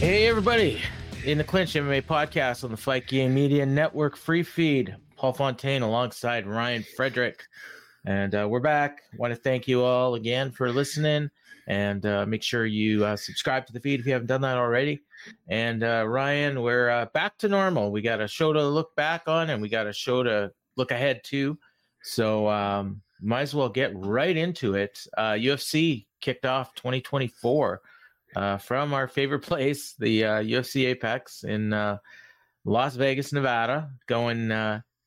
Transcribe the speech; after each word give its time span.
Hey, 0.00 0.28
everybody. 0.28 0.80
In 1.26 1.36
the 1.36 1.44
Clinch 1.44 1.74
MMA 1.74 2.06
podcast 2.06 2.64
on 2.64 2.70
the 2.70 2.76
Fight 2.78 3.06
Game 3.06 3.34
Media 3.34 3.66
Network 3.66 4.16
free 4.16 4.42
feed. 4.42 4.96
Paul 5.14 5.34
Fontaine 5.34 5.82
alongside 5.82 6.46
Ryan 6.46 6.86
Frederick. 6.96 7.42
And 8.06 8.34
uh, 8.34 8.48
we're 8.48 8.60
back. 8.60 9.02
Want 9.18 9.34
to 9.34 9.38
thank 9.38 9.68
you 9.68 9.82
all 9.82 10.14
again 10.14 10.52
for 10.52 10.72
listening. 10.72 11.28
And 11.68 12.06
uh, 12.06 12.24
make 12.24 12.42
sure 12.42 12.64
you 12.64 13.04
uh, 13.04 13.14
subscribe 13.14 13.66
to 13.66 13.74
the 13.74 13.80
feed 13.80 14.00
if 14.00 14.06
you 14.06 14.14
haven't 14.14 14.28
done 14.28 14.40
that 14.40 14.56
already. 14.56 15.02
And 15.50 15.84
uh, 15.84 16.06
Ryan, 16.08 16.62
we're 16.62 16.88
uh, 16.88 17.04
back 17.12 17.36
to 17.36 17.48
normal. 17.50 17.92
We 17.92 18.00
got 18.00 18.22
a 18.22 18.26
show 18.26 18.54
to 18.54 18.66
look 18.66 18.96
back 18.96 19.24
on 19.28 19.50
and 19.50 19.60
we 19.60 19.68
got 19.68 19.86
a 19.86 19.92
show 19.92 20.22
to 20.22 20.50
look 20.76 20.92
ahead 20.92 21.22
to. 21.24 21.58
So 22.02 22.48
um, 22.48 23.02
might 23.20 23.42
as 23.42 23.54
well 23.54 23.68
get 23.68 23.92
right 23.94 24.34
into 24.34 24.76
it. 24.76 25.06
UFC 25.18 26.00
uh, 26.00 26.04
kicked 26.22 26.46
off 26.46 26.74
2024 26.74 27.82
uh, 28.36 28.58
from 28.58 28.94
our 28.94 29.08
favorite 29.08 29.40
place, 29.42 29.94
the 29.98 30.24
uh, 30.24 30.42
UFC 30.42 30.86
Apex 30.86 31.44
in 31.44 31.72
uh, 31.72 31.98
Las 32.64 32.96
Vegas, 32.96 33.32
Nevada, 33.32 33.90
going 34.06 34.50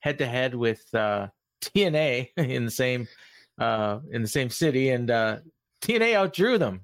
head 0.04 0.18
to 0.18 0.26
head 0.26 0.54
with 0.54 0.84
uh, 0.94 1.28
TNA 1.62 2.30
in 2.38 2.66
the 2.66 2.72
same 2.72 3.08
uh, 3.60 4.00
in 4.12 4.22
the 4.22 4.28
same 4.28 4.50
city, 4.50 4.90
and 4.90 5.10
uh, 5.10 5.38
TNA 5.82 6.14
outdrew 6.14 6.58
them. 6.58 6.82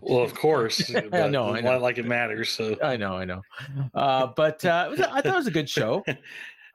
well, 0.00 0.22
of 0.22 0.34
course, 0.34 0.94
I 1.12 1.28
know, 1.28 1.54
I 1.54 1.60
know, 1.60 1.78
like 1.78 1.98
it 1.98 2.06
matters. 2.06 2.50
So 2.50 2.76
I 2.82 2.96
know, 2.96 3.14
I 3.14 3.24
know. 3.24 3.42
but 3.92 4.64
I 4.64 4.94
thought 4.96 5.26
it 5.26 5.34
was 5.34 5.46
a 5.46 5.52
good 5.52 5.68
show. 5.68 6.04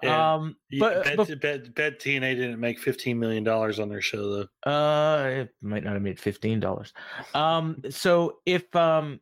Um, 0.04 0.56
but 0.80 1.04
bet, 1.04 1.18
bef- 1.18 1.42
bet, 1.42 1.76
bet 1.76 2.00
TNA 2.00 2.36
didn't 2.36 2.60
make 2.60 2.80
fifteen 2.80 3.20
million 3.20 3.44
dollars 3.44 3.80
on 3.80 3.90
their 3.90 4.02
show 4.02 4.48
though. 4.66 4.70
Uh, 4.72 5.28
it 5.30 5.50
might 5.62 5.84
not 5.84 5.94
have 5.94 6.02
made 6.02 6.20
fifteen 6.20 6.60
dollars. 6.60 6.94
Um, 7.34 7.82
so 7.90 8.39
if 8.45 8.73
um, 8.76 9.20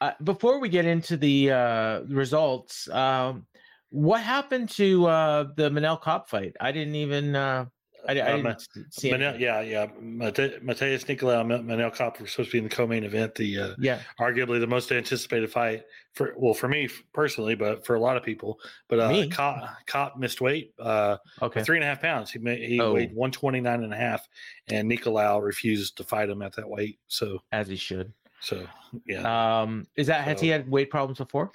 uh, 0.00 0.12
before 0.22 0.60
we 0.60 0.68
get 0.68 0.84
into 0.84 1.16
the 1.16 1.50
uh 1.50 2.00
results, 2.08 2.88
um, 2.90 3.46
what 3.90 4.22
happened 4.22 4.68
to 4.70 5.06
uh 5.06 5.44
the 5.56 5.70
Manel 5.70 6.02
Kape 6.02 6.28
fight? 6.28 6.54
I 6.60 6.72
didn't 6.72 6.94
even 6.94 7.34
uh 7.34 7.66
I, 8.08 8.12
I 8.12 8.14
didn't 8.14 8.46
um, 8.46 8.56
see 8.90 9.10
Manel, 9.10 9.38
yeah, 9.38 9.60
yeah. 9.60 9.86
Mate, 10.00 10.64
Matheus 10.64 11.04
Nicolau 11.04 11.44
Manel 11.44 11.94
Kape 11.94 12.20
were 12.20 12.26
supposed 12.26 12.50
to 12.50 12.52
be 12.52 12.58
in 12.58 12.64
the 12.64 12.70
co-main 12.70 13.04
event. 13.04 13.34
The 13.34 13.58
uh, 13.58 13.74
yeah, 13.78 14.00
arguably 14.20 14.60
the 14.60 14.66
most 14.66 14.92
anticipated 14.92 15.50
fight 15.50 15.84
for 16.14 16.34
well 16.36 16.54
for 16.54 16.68
me 16.68 16.88
personally, 17.12 17.54
but 17.54 17.84
for 17.84 17.94
a 17.94 18.00
lot 18.00 18.16
of 18.16 18.22
people. 18.22 18.60
But 18.88 19.00
uh, 19.00 19.08
me? 19.08 19.30
Kape, 19.30 20.16
missed 20.16 20.40
weight. 20.40 20.72
Uh, 20.78 21.16
okay, 21.42 21.62
three 21.62 21.76
and 21.76 21.84
a 21.84 21.86
half 21.86 22.00
pounds. 22.00 22.30
He 22.30 22.38
made, 22.38 22.68
he 22.68 22.80
oh. 22.80 22.92
weighed 22.92 23.14
one 23.14 23.30
twenty 23.30 23.60
nine 23.60 23.82
and 23.82 23.92
a 23.92 23.96
half, 23.96 24.26
and 24.68 24.90
Nicolau 24.90 25.42
refused 25.42 25.96
to 25.96 26.04
fight 26.04 26.28
him 26.28 26.42
at 26.42 26.54
that 26.56 26.68
weight. 26.68 26.98
So 27.08 27.40
as 27.52 27.68
he 27.68 27.76
should. 27.76 28.12
So 28.40 28.66
yeah. 29.06 29.60
Um, 29.62 29.86
is 29.96 30.06
that 30.06 30.20
so, 30.20 30.30
has 30.30 30.40
he 30.40 30.48
had 30.48 30.70
weight 30.70 30.90
problems 30.90 31.18
before? 31.18 31.50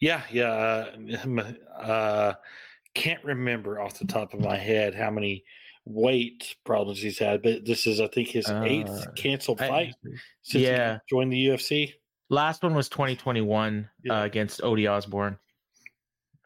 Yeah, 0.00 0.22
yeah. 0.30 0.50
Uh, 0.50 1.80
uh, 1.80 2.34
can't 2.94 3.22
remember 3.24 3.80
off 3.80 3.98
the 3.98 4.06
top 4.06 4.34
of 4.34 4.40
my 4.40 4.56
head 4.56 4.94
how 4.94 5.10
many 5.10 5.44
weight 5.86 6.56
problems 6.64 7.02
he's 7.02 7.18
had, 7.18 7.42
but 7.42 7.64
this 7.64 7.86
is, 7.86 8.00
I 8.00 8.08
think, 8.08 8.28
his 8.28 8.48
eighth 8.48 8.88
uh, 8.88 9.10
canceled 9.16 9.58
fight 9.58 9.94
I, 10.04 10.10
since 10.42 10.64
yeah. 10.64 10.94
he 10.94 10.98
joined 11.08 11.32
the 11.32 11.46
UFC. 11.46 11.92
Last 12.30 12.62
one 12.62 12.74
was 12.74 12.88
2021 12.88 13.88
yeah. 14.02 14.20
uh, 14.20 14.24
against 14.24 14.62
Ode 14.62 14.86
Osbourne. 14.86 15.36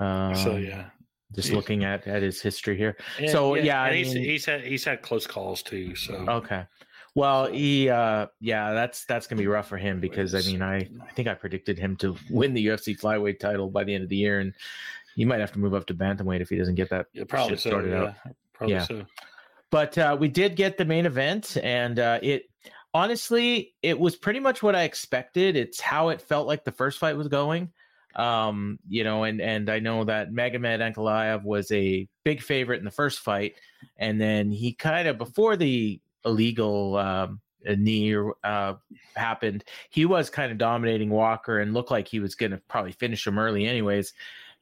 Um, 0.00 0.34
so 0.34 0.56
yeah, 0.56 0.86
just 1.34 1.48
he's, 1.48 1.56
looking 1.56 1.84
at 1.84 2.06
at 2.06 2.22
his 2.22 2.40
history 2.40 2.76
here. 2.76 2.96
And, 3.18 3.30
so 3.30 3.54
yeah, 3.54 3.62
yeah 3.86 3.92
he's, 3.92 4.14
mean, 4.14 4.24
he's 4.24 4.44
had 4.44 4.62
he's 4.62 4.84
had 4.84 5.02
close 5.02 5.26
calls 5.26 5.62
too. 5.62 5.94
So 5.94 6.14
okay. 6.14 6.64
Well, 7.14 7.46
he, 7.46 7.88
uh, 7.88 8.26
yeah, 8.40 8.72
that's 8.74 9.04
that's 9.06 9.26
gonna 9.26 9.40
be 9.40 9.48
rough 9.48 9.68
for 9.68 9.76
him 9.76 9.98
because 9.98 10.34
I 10.34 10.40
mean, 10.42 10.62
I 10.62 10.88
I 11.04 11.10
think 11.14 11.26
I 11.26 11.34
predicted 11.34 11.78
him 11.78 11.96
to 11.96 12.16
win 12.30 12.54
the 12.54 12.64
UFC 12.64 12.98
flyweight 12.98 13.40
title 13.40 13.70
by 13.70 13.84
the 13.84 13.94
end 13.94 14.04
of 14.04 14.10
the 14.10 14.16
year, 14.16 14.40
and 14.40 14.54
he 15.16 15.24
might 15.24 15.40
have 15.40 15.52
to 15.52 15.58
move 15.58 15.74
up 15.74 15.86
to 15.86 15.94
bantamweight 15.94 16.40
if 16.40 16.48
he 16.48 16.56
doesn't 16.56 16.76
get 16.76 16.90
that 16.90 17.06
yeah, 17.12 17.24
probably 17.28 17.56
so, 17.56 17.70
started 17.70 17.90
yeah. 17.90 18.02
out. 18.02 18.14
Probably 18.58 18.74
yeah. 18.74 18.84
so. 18.84 19.06
But 19.70 19.96
uh, 19.96 20.16
we 20.18 20.28
did 20.28 20.56
get 20.56 20.76
the 20.76 20.84
main 20.84 21.06
event, 21.06 21.56
and 21.62 21.98
uh, 21.98 22.18
it 22.22 22.50
honestly, 22.92 23.74
it 23.82 23.98
was 23.98 24.16
pretty 24.16 24.40
much 24.40 24.62
what 24.62 24.74
I 24.74 24.82
expected. 24.82 25.56
It's 25.56 25.80
how 25.80 26.08
it 26.08 26.20
felt 26.20 26.46
like 26.46 26.64
the 26.64 26.72
first 26.72 26.98
fight 26.98 27.16
was 27.16 27.28
going. 27.28 27.70
Um, 28.16 28.78
you 28.88 29.04
know, 29.04 29.24
and 29.24 29.40
and 29.40 29.70
I 29.70 29.78
know 29.78 30.04
that 30.04 30.32
Magomed 30.32 30.80
Ankalaev 30.80 31.44
was 31.44 31.70
a 31.70 32.08
big 32.24 32.42
favorite 32.42 32.78
in 32.78 32.84
the 32.84 32.90
first 32.90 33.20
fight, 33.20 33.54
and 33.96 34.20
then 34.20 34.50
he 34.50 34.72
kind 34.72 35.06
of 35.06 35.18
before 35.18 35.56
the 35.56 36.00
illegal 36.24 36.96
um, 36.96 37.40
knee 37.64 38.16
uh, 38.44 38.74
happened, 39.14 39.64
he 39.90 40.04
was 40.04 40.30
kind 40.30 40.50
of 40.50 40.58
dominating 40.58 41.10
Walker 41.10 41.60
and 41.60 41.74
looked 41.74 41.90
like 41.90 42.08
he 42.08 42.20
was 42.20 42.34
going 42.34 42.52
to 42.52 42.58
probably 42.68 42.92
finish 42.92 43.26
him 43.26 43.38
early, 43.38 43.66
anyways. 43.66 44.14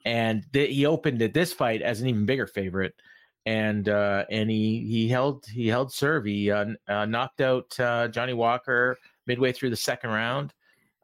And 0.04 0.44
th- 0.52 0.74
he 0.74 0.86
opened 0.86 1.22
at 1.22 1.34
this 1.34 1.52
fight 1.52 1.82
as 1.82 2.00
an 2.00 2.08
even 2.08 2.26
bigger 2.26 2.46
favorite 2.46 2.94
and 3.46 3.88
uh, 3.88 4.24
and 4.28 4.50
he 4.50 4.84
he 4.88 5.08
held 5.08 5.46
he 5.46 5.68
held 5.68 5.92
serve. 5.92 6.24
He 6.24 6.50
uh, 6.50 6.66
uh, 6.88 7.06
knocked 7.06 7.40
out 7.40 7.78
uh, 7.78 8.08
Johnny 8.08 8.34
Walker 8.34 8.98
midway 9.26 9.52
through 9.52 9.70
the 9.70 9.76
second 9.76 10.10
round. 10.10 10.52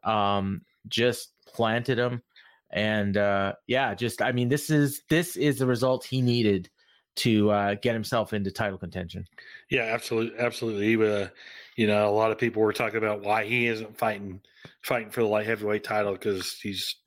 Um, 0.03 0.61
just 0.89 1.31
planted 1.47 1.97
him, 1.97 2.21
and 2.69 3.15
uh, 3.15 3.53
yeah, 3.65 3.95
just 3.95 4.21
I 4.21 4.33
mean, 4.33 4.49
this 4.49 4.69
is 4.69 5.01
this 5.09 5.37
is 5.37 5.57
the 5.57 5.65
result 5.65 6.03
he 6.03 6.21
needed 6.21 6.69
to 7.15 7.49
uh, 7.51 7.75
get 7.75 7.93
himself 7.93 8.33
into 8.33 8.51
title 8.51 8.77
contention. 8.77 9.25
Yeah, 9.69 9.83
absolutely, 9.83 10.37
absolutely. 10.39 11.29
You 11.75 11.87
know, 11.87 12.09
a 12.09 12.11
lot 12.11 12.31
of 12.31 12.37
people 12.37 12.61
were 12.61 12.73
talking 12.73 12.97
about 12.97 13.21
why 13.21 13.45
he 13.45 13.67
isn't 13.67 13.97
fighting 13.97 14.41
fighting 14.81 15.11
for 15.11 15.21
the 15.21 15.27
light 15.27 15.45
heavyweight 15.45 15.85
title 15.85 16.11
because 16.11 16.59
he's 16.61 16.97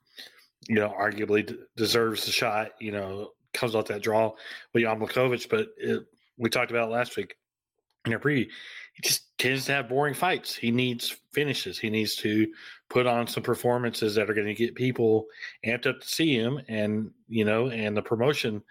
you 0.67 0.77
know 0.77 0.95
arguably 0.99 1.47
d- 1.47 1.59
deserves 1.77 2.25
the 2.25 2.33
shot. 2.33 2.71
You 2.81 2.93
know, 2.93 3.33
comes 3.57 3.75
out 3.75 3.87
that 3.87 4.03
draw 4.03 4.33
with 4.73 4.83
Jan 4.83 4.99
but 4.99 5.69
it, 5.79 6.07
we 6.39 6.51
talked 6.51 6.71
about 6.71 6.91
last 6.91 7.17
week 7.17 7.37
in 8.07 8.13
our 8.13 8.19
preview. 8.19 8.49
He 8.95 9.03
just 9.03 9.37
tends 9.39 9.67
to 9.67 9.73
have 9.73 9.89
boring 9.89 10.15
fights. 10.15 10.55
He 10.55 10.71
needs 10.71 11.17
finishes. 11.33 11.79
He 11.79 11.91
needs 11.91 12.17
to 12.17 12.47
put 12.89 13.07
on 13.07 13.27
some 13.27 13.43
performances 13.43 14.15
that 14.15 14.31
are 14.31 14.35
going 14.35 14.47
to 14.47 14.55
get 14.55 14.75
people 14.75 15.27
amped 15.67 15.87
up 15.87 16.01
to 16.01 16.09
see 16.09 16.35
him, 16.35 16.61
and 16.69 17.11
you 17.29 17.45
know, 17.45 17.69
and 17.69 17.97
the 17.97 18.03
promotion 18.03 18.63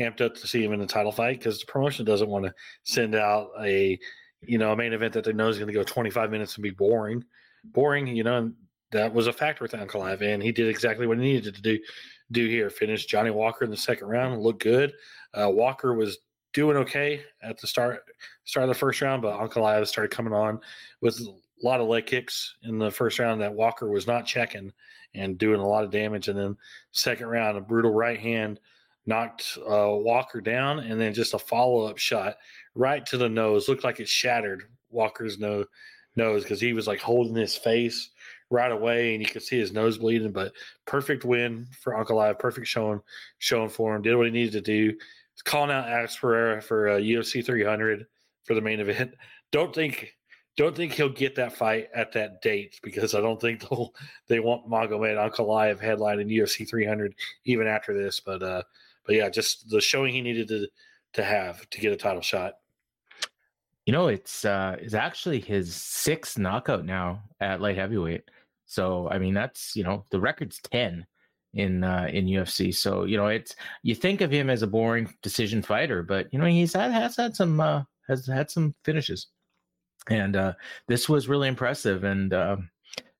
amped 0.00 0.20
up 0.20 0.34
to 0.34 0.46
see 0.46 0.64
him 0.64 0.72
in 0.72 0.80
the 0.80 0.86
title 0.86 1.12
fight 1.12 1.38
because 1.38 1.60
the 1.60 1.66
promotion 1.66 2.04
doesn't 2.04 2.28
want 2.28 2.44
to 2.44 2.54
send 2.84 3.14
out 3.14 3.50
a 3.60 3.98
you 4.42 4.58
know 4.58 4.72
a 4.72 4.76
main 4.76 4.92
event 4.92 5.12
that 5.14 5.24
they 5.24 5.32
know 5.32 5.48
is 5.48 5.58
going 5.58 5.68
to 5.68 5.74
go 5.74 5.82
25 5.82 6.30
minutes 6.30 6.54
and 6.54 6.62
be 6.62 6.70
boring. 6.70 7.24
Boring, 7.64 8.06
you 8.06 8.22
know, 8.24 8.38
and 8.38 8.54
that 8.92 9.12
was 9.12 9.26
a 9.26 9.32
factor 9.32 9.64
with 9.64 9.72
Ankalaev, 9.72 10.22
and 10.22 10.42
he 10.42 10.52
did 10.52 10.68
exactly 10.68 11.06
what 11.06 11.18
he 11.18 11.24
needed 11.24 11.54
to 11.54 11.62
do 11.62 11.78
do 12.32 12.46
here. 12.46 12.70
Finished 12.70 13.08
Johnny 13.08 13.30
Walker 13.30 13.64
in 13.64 13.70
the 13.70 13.76
second 13.76 14.08
round, 14.08 14.40
looked 14.40 14.62
good. 14.62 14.92
Uh, 15.34 15.50
Walker 15.50 15.94
was 15.94 16.18
doing 16.52 16.76
okay 16.78 17.22
at 17.42 17.58
the 17.60 17.66
start 17.66 18.02
start 18.44 18.64
of 18.64 18.68
the 18.68 18.74
first 18.74 19.00
round, 19.00 19.22
but 19.22 19.38
Uncle 19.38 19.62
Ankalaev 19.62 19.86
started 19.86 20.10
coming 20.10 20.32
on 20.32 20.58
with 21.00 21.20
a 21.20 21.34
lot 21.62 21.80
of 21.80 21.88
leg 21.88 22.06
kicks 22.06 22.56
in 22.62 22.78
the 22.78 22.90
first 22.90 23.18
round 23.18 23.40
that 23.40 23.52
Walker 23.52 23.88
was 23.88 24.06
not 24.06 24.26
checking 24.26 24.72
and 25.14 25.38
doing 25.38 25.60
a 25.60 25.66
lot 25.66 25.84
of 25.84 25.90
damage. 25.90 26.28
And 26.28 26.38
then 26.38 26.56
second 26.92 27.26
round, 27.26 27.56
a 27.56 27.60
brutal 27.60 27.92
right 27.92 28.18
hand 28.18 28.60
knocked 29.06 29.58
uh, 29.60 29.90
Walker 29.90 30.40
down, 30.40 30.80
and 30.80 31.00
then 31.00 31.14
just 31.14 31.34
a 31.34 31.38
follow 31.38 31.86
up 31.86 31.98
shot 31.98 32.36
right 32.74 33.04
to 33.06 33.16
the 33.16 33.28
nose. 33.28 33.68
Looked 33.68 33.84
like 33.84 34.00
it 34.00 34.08
shattered 34.08 34.64
Walker's 34.90 35.38
nose 35.38 35.66
nose 36.16 36.42
because 36.42 36.60
he 36.60 36.72
was 36.72 36.86
like 36.86 37.00
holding 37.00 37.34
his 37.34 37.56
face 37.56 38.10
right 38.50 38.70
away, 38.70 39.14
and 39.14 39.22
you 39.22 39.28
could 39.28 39.42
see 39.42 39.58
his 39.58 39.72
nose 39.72 39.98
bleeding. 39.98 40.32
But 40.32 40.52
perfect 40.86 41.24
win 41.24 41.66
for 41.80 41.94
Ankalaev. 41.94 42.38
Perfect 42.38 42.66
showing 42.66 43.00
showing 43.38 43.70
for 43.70 43.94
him. 43.94 44.02
Did 44.02 44.16
what 44.16 44.26
he 44.26 44.32
needed 44.32 44.52
to 44.52 44.60
do. 44.60 44.96
He's 45.32 45.42
calling 45.42 45.70
out 45.70 45.88
Alex 45.88 46.16
Pereira 46.16 46.62
for 46.62 46.88
uh, 46.88 46.98
UFC 46.98 47.44
300 47.44 48.06
for 48.44 48.54
the 48.54 48.60
main 48.60 48.80
event. 48.80 49.14
Don't 49.52 49.74
think 49.74 50.16
don't 50.56 50.74
think 50.74 50.92
he'll 50.92 51.08
get 51.08 51.34
that 51.36 51.52
fight 51.52 51.88
at 51.94 52.12
that 52.12 52.40
date 52.40 52.80
because 52.82 53.14
I 53.14 53.20
don't 53.20 53.40
think 53.40 53.60
they'll 53.68 53.94
they 54.26 54.40
want 54.40 54.68
Magomed 54.68 55.16
Ankalaev 55.16 55.80
headlining 55.80 56.34
UFC 56.34 56.68
300 56.68 57.14
even 57.44 57.66
after 57.66 57.96
this. 57.96 58.20
But 58.20 58.42
uh, 58.42 58.62
but 59.04 59.14
yeah, 59.14 59.28
just 59.28 59.68
the 59.70 59.80
showing 59.80 60.14
he 60.14 60.22
needed 60.22 60.48
to 60.48 60.66
to 61.14 61.24
have 61.24 61.68
to 61.70 61.80
get 61.80 61.92
a 61.92 61.96
title 61.96 62.22
shot. 62.22 62.54
You 63.84 63.92
know, 63.92 64.08
it's 64.08 64.44
uh 64.44 64.76
is 64.80 64.94
actually 64.94 65.40
his 65.40 65.74
sixth 65.74 66.38
knockout 66.38 66.84
now 66.84 67.22
at 67.40 67.60
light 67.60 67.76
heavyweight. 67.76 68.24
So 68.66 69.08
I 69.10 69.18
mean, 69.18 69.34
that's 69.34 69.74
you 69.74 69.84
know 69.84 70.04
the 70.10 70.20
record's 70.20 70.60
ten 70.60 71.06
in 71.54 71.84
uh, 71.84 72.08
in 72.12 72.26
UFC. 72.26 72.74
So 72.74 73.04
you 73.04 73.16
know, 73.16 73.28
it's 73.28 73.56
you 73.82 73.94
think 73.94 74.20
of 74.20 74.30
him 74.30 74.50
as 74.50 74.62
a 74.62 74.66
boring 74.66 75.12
decision 75.22 75.62
fighter, 75.62 76.02
but 76.02 76.32
you 76.32 76.38
know 76.38 76.46
he's 76.46 76.74
had 76.74 76.92
has 76.92 77.16
had 77.16 77.34
some 77.34 77.60
uh, 77.60 77.82
has 78.08 78.26
had 78.26 78.50
some 78.50 78.74
finishes, 78.84 79.28
and 80.08 80.36
uh, 80.36 80.52
this 80.88 81.08
was 81.08 81.28
really 81.28 81.48
impressive. 81.48 82.04
And 82.04 82.32
uh, 82.32 82.56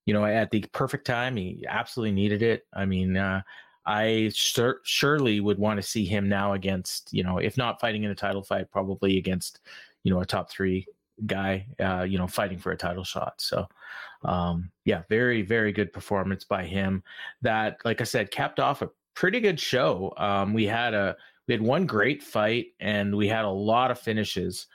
you 0.05 0.15
know, 0.15 0.25
at 0.25 0.51
the 0.51 0.65
perfect 0.73 1.07
time, 1.07 1.37
he 1.37 1.65
absolutely 1.69 2.13
needed 2.13 2.43
it. 2.43 2.67
I 2.75 2.85
mean. 2.85 3.17
Uh, 3.17 3.43
I 3.89 4.33
sur- 4.35 4.81
surely 4.83 5.39
would 5.39 5.61
want 5.61 5.77
to 5.81 5.83
see 5.87 6.05
him 6.05 6.29
now 6.29 6.55
against, 6.55 7.13
you 7.13 7.23
know, 7.23 7.39
if 7.39 7.57
not 7.57 7.81
fighting 7.81 8.03
in 8.03 8.11
a 8.11 8.17
title 8.17 8.43
fight, 8.43 8.69
probably 8.73 9.17
against, 9.17 9.61
you 10.03 10.13
know, 10.13 10.21
a 10.21 10.27
top 10.27 10.51
three 10.51 10.89
guy, 11.25 11.67
uh, 11.79 12.03
you 12.03 12.19
know, 12.19 12.27
fighting 12.27 12.59
for 12.59 12.73
a 12.73 12.77
title 12.77 13.05
shot. 13.05 13.35
So, 13.39 13.67
um, 14.25 14.71
yeah, 14.85 15.03
very, 15.09 15.43
very 15.43 15.73
good 15.73 15.93
performance 15.93 16.45
by 16.45 16.65
him. 16.65 17.03
That, 17.43 17.79
like 17.85 18.01
I 18.01 18.05
said, 18.05 18.31
capped 18.31 18.61
off 18.61 18.83
a 18.83 18.91
pretty 19.15 19.41
good 19.41 19.61
show. 19.61 20.13
Um, 20.17 20.53
we 20.53 20.65
had 20.65 20.95
a 20.95 21.17
we 21.47 21.55
had 21.55 21.63
one 21.63 21.87
great 21.87 22.23
fight 22.23 22.67
and 22.81 23.17
we 23.17 23.29
had 23.29 23.45
a 23.45 23.51
lot 23.51 23.91
of 23.91 23.99
finishes. 24.01 24.67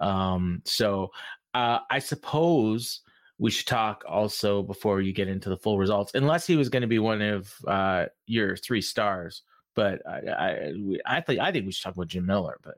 Um, 0.00 0.62
so, 0.64 1.10
uh, 1.54 1.80
I 1.90 1.98
suppose 1.98 3.00
we 3.38 3.50
should 3.50 3.66
talk 3.66 4.04
also 4.06 4.62
before 4.62 5.00
you 5.00 5.12
get 5.12 5.28
into 5.28 5.48
the 5.48 5.56
full 5.56 5.78
results, 5.78 6.12
unless 6.14 6.46
he 6.46 6.56
was 6.56 6.68
going 6.68 6.82
to 6.82 6.88
be 6.88 6.98
one 6.98 7.20
of 7.20 7.52
uh, 7.66 8.06
your 8.26 8.56
three 8.56 8.82
stars. 8.82 9.42
But 9.74 10.02
I, 10.06 10.20
I, 10.30 10.72
I 11.06 11.20
think 11.20 11.40
I 11.40 11.50
think 11.50 11.66
we 11.66 11.72
should 11.72 11.84
talk 11.84 11.94
about 11.94 12.08
Jim 12.08 12.26
Miller, 12.26 12.58
but 12.62 12.74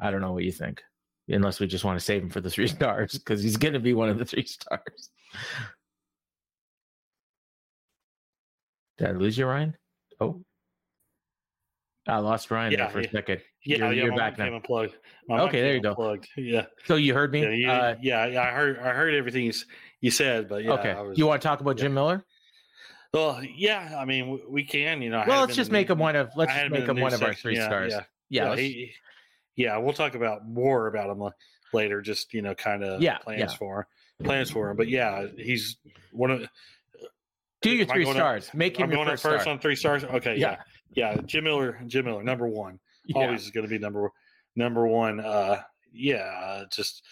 I 0.00 0.10
don't 0.10 0.20
know 0.20 0.32
what 0.32 0.44
you 0.44 0.52
think 0.52 0.82
unless 1.28 1.60
we 1.60 1.66
just 1.66 1.84
want 1.84 1.98
to 1.98 2.04
save 2.04 2.22
him 2.22 2.30
for 2.30 2.40
the 2.40 2.50
three 2.50 2.66
stars 2.68 3.12
because 3.12 3.42
he's 3.42 3.56
going 3.56 3.74
to 3.74 3.80
be 3.80 3.94
one 3.94 4.08
of 4.08 4.18
the 4.18 4.24
three 4.24 4.46
stars. 4.46 5.10
Did 8.98 9.08
I 9.08 9.12
lose 9.12 9.36
you, 9.38 9.46
Ryan? 9.46 9.76
Oh, 10.20 10.42
I 12.06 12.18
lost 12.18 12.50
Ryan 12.50 12.72
yeah, 12.72 12.88
for 12.88 13.00
a 13.00 13.08
second. 13.08 13.40
Yeah, 13.64 13.76
you're, 13.78 13.92
yeah, 13.92 14.04
you're 14.04 14.16
back 14.16 14.36
now. 14.36 14.54
Unplugged. 14.54 14.94
okay, 15.30 15.60
there 15.60 15.74
you 15.74 15.80
go. 15.80 16.16
Yeah. 16.36 16.66
So 16.84 16.96
you 16.96 17.14
heard 17.14 17.32
me? 17.32 17.42
Yeah, 17.42 17.50
you, 17.50 17.70
uh, 17.70 17.94
yeah, 18.02 18.26
yeah, 18.26 18.42
I 18.42 18.50
heard. 18.50 18.78
I 18.78 18.90
heard 18.90 19.14
everything 19.14 19.44
you, 19.44 19.52
you 20.00 20.10
said, 20.10 20.48
but 20.48 20.64
yeah. 20.64 20.72
Okay. 20.72 20.94
Was, 20.94 21.16
you 21.16 21.26
want 21.26 21.40
to 21.40 21.48
talk 21.48 21.60
about 21.60 21.78
yeah. 21.78 21.82
Jim 21.82 21.94
Miller? 21.94 22.24
Well, 23.14 23.40
yeah. 23.44 23.96
I 23.98 24.04
mean, 24.04 24.40
we 24.48 24.64
can. 24.64 25.00
You 25.00 25.10
know. 25.10 25.22
Well, 25.26 25.42
let's 25.42 25.54
just 25.54 25.70
make 25.70 25.90
him 25.90 25.98
one 25.98 26.16
of. 26.16 26.30
Let's 26.34 26.52
just 26.52 26.72
make 26.72 26.86
him 26.86 27.00
one 27.00 27.14
of 27.14 27.22
our 27.22 27.34
three 27.34 27.56
yeah, 27.56 27.66
stars. 27.66 27.92
Yeah. 27.92 28.04
Yeah. 28.30 28.56
He, 28.56 28.92
yeah, 29.56 29.76
we'll 29.78 29.92
talk 29.92 30.14
about 30.14 30.46
more 30.46 30.86
about 30.86 31.10
him 31.10 31.28
later. 31.72 32.00
Just 32.00 32.32
you 32.34 32.42
know, 32.42 32.54
kind 32.54 32.82
of 32.82 33.02
yeah, 33.02 33.18
plans 33.18 33.40
yeah. 33.40 33.56
for 33.56 33.86
plans 34.22 34.50
for 34.50 34.70
him. 34.70 34.76
But 34.76 34.88
yeah, 34.88 35.26
he's 35.36 35.76
one 36.12 36.30
of. 36.30 36.48
Do 37.60 37.70
your 37.70 37.86
three 37.86 38.04
stars. 38.04 38.48
Up, 38.48 38.54
Make 38.54 38.76
him 38.76 38.84
I'm 38.84 38.90
going 38.90 39.08
first, 39.08 39.22
first 39.22 39.46
on 39.46 39.58
three 39.60 39.76
stars. 39.76 40.02
Okay, 40.02 40.36
yeah, 40.36 40.58
yeah. 40.94 41.14
yeah. 41.14 41.20
Jim 41.24 41.44
Miller, 41.44 41.80
Jim 41.86 42.04
Miller, 42.06 42.22
number 42.22 42.48
one. 42.48 42.80
Always 43.14 43.42
is 43.42 43.50
going 43.50 43.64
to 43.64 43.70
be 43.70 43.78
number 43.78 44.10
number 44.56 44.86
one. 44.86 45.20
Uh, 45.20 45.60
yeah, 45.92 46.64
just 46.72 47.02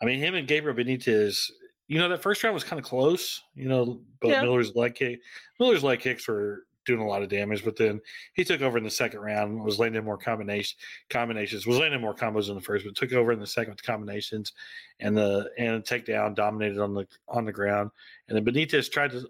I 0.00 0.04
mean, 0.04 0.18
him 0.18 0.34
and 0.34 0.46
Gabriel 0.46 0.76
Benitez. 0.76 1.50
You 1.88 1.98
know, 1.98 2.08
that 2.08 2.22
first 2.22 2.42
round 2.42 2.52
was 2.52 2.64
kind 2.64 2.80
of 2.80 2.84
close. 2.84 3.42
You 3.54 3.68
know, 3.68 4.00
but. 4.20 4.42
Miller's 4.42 4.74
leg 4.74 4.94
kick, 4.94 5.20
Miller's 5.60 5.84
leg 5.84 6.00
kicks 6.00 6.26
were 6.26 6.65
doing 6.86 7.00
a 7.00 7.06
lot 7.06 7.22
of 7.22 7.28
damage. 7.28 7.64
But 7.64 7.76
then 7.76 8.00
he 8.34 8.44
took 8.44 8.62
over 8.62 8.78
in 8.78 8.84
the 8.84 8.90
second 8.90 9.20
round, 9.20 9.62
was 9.62 9.78
landing 9.78 10.04
more 10.04 10.16
combination 10.16 10.78
combinations, 11.10 11.66
was 11.66 11.78
landing 11.78 12.00
more 12.00 12.14
combos 12.14 12.48
in 12.48 12.54
the 12.54 12.60
first, 12.60 12.84
but 12.84 12.94
took 12.94 13.12
over 13.12 13.32
in 13.32 13.40
the 13.40 13.46
second 13.46 13.72
with 13.72 13.82
combinations, 13.82 14.52
and 15.00 15.16
the 15.16 15.50
and 15.58 15.82
takedown 15.84 16.34
dominated 16.34 16.80
on 16.80 16.94
the 16.94 17.06
on 17.28 17.44
the 17.44 17.52
ground. 17.52 17.90
And 18.28 18.36
then 18.36 18.44
Benitez 18.44 18.90
tried 18.90 19.10
to 19.10 19.26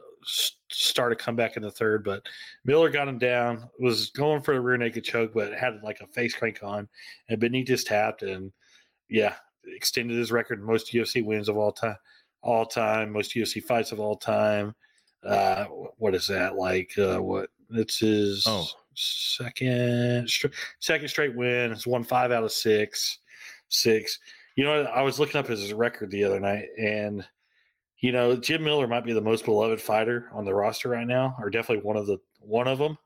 start 0.70 1.12
a 1.12 1.16
comeback 1.16 1.56
in 1.56 1.62
the 1.62 1.70
third, 1.70 2.04
but 2.04 2.26
Miller 2.64 2.90
got 2.90 3.08
him 3.08 3.18
down. 3.18 3.68
Was 3.80 4.10
going 4.10 4.42
for 4.42 4.54
a 4.54 4.60
rear 4.60 4.76
naked 4.76 5.04
choke, 5.04 5.32
but 5.34 5.54
had 5.54 5.82
like 5.82 6.00
a 6.00 6.06
face 6.06 6.34
crank 6.34 6.60
on, 6.62 6.88
and 7.28 7.40
Benitez 7.40 7.84
tapped 7.84 8.22
and 8.22 8.52
yeah, 9.08 9.34
extended 9.74 10.16
his 10.16 10.32
record 10.32 10.62
most 10.62 10.92
UFC 10.92 11.24
wins 11.24 11.48
of 11.48 11.56
all 11.56 11.72
time, 11.72 11.96
all 12.42 12.66
time, 12.66 13.12
most 13.12 13.34
UFC 13.34 13.62
fights 13.62 13.92
of 13.92 14.00
all 14.00 14.16
time 14.16 14.74
uh, 15.26 15.64
what 15.98 16.14
is 16.14 16.26
that 16.28 16.56
like? 16.56 16.92
Uh, 16.98 17.18
what 17.18 17.50
it's 17.70 17.98
his 17.98 18.44
oh. 18.46 18.66
second 18.94 20.30
second 20.80 21.08
straight 21.08 21.34
win. 21.34 21.72
It's 21.72 21.86
won 21.86 22.04
five 22.04 22.32
out 22.32 22.44
of 22.44 22.52
six, 22.52 23.18
six. 23.68 24.18
You 24.56 24.64
know, 24.64 24.84
I 24.84 25.02
was 25.02 25.18
looking 25.18 25.38
up 25.38 25.46
his 25.46 25.72
record 25.72 26.10
the 26.10 26.24
other 26.24 26.40
night, 26.40 26.66
and 26.78 27.26
you 27.98 28.12
know, 28.12 28.36
Jim 28.36 28.62
Miller 28.62 28.86
might 28.86 29.04
be 29.04 29.12
the 29.12 29.20
most 29.20 29.44
beloved 29.44 29.80
fighter 29.80 30.30
on 30.32 30.44
the 30.44 30.54
roster 30.54 30.88
right 30.88 31.06
now, 31.06 31.36
or 31.40 31.50
definitely 31.50 31.84
one 31.84 31.96
of 31.96 32.06
the 32.06 32.18
one 32.40 32.68
of 32.68 32.78
them, 32.78 32.96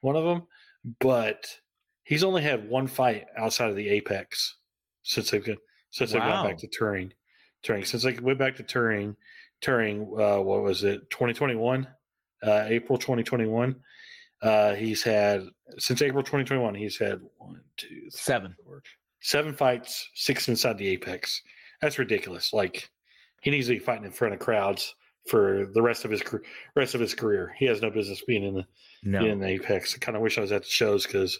one 0.00 0.16
of 0.16 0.24
them. 0.24 0.46
But 1.00 1.46
he's 2.04 2.24
only 2.24 2.42
had 2.42 2.68
one 2.68 2.86
fight 2.86 3.26
outside 3.36 3.70
of 3.70 3.76
the 3.76 3.88
Apex 3.88 4.56
since 5.02 5.30
they've 5.30 5.44
since 5.90 6.12
wow. 6.12 6.20
they've 6.20 6.28
gone 6.28 6.46
back 6.46 6.58
to 6.58 6.68
touring. 6.68 7.12
Touring 7.62 7.84
since 7.84 8.04
they 8.04 8.14
went 8.14 8.38
back 8.38 8.56
to 8.56 8.62
touring 8.62 9.16
touring 9.60 10.02
uh, 10.18 10.40
what 10.40 10.62
was 10.62 10.84
it 10.84 11.08
2021 11.10 11.86
uh, 12.42 12.64
april 12.68 12.98
2021 12.98 13.74
uh, 14.42 14.74
he's 14.74 15.02
had 15.02 15.42
since 15.78 16.02
april 16.02 16.22
2021 16.22 16.74
he's 16.74 16.98
had 16.98 17.20
one 17.38 17.60
two 17.76 17.88
three, 17.88 18.10
seven. 18.10 18.54
four, 18.64 18.82
seven 19.20 19.52
fights 19.52 20.08
six 20.14 20.48
inside 20.48 20.78
the 20.78 20.88
apex. 20.88 21.42
That's 21.80 21.98
ridiculous. 21.98 22.52
Like 22.52 22.90
he 23.40 23.50
needs 23.50 23.66
to 23.66 23.74
be 23.74 23.78
fighting 23.78 24.04
in 24.04 24.10
front 24.10 24.34
of 24.34 24.40
crowds 24.40 24.94
for 25.28 25.66
the 25.74 25.82
rest 25.82 26.04
of 26.04 26.10
his 26.10 26.22
rest 26.76 26.94
of 26.94 27.00
his 27.00 27.14
career. 27.14 27.54
He 27.58 27.66
has 27.66 27.82
no 27.82 27.90
business 27.90 28.22
being 28.26 28.44
in 28.44 28.54
the 28.54 28.66
no. 29.04 29.24
in 29.24 29.40
the 29.40 29.48
apex. 29.48 29.94
I 29.94 29.98
kind 29.98 30.16
of 30.16 30.22
wish 30.22 30.38
i 30.38 30.40
was 30.40 30.52
at 30.52 30.62
the 30.62 30.68
shows 30.68 31.06
because 31.06 31.38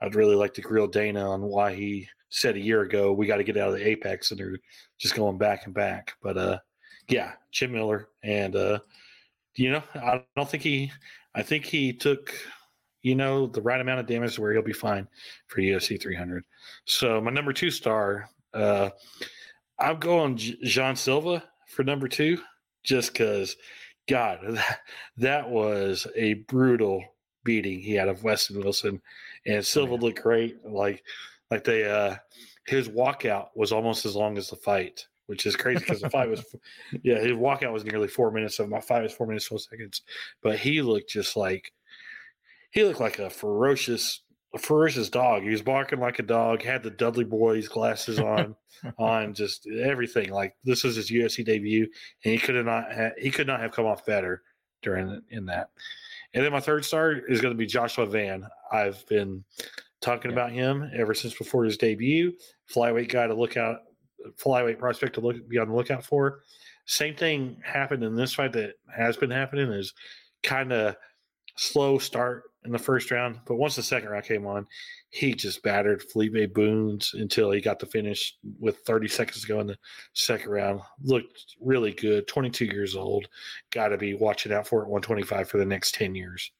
i'd 0.00 0.14
really 0.14 0.36
like 0.36 0.54
to 0.54 0.60
grill 0.60 0.86
dana 0.86 1.28
on 1.28 1.42
why 1.42 1.74
he 1.74 2.08
said 2.30 2.54
a 2.54 2.60
year 2.60 2.82
ago 2.82 3.12
we 3.12 3.26
got 3.26 3.38
to 3.38 3.44
get 3.44 3.56
out 3.56 3.68
of 3.68 3.74
the 3.74 3.88
apex 3.88 4.30
and 4.30 4.38
they're 4.38 4.58
just 4.98 5.14
going 5.14 5.38
back 5.38 5.64
and 5.66 5.74
back. 5.74 6.14
But 6.22 6.36
uh 6.36 6.58
yeah, 7.08 7.32
Jim 7.52 7.72
Miller, 7.72 8.08
and 8.22 8.54
uh, 8.54 8.78
you 9.56 9.72
know, 9.72 9.82
I 9.94 10.22
don't 10.36 10.48
think 10.48 10.62
he. 10.62 10.92
I 11.34 11.42
think 11.42 11.64
he 11.64 11.92
took, 11.92 12.34
you 13.02 13.14
know, 13.14 13.46
the 13.46 13.62
right 13.62 13.80
amount 13.80 14.00
of 14.00 14.06
damage 14.06 14.38
where 14.38 14.52
he'll 14.52 14.62
be 14.62 14.72
fine 14.72 15.06
for 15.46 15.60
UFC 15.60 16.00
300. 16.00 16.42
So 16.84 17.20
my 17.20 17.30
number 17.30 17.52
two 17.52 17.70
star, 17.70 18.28
uh, 18.54 18.90
I'm 19.78 19.98
going 19.98 20.36
Jean 20.36 20.96
Silva 20.96 21.44
for 21.68 21.84
number 21.84 22.08
two, 22.08 22.38
just 22.82 23.12
because, 23.12 23.56
God, 24.08 24.40
that, 24.48 24.80
that 25.18 25.50
was 25.50 26.06
a 26.16 26.34
brutal 26.34 27.04
beating 27.44 27.80
he 27.80 27.94
had 27.94 28.08
of 28.08 28.24
Weston 28.24 28.58
Wilson, 28.60 29.00
and 29.46 29.64
Silva 29.64 29.94
oh, 29.94 29.96
looked 29.96 30.22
great. 30.22 30.64
Like, 30.64 31.02
like 31.50 31.64
they, 31.64 31.84
uh, 31.84 32.16
his 32.66 32.88
walkout 32.88 33.48
was 33.54 33.72
almost 33.72 34.06
as 34.06 34.16
long 34.16 34.36
as 34.36 34.50
the 34.50 34.56
fight 34.56 35.06
which 35.28 35.44
is 35.44 35.56
crazy 35.56 35.80
because 35.80 36.00
the 36.00 36.10
fight 36.10 36.28
was, 36.28 36.42
yeah, 37.02 37.18
his 37.18 37.32
walkout 37.32 37.72
was 37.72 37.84
nearly 37.84 38.08
four 38.08 38.30
minutes. 38.30 38.56
So 38.56 38.66
my 38.66 38.80
fight 38.80 39.02
was 39.02 39.12
four 39.12 39.26
minutes 39.26 39.46
twelve 39.46 39.60
seconds, 39.60 40.02
but 40.42 40.58
he 40.58 40.80
looked 40.82 41.10
just 41.10 41.36
like 41.36 41.72
he 42.70 42.82
looked 42.82 43.00
like 43.00 43.18
a 43.18 43.28
ferocious, 43.28 44.22
a 44.54 44.58
ferocious 44.58 45.10
dog. 45.10 45.42
He 45.42 45.50
was 45.50 45.60
barking 45.60 46.00
like 46.00 46.18
a 46.18 46.22
dog. 46.22 46.62
Had 46.62 46.82
the 46.82 46.90
Dudley 46.90 47.26
Boyz 47.26 47.68
glasses 47.68 48.18
on, 48.18 48.56
on 48.98 49.34
just 49.34 49.66
everything. 49.66 50.30
Like 50.30 50.56
this 50.64 50.82
was 50.82 50.96
his 50.96 51.10
UFC 51.10 51.44
debut, 51.44 51.86
and 52.24 52.32
he 52.32 52.38
could 52.38 52.54
have 52.54 52.66
not 52.66 52.92
ha- 52.92 53.10
he 53.18 53.30
could 53.30 53.46
not 53.46 53.60
have 53.60 53.72
come 53.72 53.86
off 53.86 54.06
better 54.06 54.42
during 54.82 55.20
in 55.30 55.44
that. 55.46 55.68
And 56.32 56.42
then 56.42 56.52
my 56.52 56.60
third 56.60 56.84
star 56.84 57.12
is 57.12 57.40
going 57.40 57.52
to 57.52 57.58
be 57.58 57.66
Joshua 57.66 58.06
Van. 58.06 58.46
I've 58.72 59.06
been 59.08 59.44
talking 60.00 60.30
yeah. 60.30 60.36
about 60.36 60.52
him 60.52 60.90
ever 60.94 61.12
since 61.12 61.34
before 61.34 61.64
his 61.64 61.76
debut. 61.76 62.32
Flyweight 62.72 63.10
guy 63.10 63.26
to 63.26 63.34
look 63.34 63.56
out 63.56 63.80
flyweight 64.36 64.78
prospect 64.78 65.14
to 65.14 65.20
look 65.20 65.48
be 65.48 65.58
on 65.58 65.68
the 65.68 65.74
lookout 65.74 66.04
for. 66.04 66.40
Same 66.86 67.14
thing 67.14 67.60
happened 67.64 68.02
in 68.02 68.14
this 68.14 68.34
fight 68.34 68.52
that 68.54 68.74
has 68.94 69.16
been 69.16 69.30
happening 69.30 69.70
is 69.72 69.92
kind 70.42 70.72
of 70.72 70.96
slow 71.56 71.98
start 71.98 72.44
in 72.64 72.72
the 72.72 72.78
first 72.78 73.10
round, 73.10 73.40
but 73.46 73.56
once 73.56 73.76
the 73.76 73.82
second 73.82 74.08
round 74.08 74.24
came 74.24 74.46
on, 74.46 74.66
he 75.10 75.32
just 75.34 75.62
battered 75.62 76.02
Felipe 76.02 76.52
Bunes 76.52 77.12
until 77.14 77.50
he 77.50 77.60
got 77.60 77.78
the 77.78 77.86
finish 77.86 78.36
with 78.58 78.78
30 78.78 79.08
seconds 79.08 79.42
to 79.42 79.48
go 79.48 79.60
in 79.60 79.66
the 79.66 79.78
second 80.12 80.50
round. 80.50 80.80
Looked 81.02 81.56
really 81.60 81.92
good. 81.92 82.26
22 82.26 82.66
years 82.66 82.94
old. 82.94 83.28
Got 83.70 83.88
to 83.88 83.96
be 83.96 84.14
watching 84.14 84.52
out 84.52 84.66
for 84.66 84.82
it 84.82 84.88
125 84.88 85.48
for 85.48 85.58
the 85.58 85.64
next 85.64 85.94
10 85.94 86.14
years. 86.14 86.50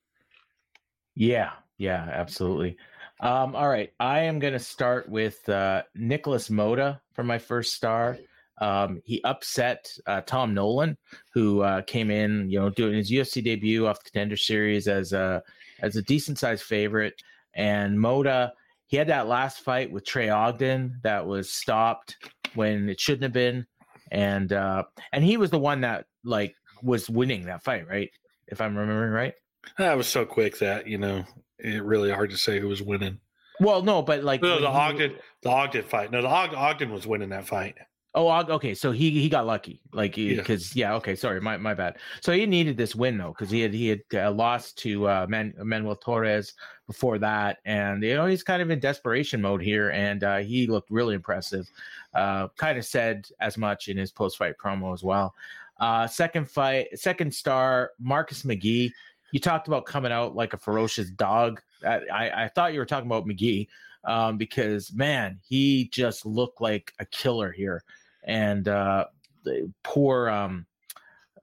Yeah, 1.14 1.50
yeah, 1.78 2.08
absolutely. 2.12 2.76
Um, 3.20 3.56
all 3.56 3.68
right, 3.68 3.92
I 3.98 4.20
am 4.20 4.38
going 4.38 4.52
to 4.52 4.58
start 4.58 5.08
with 5.08 5.48
uh, 5.48 5.82
Nicholas 5.94 6.48
Motta 6.48 7.00
for 7.14 7.24
my 7.24 7.38
first 7.38 7.74
star. 7.74 8.18
Um, 8.60 9.02
he 9.04 9.22
upset 9.24 9.90
uh, 10.06 10.20
Tom 10.22 10.54
Nolan, 10.54 10.96
who 11.32 11.62
uh, 11.62 11.82
came 11.82 12.10
in, 12.10 12.48
you 12.50 12.60
know, 12.60 12.70
doing 12.70 12.94
his 12.94 13.10
UFC 13.10 13.42
debut 13.42 13.86
off 13.86 14.02
the 14.02 14.10
Contender 14.10 14.36
Series 14.36 14.88
as 14.88 15.12
a 15.12 15.42
as 15.80 15.96
a 15.96 16.02
decent 16.02 16.38
sized 16.38 16.64
favorite. 16.64 17.14
And 17.54 17.98
Motta, 17.98 18.52
he 18.86 18.96
had 18.96 19.08
that 19.08 19.28
last 19.28 19.60
fight 19.60 19.90
with 19.90 20.04
Trey 20.04 20.28
Ogden 20.28 21.00
that 21.02 21.26
was 21.26 21.50
stopped 21.50 22.16
when 22.54 22.88
it 22.88 23.00
shouldn't 23.00 23.24
have 23.24 23.32
been, 23.32 23.66
and 24.10 24.52
uh, 24.52 24.84
and 25.12 25.24
he 25.24 25.36
was 25.36 25.50
the 25.50 25.58
one 25.58 25.80
that 25.82 26.06
like 26.24 26.54
was 26.82 27.10
winning 27.10 27.46
that 27.46 27.64
fight, 27.64 27.88
right? 27.88 28.10
If 28.46 28.60
I'm 28.60 28.76
remembering 28.76 29.12
right. 29.12 29.34
That 29.76 29.96
was 29.96 30.06
so 30.06 30.24
quick 30.24 30.58
that 30.60 30.86
you 30.86 30.98
know 30.98 31.24
it 31.58 31.82
really 31.82 32.10
hard 32.10 32.30
to 32.30 32.36
say 32.36 32.60
who 32.60 32.68
was 32.68 32.82
winning. 32.82 33.18
Well, 33.60 33.82
no, 33.82 34.02
but 34.02 34.22
like 34.22 34.42
no, 34.42 34.60
the 34.60 34.68
Ogden, 34.68 35.16
the 35.42 35.50
Ogden 35.50 35.82
fight. 35.82 36.10
No, 36.12 36.22
the 36.22 36.28
Og- 36.28 36.54
Ogden 36.54 36.92
was 36.92 37.06
winning 37.06 37.30
that 37.30 37.46
fight. 37.46 37.76
Oh, 38.14 38.30
okay. 38.30 38.74
So 38.74 38.90
he 38.90 39.10
he 39.10 39.28
got 39.28 39.46
lucky, 39.46 39.80
like 39.92 40.14
because 40.14 40.74
yeah. 40.74 40.90
yeah. 40.90 40.96
Okay, 40.96 41.14
sorry, 41.14 41.40
my 41.40 41.56
my 41.56 41.74
bad. 41.74 41.98
So 42.20 42.32
he 42.32 42.46
needed 42.46 42.76
this 42.76 42.94
win 42.94 43.18
though, 43.18 43.34
because 43.36 43.50
he 43.50 43.60
had 43.60 43.74
he 43.74 43.88
had 43.88 44.00
uh, 44.14 44.30
lost 44.30 44.78
to 44.78 45.06
uh, 45.06 45.26
Man, 45.28 45.54
Manuel 45.62 45.94
Torres 45.94 46.54
before 46.86 47.18
that, 47.18 47.58
and 47.64 48.02
you 48.02 48.14
know 48.14 48.26
he's 48.26 48.42
kind 48.42 48.62
of 48.62 48.70
in 48.70 48.80
desperation 48.80 49.42
mode 49.42 49.62
here, 49.62 49.90
and 49.90 50.24
uh, 50.24 50.38
he 50.38 50.66
looked 50.66 50.90
really 50.90 51.14
impressive. 51.14 51.70
Uh, 52.14 52.48
kind 52.56 52.78
of 52.78 52.84
said 52.84 53.28
as 53.40 53.58
much 53.58 53.88
in 53.88 53.96
his 53.96 54.10
post 54.10 54.38
fight 54.38 54.54
promo 54.56 54.94
as 54.94 55.04
well. 55.04 55.34
Uh, 55.78 56.06
second 56.06 56.50
fight, 56.50 56.88
second 56.98 57.32
star, 57.32 57.92
Marcus 58.00 58.42
McGhee. 58.42 58.90
You 59.32 59.40
talked 59.40 59.68
about 59.68 59.84
coming 59.84 60.12
out 60.12 60.34
like 60.34 60.52
a 60.54 60.58
ferocious 60.58 61.10
dog. 61.10 61.60
I, 61.86 62.44
I, 62.44 62.48
thought 62.48 62.72
you 62.72 62.80
were 62.80 62.86
talking 62.86 63.06
about 63.06 63.26
McGhee 63.26 63.68
um, 64.04 64.36
because 64.36 64.92
man, 64.92 65.38
he 65.46 65.88
just 65.92 66.26
looked 66.26 66.60
like 66.60 66.92
a 66.98 67.04
killer 67.04 67.52
here 67.52 67.84
and 68.24 68.66
uh, 68.66 69.04
the 69.44 69.70
poor 69.84 70.28
um, 70.28 70.66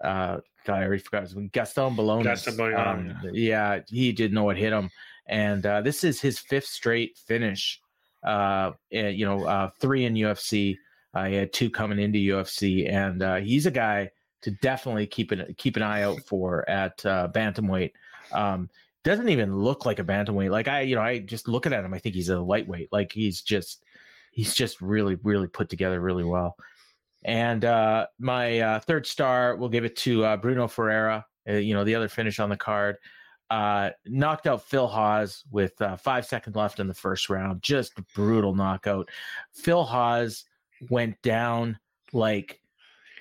uh, 0.01 0.39
God, 0.65 0.81
I 0.81 0.85
already 0.85 1.01
forgot 1.01 1.29
Gaston 1.51 1.95
Bolaños. 1.95 2.23
Gaston 2.23 2.57
Bologna. 2.57 2.75
um, 2.75 3.17
yeah. 3.23 3.75
yeah. 3.75 3.79
he 3.87 4.11
didn't 4.11 4.33
know 4.33 4.43
what 4.43 4.57
hit 4.57 4.73
him, 4.73 4.89
and 5.27 5.65
uh, 5.65 5.81
this 5.81 6.03
is 6.03 6.19
his 6.19 6.39
fifth 6.39 6.65
straight 6.65 7.17
finish. 7.17 7.79
Uh, 8.23 8.71
and, 8.91 9.15
you 9.15 9.25
know, 9.25 9.45
uh, 9.45 9.69
three 9.79 10.05
in 10.05 10.15
UFC. 10.15 10.77
Uh, 11.13 11.25
he 11.25 11.35
had 11.35 11.53
two 11.53 11.69
coming 11.69 11.99
into 11.99 12.17
UFC, 12.17 12.91
and 12.91 13.21
uh, 13.21 13.35
he's 13.35 13.67
a 13.67 13.71
guy 13.71 14.09
to 14.45 14.51
definitely 14.51 15.07
keep 15.07 15.31
an 15.31 15.55
keep 15.57 15.75
an 15.75 15.81
eye 15.81 16.03
out 16.03 16.21
for 16.21 16.69
at 16.69 17.03
uh, 17.03 17.27
bantamweight. 17.33 17.93
Um, 18.31 18.69
doesn't 19.03 19.29
even 19.29 19.55
look 19.55 19.87
like 19.87 19.97
a 19.97 20.03
bantamweight. 20.03 20.51
Like 20.51 20.67
I, 20.67 20.81
you 20.81 20.95
know, 20.95 21.01
I 21.01 21.17
just 21.17 21.47
looking 21.47 21.73
at 21.73 21.83
him, 21.83 21.95
I 21.95 21.97
think 21.97 22.13
he's 22.13 22.29
a 22.29 22.39
lightweight. 22.39 22.89
Like 22.91 23.11
he's 23.11 23.41
just 23.41 23.83
he's 24.29 24.53
just 24.53 24.81
really, 24.81 25.15
really 25.23 25.47
put 25.47 25.67
together 25.67 25.99
really 25.99 26.23
well. 26.23 26.55
And 27.23 27.65
uh, 27.65 28.05
my 28.19 28.59
uh, 28.59 28.79
third 28.81 29.07
star, 29.07 29.55
we'll 29.55 29.69
give 29.69 29.83
it 29.83 29.95
to 29.97 30.23
uh, 30.23 30.37
Bruno 30.37 30.67
Ferreira. 30.67 31.25
Uh, 31.49 31.53
you 31.53 31.73
know, 31.73 31.83
the 31.83 31.95
other 31.95 32.07
finish 32.07 32.39
on 32.39 32.49
the 32.49 32.57
card. 32.57 32.97
Uh, 33.49 33.89
knocked 34.05 34.45
out 34.45 34.61
Phil 34.61 34.85
Hawes 34.85 35.43
with 35.49 35.79
uh, 35.81 35.95
five 35.95 36.27
seconds 36.27 36.55
left 36.55 36.79
in 36.79 36.87
the 36.87 36.93
first 36.93 37.31
round. 37.31 37.63
Just 37.63 37.93
brutal 38.13 38.53
knockout. 38.53 39.09
Phil 39.53 39.83
Hawes 39.83 40.45
went 40.91 41.19
down 41.23 41.79
like, 42.13 42.61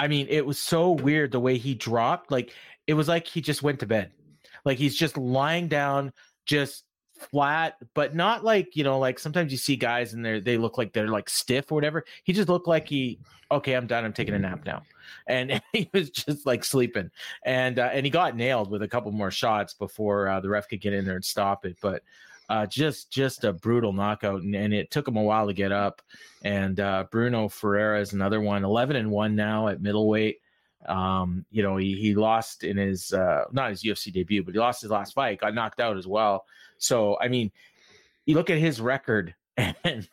I 0.01 0.09
mean, 0.09 0.27
it 0.29 0.45
was 0.45 0.59
so 0.59 0.93
weird 0.93 1.33
the 1.33 1.41
way 1.41 1.57
he 1.57 1.75
dropped. 1.75 2.31
Like, 2.31 2.53
it 2.87 2.95
was 2.95 3.09
like 3.09 3.27
he 3.27 3.41
just 3.41 3.63
went 3.63 3.81
to 3.81 3.87
bed. 3.87 4.11
Like 4.65 4.79
he's 4.79 4.97
just 4.97 5.17
lying 5.17 5.69
down, 5.69 6.13
just 6.47 6.85
flat, 7.19 7.77
but 7.95 8.15
not 8.15 8.45
like 8.45 8.77
you 8.77 8.85
know, 8.85 8.99
like 8.99 9.19
sometimes 9.19 9.53
you 9.53 9.59
see 9.59 9.77
guys 9.77 10.15
and 10.15 10.25
they 10.25 10.41
they 10.41 10.57
look 10.57 10.79
like 10.79 10.93
they're 10.93 11.09
like 11.09 11.29
stiff 11.29 11.71
or 11.71 11.75
whatever. 11.75 12.05
He 12.25 12.33
just 12.33 12.49
looked 12.49 12.67
like 12.67 12.89
he, 12.89 13.19
okay, 13.51 13.75
I'm 13.75 13.87
done. 13.87 14.05
I'm 14.05 14.13
taking 14.13 14.35
a 14.35 14.39
nap 14.39 14.65
now, 14.65 14.83
and 15.27 15.63
he 15.73 15.89
was 15.93 16.11
just 16.11 16.47
like 16.47 16.65
sleeping, 16.65 17.11
and 17.45 17.79
uh, 17.79 17.91
and 17.93 18.07
he 18.07 18.11
got 18.11 18.37
nailed 18.37 18.71
with 18.71 18.83
a 18.83 18.89
couple 18.89 19.13
more 19.13 19.31
shots 19.31 19.75
before 19.75 20.29
uh, 20.29 20.41
the 20.41 20.49
ref 20.49 20.69
could 20.69 20.81
get 20.81 20.93
in 20.93 21.05
there 21.05 21.17
and 21.17 21.25
stop 21.25 21.65
it, 21.65 21.77
but. 21.81 22.03
Uh, 22.49 22.67
just 22.67 23.11
just 23.11 23.45
a 23.45 23.53
brutal 23.53 23.93
knockout, 23.93 24.43
and, 24.43 24.55
and, 24.55 24.75
it 24.75 24.91
took 24.91 25.09
him 25.09 25.17
a 25.17 25.23
while 25.23 25.47
to 25.47 25.55
get 25.55 25.73
up. 25.73 26.03
And 26.43 26.79
uh, 26.79 27.07
Bruno 27.11 27.49
Ferreira 27.49 28.01
is 28.01 28.13
another 28.13 28.41
one, 28.41 28.65
eleven 28.65 28.97
and 28.97 29.11
one 29.11 29.35
now 29.35 29.69
at 29.69 29.81
middleweight. 29.81 30.41
Um, 30.87 31.47
you 31.51 31.63
know, 31.63 31.77
he, 31.77 31.95
he 31.95 32.15
lost 32.15 32.63
in 32.63 32.77
his 32.77 33.13
uh, 33.13 33.45
not 33.53 33.71
his 33.71 33.83
UFC 33.83 34.13
debut, 34.13 34.43
but 34.43 34.53
he 34.53 34.61
lost 34.61 34.83
his 34.83 34.91
last 34.91 35.15
fight, 35.15 35.41
got 35.41 35.55
knocked 35.55 35.81
out 35.81 35.97
as 35.97 36.07
well. 36.07 36.45
So, 36.79 37.19
I 37.21 37.29
mean, 37.29 37.51
you 38.27 38.35
look 38.35 38.51
at 38.51 38.59
his 38.59 38.81
record, 38.81 39.35
and 39.57 40.09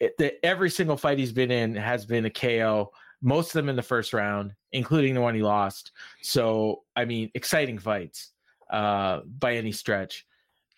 it, 0.00 0.16
the, 0.18 0.44
every 0.44 0.70
single 0.70 0.96
fight 0.96 1.18
he's 1.18 1.32
been 1.32 1.50
in 1.50 1.74
has 1.74 2.04
been 2.04 2.26
a 2.26 2.30
KO. 2.30 2.92
Most 3.22 3.48
of 3.48 3.52
them 3.54 3.68
in 3.68 3.76
the 3.76 3.82
first 3.82 4.12
round, 4.12 4.52
including 4.72 5.14
the 5.14 5.20
one 5.20 5.34
he 5.34 5.42
lost. 5.42 5.92
So, 6.22 6.82
I 6.96 7.04
mean, 7.04 7.30
exciting 7.34 7.78
fights 7.78 8.32
uh, 8.70 9.20
by 9.38 9.54
any 9.54 9.72
stretch. 9.72 10.26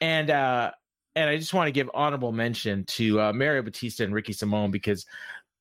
And 0.00 0.30
uh, 0.30 0.72
and 1.16 1.30
I 1.30 1.36
just 1.36 1.54
want 1.54 1.68
to 1.68 1.72
give 1.72 1.90
honorable 1.94 2.32
mention 2.32 2.84
to 2.84 3.20
uh, 3.20 3.32
Mario 3.32 3.62
Bautista 3.62 4.04
and 4.04 4.14
Ricky 4.14 4.32
Simone 4.32 4.70
because 4.70 5.06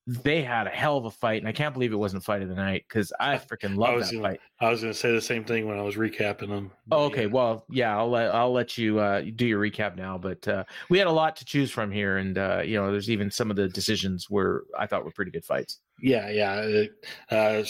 they 0.06 0.42
had 0.42 0.66
a 0.66 0.70
hell 0.70 0.98
of 0.98 1.06
a 1.06 1.10
fight, 1.10 1.40
and 1.40 1.48
I 1.48 1.52
can't 1.52 1.72
believe 1.72 1.92
it 1.92 1.96
wasn't 1.96 2.24
fight 2.24 2.42
of 2.42 2.48
the 2.48 2.54
night 2.54 2.84
because 2.86 3.10
I 3.18 3.36
freaking 3.38 3.76
love 3.76 4.00
that 4.00 4.12
gonna, 4.12 4.22
fight. 4.22 4.40
I 4.60 4.68
was 4.68 4.82
going 4.82 4.92
to 4.92 4.98
say 4.98 5.12
the 5.12 5.20
same 5.20 5.44
thing 5.44 5.66
when 5.66 5.78
I 5.78 5.82
was 5.82 5.96
recapping 5.96 6.48
them. 6.48 6.72
Oh, 6.90 7.04
okay, 7.04 7.22
yeah. 7.22 7.28
well, 7.32 7.64
yeah, 7.70 7.96
I'll 7.96 8.10
let 8.10 8.34
I'll 8.34 8.52
let 8.52 8.76
you 8.76 8.98
uh, 8.98 9.22
do 9.34 9.46
your 9.46 9.60
recap 9.60 9.96
now. 9.96 10.18
But 10.18 10.46
uh, 10.46 10.64
we 10.90 10.98
had 10.98 11.06
a 11.06 11.12
lot 11.12 11.36
to 11.36 11.44
choose 11.46 11.70
from 11.70 11.90
here, 11.90 12.18
and 12.18 12.36
uh, 12.36 12.62
you 12.64 12.76
know, 12.76 12.90
there's 12.90 13.08
even 13.08 13.30
some 13.30 13.50
of 13.50 13.56
the 13.56 13.68
decisions 13.68 14.28
were 14.28 14.66
I 14.78 14.86
thought 14.86 15.06
were 15.06 15.10
pretty 15.10 15.30
good 15.30 15.44
fights. 15.44 15.78
Yeah, 16.02 16.28
yeah. 16.28 16.84
Uh, 17.30 17.64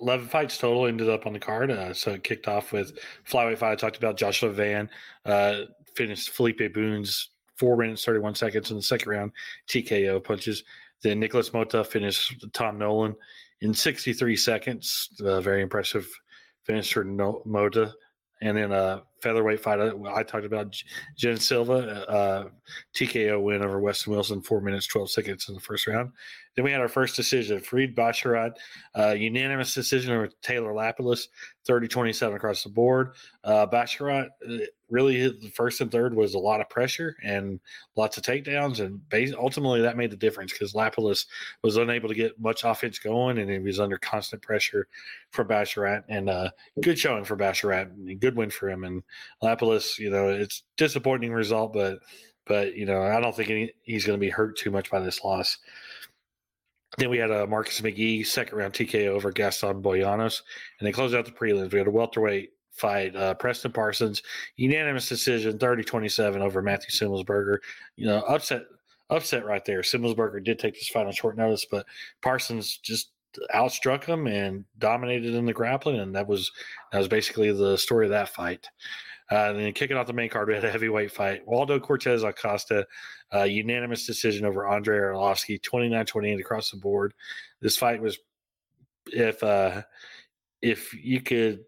Eleven 0.00 0.26
fights 0.26 0.58
total 0.58 0.86
ended 0.86 1.08
up 1.08 1.24
on 1.24 1.34
the 1.34 1.38
card. 1.38 1.70
Uh, 1.70 1.94
so 1.94 2.12
it 2.12 2.24
kicked 2.24 2.48
off 2.48 2.72
with 2.72 2.98
flyweight 3.30 3.58
fight. 3.58 3.72
I 3.72 3.76
talked 3.76 3.96
about 3.96 4.16
Joshua 4.16 4.50
Van 4.50 4.90
uh, 5.24 5.62
finished 5.96 6.30
Felipe 6.30 6.72
Bunes 6.72 7.30
four 7.56 7.76
minutes 7.76 8.04
thirty 8.04 8.20
one 8.20 8.34
seconds 8.34 8.70
in 8.70 8.76
the 8.76 8.82
second 8.82 9.10
round 9.10 9.32
TKO 9.68 10.22
punches. 10.22 10.62
Then 11.02 11.20
Nicholas 11.20 11.50
Motta 11.50 11.86
finished 11.86 12.44
Tom 12.52 12.78
Nolan 12.78 13.14
in 13.60 13.74
63 13.74 14.36
seconds. 14.36 15.10
Uh, 15.20 15.40
very 15.40 15.62
impressive 15.62 16.08
finish 16.64 16.92
for 16.92 17.04
no- 17.04 17.42
Motta. 17.46 17.92
And 18.42 18.56
then 18.56 18.72
a 18.72 19.02
featherweight 19.20 19.60
fight 19.60 19.80
I 19.80 20.22
talked 20.22 20.44
about 20.44 20.76
Jean 21.16 21.36
Silva, 21.36 22.08
uh, 22.08 22.48
TKO 22.94 23.42
win 23.42 23.62
over 23.62 23.80
Weston 23.80 24.12
Wilson, 24.12 24.42
four 24.42 24.60
minutes, 24.60 24.86
12 24.86 25.10
seconds 25.10 25.48
in 25.48 25.54
the 25.54 25.60
first 25.60 25.86
round. 25.86 26.12
Then 26.56 26.64
we 26.64 26.72
had 26.72 26.80
our 26.80 26.88
first 26.88 27.16
decision, 27.16 27.60
Farid 27.60 27.94
Basharat, 27.94 28.56
uh, 28.98 29.14
unanimous 29.16 29.74
decision 29.74 30.14
over 30.14 30.30
Taylor 30.42 30.72
Lapilus, 30.72 31.28
30 31.66 31.86
27 31.86 32.34
across 32.34 32.62
the 32.62 32.70
board. 32.70 33.12
Uh, 33.44 33.66
Basharat, 33.66 34.28
uh, 34.48 34.58
really, 34.88 35.28
the 35.28 35.50
first 35.54 35.82
and 35.82 35.90
third 35.90 36.14
was 36.14 36.32
a 36.32 36.38
lot 36.38 36.62
of 36.62 36.70
pressure 36.70 37.14
and 37.22 37.60
lots 37.94 38.16
of 38.16 38.22
takedowns. 38.22 38.80
And 38.80 39.00
ultimately, 39.34 39.82
that 39.82 39.98
made 39.98 40.10
the 40.10 40.16
difference 40.16 40.52
because 40.52 40.72
Lapilus 40.72 41.26
was 41.62 41.76
unable 41.76 42.08
to 42.08 42.14
get 42.14 42.40
much 42.40 42.64
offense 42.64 42.98
going 42.98 43.38
and 43.38 43.50
he 43.50 43.58
was 43.58 43.80
under 43.80 43.98
constant 43.98 44.40
pressure 44.40 44.88
for 45.30 45.44
Basharat. 45.44 46.04
And 46.08 46.30
uh, 46.30 46.50
good 46.82 46.98
showing 46.98 47.24
for 47.24 47.36
Basharat, 47.36 48.18
good 48.18 48.36
win 48.36 48.48
for 48.48 48.70
him. 48.70 48.84
And 48.84 49.02
Lapilus, 49.42 49.98
you 49.98 50.10
know, 50.10 50.28
it's 50.28 50.62
disappointing 50.76 51.32
result, 51.32 51.72
but. 51.72 51.98
But 52.48 52.76
you 52.76 52.86
know, 52.86 53.02
I 53.02 53.20
don't 53.20 53.34
think 53.34 53.50
any, 53.50 53.72
he's 53.82 54.06
going 54.06 54.16
to 54.16 54.24
be 54.24 54.30
hurt 54.30 54.56
too 54.56 54.70
much 54.70 54.88
by 54.88 55.00
this 55.00 55.24
loss. 55.24 55.58
Then 56.96 57.10
we 57.10 57.18
had 57.18 57.32
a 57.32 57.46
Marcus 57.46 57.80
McGhee 57.80 58.24
second 58.24 58.56
round 58.56 58.72
TKO 58.72 59.08
over 59.08 59.32
Gaston 59.32 59.82
Bolaños, 59.82 60.42
and 60.78 60.86
they 60.86 60.92
closed 60.92 61.14
out 61.14 61.24
the 61.24 61.32
prelims. 61.32 61.72
We 61.72 61.78
had 61.78 61.88
a 61.88 61.90
welterweight 61.90 62.50
fight, 62.70 63.16
uh, 63.16 63.34
Preston 63.34 63.72
Parsons, 63.72 64.22
unanimous 64.56 65.08
decision, 65.08 65.58
30-27 65.58 66.36
over 66.36 66.62
Matthew 66.62 66.90
Semelsberger. 66.90 67.58
You 67.96 68.06
know, 68.06 68.20
upset, 68.20 68.62
upset 69.10 69.44
right 69.44 69.64
there. 69.64 69.80
Semelsberger 69.80 70.44
did 70.44 70.58
take 70.58 70.74
this 70.74 70.88
fight 70.88 71.06
on 71.06 71.12
short 71.12 71.36
notice, 71.36 71.66
but 71.68 71.84
Parsons 72.22 72.78
just 72.78 73.10
outstruck 73.54 74.04
him 74.04 74.26
and 74.26 74.64
dominated 74.78 75.34
in 75.34 75.46
the 75.46 75.52
grappling, 75.52 76.00
and 76.00 76.14
that 76.14 76.26
was 76.26 76.50
that 76.92 76.98
was 76.98 77.08
basically 77.08 77.52
the 77.52 77.76
story 77.76 78.06
of 78.06 78.10
that 78.10 78.28
fight. 78.30 78.66
Uh, 79.30 79.50
and 79.50 79.58
then 79.58 79.72
kicking 79.72 79.96
off 79.96 80.06
the 80.06 80.12
main 80.12 80.30
card, 80.30 80.48
we 80.48 80.54
had 80.54 80.64
a 80.64 80.70
heavyweight 80.70 81.10
fight. 81.10 81.46
Waldo 81.46 81.80
Cortez 81.80 82.22
Acosta, 82.22 82.86
uh, 83.34 83.42
unanimous 83.42 84.06
decision 84.06 84.46
over 84.46 84.68
Andre 84.68 84.98
Arlovski, 84.98 85.60
29 85.60 86.06
28 86.06 86.40
across 86.40 86.70
the 86.70 86.76
board. 86.76 87.12
This 87.60 87.76
fight 87.76 88.00
was, 88.00 88.18
if 89.06 89.42
uh, 89.42 89.82
if 90.62 90.94
you 90.94 91.20
could 91.20 91.64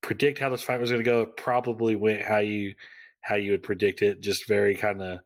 predict 0.00 0.38
how 0.38 0.48
this 0.48 0.62
fight 0.62 0.80
was 0.80 0.90
going 0.90 1.02
to 1.02 1.08
go, 1.08 1.26
probably 1.26 1.94
went 1.96 2.22
how 2.22 2.38
you 2.38 2.74
how 3.20 3.36
you 3.36 3.52
would 3.52 3.62
predict 3.62 4.02
it. 4.02 4.20
Just 4.20 4.48
very 4.48 4.74
kind 4.74 5.02
of 5.02 5.20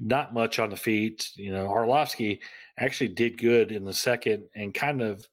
not 0.00 0.34
much 0.34 0.58
on 0.58 0.70
the 0.70 0.76
feet. 0.76 1.30
You 1.36 1.52
know, 1.52 1.68
Arlovski 1.68 2.40
actually 2.78 3.08
did 3.08 3.38
good 3.38 3.72
in 3.72 3.84
the 3.84 3.92
second 3.92 4.44
and 4.54 4.74
kind 4.74 5.02
of 5.02 5.26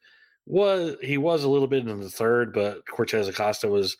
was 0.45 0.95
he 1.01 1.17
was 1.17 1.43
a 1.43 1.49
little 1.49 1.67
bit 1.67 1.87
in 1.87 1.99
the 1.99 2.09
third, 2.09 2.53
but 2.53 2.87
Cortez 2.87 3.27
Acosta 3.27 3.67
was 3.67 3.97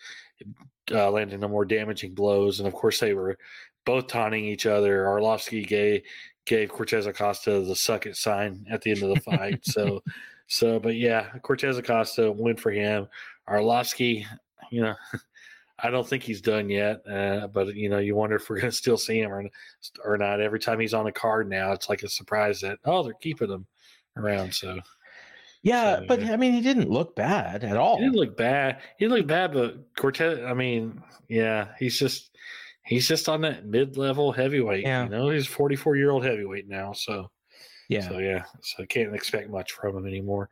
uh, 0.91 1.12
landing 1.12 1.39
the 1.39 1.48
more 1.48 1.65
damaging 1.65 2.13
blows, 2.13 2.60
and 2.60 2.67
of 2.67 2.74
course 2.74 3.00
they 3.00 3.13
were 3.13 3.38
both 3.86 4.08
taunting 4.08 4.46
each 4.46 4.65
other. 4.65 5.03
Arlovski 5.03 5.65
gave 5.65 6.01
gave 6.46 6.69
Cortez 6.69 7.05
Acosta 7.05 7.62
the 7.62 7.75
suck 7.75 8.08
it 8.08 8.17
sign 8.17 8.65
at 8.69 8.81
the 8.81 8.91
end 8.91 9.03
of 9.03 9.10
the 9.10 9.22
fight. 9.22 9.60
so, 9.65 10.01
so, 10.48 10.79
but 10.79 10.96
yeah, 10.96 11.27
Cortez 11.43 11.77
Acosta 11.77 12.31
win 12.31 12.58
for 12.58 12.72
him. 12.72 13.08
Arlovski, 13.48 14.25
you 14.72 14.81
know, 14.81 14.96
I 15.83 15.89
don't 15.89 16.07
think 16.07 16.24
he's 16.24 16.41
done 16.41 16.69
yet, 16.69 17.01
uh, 17.09 17.48
but 17.48 17.75
you 17.75 17.89
know, 17.89 18.00
you 18.00 18.15
wonder 18.15 18.36
if 18.36 18.50
we're 18.50 18.59
going 18.59 18.71
to 18.71 18.75
still 18.75 18.98
see 18.98 19.19
him 19.19 19.31
or, 19.31 19.45
or 20.03 20.17
not. 20.17 20.41
Every 20.41 20.59
time 20.59 20.79
he's 20.79 20.93
on 20.93 21.07
a 21.07 21.12
card 21.12 21.50
now, 21.50 21.71
it's 21.71 21.89
like 21.89 22.03
a 22.03 22.09
surprise 22.09 22.62
that 22.62 22.79
oh, 22.86 23.03
they're 23.03 23.13
keeping 23.13 23.50
him 23.50 23.65
around. 24.17 24.53
So, 24.53 24.79
yeah, 25.62 26.00
so, 26.00 26.05
but 26.07 26.24
I 26.24 26.38
mean, 26.38 26.53
he 26.53 26.62
didn't 26.62 26.89
look 26.89 27.15
bad 27.15 27.63
at 27.63 27.77
all. 27.77 27.98
He 27.98 28.03
didn't 28.03 28.17
look 28.17 28.38
bad. 28.38 28.79
He 28.98 29.07
looked 29.07 29.27
bad, 29.27 29.53
but 29.53 29.93
Cortez. 29.95 30.39
I 30.45 30.53
mean, 30.53 31.01
yeah, 31.27 31.69
he's 31.77 31.98
just 31.98 32.36
he's 32.83 33.07
just 33.07 33.29
on 33.29 33.41
that 33.41 33.65
mid 33.65 33.98
level 33.98 34.31
heavyweight. 34.31 34.83
Yeah. 34.83 35.03
You 35.03 35.09
know, 35.09 35.29
he's 35.29 35.48
44 35.48 35.95
year 35.95 36.12
old 36.12 36.25
heavyweight 36.25 36.67
now. 36.67 36.93
So, 36.93 37.29
yeah. 37.88 38.07
So, 38.07 38.17
yeah. 38.17 38.43
So, 38.62 38.83
I 38.83 38.86
can't 38.86 39.13
expect 39.13 39.50
much 39.50 39.74
from 39.74 39.95
him 39.95 40.07
anymore. 40.07 40.50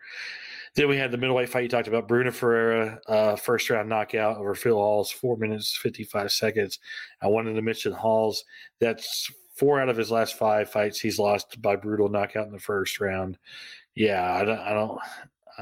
Then 0.76 0.88
we 0.88 0.98
had 0.98 1.12
the 1.12 1.18
middleweight 1.18 1.50
fight 1.50 1.64
you 1.64 1.70
talked 1.70 1.88
about. 1.88 2.08
Bruno 2.08 2.32
Ferreira, 2.32 3.00
uh, 3.08 3.36
first 3.36 3.70
round 3.70 3.90
knockout 3.90 4.38
over 4.38 4.56
Phil 4.56 4.76
Hawes, 4.76 5.12
four 5.12 5.38
minutes, 5.38 5.76
55 5.76 6.32
seconds. 6.32 6.80
I 7.22 7.28
wanted 7.28 7.54
to 7.54 7.62
mention 7.62 7.94
Hawes. 7.94 8.44
That's 8.80 9.32
four 9.54 9.82
out 9.82 9.90
of 9.90 9.98
his 9.98 10.12
last 10.12 10.38
five 10.38 10.70
fights 10.70 11.00
he's 11.00 11.18
lost 11.18 11.62
by 11.62 11.76
brutal 11.76 12.10
knockout 12.10 12.46
in 12.46 12.54
the 12.54 12.60
first 12.60 13.00
round. 13.00 13.38
Yeah, 13.96 14.32
I 14.34 14.46
don't, 14.46 14.60
I 14.60 14.74
don't, 14.74 15.00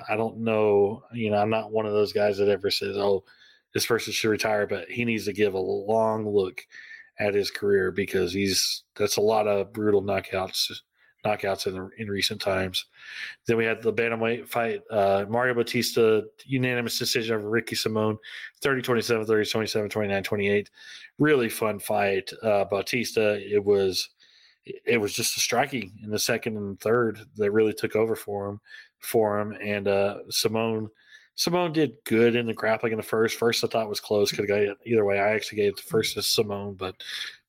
I 0.09 0.15
don't 0.17 0.39
know. 0.39 1.03
You 1.13 1.31
know, 1.31 1.37
I'm 1.37 1.49
not 1.49 1.71
one 1.71 1.85
of 1.85 1.93
those 1.93 2.11
guys 2.11 2.37
that 2.37 2.49
ever 2.49 2.69
says, 2.69 2.97
"Oh, 2.97 3.23
this 3.73 3.85
person 3.85 4.11
should 4.11 4.29
retire," 4.29 4.67
but 4.67 4.89
he 4.89 5.05
needs 5.05 5.25
to 5.25 5.33
give 5.33 5.53
a 5.53 5.59
long 5.59 6.27
look 6.27 6.61
at 7.19 7.33
his 7.33 7.49
career 7.49 7.91
because 7.91 8.33
he's 8.33 8.83
that's 8.95 9.17
a 9.17 9.21
lot 9.21 9.47
of 9.47 9.71
brutal 9.71 10.01
knockouts 10.03 10.71
knockouts 11.25 11.67
in 11.67 11.89
in 11.97 12.09
recent 12.09 12.39
times. 12.39 12.85
Then 13.45 13.57
we 13.57 13.65
had 13.65 13.81
the 13.81 13.93
bantamweight 13.93 14.47
fight, 14.47 14.81
uh, 14.91 15.25
Mario 15.27 15.53
Bautista, 15.53 16.25
unanimous 16.45 16.99
decision 16.99 17.35
over 17.35 17.49
Ricky 17.49 17.75
Simon, 17.75 18.17
30 18.61 18.81
27, 18.81 19.25
30 19.25 19.49
27, 19.49 19.89
29 19.89 20.23
28. 20.23 20.69
Really 21.17 21.49
fun 21.49 21.79
fight. 21.79 22.31
Uh, 22.43 22.65
Bautista, 22.65 23.39
it 23.41 23.63
was 23.63 24.09
it 24.65 24.99
was 24.99 25.13
just 25.13 25.37
a 25.37 25.39
striking 25.39 25.91
in 26.03 26.09
the 26.09 26.19
second 26.19 26.57
and 26.57 26.79
third 26.79 27.19
that 27.35 27.51
really 27.51 27.73
took 27.73 27.95
over 27.95 28.15
for 28.15 28.49
him 28.49 28.59
for 28.99 29.39
him. 29.39 29.55
And 29.61 29.87
uh, 29.87 30.17
Simone 30.29 30.89
Simon 31.35 31.73
did 31.73 31.97
good 32.05 32.35
in 32.35 32.45
the 32.45 32.53
grappling 32.53 32.93
in 32.93 32.97
the 32.97 33.03
first. 33.03 33.37
First, 33.37 33.63
I 33.63 33.67
thought 33.67 33.89
was 33.89 33.99
close. 33.99 34.31
Could 34.31 34.47
have 34.47 34.47
got 34.47 34.59
it 34.59 34.77
either 34.85 35.03
way. 35.03 35.19
I 35.19 35.33
actually 35.33 35.57
gave 35.57 35.75
the 35.75 35.81
first 35.81 36.13
to 36.13 36.21
Simone, 36.21 36.75
but 36.75 36.95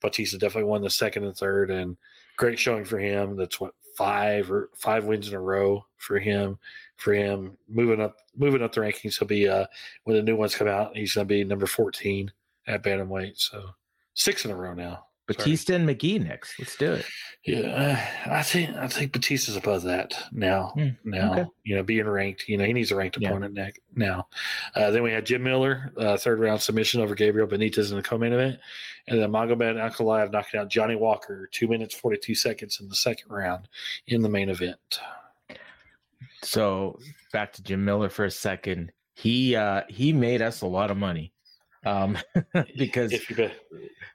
Bautista 0.00 0.38
definitely 0.38 0.68
won 0.68 0.83
the 0.83 0.90
second 0.90 1.25
and 1.25 1.37
third. 1.37 1.71
And 1.71 1.97
great 2.36 2.58
showing 2.58 2.84
for 2.84 2.98
him. 2.98 3.36
That's 3.36 3.60
what 3.60 3.74
five 3.96 4.50
or 4.50 4.70
five 4.76 5.04
wins 5.04 5.28
in 5.28 5.34
a 5.34 5.40
row 5.40 5.84
for 5.96 6.18
him. 6.18 6.58
For 6.96 7.12
him 7.12 7.58
moving 7.68 8.00
up, 8.00 8.16
moving 8.36 8.62
up 8.62 8.72
the 8.72 8.80
rankings, 8.80 9.18
he'll 9.18 9.28
be 9.28 9.46
uh, 9.46 9.66
when 10.04 10.16
the 10.16 10.22
new 10.22 10.36
ones 10.36 10.54
come 10.54 10.68
out. 10.68 10.96
He's 10.96 11.14
going 11.14 11.28
to 11.28 11.34
be 11.34 11.44
number 11.44 11.66
fourteen 11.66 12.32
at 12.66 12.82
bantamweight. 12.82 13.38
So 13.38 13.66
six 14.14 14.46
in 14.46 14.50
a 14.50 14.56
row 14.56 14.72
now. 14.72 15.04
Bautista 15.26 15.73
Sorry. 15.73 15.80
and 15.83 15.88
McGhee 15.88 16.25
next. 16.25 16.59
Let's 16.59 16.76
do 16.76 16.92
it. 16.92 17.04
Yeah, 17.45 18.09
I 18.26 18.42
think 18.42 18.71
I 18.76 18.88
think 18.88 19.12
Bautista's 19.12 19.56
above 19.56 19.83
that 19.83 20.14
now. 20.33 20.73
Mm, 20.76 20.97
now, 21.04 21.33
okay. 21.33 21.45
you 21.65 21.76
know, 21.76 21.82
being 21.82 22.06
ranked, 22.06 22.49
you 22.49 22.56
know, 22.56 22.65
he 22.65 22.73
needs 22.73 22.93
a 22.93 22.97
ranked 22.97 23.19
yeah. 23.21 23.30
opponent 23.30 23.58
now. 23.95 24.28
Uh, 24.75 24.91
then 24.91 25.02
we 25.02 25.12
had 25.12 25.26
Jim 25.26 25.43
Miller, 25.43 25.93
uh, 25.97 26.17
third 26.17 26.41
round 26.41 26.60
submission 26.60 27.00
over 27.00 27.15
Gabriel 27.15 27.49
Benitez 27.49 27.91
in 27.91 27.97
the 27.97 28.02
co-main 28.02 28.32
event, 28.32 28.58
and 29.08 29.21
then 29.21 29.30
Magomed 29.30 29.76
Ankalaev 29.76 30.32
knocking 30.32 30.60
out 30.60 30.69
Johnny 30.69 30.97
Walker, 30.97 31.49
two 31.52 31.69
minutes 31.69 31.95
forty 31.95 32.19
two 32.19 32.34
seconds 32.34 32.80
in 32.80 32.89
the 32.89 32.97
second 32.97 33.30
round 33.30 33.69
in 34.06 34.23
the 34.23 34.28
main 34.28 34.49
event. 34.49 35.00
So 36.43 36.99
back 37.32 37.52
to 37.54 37.62
Jim 37.62 37.84
Miller 37.84 38.08
for 38.08 38.25
a 38.25 38.30
second. 38.30 38.93
He 39.15 39.56
uh, 39.56 39.82
he 39.89 40.12
made 40.12 40.43
us 40.43 40.60
a 40.60 40.67
lot 40.67 40.91
of 40.91 40.97
money 40.97 41.32
um, 41.86 42.18
because 42.76 43.12
if 43.12 43.30
you 43.30 43.36
bet, 43.36 43.52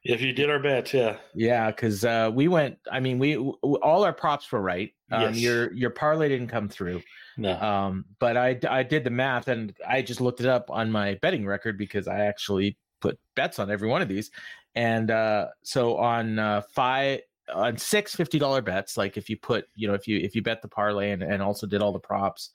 if 0.03 0.21
you 0.21 0.33
did 0.33 0.49
our 0.49 0.59
bet, 0.59 0.93
yeah, 0.93 1.17
yeah, 1.33 1.71
because 1.71 2.03
uh, 2.03 2.29
we 2.33 2.47
went. 2.47 2.77
I 2.91 2.99
mean, 2.99 3.17
we 3.17 3.37
all 3.37 4.03
our 4.03 4.13
props 4.13 4.51
were 4.51 4.61
right. 4.61 4.93
Um, 5.11 5.33
yes. 5.33 5.37
Your 5.37 5.73
your 5.73 5.89
parlay 5.89 6.29
didn't 6.29 6.49
come 6.49 6.67
through. 6.69 7.01
No. 7.37 7.59
Um, 7.59 8.05
but 8.19 8.35
I 8.35 8.59
I 8.69 8.83
did 8.83 9.03
the 9.03 9.09
math 9.09 9.47
and 9.47 9.73
I 9.87 10.01
just 10.01 10.21
looked 10.21 10.41
it 10.41 10.47
up 10.47 10.69
on 10.69 10.91
my 10.91 11.15
betting 11.21 11.45
record 11.45 11.77
because 11.77 12.07
I 12.07 12.19
actually 12.25 12.77
put 12.99 13.17
bets 13.35 13.57
on 13.57 13.71
every 13.71 13.87
one 13.87 14.01
of 14.01 14.09
these, 14.09 14.31
and 14.75 15.09
uh, 15.09 15.47
so 15.63 15.97
on 15.97 16.39
uh, 16.39 16.61
five 16.73 17.21
on 17.53 17.77
six 17.77 18.15
fifty 18.15 18.37
dollar 18.37 18.61
bets, 18.61 18.97
like 18.97 19.17
if 19.17 19.29
you 19.29 19.37
put 19.37 19.65
you 19.75 19.87
know 19.87 19.93
if 19.93 20.07
you 20.07 20.17
if 20.17 20.35
you 20.35 20.41
bet 20.41 20.61
the 20.61 20.67
parlay 20.67 21.11
and, 21.11 21.23
and 21.23 21.41
also 21.41 21.65
did 21.65 21.81
all 21.81 21.93
the 21.93 21.99
props, 21.99 22.49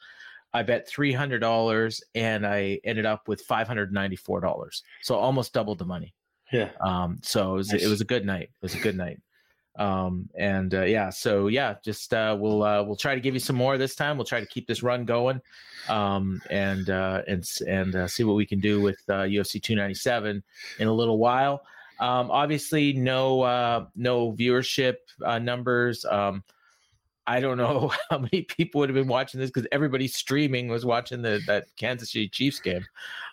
I 0.56 0.62
bet 0.62 0.88
three 0.88 1.12
hundred 1.12 1.40
dollars, 1.40 2.02
and 2.14 2.46
I 2.46 2.80
ended 2.82 3.04
up 3.04 3.28
with 3.28 3.42
five 3.42 3.68
hundred 3.68 3.92
ninety 3.92 4.16
four 4.16 4.40
dollars. 4.40 4.82
So 5.02 5.14
almost 5.14 5.52
doubled 5.52 5.78
the 5.78 5.84
money. 5.84 6.14
Yeah. 6.50 6.70
Um. 6.80 7.18
So 7.22 7.54
it 7.54 7.56
was 7.56 7.72
nice. 7.72 7.82
it 7.82 7.88
was 7.88 8.00
a 8.00 8.04
good 8.04 8.24
night. 8.24 8.44
It 8.44 8.62
was 8.62 8.74
a 8.74 8.78
good 8.78 8.96
night. 8.96 9.20
Um. 9.78 10.30
And 10.38 10.74
uh, 10.74 10.84
yeah. 10.84 11.10
So 11.10 11.48
yeah, 11.48 11.74
just 11.84 12.14
uh, 12.14 12.36
we'll 12.40 12.62
uh, 12.62 12.82
we'll 12.82 12.96
try 12.96 13.14
to 13.14 13.20
give 13.20 13.34
you 13.34 13.40
some 13.40 13.56
more 13.56 13.76
this 13.76 13.94
time. 13.94 14.16
We'll 14.16 14.24
try 14.24 14.40
to 14.40 14.46
keep 14.46 14.66
this 14.66 14.82
run 14.82 15.04
going. 15.04 15.42
Um. 15.90 16.40
And 16.48 16.88
uh, 16.88 17.20
and 17.28 17.44
and 17.68 17.94
uh, 17.94 18.08
see 18.08 18.24
what 18.24 18.36
we 18.36 18.46
can 18.46 18.58
do 18.58 18.80
with 18.80 18.98
uh, 19.08 19.24
UFC 19.24 19.62
two 19.62 19.76
ninety 19.76 19.94
seven 19.94 20.42
in 20.78 20.88
a 20.88 20.92
little 20.92 21.18
while. 21.18 21.60
Um. 22.00 22.30
Obviously, 22.30 22.94
no 22.94 23.42
uh, 23.42 23.86
no 23.94 24.32
viewership 24.32 24.96
uh, 25.22 25.38
numbers. 25.38 26.06
Um 26.06 26.42
I 27.26 27.40
don't 27.40 27.58
know 27.58 27.92
how 28.10 28.18
many 28.18 28.42
people 28.42 28.80
would 28.80 28.88
have 28.88 28.94
been 28.94 29.08
watching 29.08 29.40
this 29.40 29.50
because 29.50 29.68
everybody 29.72 30.08
streaming 30.08 30.68
was 30.68 30.84
watching 30.84 31.22
the 31.22 31.40
that 31.46 31.66
Kansas 31.76 32.12
City 32.12 32.28
Chiefs 32.28 32.60
game. 32.60 32.84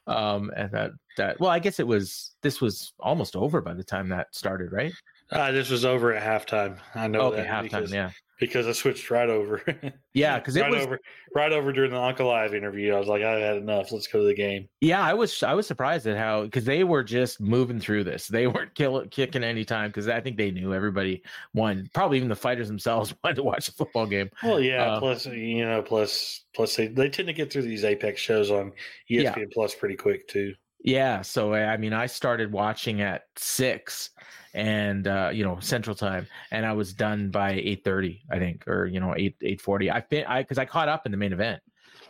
Um, 0.07 0.51
and 0.55 0.71
that 0.71 0.91
that 1.17 1.39
well, 1.39 1.49
I 1.49 1.59
guess 1.59 1.79
it 1.79 1.87
was 1.87 2.31
this 2.41 2.59
was 2.61 2.93
almost 2.99 3.35
over 3.35 3.61
by 3.61 3.73
the 3.73 3.83
time 3.83 4.09
that 4.09 4.33
started, 4.35 4.71
right? 4.71 4.93
Uh, 5.31 5.51
this 5.51 5.69
was 5.69 5.85
over 5.85 6.13
at 6.13 6.23
halftime. 6.23 6.77
I 6.95 7.07
know 7.07 7.21
okay, 7.27 7.37
that 7.37 7.47
halftime, 7.47 7.63
because, 7.63 7.93
yeah 7.93 8.11
because 8.39 8.67
I 8.67 8.71
switched 8.71 9.09
right 9.09 9.29
over. 9.29 9.61
Yeah, 10.15 10.37
because 10.37 10.55
right 10.59 10.71
it 10.71 10.75
was 10.75 10.85
over 10.85 10.99
right 11.33 11.51
over 11.51 11.73
during 11.73 11.89
the 11.89 11.97
Ankalaev 11.97 12.53
interview. 12.53 12.93
I 12.93 12.99
was 12.99 13.07
like, 13.07 13.23
I 13.23 13.39
had 13.39 13.57
enough. 13.57 13.91
Let's 13.91 14.05
go 14.05 14.19
to 14.19 14.27
the 14.27 14.35
game. 14.35 14.69
Yeah, 14.79 15.01
I 15.01 15.15
was 15.15 15.41
I 15.41 15.55
was 15.55 15.65
surprised 15.65 16.05
at 16.05 16.17
how 16.17 16.43
because 16.43 16.65
they 16.65 16.83
were 16.83 17.03
just 17.03 17.41
moving 17.41 17.79
through 17.79 18.03
this. 18.03 18.27
They 18.27 18.45
weren't 18.53 18.75
kill, 18.75 19.03
kicking 19.07 19.43
any 19.43 19.65
time 19.65 19.89
because 19.89 20.07
I 20.07 20.21
think 20.21 20.37
they 20.37 20.51
knew 20.51 20.71
everybody 20.71 21.23
won. 21.55 21.89
Probably 21.95 22.17
even 22.17 22.29
the 22.29 22.35
fighters 22.35 22.67
themselves 22.67 23.11
wanted 23.23 23.37
to 23.37 23.43
watch 23.43 23.65
the 23.65 23.71
football 23.71 24.05
game. 24.05 24.29
Well, 24.43 24.59
yeah. 24.59 24.83
Uh, 24.83 24.99
plus, 24.99 25.25
you 25.25 25.65
know, 25.65 25.81
plus 25.81 26.45
plus 26.53 26.75
they 26.75 26.85
they 26.89 27.09
tend 27.09 27.27
to 27.29 27.33
get 27.33 27.51
through 27.51 27.63
these 27.63 27.83
Apex 27.83 28.21
shows 28.21 28.51
on 28.51 28.71
ESPN 29.09 29.37
yeah. 29.37 29.45
Plus 29.51 29.73
pretty 29.73 29.95
quick 29.95 30.27
too. 30.27 30.53
Yeah, 30.83 31.23
so 31.23 31.55
I 31.55 31.77
mean, 31.77 31.93
I 31.93 32.05
started 32.05 32.51
watching 32.51 33.01
at 33.01 33.23
six 33.35 34.11
and 34.53 35.07
uh, 35.07 35.31
you 35.33 35.43
know 35.43 35.59
Central 35.59 35.95
Time, 35.95 36.27
and 36.51 36.65
I 36.65 36.73
was 36.73 36.93
done 36.93 37.29
by 37.29 37.53
eight 37.53 37.83
thirty, 37.83 38.21
I 38.29 38.39
think, 38.39 38.67
or 38.67 38.85
you 38.85 38.99
know 38.99 39.13
eight 39.17 39.35
eight 39.41 39.61
forty. 39.61 39.89
I 39.89 40.01
fin- 40.01 40.25
I 40.27 40.41
because 40.41 40.57
I 40.57 40.65
caught 40.65 40.89
up 40.89 41.05
in 41.05 41.11
the 41.11 41.17
main 41.17 41.33
event, 41.33 41.61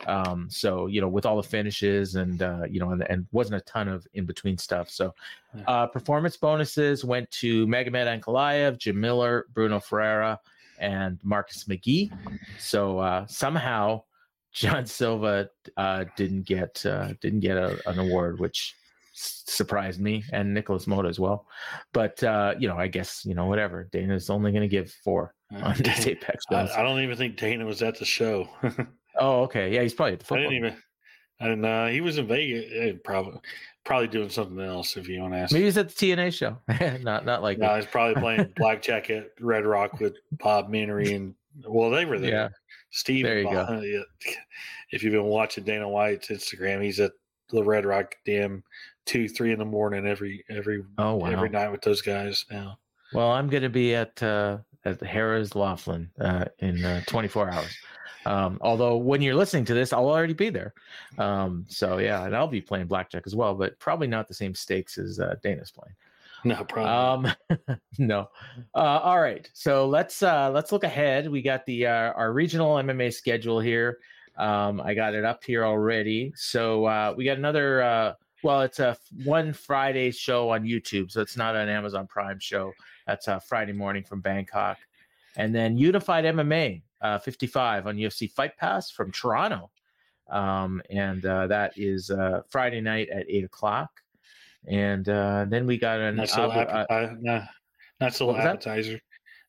um, 0.06 0.48
so 0.50 0.86
you 0.86 1.00
know 1.00 1.08
with 1.08 1.24
all 1.24 1.36
the 1.36 1.42
finishes 1.42 2.16
and 2.16 2.42
uh, 2.42 2.62
you 2.68 2.80
know 2.80 2.90
and, 2.90 3.02
and 3.08 3.26
wasn't 3.32 3.56
a 3.56 3.64
ton 3.64 3.88
of 3.88 4.06
in 4.12 4.26
between 4.26 4.58
stuff. 4.58 4.90
So 4.90 5.14
uh, 5.66 5.86
performance 5.86 6.36
bonuses 6.36 7.04
went 7.04 7.30
to 7.32 7.66
Magomed 7.66 8.20
Ankalaev, 8.20 8.78
Jim 8.78 9.00
Miller, 9.00 9.46
Bruno 9.54 9.80
Ferreira, 9.80 10.38
and 10.78 11.18
Marcus 11.22 11.64
McGhee. 11.64 12.12
So 12.58 12.98
uh, 12.98 13.26
somehow. 13.26 14.02
John 14.54 14.86
Silva 14.86 15.48
uh, 15.76 16.04
didn't 16.14 16.42
get 16.46 16.86
uh, 16.86 17.14
didn't 17.20 17.40
get 17.40 17.56
a, 17.56 17.76
an 17.90 17.98
award, 17.98 18.38
which 18.38 18.76
surprised 19.14 20.00
me 20.00 20.24
and 20.32 20.52
Nicholas 20.52 20.86
Motta 20.86 21.08
as 21.08 21.20
well. 21.20 21.46
But 21.92 22.22
uh, 22.22 22.54
you 22.58 22.68
know, 22.68 22.76
I 22.76 22.88
guess 22.88 23.24
you 23.24 23.34
know 23.34 23.46
whatever. 23.46 23.88
Dana's 23.92 24.30
only 24.30 24.50
going 24.50 24.62
to 24.62 24.68
give 24.68 24.90
four 24.90 25.34
on 25.52 25.76
this 25.78 26.06
Apex. 26.06 26.44
I, 26.50 26.68
I, 26.76 26.82
don't 26.82 27.00
even 27.00 27.16
think 27.16 27.36
Dana 27.36 27.64
was 27.64 27.82
at 27.82 27.98
the 27.98 28.04
show. 28.04 28.48
oh, 29.18 29.42
okay, 29.42 29.72
yeah, 29.72 29.82
he's 29.82 29.94
probably 29.94 30.14
at 30.14 30.18
the 30.20 30.24
football. 30.24 30.46
I 30.46 30.50
didn't 30.50 30.66
even. 30.66 30.82
I 31.40 31.44
didn't 31.46 31.62
know 31.62 31.88
he 31.88 32.00
was 32.00 32.18
in 32.18 32.28
Vegas. 32.28 32.70
Eh, 32.72 32.92
probably, 33.02 33.40
probably 33.84 34.06
doing 34.08 34.30
something 34.30 34.60
else. 34.60 34.96
If 34.96 35.08
you 35.08 35.20
want 35.20 35.34
to 35.34 35.38
ask, 35.38 35.52
maybe 35.52 35.64
he's 35.64 35.78
at 35.78 35.88
the 35.88 35.94
TNA 35.94 36.32
show. 36.32 36.58
not, 37.02 37.24
not 37.24 37.42
like. 37.42 37.58
No, 37.58 37.74
he's 37.74 37.86
probably 37.86 38.20
playing 38.20 38.52
blackjack 38.56 39.10
at 39.10 39.30
Red 39.40 39.66
Rock 39.66 40.00
with 40.00 40.16
Bob 40.32 40.70
Menery 40.70 41.14
and. 41.14 41.34
Well, 41.68 41.90
they 41.90 42.04
were 42.04 42.18
there. 42.18 42.30
Yeah. 42.30 42.48
Steve. 42.90 43.24
There 43.24 43.38
you 43.38 43.44
Bob, 43.44 43.68
go. 43.68 44.04
If 44.90 45.02
you've 45.02 45.12
been 45.12 45.24
watching 45.24 45.64
Dana 45.64 45.88
White's 45.88 46.28
Instagram, 46.28 46.82
he's 46.82 47.00
at 47.00 47.12
the 47.50 47.62
Red 47.62 47.84
Rock 47.84 48.14
Dam 48.24 48.62
two, 49.06 49.28
three 49.28 49.52
in 49.52 49.58
the 49.58 49.64
morning 49.64 50.06
every 50.06 50.44
every 50.48 50.82
Oh 50.98 51.16
wow. 51.16 51.30
every 51.30 51.48
night 51.48 51.70
with 51.70 51.82
those 51.82 52.02
guys 52.02 52.44
now. 52.50 52.78
Well, 53.12 53.30
I'm 53.30 53.48
going 53.48 53.62
to 53.62 53.68
be 53.68 53.94
at 53.94 54.22
uh, 54.22 54.58
at 54.84 54.98
the 54.98 55.06
Harrah's 55.06 55.54
Laughlin 55.54 56.10
uh, 56.20 56.46
in 56.58 56.84
uh, 56.84 57.02
24 57.06 57.50
hours. 57.50 57.76
Um, 58.26 58.58
although 58.62 58.96
when 58.96 59.20
you're 59.22 59.34
listening 59.34 59.64
to 59.66 59.74
this, 59.74 59.92
I'll 59.92 60.08
already 60.08 60.32
be 60.32 60.50
there. 60.50 60.74
Um, 61.18 61.66
so 61.68 61.98
yeah, 61.98 62.24
and 62.24 62.34
I'll 62.34 62.48
be 62.48 62.60
playing 62.60 62.86
blackjack 62.86 63.24
as 63.26 63.36
well, 63.36 63.54
but 63.54 63.78
probably 63.78 64.06
not 64.06 64.28
the 64.28 64.34
same 64.34 64.54
stakes 64.54 64.98
as 64.98 65.20
uh, 65.20 65.34
Dana's 65.42 65.70
playing. 65.70 65.94
No 66.44 66.64
problem. 66.64 67.34
Um, 67.50 67.78
no. 67.98 68.28
Uh, 68.74 69.00
all 69.02 69.20
right. 69.20 69.48
So 69.54 69.86
let's 69.86 70.22
uh, 70.22 70.50
let's 70.50 70.72
look 70.72 70.84
ahead. 70.84 71.30
We 71.30 71.42
got 71.42 71.64
the 71.66 71.86
uh, 71.86 72.12
our 72.12 72.32
regional 72.32 72.76
MMA 72.76 73.12
schedule 73.12 73.60
here. 73.60 73.98
Um, 74.36 74.80
I 74.80 74.94
got 74.94 75.14
it 75.14 75.24
up 75.24 75.44
here 75.44 75.64
already. 75.64 76.32
So 76.36 76.84
uh, 76.86 77.14
we 77.16 77.24
got 77.24 77.38
another. 77.38 78.16
Uh, 78.44 78.48
well, 78.48 78.60
it's 78.62 78.78
a 78.78 78.96
one 79.24 79.52
Friday 79.52 80.10
show 80.10 80.50
on 80.50 80.64
YouTube, 80.64 81.10
so 81.10 81.20
it's 81.20 81.36
not 81.36 81.56
an 81.56 81.68
Amazon 81.68 82.06
Prime 82.06 82.38
show. 82.38 82.72
That's 83.06 83.28
a 83.28 83.40
Friday 83.40 83.72
morning 83.72 84.04
from 84.04 84.20
Bangkok, 84.20 84.78
and 85.36 85.54
then 85.54 85.76
Unified 85.76 86.24
MMA 86.24 86.82
uh, 87.00 87.18
55 87.18 87.86
on 87.86 87.96
UFC 87.96 88.30
Fight 88.30 88.56
Pass 88.58 88.90
from 88.90 89.10
Toronto, 89.12 89.70
um, 90.30 90.82
and 90.90 91.24
uh, 91.24 91.46
that 91.46 91.72
is 91.76 92.10
uh, 92.10 92.42
Friday 92.50 92.80
night 92.80 93.08
at 93.08 93.26
eight 93.28 93.44
o'clock. 93.44 93.90
And 94.66 95.08
uh, 95.08 95.46
then 95.48 95.66
we 95.66 95.76
got 95.76 96.00
an 96.00 96.20
Abu- 96.20 96.32
uh, 96.32 96.86
appetizer. 96.88 97.18
nah, 97.20 97.42
nice 98.00 98.20
little 98.20 98.34
was 98.34 98.44
that? 98.44 98.54
appetizer. 98.54 99.00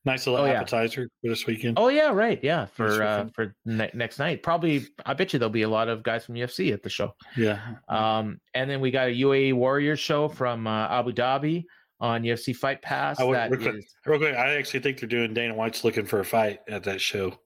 Nice 0.05 0.27
little 0.27 0.41
Oh, 0.43 0.45
yeah. 0.45 0.59
appetizer 0.61 1.09
for 1.21 1.29
this 1.29 1.47
weekend. 1.47 1.79
Oh 1.79 1.87
yeah, 1.89 2.09
right. 2.11 2.39
Yeah, 2.43 2.65
for 2.67 3.01
uh, 3.03 3.27
for 3.33 3.55
ne- 3.65 3.89
next 3.95 4.19
night. 4.19 4.43
Probably, 4.43 4.85
I 5.05 5.15
bet 5.15 5.33
you 5.33 5.39
there'll 5.39 5.49
be 5.49 5.63
a 5.63 5.69
lot 5.69 5.87
of 5.89 6.03
guys 6.03 6.25
from 6.25 6.35
UFC 6.35 6.71
at 6.73 6.83
the 6.83 6.89
show. 6.89 7.15
Yeah. 7.35 7.59
Um, 7.89 8.39
and 8.53 8.69
then 8.69 8.81
we 8.81 8.91
got 8.91 9.07
a 9.07 9.11
UAE 9.11 9.53
Warriors 9.53 9.99
show 9.99 10.27
from 10.27 10.67
uh, 10.67 10.87
Abu 10.89 11.11
Dhabi 11.11 11.65
on 11.99 12.21
UFC 12.23 12.55
Fight 12.55 12.81
Pass. 12.83 13.19
I 13.19 13.23
would- 13.23 13.35
That 13.35 13.49
real 13.51 13.61
quick- 13.61 13.75
is- 13.77 13.95
Real 14.05 14.19
quick, 14.19 14.35
I 14.35 14.55
actually 14.57 14.81
think 14.81 14.99
they're 14.99 15.09
doing 15.09 15.33
Dana 15.33 15.55
White's 15.55 15.83
looking 15.83 16.05
for 16.05 16.19
a 16.19 16.25
fight 16.25 16.59
at 16.67 16.83
that 16.83 17.01
show. 17.01 17.39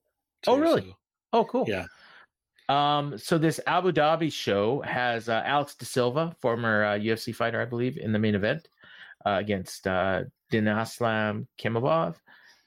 Oh, 0.46 0.58
really? 0.58 0.82
so- 0.82 0.96
oh, 1.32 1.44
cool. 1.46 1.64
Yeah. 1.66 1.86
Um, 2.68 3.16
so 3.18 3.36
this 3.38 3.58
Abu 3.66 3.90
Dhabi 3.90 4.30
show 4.32 4.80
has 4.82 5.28
uh, 5.28 5.42
Alex 5.44 5.74
De 5.74 5.84
Silva, 5.84 6.36
former 6.40 6.84
uh, 6.84 6.90
UFC 6.98 7.34
fighter, 7.34 7.60
I 7.60 7.64
believe, 7.64 7.96
in 7.96 8.12
the 8.12 8.18
main 8.18 8.34
event 8.34 8.68
uh, 9.26 9.38
against 9.40 9.86
uh, 9.86 10.22
Dinaslam 10.52 11.46
Kimabov. 11.60 12.16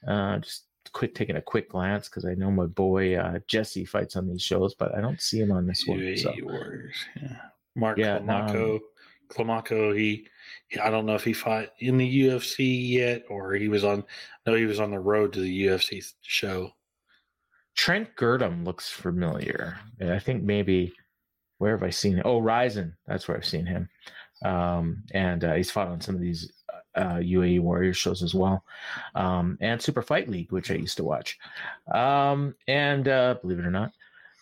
Uh, 0.06 0.38
just 0.38 0.64
quick 0.92 1.14
taking 1.14 1.36
a 1.36 1.42
quick 1.42 1.70
glance 1.70 2.08
because 2.08 2.24
I 2.24 2.34
know 2.34 2.50
my 2.50 2.66
boy 2.66 3.16
uh, 3.16 3.38
Jesse 3.48 3.84
fights 3.84 4.16
on 4.16 4.28
these 4.28 4.42
shows, 4.42 4.74
but 4.74 4.94
I 4.94 5.00
don't 5.00 5.20
see 5.20 5.40
him 5.40 5.50
on 5.52 5.66
this 5.66 5.86
one. 5.86 6.16
So. 6.16 6.32
Yeah. 6.36 7.36
Mark 7.76 7.98
Yeah, 7.98 8.18
Klamaco. 8.18 8.80
Klamaco, 9.28 9.96
he, 9.98 10.26
he- 10.68 10.78
I 10.78 10.90
don't 10.90 11.06
know 11.06 11.14
if 11.14 11.24
he 11.24 11.32
fought 11.32 11.70
in 11.80 11.96
the 11.96 12.26
UFC 12.26 12.90
yet 12.90 13.24
or 13.28 13.54
he 13.54 13.68
was 13.68 13.82
on, 13.82 14.04
no, 14.46 14.54
he 14.54 14.66
was 14.66 14.78
on 14.80 14.90
the 14.90 14.98
road 15.00 15.32
to 15.32 15.40
the 15.40 15.66
UFC 15.66 16.04
show. 16.22 16.70
Trent 17.74 18.14
Girdham 18.16 18.64
looks 18.64 18.90
familiar. 18.90 19.76
And 19.98 20.12
I 20.12 20.18
think 20.18 20.42
maybe 20.44 20.92
where 21.58 21.72
have 21.72 21.82
I 21.82 21.90
seen 21.90 22.16
him? 22.16 22.22
Oh, 22.24 22.38
Rizin. 22.38 22.94
That's 23.06 23.26
where 23.26 23.36
I've 23.36 23.46
seen 23.46 23.66
him. 23.66 23.88
Um, 24.44 25.02
and 25.12 25.42
uh, 25.42 25.54
he's 25.54 25.70
fought 25.70 25.88
on 25.88 26.00
some 26.00 26.14
of 26.14 26.20
these 26.20 26.52
uh, 26.96 27.16
UAE 27.16 27.60
Warriors 27.60 27.96
shows 27.96 28.22
as 28.22 28.34
well, 28.34 28.64
um, 29.14 29.58
and 29.60 29.80
Super 29.80 30.02
Fight 30.02 30.28
League, 30.28 30.52
which 30.52 30.70
I 30.70 30.74
used 30.74 30.96
to 30.98 31.04
watch. 31.04 31.38
Um, 31.92 32.54
and 32.68 33.08
uh, 33.08 33.36
believe 33.40 33.58
it 33.58 33.66
or 33.66 33.70
not, 33.70 33.92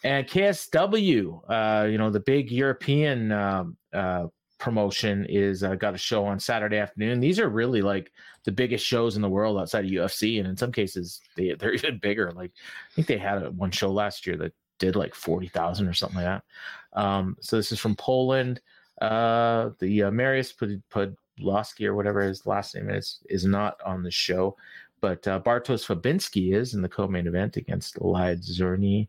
and 0.05 0.27
KSW, 0.27 1.41
uh, 1.49 1.87
you 1.87 1.99
know, 1.99 2.11
the 2.11 2.21
big 2.21 2.51
European 2.51 3.31
um, 3.33 3.77
uh, 3.93 4.27
promotion 4.59 5.27
is 5.29 5.63
uh, 5.63 5.75
got 5.75 5.95
a 5.95 5.99
show 5.99 6.25
on 6.25 6.41
Saturday 6.41 6.79
afternoon. 6.79 7.21
These 7.21 7.39
are 7.39 7.49
really 7.49 7.83
like 7.83 8.13
the 8.45 8.53
biggest 8.53 8.85
shows 8.85 9.17
in 9.17 9.23
the 9.23 9.29
world 9.29 9.59
outside 9.59 9.85
of 9.85 9.91
UFC, 9.91 10.39
and 10.39 10.49
in 10.49 10.57
some 10.57 10.73
cases 10.73 11.21
they 11.37 11.55
they're 11.59 11.75
even 11.75 11.99
bigger. 11.99 12.33
Like 12.33 12.53
I 12.91 12.95
think 12.95 13.07
they 13.07 13.19
had 13.19 13.43
a, 13.43 13.51
one 13.51 13.71
show 13.71 13.91
last 13.91 14.27
year 14.27 14.37
that 14.39 14.53
did 14.79 14.97
like 14.97 15.15
forty 15.15 15.49
thousand 15.49 15.89
or 15.89 15.93
something 15.93 16.23
like 16.23 16.27
that. 16.27 17.01
Um, 17.01 17.37
so 17.41 17.57
this 17.57 17.73
is 17.73 17.79
from 17.79 17.97
Poland. 17.97 18.61
Uh, 19.01 19.71
the 19.81 20.11
Marius 20.11 20.53
Pod- 20.53 21.17
Podlaski 21.43 21.87
or 21.87 21.95
whatever 21.95 22.23
his 22.23 22.47
last 22.47 22.75
name 22.75 22.91
is 22.91 23.21
is 23.29 23.45
not 23.45 23.81
on 23.85 24.03
the 24.03 24.11
show, 24.11 24.57
but 25.01 25.27
uh, 25.27 25.41
Bartosz 25.41 25.87
Fabinski 25.87 26.55
is 26.55 26.75
in 26.75 26.83
the 26.83 26.89
co-main 26.89 27.27
event 27.27 27.57
against 27.57 27.97
Eliad 27.97 28.43
Zerny. 28.43 29.09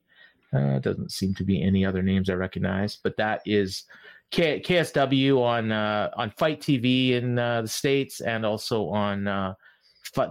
Uh, 0.51 0.79
doesn't 0.79 1.11
seem 1.11 1.33
to 1.33 1.43
be 1.43 1.63
any 1.63 1.85
other 1.85 2.03
names 2.03 2.29
I 2.29 2.33
recognize, 2.33 2.95
but 2.95 3.17
that 3.17 3.41
is 3.45 3.85
K- 4.29 4.61
KSW 4.61 5.41
on 5.41 5.71
uh, 5.71 6.11
on 6.15 6.31
Fight 6.31 6.61
TV 6.61 7.11
in 7.11 7.39
uh, 7.39 7.61
the 7.63 7.67
states 7.67 8.21
and 8.21 8.45
also 8.45 8.87
on 8.89 9.27
uh, 9.27 9.53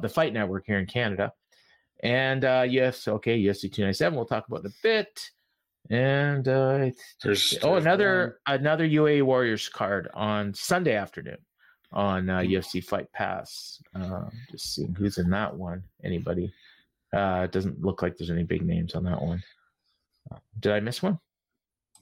the 0.01 0.09
Fight 0.09 0.33
Network 0.33 0.67
here 0.67 0.79
in 0.79 0.87
Canada. 0.87 1.33
And 2.03 2.45
uh, 2.45 2.65
yes, 2.69 3.07
okay, 3.07 3.41
UFC 3.41 3.63
297. 3.73 4.17
We'll 4.17 4.27
talk 4.27 4.49
about 4.49 4.61
in 4.61 4.67
a 4.67 4.75
bit. 4.83 5.31
And 5.91 6.47
uh, 6.47 6.91
There's, 7.23 7.59
oh, 7.63 7.75
another 7.75 8.39
another 8.47 8.89
UAE 8.89 9.23
Warriors 9.23 9.69
card 9.69 10.09
on 10.15 10.55
Sunday 10.55 10.95
afternoon 10.95 11.39
on 11.93 12.31
uh, 12.31 12.39
UFC 12.39 12.83
Fight 12.85 13.11
Pass. 13.13 13.83
Uh, 13.95 14.25
just 14.51 14.75
seeing 14.75 14.95
who's 14.95 15.19
in 15.19 15.31
that 15.31 15.55
one. 15.55 15.83
Anybody? 16.05 16.53
Uh, 17.15 17.43
it 17.45 17.53
doesn't 17.53 17.83
look 17.83 18.03
like 18.03 18.17
there's 18.17 18.31
any 18.31 18.45
big 18.45 18.63
names 18.63 18.95
on 18.95 19.05
that 19.05 19.21
one. 19.21 19.43
Did 20.61 20.73
I 20.73 20.81
miss 20.81 21.03
one? 21.03 21.19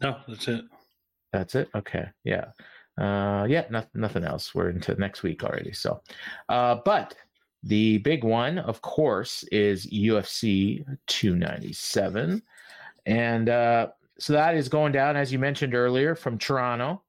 No, 0.01 0.19
that's 0.29 0.49
it. 0.49 0.65
That's 1.33 1.55
it. 1.55 1.69
Okay. 1.75 2.09
Yeah. 2.25 2.47
Uh, 2.99 3.47
yeah. 3.49 3.65
Nothing. 3.71 4.01
Nothing 4.01 4.25
else. 4.25 4.55
We're 4.55 4.71
into 4.71 4.95
next 4.95 5.23
week 5.23 5.43
already. 5.43 5.73
So, 5.73 6.01
uh, 6.49 6.77
but 6.85 7.15
the 7.63 7.99
big 7.99 8.25
one, 8.25 8.59
of 8.59 8.81
course, 8.83 9.43
is 9.53 9.87
UFC 9.87 10.85
297, 11.07 12.43
and 13.07 13.49
uh, 13.49 13.89
so 14.19 14.33
that 14.33 14.55
is 14.55 14.69
going 14.69 14.93
down 14.93 15.17
as 15.17 15.33
you 15.33 15.39
mentioned 15.39 15.75
earlier 15.75 16.15
from 16.15 16.39
Toronto. 16.39 17.03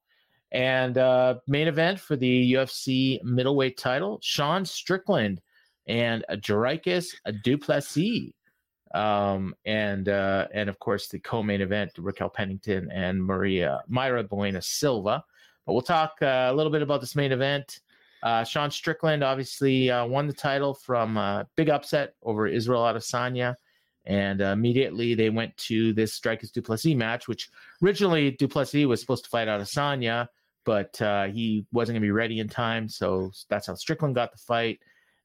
And 0.52 0.98
uh, 0.98 1.36
main 1.48 1.66
event 1.66 1.98
for 1.98 2.14
the 2.14 2.52
UFC 2.52 3.22
middleweight 3.24 3.78
title: 3.78 4.18
Sean 4.22 4.64
Strickland 4.64 5.40
and 5.86 6.24
Jarikus 6.30 7.14
Duplessis 7.42 8.32
um, 8.94 9.54
and 9.64 10.08
uh, 10.08 10.48
and 10.52 10.68
of 10.68 10.78
course 10.78 11.08
the 11.08 11.18
co-main 11.18 11.60
event 11.60 11.92
Raquel 11.98 12.28
Pennington 12.28 12.90
and 12.92 13.24
Maria 13.24 13.82
Mayra 13.90 14.28
Buena 14.28 14.62
Silva. 14.62 15.24
But 15.66 15.72
we'll 15.72 15.82
talk 15.82 16.14
uh, 16.22 16.48
a 16.50 16.54
little 16.54 16.72
bit 16.72 16.82
about 16.82 17.00
this 17.00 17.16
main 17.16 17.32
event. 17.32 17.80
Uh, 18.22 18.44
Sean 18.44 18.70
Strickland 18.70 19.24
obviously 19.24 19.90
uh, 19.90 20.06
won 20.06 20.26
the 20.26 20.32
title 20.32 20.74
from 20.74 21.16
uh, 21.16 21.44
big 21.56 21.70
upset 21.70 22.14
over 22.22 22.46
Israel 22.46 22.82
Adesanya, 22.82 23.54
and 24.04 24.42
uh, 24.42 24.46
immediately 24.46 25.14
they 25.14 25.30
went 25.30 25.56
to 25.56 25.92
this 25.92 26.12
Strikers 26.12 26.50
Du 26.50 26.62
Plessis 26.62 26.94
match, 26.94 27.26
which 27.26 27.48
originally 27.82 28.32
Du 28.32 28.46
Plessis 28.46 28.86
was 28.86 29.00
supposed 29.00 29.24
to 29.24 29.30
fight 29.30 29.48
Adesanya, 29.48 30.28
but 30.64 31.00
uh, 31.02 31.26
he 31.26 31.66
wasn't 31.72 31.94
going 31.94 32.02
to 32.02 32.06
be 32.06 32.12
ready 32.12 32.40
in 32.40 32.48
time, 32.48 32.88
so 32.88 33.30
that's 33.48 33.66
how 33.66 33.74
Strickland 33.74 34.14
got 34.14 34.32
the 34.32 34.38
fight. 34.38 34.80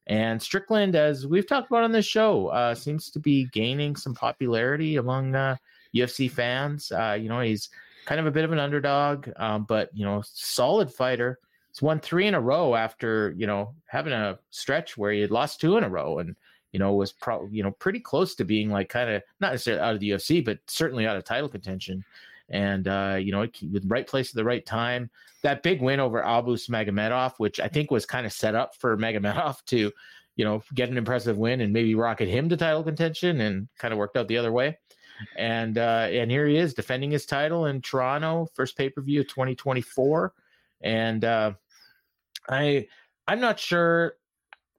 And 0.06 0.40
Strickland, 0.40 0.96
as 0.96 1.26
we've 1.26 1.46
talked 1.46 1.70
about 1.70 1.84
on 1.84 1.92
this 1.92 2.06
show, 2.06 2.48
uh, 2.48 2.74
seems 2.74 3.10
to 3.10 3.18
be 3.18 3.46
gaining 3.52 3.94
some 3.94 4.14
popularity 4.14 4.96
among 4.96 5.34
uh, 5.34 5.56
UFC 5.94 6.30
fans. 6.30 6.90
Uh, 6.90 7.16
you 7.20 7.28
know, 7.28 7.40
he's 7.40 7.68
kind 8.06 8.18
of 8.18 8.26
a 8.26 8.30
bit 8.30 8.44
of 8.44 8.52
an 8.52 8.58
underdog, 8.58 9.28
um, 9.36 9.64
but 9.68 9.90
you 9.92 10.04
know, 10.04 10.22
solid 10.24 10.90
fighter. 10.90 11.38
He's 11.70 11.82
won 11.82 12.00
three 12.00 12.26
in 12.26 12.34
a 12.34 12.40
row 12.40 12.74
after 12.74 13.34
you 13.36 13.46
know 13.46 13.74
having 13.86 14.14
a 14.14 14.38
stretch 14.50 14.96
where 14.96 15.12
he 15.12 15.20
had 15.20 15.30
lost 15.30 15.60
two 15.60 15.76
in 15.76 15.84
a 15.84 15.90
row, 15.90 16.18
and 16.18 16.34
you 16.72 16.78
know 16.78 16.94
was 16.94 17.12
pro- 17.12 17.46
you 17.52 17.62
know 17.62 17.72
pretty 17.72 18.00
close 18.00 18.34
to 18.36 18.44
being 18.44 18.70
like 18.70 18.88
kind 18.88 19.10
of 19.10 19.22
not 19.40 19.52
necessarily 19.52 19.82
out 19.82 19.94
of 19.94 20.00
the 20.00 20.10
UFC, 20.10 20.42
but 20.42 20.58
certainly 20.66 21.06
out 21.06 21.18
of 21.18 21.24
title 21.24 21.50
contention. 21.50 22.02
And 22.50 22.88
uh, 22.88 23.18
you 23.20 23.32
know, 23.32 23.40
with 23.40 23.82
the 23.82 23.88
right 23.88 24.06
place 24.06 24.30
at 24.30 24.34
the 24.34 24.44
right 24.44 24.64
time. 24.64 25.10
That 25.42 25.62
big 25.62 25.80
win 25.80 26.00
over 26.00 26.22
Abus 26.22 26.68
Magomedov, 26.68 27.34
which 27.38 27.60
I 27.60 27.68
think 27.68 27.90
was 27.90 28.04
kind 28.04 28.26
of 28.26 28.32
set 28.32 28.54
up 28.54 28.74
for 28.74 28.96
Magomedov 28.98 29.64
to, 29.66 29.92
you 30.36 30.44
know, 30.44 30.62
get 30.74 30.88
an 30.88 30.98
impressive 30.98 31.38
win 31.38 31.60
and 31.60 31.72
maybe 31.72 31.94
rocket 31.94 32.28
him 32.28 32.48
to 32.48 32.56
title 32.56 32.82
contention, 32.82 33.40
and 33.40 33.68
kind 33.78 33.92
of 33.92 33.98
worked 33.98 34.16
out 34.16 34.28
the 34.28 34.38
other 34.38 34.52
way. 34.52 34.78
And 35.36 35.78
uh, 35.78 36.08
and 36.10 36.30
here 36.30 36.46
he 36.46 36.56
is 36.56 36.74
defending 36.74 37.10
his 37.10 37.26
title 37.26 37.66
in 37.66 37.82
Toronto, 37.82 38.48
first 38.54 38.76
pay 38.76 38.88
per 38.88 39.02
view 39.02 39.20
of 39.20 39.28
2024. 39.28 40.32
And 40.82 41.24
uh, 41.24 41.52
I 42.48 42.86
I'm 43.26 43.40
not 43.40 43.58
sure. 43.58 44.14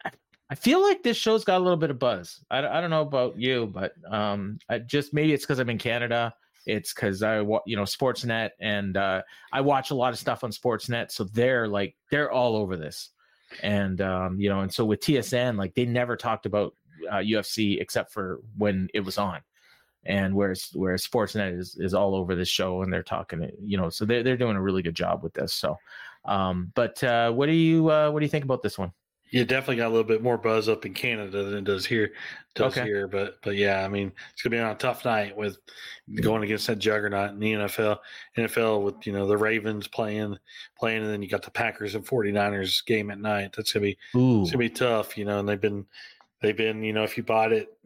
I, 0.05 0.11
I 0.49 0.55
feel 0.55 0.81
like 0.81 1.03
this 1.03 1.17
show's 1.17 1.43
got 1.43 1.57
a 1.57 1.63
little 1.63 1.77
bit 1.77 1.91
of 1.91 1.99
buzz. 1.99 2.43
I, 2.49 2.65
I 2.65 2.81
don't 2.81 2.89
know 2.89 3.01
about 3.01 3.37
you, 3.37 3.67
but 3.67 3.93
um, 4.09 4.59
I 4.69 4.79
just 4.79 5.13
maybe 5.13 5.33
it's 5.33 5.45
because 5.45 5.59
I'm 5.59 5.69
in 5.69 5.77
Canada. 5.77 6.33
It's 6.69 6.93
because 6.93 7.23
I 7.23 7.39
you 7.39 7.75
know 7.75 7.83
Sportsnet 7.83 8.51
and 8.59 8.95
uh, 8.95 9.21
I 9.51 9.61
watch 9.61 9.91
a 9.91 9.95
lot 9.95 10.13
of 10.13 10.19
stuff 10.19 10.43
on 10.43 10.51
Sportsnet, 10.51 11.11
so 11.11 11.23
they're 11.23 11.67
like 11.67 11.95
they're 12.11 12.31
all 12.31 12.55
over 12.55 12.77
this. 12.77 13.09
And 13.63 13.99
um, 14.01 14.39
you 14.39 14.49
know, 14.49 14.61
and 14.61 14.73
so 14.73 14.85
with 14.85 15.01
TSN, 15.01 15.57
like 15.57 15.73
they 15.73 15.85
never 15.85 16.15
talked 16.15 16.45
about 16.45 16.75
uh, 17.09 17.15
UFC 17.15 17.81
except 17.81 18.13
for 18.13 18.39
when 18.57 18.89
it 18.93 19.01
was 19.01 19.17
on 19.17 19.41
and 20.05 20.33
whereas 20.33 20.69
whereas 20.73 21.05
Sportsnet 21.05 21.57
is 21.57 21.75
is 21.79 21.93
all 21.93 22.15
over 22.15 22.35
this 22.35 22.49
show 22.49 22.81
and 22.81 22.91
they're 22.91 23.03
talking 23.03 23.41
it, 23.43 23.55
you 23.61 23.77
know 23.77 23.89
so 23.89 24.05
they're 24.05 24.23
they're 24.23 24.37
doing 24.37 24.55
a 24.55 24.61
really 24.61 24.81
good 24.81 24.95
job 24.95 25.23
with 25.23 25.33
this 25.33 25.53
so 25.53 25.77
Um, 26.25 26.71
but 26.75 27.03
uh, 27.03 27.31
what 27.31 27.47
do 27.47 27.53
you 27.53 27.89
uh, 27.91 28.09
what 28.11 28.19
do 28.19 28.25
you 28.25 28.29
think 28.29 28.45
about 28.45 28.61
this 28.61 28.77
one? 28.77 28.91
You 29.31 29.45
definitely 29.45 29.75
got 29.75 29.87
a 29.87 29.89
little 29.89 30.03
bit 30.03 30.23
more 30.23 30.37
buzz 30.37 30.67
up 30.67 30.85
in 30.85 30.93
Canada 30.93 31.43
than 31.43 31.59
it 31.59 31.63
does 31.63 31.85
here. 31.85 32.13
Does 32.55 32.75
Okay. 32.75 32.87
here, 32.87 33.07
but 33.07 33.39
but 33.43 33.55
yeah, 33.55 33.85
I 33.85 33.87
mean, 33.87 34.11
it's 34.33 34.41
gonna 34.41 34.55
be 34.55 34.59
on 34.59 34.71
a 34.71 34.75
tough 34.75 35.05
night 35.05 35.37
with 35.37 35.59
going 36.21 36.43
against 36.43 36.65
that 36.67 36.79
juggernaut 36.79 37.31
in 37.31 37.39
the 37.39 37.53
NFL. 37.53 37.99
NFL 38.37 38.83
with 38.83 39.05
you 39.05 39.13
know 39.13 39.27
the 39.27 39.37
Ravens 39.37 39.87
playing 39.87 40.37
playing, 40.77 41.03
and 41.03 41.11
then 41.11 41.21
you 41.21 41.29
got 41.29 41.43
the 41.43 41.51
Packers 41.51 41.93
and 41.95 42.05
49ers 42.05 42.83
game 42.85 43.11
at 43.11 43.19
night. 43.19 43.53
That's 43.55 43.71
gonna 43.71 43.83
be 43.83 43.97
Ooh, 44.15 44.41
it's 44.41 44.51
gonna 44.51 44.59
be 44.59 44.69
tough, 44.69 45.17
you 45.17 45.25
know. 45.25 45.39
And 45.39 45.47
they've 45.47 45.61
been 45.61 45.85
they've 46.41 46.57
been 46.57 46.83
you 46.83 46.93
know 46.93 47.03
if 47.03 47.15
you 47.15 47.23
bought 47.23 47.53
it, 47.53 47.77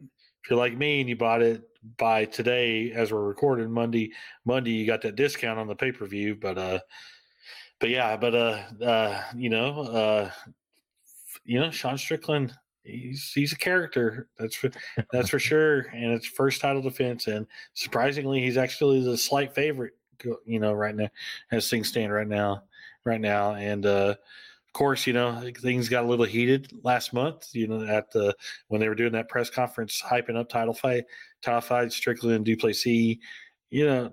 if 0.42 0.50
you're 0.50 0.58
like 0.58 0.76
me 0.76 1.00
and 1.00 1.08
you 1.08 1.16
bought 1.16 1.42
it 1.42 1.68
by 1.98 2.24
today 2.24 2.90
as 2.92 3.12
we're 3.12 3.22
recording 3.22 3.70
Monday, 3.70 4.10
Monday 4.46 4.70
you 4.70 4.86
got 4.86 5.02
that 5.02 5.16
discount 5.16 5.58
on 5.58 5.66
the 5.66 5.76
pay 5.76 5.92
per 5.92 6.06
view, 6.06 6.34
but 6.34 6.56
uh, 6.56 6.78
but 7.80 7.90
yeah, 7.90 8.16
but 8.16 8.34
uh, 8.34 8.62
uh, 8.82 9.22
you 9.36 9.50
know, 9.50 9.80
uh, 9.82 10.30
you 11.44 11.60
know, 11.60 11.70
Sean 11.70 11.98
Strickland, 11.98 12.52
he's 12.82 13.32
he's 13.32 13.52
a 13.52 13.56
character. 13.56 14.28
That's 14.38 14.56
for 14.56 14.70
that's 15.12 15.30
for 15.30 15.38
sure, 15.50 15.80
and 15.92 16.12
it's 16.12 16.26
first 16.26 16.60
title 16.60 16.82
defense, 16.82 17.26
and 17.26 17.46
surprisingly, 17.74 18.40
he's 18.40 18.56
actually 18.56 19.02
the 19.02 19.16
slight 19.16 19.54
favorite. 19.54 19.94
You 20.46 20.60
know, 20.60 20.72
right 20.72 20.94
now 20.94 21.08
as 21.50 21.68
things 21.68 21.88
stand 21.88 22.12
right 22.12 22.28
now, 22.28 22.62
right 23.04 23.20
now, 23.20 23.54
and 23.54 23.84
uh, 23.84 24.14
of 24.18 24.72
course, 24.72 25.06
you 25.06 25.12
know 25.12 25.50
things 25.60 25.88
got 25.88 26.04
a 26.04 26.08
little 26.08 26.24
heated 26.24 26.72
last 26.82 27.12
month. 27.12 27.48
You 27.52 27.66
know, 27.68 27.84
at 27.84 28.10
the 28.10 28.34
when 28.68 28.80
they 28.80 28.88
were 28.88 28.94
doing 28.94 29.12
that 29.12 29.28
press 29.28 29.50
conference, 29.50 30.02
hyping 30.02 30.36
up 30.36 30.48
title 30.48 30.74
fight, 30.74 31.04
title 31.42 31.60
fight, 31.60 31.92
Strickland 31.92 32.36
and 32.36 32.44
Du 32.44 32.56
Plessis. 32.56 33.16
You 33.70 33.86
know, 33.86 34.12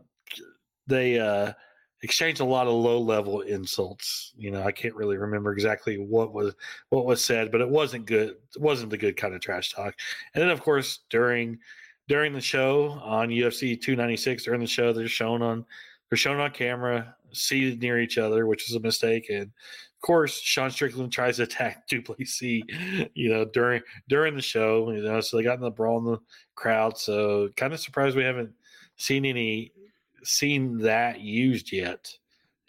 they 0.88 1.20
uh 1.20 1.54
exchanged 2.04 2.42
a 2.42 2.46
lot 2.46 2.68
of 2.68 2.74
low 2.74 3.00
level 3.00 3.42
insults. 3.42 4.34
You 4.36 4.52
know, 4.52 4.64
I 4.64 4.72
can't 4.72 4.96
really 4.96 5.18
remember 5.18 5.54
exactly 5.54 5.98
what 5.98 6.34
was 6.34 6.54
what 6.90 7.06
was 7.06 7.24
said, 7.24 7.52
but 7.52 7.62
it 7.62 7.70
wasn't 7.70 8.06
good. 8.06 8.36
It 8.56 8.62
wasn't 8.62 8.90
the 8.90 8.98
good 8.98 9.18
kind 9.18 9.34
of 9.34 9.42
trash 9.42 9.72
talk. 9.74 9.96
And 10.34 10.42
then, 10.42 10.50
of 10.50 10.62
course, 10.62 11.00
during 11.10 11.60
during 12.08 12.34
the 12.34 12.42
show 12.42 13.00
on 13.04 13.30
UFC 13.30 13.80
296, 13.80 14.44
during 14.44 14.62
the 14.62 14.68
show, 14.68 14.94
they're 14.94 15.08
shown 15.08 15.42
on 15.42 15.66
they're 16.10 16.18
shown 16.18 16.40
on 16.40 16.52
camera, 16.52 17.16
seated 17.32 17.82
near 17.82 18.00
each 18.00 18.18
other, 18.18 18.46
which 18.46 18.70
is 18.70 18.76
a 18.76 18.80
mistake. 18.80 19.28
And 19.30 19.44
of 19.44 20.02
course, 20.02 20.40
Sean 20.40 20.72
Strickland 20.72 21.14
tries 21.14 21.38
to 21.38 21.44
attack 21.44 21.88
Du 21.88 22.02
Plessis, 22.02 22.64
you 23.14 23.30
know, 23.30 23.46
during 23.46 23.82
during 24.10 24.36
the 24.36 24.42
show. 24.42 24.92
You 24.92 25.04
know, 25.04 25.22
so 25.22 25.38
they 25.38 25.44
got 25.44 25.56
in 25.56 25.62
the 25.62 25.70
brawl 25.70 26.00
in 26.00 26.06
the 26.06 26.20
crowd. 26.56 26.98
So 26.98 27.50
kind 27.56 27.74
of 27.74 27.80
surprised 27.80 28.18
we 28.18 28.24
haven't 28.24 28.52
seen 28.98 29.26
any 29.26 29.72
seen 30.24 30.78
that 30.80 31.22
used 31.22 31.72
yet 31.72 32.12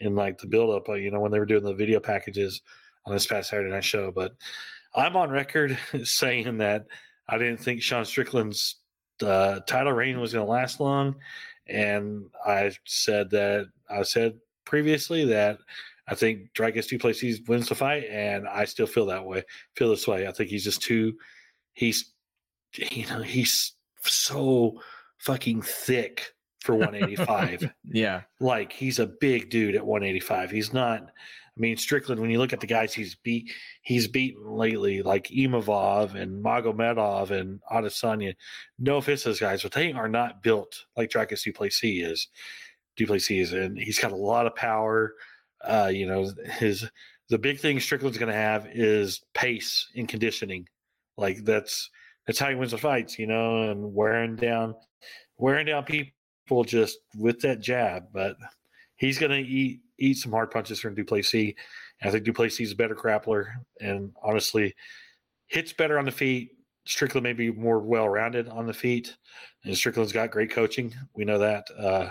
in 0.01 0.15
like 0.15 0.39
the 0.39 0.47
build 0.47 0.75
up, 0.75 0.89
uh, 0.89 0.95
you 0.95 1.11
know, 1.11 1.21
when 1.21 1.31
they 1.31 1.39
were 1.39 1.47
doing 1.47 1.65
the 1.65 1.75
video 1.75 2.01
packages 2.01 2.61
on 3.07 3.13
this 3.13 3.27
past 3.27 3.51
Saturday 3.51 3.71
night 3.71 3.85
show. 3.85 4.11
But 4.11 4.33
I'm 4.95 5.17
on 5.17 5.31
record 5.31 5.79
saying 6.05 6.59
that 6.59 6.87
I 7.29 7.39
didn't 7.39 7.59
think 7.59 7.83
Sean 7.83 8.05
Strickland's 8.05 8.77
uh, 9.23 9.61
title 9.61 9.93
reign 9.93 10.21
was 10.21 10.33
going 10.33 10.45
to 10.45 10.51
last 10.51 10.81
long. 10.81 11.17
And 11.69 12.27
I 12.45 12.73
said 12.85 13.31
that 13.31 13.69
I 13.89 14.03
said 14.03 14.35
previously 14.65 15.25
that 15.27 15.59
I 16.09 16.15
think 16.15 16.53
Dricus 16.55 17.01
places 17.01 17.41
wins 17.47 17.69
the 17.69 17.75
fight, 17.75 18.05
and 18.11 18.49
I 18.49 18.65
still 18.65 18.87
feel 18.87 19.07
that 19.07 19.25
way. 19.25 19.45
Feel 19.77 19.91
this 19.91 20.09
way. 20.09 20.27
I 20.27 20.33
think 20.33 20.51
he's 20.51 20.65
just 20.65 20.83
too. 20.83 21.15
He's, 21.75 22.13
you 22.75 23.07
know, 23.07 23.23
he's 23.23 23.75
so 24.03 24.81
fucking 25.19 25.63
thick 25.63 26.35
for 26.63 26.75
185. 26.75 27.73
yeah, 27.85 28.23
like 28.41 28.73
he's 28.73 28.99
a 28.99 29.07
big 29.07 29.51
dude 29.51 29.75
at 29.75 29.87
185. 29.87 30.51
He's 30.51 30.73
not. 30.73 31.03
I 31.03 31.61
mean, 31.61 31.77
Strickland. 31.77 32.21
When 32.21 32.31
you 32.31 32.39
look 32.39 32.55
at 32.55 32.61
the 32.61 32.67
guys 32.67 32.95
he's 32.95 33.15
beat, 33.15 33.53
he's 33.83 34.09
beaten 34.09 34.45
lately, 34.45 35.03
like 35.03 35.29
Imavov 35.29 36.15
and 36.15 36.43
Magomedov 36.43 37.31
and 37.31 37.61
Adesanya. 37.71 38.35
No 38.79 38.97
offense 38.97 39.23
to 39.23 39.29
those 39.29 39.41
guys, 39.41 39.63
but 39.63 39.73
they 39.73 39.93
are 39.93 40.09
not 40.09 40.43
built 40.43 40.85
like 40.97 41.11
Dricus 41.11 41.43
Du 41.43 41.53
Plessis 41.53 42.11
is. 42.11 42.29
Du 42.97 43.07
Plessis 43.07 43.49
is, 43.49 43.53
and 43.53 43.79
he's 43.79 43.99
got 43.99 44.13
a 44.13 44.17
lot 44.17 44.47
of 44.47 44.55
power. 44.55 45.15
Uh, 45.63 45.91
you 45.93 46.07
know, 46.07 46.33
his 46.59 46.89
the 47.29 47.39
big 47.39 47.61
thing 47.61 47.81
Strickland's 47.81 48.19
going 48.19 48.33
to 48.33 48.39
have 48.39 48.67
is 48.73 49.23
pace 49.35 49.89
and 49.95 50.09
conditioning. 50.09 50.69
Like 51.19 51.45
that's 51.45 51.91
that's 52.27 52.39
how 52.39 52.49
he 52.49 52.55
wins 52.55 52.71
the 52.71 52.79
fights, 52.79 53.19
you 53.19 53.27
know, 53.27 53.71
and 53.71 53.95
wearing 53.95 54.37
down, 54.37 54.75
wearing 55.37 55.67
down 55.67 55.85
people 55.85 56.13
just 56.65 56.99
with 57.17 57.41
that 57.41 57.61
jab. 57.61 58.05
But 58.13 58.37
he's 58.97 59.19
going 59.19 59.33
to 59.33 59.39
eat 59.39 59.81
eat 59.99 60.19
some 60.19 60.33
hard 60.33 60.51
punches 60.51 60.81
from 60.81 60.95
Du 60.95 61.05
Plessis. 61.05 61.55
I 62.03 62.11
think 62.11 62.25
Du 62.25 62.33
Plessis 62.33 62.61
is 62.61 62.73
a 62.73 62.77
better 62.77 62.95
grappler, 62.95 63.47
and 63.81 64.13
honestly, 64.23 64.75
hits 65.47 65.73
better 65.73 65.99
on 65.99 66.05
the 66.05 66.13
feet. 66.13 66.51
Strickland 66.85 67.23
may 67.23 67.33
be 67.33 67.53
more 67.53 67.79
well 67.79 68.09
rounded 68.09 68.49
on 68.49 68.67
the 68.67 68.73
feet, 68.73 69.17
and 69.65 69.77
Strickland's 69.77 70.13
got 70.13 70.31
great 70.31 70.51
coaching. 70.51 70.93
We 71.15 71.25
know 71.25 71.39
that. 71.39 71.65
Uh, 71.79 72.11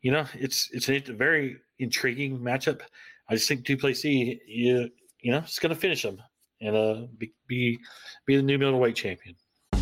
you 0.00 0.12
know, 0.12 0.24
it's 0.34 0.68
it's 0.72 0.88
a 0.88 1.00
very 1.12 1.58
intriguing 1.78 2.38
matchup. 2.38 2.80
I 3.28 3.34
just 3.34 3.48
think 3.48 3.64
Du 3.64 3.76
Plessis, 3.76 4.38
you 4.46 4.88
you 5.20 5.32
know, 5.32 5.38
it's 5.38 5.58
going 5.58 5.74
to 5.74 5.80
finish 5.80 6.04
him 6.04 6.22
and 6.60 6.76
uh, 6.76 7.06
be, 7.18 7.32
be 7.46 7.78
be 8.26 8.36
the 8.36 8.42
new 8.42 8.58
middleweight 8.58 8.96
champion. 8.96 9.36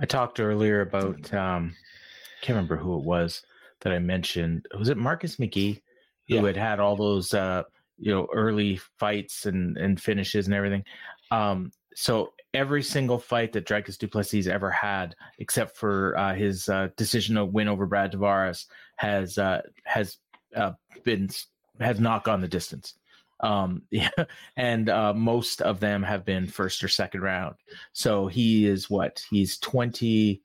I 0.00 0.06
talked 0.06 0.40
earlier 0.40 0.80
about 0.80 1.32
um, 1.34 1.74
can't 2.40 2.56
remember 2.56 2.76
who 2.76 2.98
it 2.98 3.04
was 3.04 3.42
that 3.80 3.92
I 3.92 3.98
mentioned. 3.98 4.66
Was 4.78 4.88
it 4.88 4.96
Marcus 4.96 5.36
McGhee 5.36 5.82
who 6.28 6.36
Yeah. 6.36 6.42
had 6.42 6.56
had 6.56 6.80
all 6.80 6.96
those 6.96 7.34
uh, 7.34 7.64
you 7.98 8.12
know 8.12 8.26
early 8.32 8.80
fights 8.98 9.46
and 9.46 9.76
and 9.76 10.00
finishes 10.00 10.46
and 10.46 10.54
everything? 10.54 10.84
Um, 11.30 11.70
so 11.94 12.32
every 12.54 12.82
single 12.82 13.18
fight 13.18 13.52
that 13.52 13.66
Dricus 13.66 13.98
Du 13.98 14.08
Plessis 14.08 14.46
ever 14.46 14.70
had, 14.70 15.14
except 15.38 15.76
for 15.76 16.16
uh, 16.16 16.34
his 16.34 16.68
uh, 16.68 16.88
decision 16.96 17.36
to 17.36 17.44
win 17.44 17.68
over 17.68 17.86
Brad 17.86 18.12
Tavares, 18.12 18.66
has 18.96 19.38
uh, 19.38 19.60
has 19.84 20.18
uh, 20.56 20.72
been 21.04 21.28
has 21.78 22.00
not 22.00 22.24
gone 22.24 22.40
the 22.40 22.48
distance. 22.48 22.94
Um, 23.42 23.82
yeah, 23.90 24.10
and 24.56 24.88
uh, 24.88 25.14
most 25.14 25.62
of 25.62 25.80
them 25.80 26.02
have 26.02 26.24
been 26.24 26.46
first 26.46 26.82
or 26.84 26.88
second 26.88 27.22
round. 27.22 27.56
So 27.92 28.26
he 28.26 28.66
is 28.66 28.90
what? 28.90 29.22
He's 29.30 29.58
20, 29.58 30.42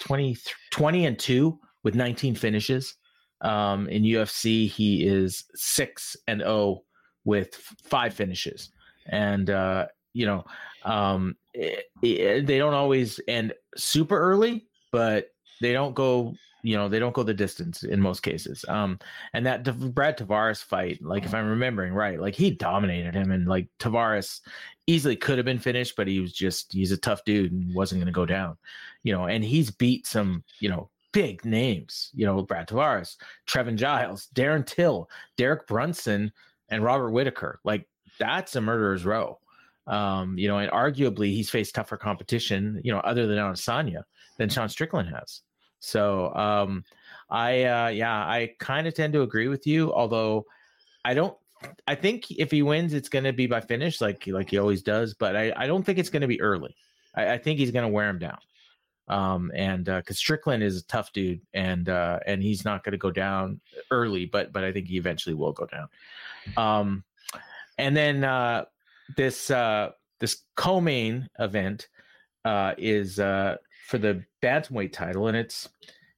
20, 0.00 0.36
20 0.70 1.06
and 1.06 1.18
2 1.18 1.58
with 1.84 1.94
19 1.94 2.34
finishes. 2.34 2.94
Um, 3.40 3.88
in 3.88 4.02
UFC, 4.02 4.68
he 4.68 5.06
is 5.06 5.44
6 5.54 6.16
and 6.26 6.40
0 6.40 6.82
with 7.24 7.54
five 7.84 8.14
finishes. 8.14 8.70
And, 9.06 9.48
uh, 9.50 9.86
you 10.12 10.26
know, 10.26 10.44
um, 10.84 11.36
it, 11.54 11.84
it- 12.02 12.46
they 12.46 12.58
don't 12.58 12.74
always 12.74 13.20
end 13.28 13.52
super 13.76 14.18
early, 14.18 14.66
but 14.92 15.28
they 15.60 15.72
don't 15.72 15.94
go, 15.94 16.34
you 16.62 16.76
know, 16.76 16.88
they 16.88 16.98
don't 16.98 17.14
go 17.14 17.22
the 17.22 17.34
distance 17.34 17.82
in 17.84 18.00
most 18.00 18.20
cases. 18.20 18.64
Um, 18.68 18.98
and 19.32 19.46
that 19.46 19.62
Brad 19.94 20.18
Tavares 20.18 20.62
fight, 20.62 21.02
like 21.02 21.24
if 21.24 21.34
I'm 21.34 21.48
remembering 21.48 21.92
right, 21.92 22.20
like 22.20 22.34
he 22.34 22.50
dominated 22.50 23.14
him, 23.14 23.30
and 23.30 23.46
like 23.46 23.68
Tavares 23.78 24.40
easily 24.86 25.16
could 25.16 25.38
have 25.38 25.44
been 25.44 25.58
finished, 25.58 25.94
but 25.96 26.08
he 26.08 26.20
was 26.20 26.32
just 26.32 26.72
he's 26.72 26.92
a 26.92 26.96
tough 26.96 27.24
dude 27.24 27.52
and 27.52 27.74
wasn't 27.74 28.00
going 28.00 28.06
to 28.06 28.12
go 28.12 28.26
down, 28.26 28.56
you 29.04 29.12
know. 29.12 29.26
And 29.26 29.44
he's 29.44 29.70
beat 29.70 30.06
some, 30.06 30.42
you 30.60 30.68
know, 30.68 30.90
big 31.12 31.44
names. 31.44 32.10
You 32.14 32.26
know, 32.26 32.42
Brad 32.42 32.68
Tavares, 32.68 33.16
Trevin 33.46 33.76
Giles, 33.76 34.28
Darren 34.34 34.66
Till, 34.66 35.08
Derek 35.36 35.66
Brunson, 35.66 36.32
and 36.68 36.82
Robert 36.82 37.10
Whitaker. 37.10 37.60
Like 37.64 37.86
that's 38.18 38.56
a 38.56 38.60
murderer's 38.60 39.04
row. 39.04 39.38
Um, 39.86 40.36
you 40.36 40.48
know, 40.48 40.58
and 40.58 40.70
arguably 40.70 41.28
he's 41.28 41.48
faced 41.48 41.74
tougher 41.74 41.96
competition, 41.96 42.80
you 42.84 42.92
know, 42.92 43.00
other 43.00 43.26
than 43.26 43.38
Adesanya 43.38 44.02
than 44.36 44.48
Sean 44.48 44.68
Strickland 44.68 45.08
has. 45.08 45.42
So 45.80 46.34
um, 46.34 46.84
I 47.30 47.64
uh, 47.64 47.88
yeah, 47.88 48.14
I 48.14 48.54
kind 48.58 48.86
of 48.86 48.94
tend 48.94 49.12
to 49.14 49.22
agree 49.22 49.48
with 49.48 49.66
you, 49.66 49.92
although 49.92 50.44
I 51.04 51.14
don't 51.14 51.36
I 51.86 51.94
think 51.94 52.30
if 52.30 52.50
he 52.50 52.62
wins, 52.62 52.94
it's 52.94 53.08
going 53.08 53.24
to 53.24 53.32
be 53.32 53.46
by 53.46 53.60
finish, 53.60 54.00
like 54.00 54.26
like 54.26 54.50
he 54.50 54.58
always 54.58 54.82
does. 54.82 55.14
But 55.14 55.36
I, 55.36 55.52
I 55.56 55.66
don't 55.66 55.84
think 55.84 55.98
it's 55.98 56.10
going 56.10 56.22
to 56.22 56.28
be 56.28 56.40
early. 56.40 56.76
I, 57.14 57.32
I 57.32 57.38
think 57.38 57.58
he's 57.58 57.70
going 57.70 57.84
to 57.84 57.92
wear 57.92 58.08
him 58.08 58.18
down. 58.18 58.38
Um, 59.08 59.50
and 59.54 59.88
uh 59.88 60.00
because 60.00 60.16
uh, 60.16 60.18
Strickland 60.18 60.62
is 60.62 60.80
a 60.80 60.86
tough 60.86 61.12
dude, 61.14 61.40
and 61.54 61.88
uh, 61.88 62.20
and 62.26 62.42
he's 62.42 62.64
not 62.64 62.84
going 62.84 62.92
to 62.92 62.98
go 62.98 63.10
down 63.10 63.60
early, 63.90 64.26
but 64.26 64.52
but 64.52 64.64
I 64.64 64.72
think 64.72 64.86
he 64.86 64.98
eventually 64.98 65.34
will 65.34 65.52
go 65.52 65.66
down. 65.66 65.88
Um, 66.56 67.04
and 67.78 67.96
then 67.96 68.22
uh, 68.24 68.66
this 69.16 69.50
uh, 69.50 69.92
this 70.20 70.42
co-main 70.56 71.28
event 71.38 71.88
uh, 72.44 72.74
is 72.76 73.18
uh, 73.18 73.56
for 73.88 73.96
the 73.96 74.22
bantamweight 74.42 74.92
title, 74.92 75.28
and 75.28 75.36
it's 75.36 75.68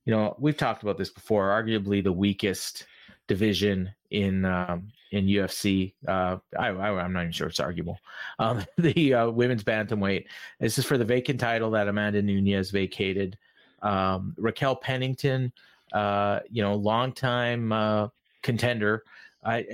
you 0.04 0.12
know 0.12 0.36
we've 0.38 0.56
talked 0.56 0.82
about 0.82 0.98
this 0.98 1.08
before. 1.08 1.48
Arguably 1.48 2.02
the 2.02 2.12
weakest 2.12 2.84
division 3.28 3.88
in 4.10 4.44
um, 4.44 4.88
in 5.12 5.26
UFC. 5.26 5.94
Uh, 6.06 6.38
I, 6.58 6.68
I 6.68 7.04
am 7.04 7.12
not 7.12 7.20
even 7.20 7.32
sure 7.32 7.46
it's 7.46 7.60
arguable. 7.60 7.98
Um, 8.40 8.64
the 8.78 9.14
uh, 9.14 9.30
women's 9.30 9.62
bantamweight. 9.62 10.26
This 10.58 10.78
is 10.78 10.84
for 10.84 10.98
the 10.98 11.04
vacant 11.04 11.38
title 11.38 11.70
that 11.70 11.86
Amanda 11.86 12.20
Nunes 12.20 12.70
vacated. 12.70 13.38
Um, 13.82 14.34
Raquel 14.36 14.76
Pennington, 14.76 15.52
uh, 15.92 16.40
you 16.50 16.62
know, 16.62 16.74
longtime 16.74 17.72
uh, 17.72 18.08
contender. 18.42 19.04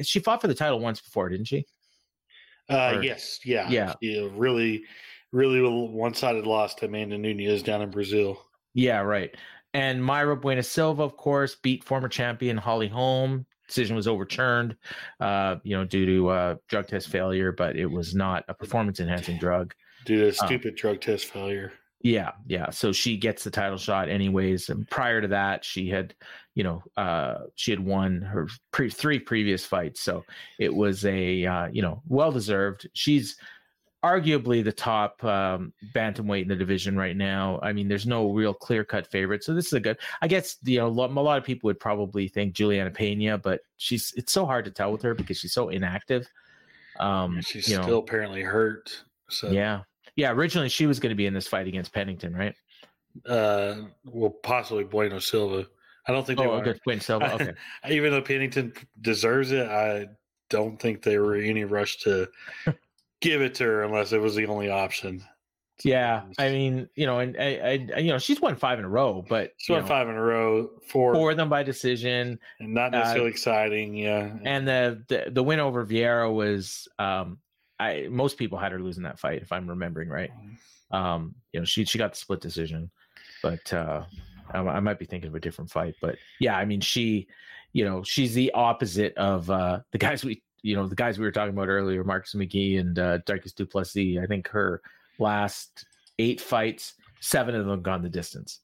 she 0.03 0.21
fought 0.21 0.43
for 0.43 0.49
the 0.49 0.55
title 0.55 0.81
once 0.81 1.01
before, 1.01 1.31
didn't 1.31 1.47
she? 1.47 1.65
Uh, 2.69 2.97
or, 2.97 3.03
yes, 3.03 3.41
yeah, 3.45 3.69
yeah, 3.71 3.95
yeah. 4.01 4.29
Really, 4.35 4.85
really 5.33 5.61
one-sided 5.61 6.47
loss 6.47 6.75
to 6.77 6.87
Amanda 6.87 7.19
Nunes 7.19 7.63
down 7.63 7.83
in 7.83 7.91
Brazil. 7.91 8.41
Yeah, 8.75 9.01
right. 9.01 9.35
And 9.75 10.01
Mayra 10.01 10.41
Bueno 10.41 10.63
Silva, 10.63 11.03
of 11.03 11.17
course, 11.17 11.57
beat 11.57 11.85
former 11.85 12.09
champion 12.09 12.57
Holly 12.57 12.89
Holm 12.89 13.47
decision 13.67 13.97
was 13.97 14.09
overturned, 14.09 14.77
uh, 15.21 15.57
you 15.63 15.77
know, 15.77 15.85
due 15.85 16.07
to 16.07 16.29
uh, 16.29 16.55
drug 16.69 16.87
test 16.87 17.09
failure, 17.09 17.53
but 17.53 17.77
it 17.77 17.87
was 17.87 18.15
not 18.15 18.45
a 18.49 18.55
performance 18.55 19.01
enhancing 19.01 19.39
drug. 19.39 19.75
Due 20.05 20.21
to 20.21 20.29
um, 20.29 20.47
stupid 20.47 20.71
um, 20.71 20.77
drug 20.77 21.01
test 21.01 21.27
failure. 21.27 21.73
Yeah, 22.03 22.33
yeah. 22.47 22.71
So 22.71 22.93
she 22.93 23.17
gets 23.17 23.43
the 23.43 23.51
title 23.51 23.79
shot 23.79 24.09
anyways. 24.09 24.69
And 24.69 24.89
prior 24.89 25.21
to 25.21 25.29
that, 25.29 25.65
she 25.65 25.89
had, 25.89 26.15
you 26.55 26.63
know, 26.63 26.83
uh, 26.97 27.39
she 27.57 27.73
had 27.73 27.81
won 27.81 28.21
her 28.21 28.49
pre- 28.71 28.91
three 28.91 29.19
previous 29.19 29.65
fights. 29.65 30.03
So 30.03 30.25
it 30.61 30.73
was 30.73 31.05
a, 31.05 31.45
uh, 31.45 31.67
you 31.73 31.83
know, 31.83 32.03
well 32.07 32.31
deserved. 32.31 32.89
She's 32.93 33.37
arguably 34.07 34.63
the 34.63 34.73
top 34.73 35.23
um, 35.25 35.73
bantamweight 35.95 36.43
in 36.43 36.49
the 36.49 36.57
division 36.57 36.97
right 36.97 37.17
now. 37.17 37.59
I 37.63 37.73
mean, 37.73 37.89
there's 37.89 38.07
no 38.07 38.31
real 38.31 38.55
clear 38.55 38.85
cut 38.85 39.07
favorite, 39.07 39.43
so 39.43 39.55
this 39.55 39.67
is 39.67 39.73
a 39.73 39.81
good. 39.81 39.99
I 40.23 40.29
guess 40.29 40.57
you 40.65 40.79
know 40.79 40.87
a 40.87 40.89
lot 40.89 41.39
of 41.39 41.45
people 41.45 41.69
would 41.69 41.81
probably 41.81 42.29
think 42.29 42.55
Julianna 42.55 42.91
Pena, 42.91 43.39
but 43.39 43.61
she's 43.77 44.13
it's 44.17 44.33
so 44.33 44.47
hard 44.47 44.65
to 44.67 44.71
tell 44.71 44.93
with 44.93 45.03
her 45.03 45.15
because 45.15 45.39
she's 45.39 45.53
so 45.53 45.69
inactive. 45.69 46.27
Um, 47.01 47.41
she's 47.43 47.69
you 47.69 47.77
know, 47.77 47.83
still 47.83 47.99
apparently 47.99 48.43
hurt. 48.43 49.03
So 49.29 49.51
yeah, 49.51 49.83
yeah. 50.15 50.31
Originally, 50.31 50.69
she 50.69 50.87
was 50.87 51.01
going 51.01 51.11
to 51.11 51.17
be 51.17 51.27
in 51.27 51.35
this 51.35 51.49
fight 51.49 51.67
against 51.67 51.93
Pennington, 51.93 52.35
right? 52.35 52.55
Uh, 53.27 53.77
well, 54.05 54.31
possibly 54.31 54.85
Bueno 54.85 55.19
Silva. 55.19 55.67
I 56.07 56.13
don't 56.13 56.25
think 56.25 56.39
they 56.39 56.47
oh, 56.47 56.61
good 56.61 56.81
Bueno 56.85 57.01
Silva. 57.01 57.35
Okay. 57.35 57.53
even 57.91 58.13
though 58.13 58.23
Pennington 58.23 58.73
deserves 59.01 59.51
it, 59.51 59.67
I 59.69 60.07
don't 60.49 60.81
think 60.81 61.03
they 61.03 61.19
were 61.19 61.35
any 61.35 61.65
rush 61.65 61.99
to 61.99 62.29
give 63.21 63.43
it 63.43 63.55
to 63.57 63.65
her 63.65 63.83
unless 63.83 64.13
it 64.13 64.21
was 64.21 64.35
the 64.35 64.47
only 64.47 64.71
option. 64.71 65.25
Yeah, 65.85 66.23
I 66.39 66.49
mean, 66.49 66.89
you 66.95 67.05
know, 67.05 67.19
and 67.19 67.37
I, 67.39 67.89
I, 67.95 67.99
you 67.99 68.11
know, 68.11 68.19
she's 68.19 68.41
won 68.41 68.57
five 68.57 68.79
in 68.79 68.87
a 68.87 68.89
row, 68.89 69.23
but 69.29 69.53
she 69.59 69.73
won 69.73 69.83
know, 69.83 69.89
five 69.89 70.09
in 70.09 70.15
a 70.15 70.23
row, 70.23 70.71
four, 70.89 71.15
four 71.15 71.33
of 71.33 71.37
them 71.37 71.51
by 71.51 71.63
decision, 71.63 72.39
and 72.61 72.73
not 72.73 72.93
necessarily 72.93 73.27
uh, 73.27 73.31
exciting. 73.31 73.95
Yeah, 73.95 74.39
and 74.45 74.67
the, 74.67 75.05
the 75.09 75.31
the 75.31 75.43
win 75.43 75.61
over 75.61 75.85
Vieira 75.85 76.33
was, 76.33 76.89
um, 76.99 77.39
I 77.79 78.07
most 78.11 78.39
people 78.39 78.57
had 78.57 78.73
her 78.73 78.81
losing 78.81 79.03
that 79.03 79.19
fight, 79.19 79.43
if 79.43 79.53
I'm 79.53 79.69
remembering 79.69 80.09
right. 80.09 80.31
Mm-hmm. 80.31 80.97
Um, 80.97 81.35
you 81.53 81.61
know, 81.61 81.67
she 81.67 81.85
she 81.85 81.99
got 81.99 82.13
the 82.13 82.19
split 82.19 82.41
decision, 82.41 82.91
but 83.43 83.71
uh, 83.71 84.05
I, 84.53 84.61
I 84.61 84.81
might 84.81 84.99
be 84.99 85.05
thinking 85.05 85.29
of 85.29 85.35
a 85.35 85.41
different 85.41 85.71
fight. 85.71 85.95
But 86.01 86.17
yeah, 86.41 86.57
I 86.57 86.65
mean, 86.65 86.81
she, 86.81 87.27
you 87.75 87.85
know, 87.85 88.03
she's 88.03 88.33
the 88.33 88.51
opposite 88.53 89.15
of 89.19 89.51
uh, 89.51 89.81
the 89.93 89.99
guys 89.99 90.25
we 90.25 90.43
you 90.67 90.75
know 90.75 90.89
the 90.89 90.97
guys 90.97 91.17
we 91.17 91.25
were 91.25 91.33
talking 91.33 91.55
about 91.55 91.69
earlier, 91.69 92.03
Marcus 92.03 92.35
McGhee 92.35 92.81
and 92.81 92.99
uh, 92.99 93.19
Dricus 93.21 93.55
Du 93.55 93.65
Plessis. 93.65 94.19
I 94.21 94.27
think 94.27 94.49
her 94.49 94.83
last 95.21 95.87
eight 96.19 96.41
fights, 96.41 96.95
seven 97.21 97.55
of 97.55 97.67
them 97.67 97.83
gone 97.83 98.03
the 98.03 98.09
distance. 98.09 98.61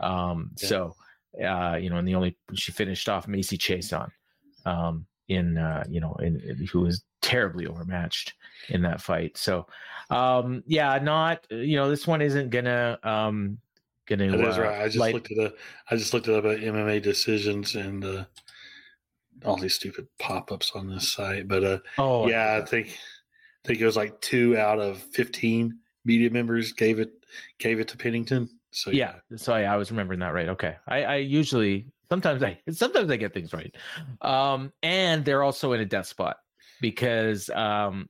Um, 0.00 0.50
yeah. 0.58 0.68
So 0.68 0.96
uh, 1.44 1.76
you 1.76 1.90
know, 1.90 1.96
and 1.96 2.08
the 2.08 2.14
only 2.14 2.38
she 2.54 2.72
finished 2.72 3.08
off 3.10 3.28
Macy 3.28 3.58
Chiasson 3.58 4.10
um, 4.64 5.04
in 5.28 5.58
uh, 5.58 5.84
you 5.90 6.00
know, 6.00 6.14
in, 6.20 6.40
in, 6.40 6.66
who 6.72 6.80
was 6.80 7.02
terribly 7.20 7.66
overmatched 7.66 8.32
in 8.70 8.80
that 8.82 9.02
fight. 9.02 9.36
So 9.36 9.66
um, 10.08 10.62
yeah, 10.66 10.98
not 11.02 11.46
you 11.50 11.76
know, 11.76 11.90
this 11.90 12.06
one 12.06 12.22
isn't 12.22 12.48
gonna 12.48 12.98
um, 13.02 13.58
gonna. 14.06 14.30
That 14.30 14.48
is 14.48 14.56
uh, 14.56 14.62
right. 14.62 14.80
I 14.80 14.86
just 14.86 14.96
light... 14.96 15.12
looked 15.12 15.30
at 15.30 15.36
the 15.36 15.54
I 15.90 15.96
just 15.96 16.14
looked 16.14 16.28
it 16.28 16.34
up 16.34 16.46
at 16.46 16.60
MMA 16.60 17.02
decisions 17.02 17.74
and. 17.74 18.02
Uh, 18.02 18.24
all 19.44 19.56
these 19.56 19.74
stupid 19.74 20.06
pop-ups 20.18 20.72
on 20.74 20.88
this 20.88 21.12
site 21.12 21.48
but 21.48 21.64
uh 21.64 21.78
oh 21.98 22.28
yeah 22.28 22.58
i 22.60 22.64
think 22.64 22.88
i 22.88 23.68
think 23.68 23.80
it 23.80 23.86
was 23.86 23.96
like 23.96 24.20
two 24.20 24.56
out 24.56 24.78
of 24.78 24.98
15 24.98 25.78
media 26.04 26.30
members 26.30 26.72
gave 26.72 26.98
it 26.98 27.10
gave 27.58 27.80
it 27.80 27.88
to 27.88 27.96
pennington 27.96 28.48
so 28.70 28.90
yeah, 28.90 29.14
yeah. 29.30 29.36
so 29.36 29.56
yeah, 29.56 29.72
i 29.72 29.76
was 29.76 29.90
remembering 29.90 30.20
that 30.20 30.34
right 30.34 30.48
okay 30.48 30.76
i 30.88 31.02
i 31.02 31.16
usually 31.16 31.86
sometimes 32.08 32.42
i 32.42 32.58
sometimes 32.70 33.10
i 33.10 33.16
get 33.16 33.34
things 33.34 33.52
right 33.52 33.74
um 34.20 34.72
and 34.82 35.24
they're 35.24 35.42
also 35.42 35.72
in 35.72 35.80
a 35.80 35.86
death 35.86 36.06
spot 36.06 36.36
because 36.80 37.50
um 37.50 38.08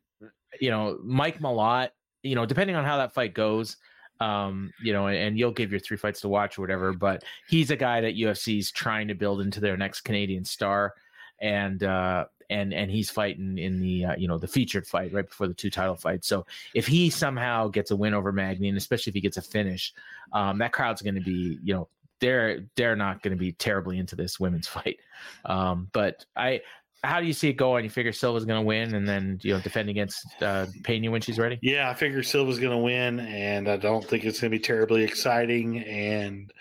you 0.61 0.71
know 0.71 0.99
mike 1.03 1.41
malott 1.41 1.91
you 2.23 2.35
know 2.35 2.47
depending 2.47 2.77
on 2.77 2.85
how 2.85 2.97
that 2.97 3.13
fight 3.13 3.35
goes 3.35 3.77
um, 4.23 4.73
you 4.81 4.93
know, 4.93 5.09
and, 5.09 5.17
and, 5.17 5.39
you'll 5.39 5.53
give 5.53 5.71
your 5.71 5.81
three 5.81 5.97
fights 5.97 6.21
to 6.21 6.29
watch 6.29 6.57
or 6.59 6.63
whatever. 6.63 6.93
But 6.93 7.25
he's 7.49 7.71
a 7.71 7.77
guy 7.77 8.01
that 8.01 8.15
UFC's 8.15 8.71
trying 8.71 9.09
to 9.09 9.15
build 9.15 9.41
into 9.41 9.61
their 9.61 9.77
next 9.77 10.03
Canadian 10.03 10.45
star 10.45 10.95
and 11.43 11.83
uh, 11.83 12.27
and 12.49 12.73
and 12.73 12.91
he's 12.91 13.11
fighting 13.11 13.59
in 13.59 13.81
the 13.81 14.05
uh, 14.07 14.15
you 14.17 14.29
know 14.29 14.39
the 14.39 14.47
featured 14.47 14.87
fight 14.87 15.13
right 15.13 15.29
before 15.29 15.49
the 15.49 15.55
two 15.55 15.71
title 15.71 15.97
fights. 15.97 16.29
So 16.29 16.47
if 16.75 16.87
he 16.87 17.11
somehow 17.11 17.69
gets 17.69 17.91
a 17.91 17.97
win 17.97 18.15
over 18.15 18.33
Magny, 18.33 18.69
and 18.69 18.79
especially 18.79 19.11
if 19.11 19.15
he 19.15 19.21
gets 19.21 19.37
a 19.37 19.43
finish, 19.43 19.93
um, 20.33 20.59
that 20.59 20.73
crowd's 20.73 21.03
going 21.03 21.17
to 21.17 21.21
be 21.21 21.59
you 21.63 21.75
know 21.75 21.89
they're 22.21 22.61
they're 22.77 22.97
not 22.97 23.23
going 23.23 23.37
to 23.37 23.39
be 23.39 23.53
terribly 23.53 23.99
into 23.99 24.17
this 24.17 24.39
women's 24.39 24.69
fight. 24.79 25.01
Um, 25.45 25.89
but 25.93 26.25
I. 26.37 26.63
How 27.05 27.19
do 27.19 27.27
you 27.27 27.33
see 27.33 27.49
it 27.49 27.55
going? 27.55 27.83
You 27.83 27.91
figure 27.91 28.13
Silva's 28.13 28.45
going 28.45 28.61
to 28.61 28.65
win, 28.65 28.95
and 28.95 29.09
then 29.09 29.41
you 29.43 29.53
know 29.53 29.61
defend 29.61 29.89
against 29.89 30.25
uh, 30.41 30.67
Pena 30.85 31.11
when 31.11 31.21
she's 31.21 31.37
ready. 31.37 31.59
Yeah, 31.61 31.91
I 31.91 31.95
figure 31.95 32.23
Silva's 32.23 32.61
going 32.61 32.71
to 32.71 32.79
win, 32.79 33.19
and 33.19 33.69
I 33.69 33.77
don't 33.77 34.05
think 34.05 34.25
it's 34.25 34.41
going 34.41 34.53
to 34.53 34.57
be 34.57 34.63
terribly 34.63 35.03
exciting. 35.03 35.79
And 35.83 36.53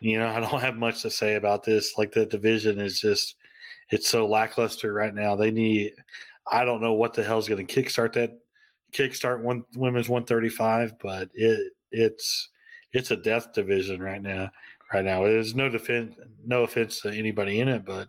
you 0.00 0.18
know, 0.18 0.26
I 0.26 0.40
don't 0.40 0.60
have 0.60 0.74
much 0.74 1.02
to 1.02 1.10
say 1.10 1.36
about 1.36 1.62
this. 1.62 1.96
Like 1.96 2.10
the 2.10 2.26
division 2.26 2.80
is 2.80 2.98
just 2.98 3.36
it's 3.90 4.08
so 4.08 4.26
lackluster 4.26 4.92
right 4.92 5.14
now. 5.14 5.36
They 5.36 5.50
need 5.50 5.92
I 6.50 6.64
don't 6.64 6.80
know 6.80 6.94
what 6.94 7.14
the 7.14 7.24
hell's 7.24 7.48
going 7.48 7.66
to 7.66 7.82
kickstart 7.82 8.12
that 8.14 8.38
kickstart 8.92 9.42
one 9.42 9.64
women's 9.74 10.08
135, 10.08 10.98
but 11.00 11.30
it 11.34 11.72
it's 11.90 12.48
it's 12.92 13.10
a 13.10 13.16
death 13.16 13.52
division 13.52 14.00
right 14.00 14.22
now. 14.22 14.50
Right 14.92 15.04
now, 15.04 15.24
there's 15.24 15.54
no 15.54 15.68
defense, 15.68 16.14
no 16.44 16.62
offense 16.62 17.00
to 17.00 17.10
anybody 17.10 17.60
in 17.60 17.68
it, 17.68 17.84
but 17.84 18.08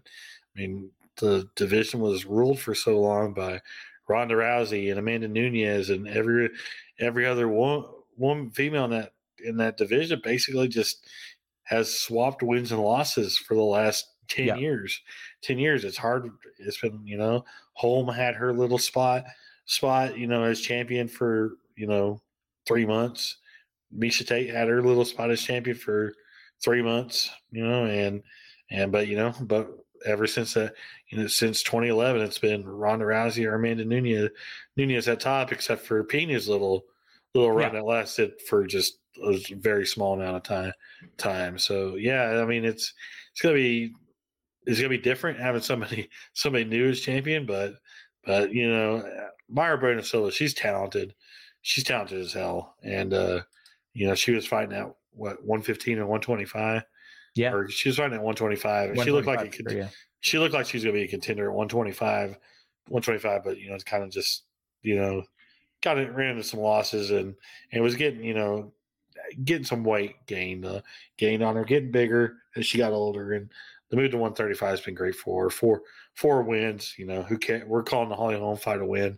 I 0.55 0.59
mean 0.59 0.91
the 1.17 1.49
division 1.55 1.99
was 1.99 2.25
ruled 2.25 2.59
for 2.59 2.75
so 2.75 2.99
long 2.99 3.33
by 3.33 3.61
Ronda 4.07 4.35
Rousey 4.35 4.89
and 4.89 4.99
Amanda 4.99 5.27
Nunes 5.27 5.89
and 5.89 6.07
every 6.07 6.49
every 6.99 7.25
other 7.25 7.47
one 7.47 7.83
woman 8.15 8.49
female 8.51 8.85
in 8.85 8.91
that 8.91 9.13
in 9.43 9.57
that 9.57 9.77
division 9.77 10.21
basically 10.23 10.67
just 10.67 11.05
has 11.63 11.93
swapped 11.93 12.41
wins 12.41 12.71
and 12.71 12.81
losses 12.81 13.37
for 13.37 13.55
the 13.55 13.61
last 13.61 14.13
10 14.29 14.45
yeah. 14.45 14.55
years 14.55 15.01
10 15.41 15.57
years 15.59 15.83
it's 15.83 15.97
hard 15.97 16.29
it's 16.59 16.79
been 16.79 17.05
you 17.05 17.17
know 17.17 17.43
Holm 17.73 18.07
had 18.07 18.35
her 18.35 18.53
little 18.53 18.77
spot 18.77 19.23
spot 19.65 20.17
you 20.17 20.27
know 20.27 20.43
as 20.43 20.61
champion 20.61 21.07
for 21.07 21.57
you 21.75 21.87
know 21.87 22.21
three 22.67 22.85
months 22.85 23.37
Miesha 23.97 24.27
Tate 24.27 24.49
had 24.49 24.67
her 24.67 24.81
little 24.81 25.05
spot 25.05 25.31
as 25.31 25.41
champion 25.41 25.77
for 25.77 26.13
three 26.63 26.81
months 26.81 27.29
you 27.51 27.65
know 27.65 27.85
and 27.85 28.21
and 28.71 28.91
but 28.91 29.07
you 29.07 29.15
know 29.15 29.33
but 29.41 29.69
ever 30.05 30.27
since 30.27 30.53
that 30.53 30.73
you 31.09 31.17
know 31.17 31.27
since 31.27 31.63
2011 31.63 32.21
it's 32.21 32.37
been 32.37 32.65
Ronda 32.65 33.05
Rousey 33.05 33.45
or 33.45 33.55
Amanda 33.55 33.85
Nunes 33.85 34.29
Nunes 34.75 35.07
at 35.07 35.19
top 35.19 35.51
except 35.51 35.85
for 35.85 36.03
Pena's 36.03 36.47
little 36.47 36.85
little 37.33 37.51
run 37.51 37.73
Yeah. 37.73 37.79
that 37.79 37.85
lasted 37.85 38.41
for 38.47 38.65
just 38.65 38.99
a 39.23 39.39
very 39.55 39.85
small 39.85 40.13
amount 40.13 40.37
of 40.37 40.43
time. 40.43 40.71
Time. 41.17 41.57
So 41.57 41.95
yeah, 41.95 42.41
I 42.41 42.45
mean 42.45 42.65
it's 42.65 42.93
it's 43.31 43.41
gonna 43.41 43.55
be 43.55 43.93
it's 44.67 44.79
gonna 44.79 44.89
be 44.89 44.97
different 44.97 45.39
having 45.39 45.61
somebody 45.61 46.09
somebody 46.33 46.65
new 46.65 46.89
as 46.89 46.99
champion, 46.99 47.45
but 47.45 47.75
but 48.25 48.53
you 48.53 48.69
know, 48.69 49.03
Mayra 49.51 49.79
Brandon 49.79 50.03
Silva, 50.03 50.31
she's 50.31 50.53
talented. 50.53 51.15
She's 51.61 51.83
talented 51.83 52.19
as 52.19 52.33
hell, 52.33 52.75
and 52.83 53.13
uh, 53.13 53.41
you 53.93 54.07
know 54.07 54.15
she 54.15 54.31
was 54.31 54.45
fighting 54.45 54.75
at 54.77 54.93
what 55.11 55.43
115 55.43 55.97
and 55.97 56.07
125. 56.07 56.83
Yeah. 57.35 57.53
or 57.53 57.69
she 57.69 57.89
was 57.89 57.97
fighting 57.97 58.15
at 58.15 58.23
125. 58.23 58.89
and 58.91 59.01
She 59.03 59.11
looked 59.11 59.27
like 59.27 59.39
a 59.39 59.43
125 59.43 59.65
cont- 59.65 59.77
yeah. 59.77 59.89
she 60.21 60.39
looked 60.39 60.55
like 60.55 60.65
she's 60.65 60.83
going 60.83 60.95
to 60.95 60.99
be 60.99 61.05
a 61.05 61.07
contender 61.07 61.51
at 61.51 61.55
125, 61.55 62.29
125, 62.87 63.43
but 63.43 63.59
you 63.59 63.69
know, 63.69 63.75
it's 63.75 63.83
kind 63.83 64.03
of 64.03 64.09
just 64.09 64.43
you 64.81 64.95
know, 64.95 65.23
got 65.81 65.97
it 65.97 66.13
ran 66.13 66.31
into 66.31 66.43
some 66.43 66.59
losses 66.59 67.11
and 67.11 67.35
and 67.71 67.83
was 67.83 67.95
getting 67.95 68.23
you 68.23 68.33
know, 68.33 68.73
getting 69.43 69.65
some 69.65 69.83
weight 69.83 70.15
gained 70.25 70.65
uh, 70.65 70.81
gained 71.17 71.43
on 71.43 71.55
her, 71.55 71.63
getting 71.63 71.91
bigger 71.91 72.37
as 72.55 72.65
she 72.65 72.77
got 72.77 72.91
older, 72.91 73.33
and 73.33 73.51
the 73.89 73.97
move 73.97 74.11
to 74.11 74.17
135 74.17 74.69
has 74.69 74.81
been 74.81 74.95
great 74.95 75.15
for. 75.15 75.49
Four 75.49 75.81
four 76.13 76.43
wins, 76.43 76.95
you 76.97 77.05
know, 77.05 77.23
who 77.23 77.37
can't? 77.37 77.67
we're 77.67 77.83
calling 77.83 78.09
the 78.09 78.15
Holly 78.15 78.37
Holm 78.37 78.57
fight 78.57 78.81
a 78.81 78.85
win, 78.85 79.17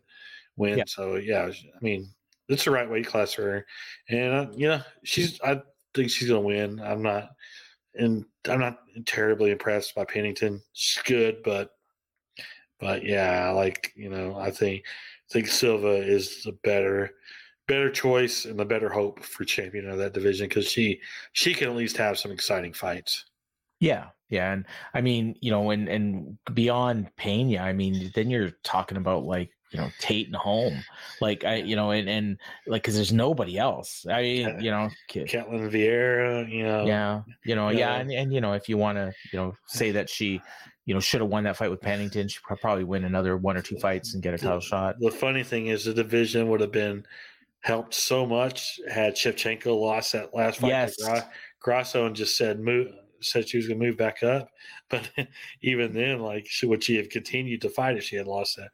win. 0.57 0.79
Yeah. 0.79 0.83
So 0.87 1.15
yeah, 1.15 1.49
I 1.49 1.79
mean, 1.81 2.09
it's 2.47 2.65
the 2.65 2.71
right 2.71 2.89
weight 2.89 3.07
class 3.07 3.33
for 3.33 3.43
her, 3.43 3.65
and 4.09 4.33
uh, 4.33 4.47
you 4.55 4.67
know, 4.67 4.81
she's 5.03 5.39
I 5.41 5.61
think 5.93 6.09
she's 6.09 6.29
going 6.29 6.41
to 6.41 6.47
win. 6.47 6.79
I'm 6.79 7.01
not 7.01 7.29
and 7.95 8.25
I'm 8.47 8.59
not 8.59 8.79
terribly 9.05 9.51
impressed 9.51 9.95
by 9.95 10.05
Pennington. 10.05 10.61
She's 10.73 11.03
good, 11.03 11.43
but 11.43 11.71
but 12.79 13.03
yeah, 13.03 13.49
like 13.51 13.91
you 13.95 14.09
know, 14.09 14.37
I 14.37 14.51
think 14.51 14.83
I 14.85 15.33
think 15.33 15.47
Silva 15.47 15.95
is 15.95 16.43
the 16.43 16.53
better 16.63 17.11
better 17.67 17.91
choice 17.91 18.45
and 18.45 18.57
the 18.59 18.65
better 18.65 18.89
hope 18.89 19.23
for 19.23 19.43
champion 19.43 19.87
of 19.87 19.99
that 19.99 20.13
division 20.13 20.47
because 20.47 20.67
she 20.67 20.99
she 21.33 21.53
can 21.53 21.69
at 21.69 21.75
least 21.75 21.97
have 21.97 22.17
some 22.17 22.31
exciting 22.31 22.73
fights. 22.73 23.25
Yeah, 23.79 24.07
yeah, 24.29 24.53
and 24.53 24.65
I 24.93 25.01
mean, 25.01 25.35
you 25.41 25.51
know, 25.51 25.69
and 25.71 25.87
and 25.87 26.37
beyond 26.53 27.15
Pena, 27.15 27.59
I 27.59 27.73
mean, 27.73 28.11
then 28.15 28.29
you're 28.29 28.51
talking 28.63 28.97
about 28.97 29.23
like 29.25 29.51
you 29.71 29.79
know 29.79 29.89
Tate 29.99 30.27
and 30.27 30.35
Holm, 30.35 30.83
like 31.21 31.43
I, 31.43 31.55
you 31.57 31.75
know, 31.75 31.91
and 31.91 32.09
and 32.09 32.37
like 32.67 32.81
because 32.83 32.95
there's 32.95 33.13
nobody 33.13 33.57
else. 33.57 34.05
I 34.09 34.21
mean, 34.21 34.61
you 34.61 34.71
know, 34.71 34.89
Ketlen 35.09 35.69
Vieira, 35.71 36.49
you 36.51 36.63
know, 36.63 36.85
yeah, 36.85 37.21
you 37.45 37.55
know, 37.55 37.69
yeah, 37.69 37.77
Yeah. 37.77 37.95
and, 37.99 38.11
and 38.11 38.33
you 38.33 38.41
know, 38.41 38.53
if 38.53 38.67
you 38.69 38.77
want 38.77 38.97
to, 38.97 39.13
you 39.31 39.37
know, 39.39 39.55
say 39.67 39.91
that 39.91 40.09
she, 40.09 40.41
you 40.85 40.93
know, 40.93 40.99
should 40.99 41.21
have 41.21 41.29
won 41.29 41.43
that 41.43 41.55
fight 41.57 41.69
with 41.69 41.81
Pennington, 41.81 42.27
she 42.27 42.39
probably 42.61 42.83
win 42.83 43.03
another 43.03 43.37
one 43.37 43.57
or 43.57 43.61
two 43.61 43.77
fights 43.77 44.13
and 44.15 44.23
get 44.23 44.33
a 44.33 44.37
title 44.39 44.59
shot. 44.59 44.95
The 44.99 45.11
funny 45.11 45.43
thing 45.43 45.67
is, 45.67 45.85
the 45.85 45.93
division 45.93 46.49
would 46.49 46.61
have 46.61 46.71
been 46.71 47.05
helped 47.61 47.93
so 47.93 48.25
much 48.25 48.79
had 48.89 49.15
Shevchenko 49.15 49.79
lost 49.79 50.13
that 50.13 50.33
last 50.33 50.59
fight. 50.61 50.67
to 50.69 50.73
Yes. 50.73 50.95
Gra- 51.01 51.29
Grasso 51.59 52.05
and 52.07 52.15
just 52.15 52.37
said 52.37 52.59
move 52.59 52.91
said 53.21 53.47
she 53.49 53.57
was 53.57 53.67
going 53.67 53.79
to 53.79 53.85
move 53.85 53.97
back 53.97 54.23
up, 54.23 54.51
but 54.89 55.09
even 55.61 55.93
then, 55.93 56.19
like, 56.19 56.45
she, 56.47 56.65
would 56.65 56.83
she 56.83 56.95
have 56.97 57.09
continued 57.09 57.61
to 57.61 57.69
fight 57.69 57.97
if 57.97 58.03
she 58.03 58.15
had 58.15 58.27
lost 58.27 58.57
that? 58.57 58.69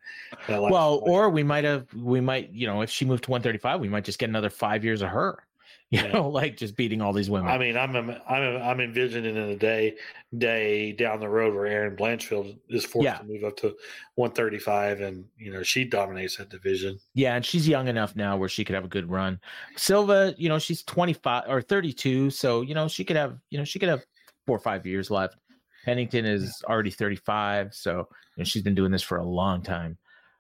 that 0.47 0.61
last 0.61 0.71
Well, 0.71 0.95
fight? 0.99 1.11
or 1.11 1.29
we 1.29 1.43
might 1.43 1.63
have, 1.63 1.93
we 1.93 2.21
might, 2.21 2.51
you 2.51 2.67
know, 2.67 2.81
if 2.81 2.89
she 2.89 3.05
moved 3.05 3.25
to 3.25 3.31
135, 3.31 3.79
we 3.79 3.89
might 3.89 4.05
just 4.05 4.19
get 4.19 4.29
another 4.29 4.49
five 4.49 4.83
years 4.83 5.01
of 5.01 5.09
her, 5.09 5.43
you 5.91 6.01
Yeah. 6.01 6.13
know, 6.13 6.29
like 6.29 6.57
just 6.57 6.75
beating 6.75 7.01
all 7.01 7.13
these 7.13 7.29
women. 7.29 7.49
I 7.49 7.57
mean, 7.57 7.77
I'm 7.77 7.95
I'm 7.95 8.09
I'm 8.27 8.79
envisioning 8.79 9.35
in 9.35 9.49
a 9.49 9.55
day 9.55 9.97
day 10.37 10.91
down 10.91 11.19
the 11.19 11.29
road 11.29 11.53
where 11.53 11.67
Erin 11.67 11.95
Blanchfield 11.95 12.59
is 12.69 12.85
forced 12.85 13.05
Yeah. 13.05 13.17
to 13.19 13.23
move 13.23 13.43
up 13.43 13.55
to 13.57 13.75
135, 14.15 15.01
and 15.01 15.25
you 15.37 15.51
know 15.51 15.63
she 15.63 15.85
dominates 15.85 16.37
that 16.37 16.49
division. 16.49 16.99
Yeah, 17.13 17.35
and 17.35 17.45
she's 17.45 17.67
young 17.67 17.87
enough 17.87 18.15
now 18.15 18.35
where 18.35 18.49
she 18.49 18.65
could 18.65 18.75
have 18.75 18.85
a 18.85 18.89
good 18.89 19.09
run. 19.09 19.39
Silva, 19.77 20.33
you 20.37 20.49
know, 20.49 20.59
she's 20.59 20.83
25 20.83 21.43
or 21.47 21.61
32, 21.61 22.29
so 22.31 22.61
you 22.61 22.73
know, 22.73 22.87
she 22.87 23.05
could 23.05 23.15
have, 23.15 23.39
you 23.49 23.57
know, 23.57 23.63
she 23.63 23.79
could 23.79 23.89
have 23.89 24.03
four 24.45 24.55
or 24.55 24.59
five 24.59 24.85
years 24.85 25.09
left. 25.11 25.37
Pennington 25.83 26.25
is 26.25 26.63
already 26.67 26.89
35, 26.89 27.73
so 27.73 27.97
you 27.99 28.05
know, 28.37 28.43
she's 28.43 28.63
been 28.63 28.75
doing 28.75 28.91
this 28.91 29.03
for 29.03 29.17
a 29.17 29.25
long 29.25 29.61
time. 29.61 29.97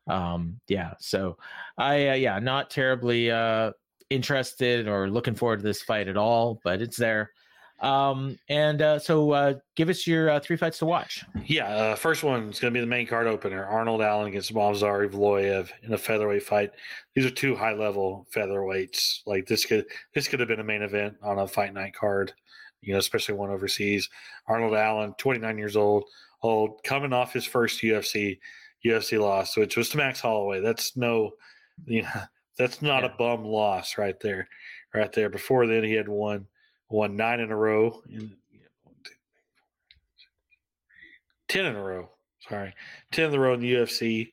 Um, 0.07 0.59
yeah, 0.67 0.93
so 0.99 1.37
I 1.77 2.09
uh, 2.09 2.13
yeah, 2.13 2.39
not 2.39 2.69
terribly 2.69 3.31
uh 3.31 3.71
interested 4.09 4.87
or 4.87 5.09
looking 5.09 5.35
forward 5.35 5.57
to 5.57 5.63
this 5.63 5.81
fight 5.81 6.07
at 6.07 6.17
all, 6.17 6.59
but 6.63 6.81
it's 6.81 6.97
there. 6.97 7.31
Um, 7.81 8.39
and 8.47 8.81
uh, 8.81 8.99
so 8.99 9.31
uh, 9.31 9.55
give 9.75 9.89
us 9.89 10.07
your 10.07 10.29
uh, 10.29 10.39
three 10.39 10.55
fights 10.55 10.79
to 10.79 10.85
watch. 10.85 11.25
Yeah, 11.45 11.67
uh, 11.67 11.95
first 11.95 12.23
one 12.23 12.49
is 12.49 12.59
going 12.59 12.73
to 12.73 12.77
be 12.77 12.79
the 12.79 12.87
main 12.87 13.05
card 13.05 13.27
opener: 13.27 13.65
Arnold 13.65 14.01
Allen 14.01 14.27
against 14.27 14.53
Movsar 14.53 15.09
Evloev 15.09 15.69
in 15.83 15.93
a 15.93 15.97
featherweight 15.97 16.43
fight. 16.43 16.71
These 17.15 17.25
are 17.25 17.31
two 17.31 17.55
high 17.55 17.73
level 17.73 18.27
featherweights. 18.33 19.19
Like 19.25 19.45
this 19.45 19.65
could 19.65 19.85
this 20.13 20.27
could 20.27 20.39
have 20.39 20.47
been 20.47 20.61
a 20.61 20.63
main 20.65 20.83
event 20.83 21.17
on 21.21 21.39
a 21.39 21.47
fight 21.47 21.73
night 21.73 21.93
card. 21.93 22.33
You 22.85 22.93
know, 22.93 22.99
especially 22.99 23.35
one 23.35 23.49
overseas. 23.49 24.09
Arnold 24.47 24.75
Allen, 24.75 25.13
29 25.17 25.57
years 25.57 25.75
old, 25.75 26.05
old, 26.41 26.83
coming 26.83 27.13
off 27.13 27.33
his 27.33 27.45
first 27.45 27.81
UFC 27.81 28.39
UFC 28.85 29.19
loss, 29.19 29.57
which 29.57 29.75
was 29.77 29.89
to 29.89 29.97
Max 29.97 30.19
Holloway. 30.21 30.61
That's 30.61 30.95
no, 30.95 31.31
you 31.85 32.03
know, 32.03 32.09
that's 32.57 32.81
not 32.81 33.03
Yeah. 33.03 33.09
a 33.13 33.17
bum 33.17 33.43
loss 33.43 33.97
right 33.97 34.19
there, 34.19 34.47
right 34.93 35.11
there. 35.11 35.29
Before 35.29 35.65
then, 35.67 35.83
he 35.83 35.93
had 35.93 36.07
won 36.07 36.47
won 36.89 37.15
nine 37.15 37.39
in 37.39 37.51
a 37.51 37.55
row. 37.57 38.01
In, 38.09 38.35
10 41.47 41.65
in 41.65 41.75
a 41.75 41.83
row. 41.83 42.09
Sorry. 42.49 42.73
10 43.11 43.29
in 43.29 43.35
a 43.35 43.39
row 43.39 43.53
in 43.53 43.59
the 43.59 43.73
UFC. 43.73 44.31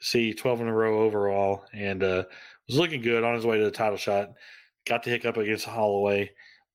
See, 0.00 0.32
12 0.32 0.60
in 0.62 0.68
a 0.68 0.72
row 0.74 1.00
overall. 1.00 1.64
And 1.72 2.02
uh, 2.02 2.24
was 2.68 2.76
looking 2.78 3.02
good 3.02 3.24
on 3.24 3.34
his 3.34 3.46
way 3.46 3.58
to 3.58 3.64
the 3.64 3.70
title 3.70 3.96
shot. 3.96 4.30
Got 4.86 5.02
the 5.02 5.10
hiccup 5.10 5.36
against 5.36 5.64
Holloway. 5.66 6.30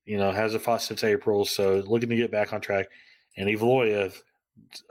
You 0.06 0.18
know, 0.18 0.32
hasn't 0.32 0.64
fought 0.64 0.82
since 0.82 1.04
April. 1.04 1.46
So 1.46 1.84
looking 1.88 2.10
to 2.10 2.16
get 2.16 2.32
back 2.32 2.54
on 2.54 2.62
track. 2.62 2.88
And 3.38 3.50
Evloev, 3.50 4.16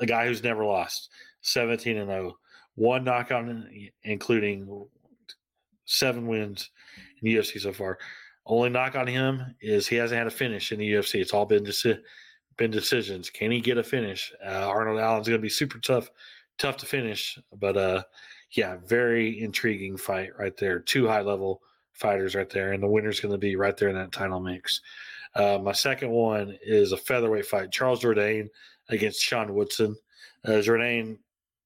a 0.00 0.06
guy 0.06 0.26
who's 0.26 0.42
never 0.42 0.64
lost, 0.64 1.10
17 1.42 1.96
and 1.96 2.08
0. 2.08 2.36
One 2.74 3.04
knockout, 3.04 3.48
in- 3.48 3.90
including 4.02 4.86
seven 5.84 6.26
wins 6.26 6.70
in 7.20 7.28
the 7.28 7.36
UFC 7.36 7.60
so 7.60 7.72
far. 7.72 7.98
Only 8.46 8.70
knock 8.70 8.96
on 8.96 9.06
him 9.06 9.54
is 9.60 9.86
he 9.86 9.96
hasn't 9.96 10.18
had 10.18 10.26
a 10.26 10.30
finish 10.30 10.72
in 10.72 10.78
the 10.78 10.92
UFC. 10.92 11.20
It's 11.20 11.32
all 11.32 11.46
been 11.46 11.64
deci- 11.64 12.00
been 12.56 12.70
decisions. 12.70 13.30
Can 13.30 13.50
he 13.50 13.60
get 13.60 13.78
a 13.78 13.84
finish? 13.84 14.32
Uh, 14.44 14.68
Arnold 14.68 14.98
Allen's 14.98 15.28
going 15.28 15.38
to 15.38 15.42
be 15.42 15.48
super 15.48 15.78
tough, 15.78 16.10
tough 16.58 16.76
to 16.78 16.86
finish. 16.86 17.38
But 17.56 17.76
uh, 17.76 18.02
yeah, 18.52 18.78
very 18.84 19.40
intriguing 19.40 19.96
fight 19.96 20.30
right 20.38 20.56
there. 20.56 20.80
Two 20.80 21.06
high 21.06 21.20
level 21.20 21.62
fighters 21.92 22.34
right 22.34 22.48
there, 22.50 22.72
and 22.72 22.82
the 22.82 22.88
winner's 22.88 23.20
going 23.20 23.32
to 23.32 23.38
be 23.38 23.56
right 23.56 23.76
there 23.76 23.88
in 23.88 23.94
that 23.96 24.12
title 24.12 24.40
mix. 24.40 24.80
Uh, 25.34 25.58
my 25.62 25.72
second 25.72 26.10
one 26.10 26.56
is 26.62 26.92
a 26.92 26.96
featherweight 26.96 27.46
fight: 27.46 27.70
Charles 27.72 28.02
Jourdain 28.02 28.48
against 28.88 29.20
Sean 29.20 29.54
Woodson. 29.54 29.96
Uh, 30.44 30.52
Jourdain 30.60 31.18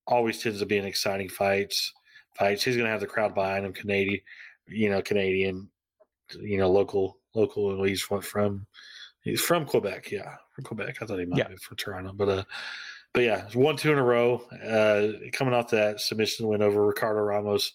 always 0.06 0.40
tends 0.42 0.60
to 0.60 0.66
be 0.66 0.76
in 0.78 0.84
exciting 0.84 1.28
fights. 1.28 1.92
Fights. 2.34 2.62
He's 2.62 2.76
going 2.76 2.84
to 2.86 2.90
have 2.92 3.00
the 3.00 3.06
crowd 3.06 3.34
behind 3.34 3.64
him. 3.66 3.72
Canadian, 3.72 4.20
you 4.68 4.90
know, 4.90 5.00
Canadian, 5.02 5.68
you 6.40 6.58
know, 6.58 6.70
local, 6.70 7.18
local. 7.34 7.82
He's 7.82 8.02
from- 8.02 8.20
from 8.22 8.66
He's 9.22 9.40
from 9.40 9.66
Quebec, 9.66 10.12
yeah, 10.12 10.36
from 10.52 10.62
Quebec. 10.62 10.98
I 11.02 11.04
thought 11.04 11.18
he 11.18 11.24
might 11.24 11.38
Yeah. 11.38 11.48
be 11.48 11.56
from 11.56 11.76
Toronto, 11.76 12.12
but 12.14 12.28
uh, 12.28 12.44
but 13.12 13.22
yeah, 13.22 13.46
one 13.54 13.76
two 13.76 13.92
in 13.92 13.98
a 13.98 14.02
row. 14.02 14.42
Uh, 14.64 15.28
coming 15.32 15.54
off 15.54 15.70
that 15.70 16.00
submission 16.00 16.48
win 16.48 16.62
over 16.62 16.86
Ricardo 16.86 17.20
Ramos 17.20 17.72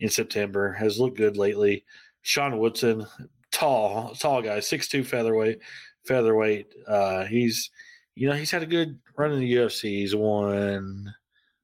in 0.00 0.08
September 0.08 0.72
has 0.72 0.98
looked 0.98 1.16
good 1.16 1.36
lately. 1.36 1.84
Sean 2.22 2.58
Woodson, 2.58 3.06
tall, 3.50 4.14
tall 4.14 4.40
guy, 4.40 4.60
six 4.60 4.88
two 4.88 5.04
featherweight, 5.04 5.58
featherweight. 6.06 6.72
Uh, 6.86 7.24
he's 7.24 7.70
you 8.14 8.28
know 8.28 8.34
he's 8.34 8.50
had 8.50 8.62
a 8.62 8.66
good 8.66 8.98
run 9.16 9.32
in 9.32 9.40
the 9.40 9.54
UFC. 9.54 9.82
He's 9.82 10.14
won. 10.14 11.12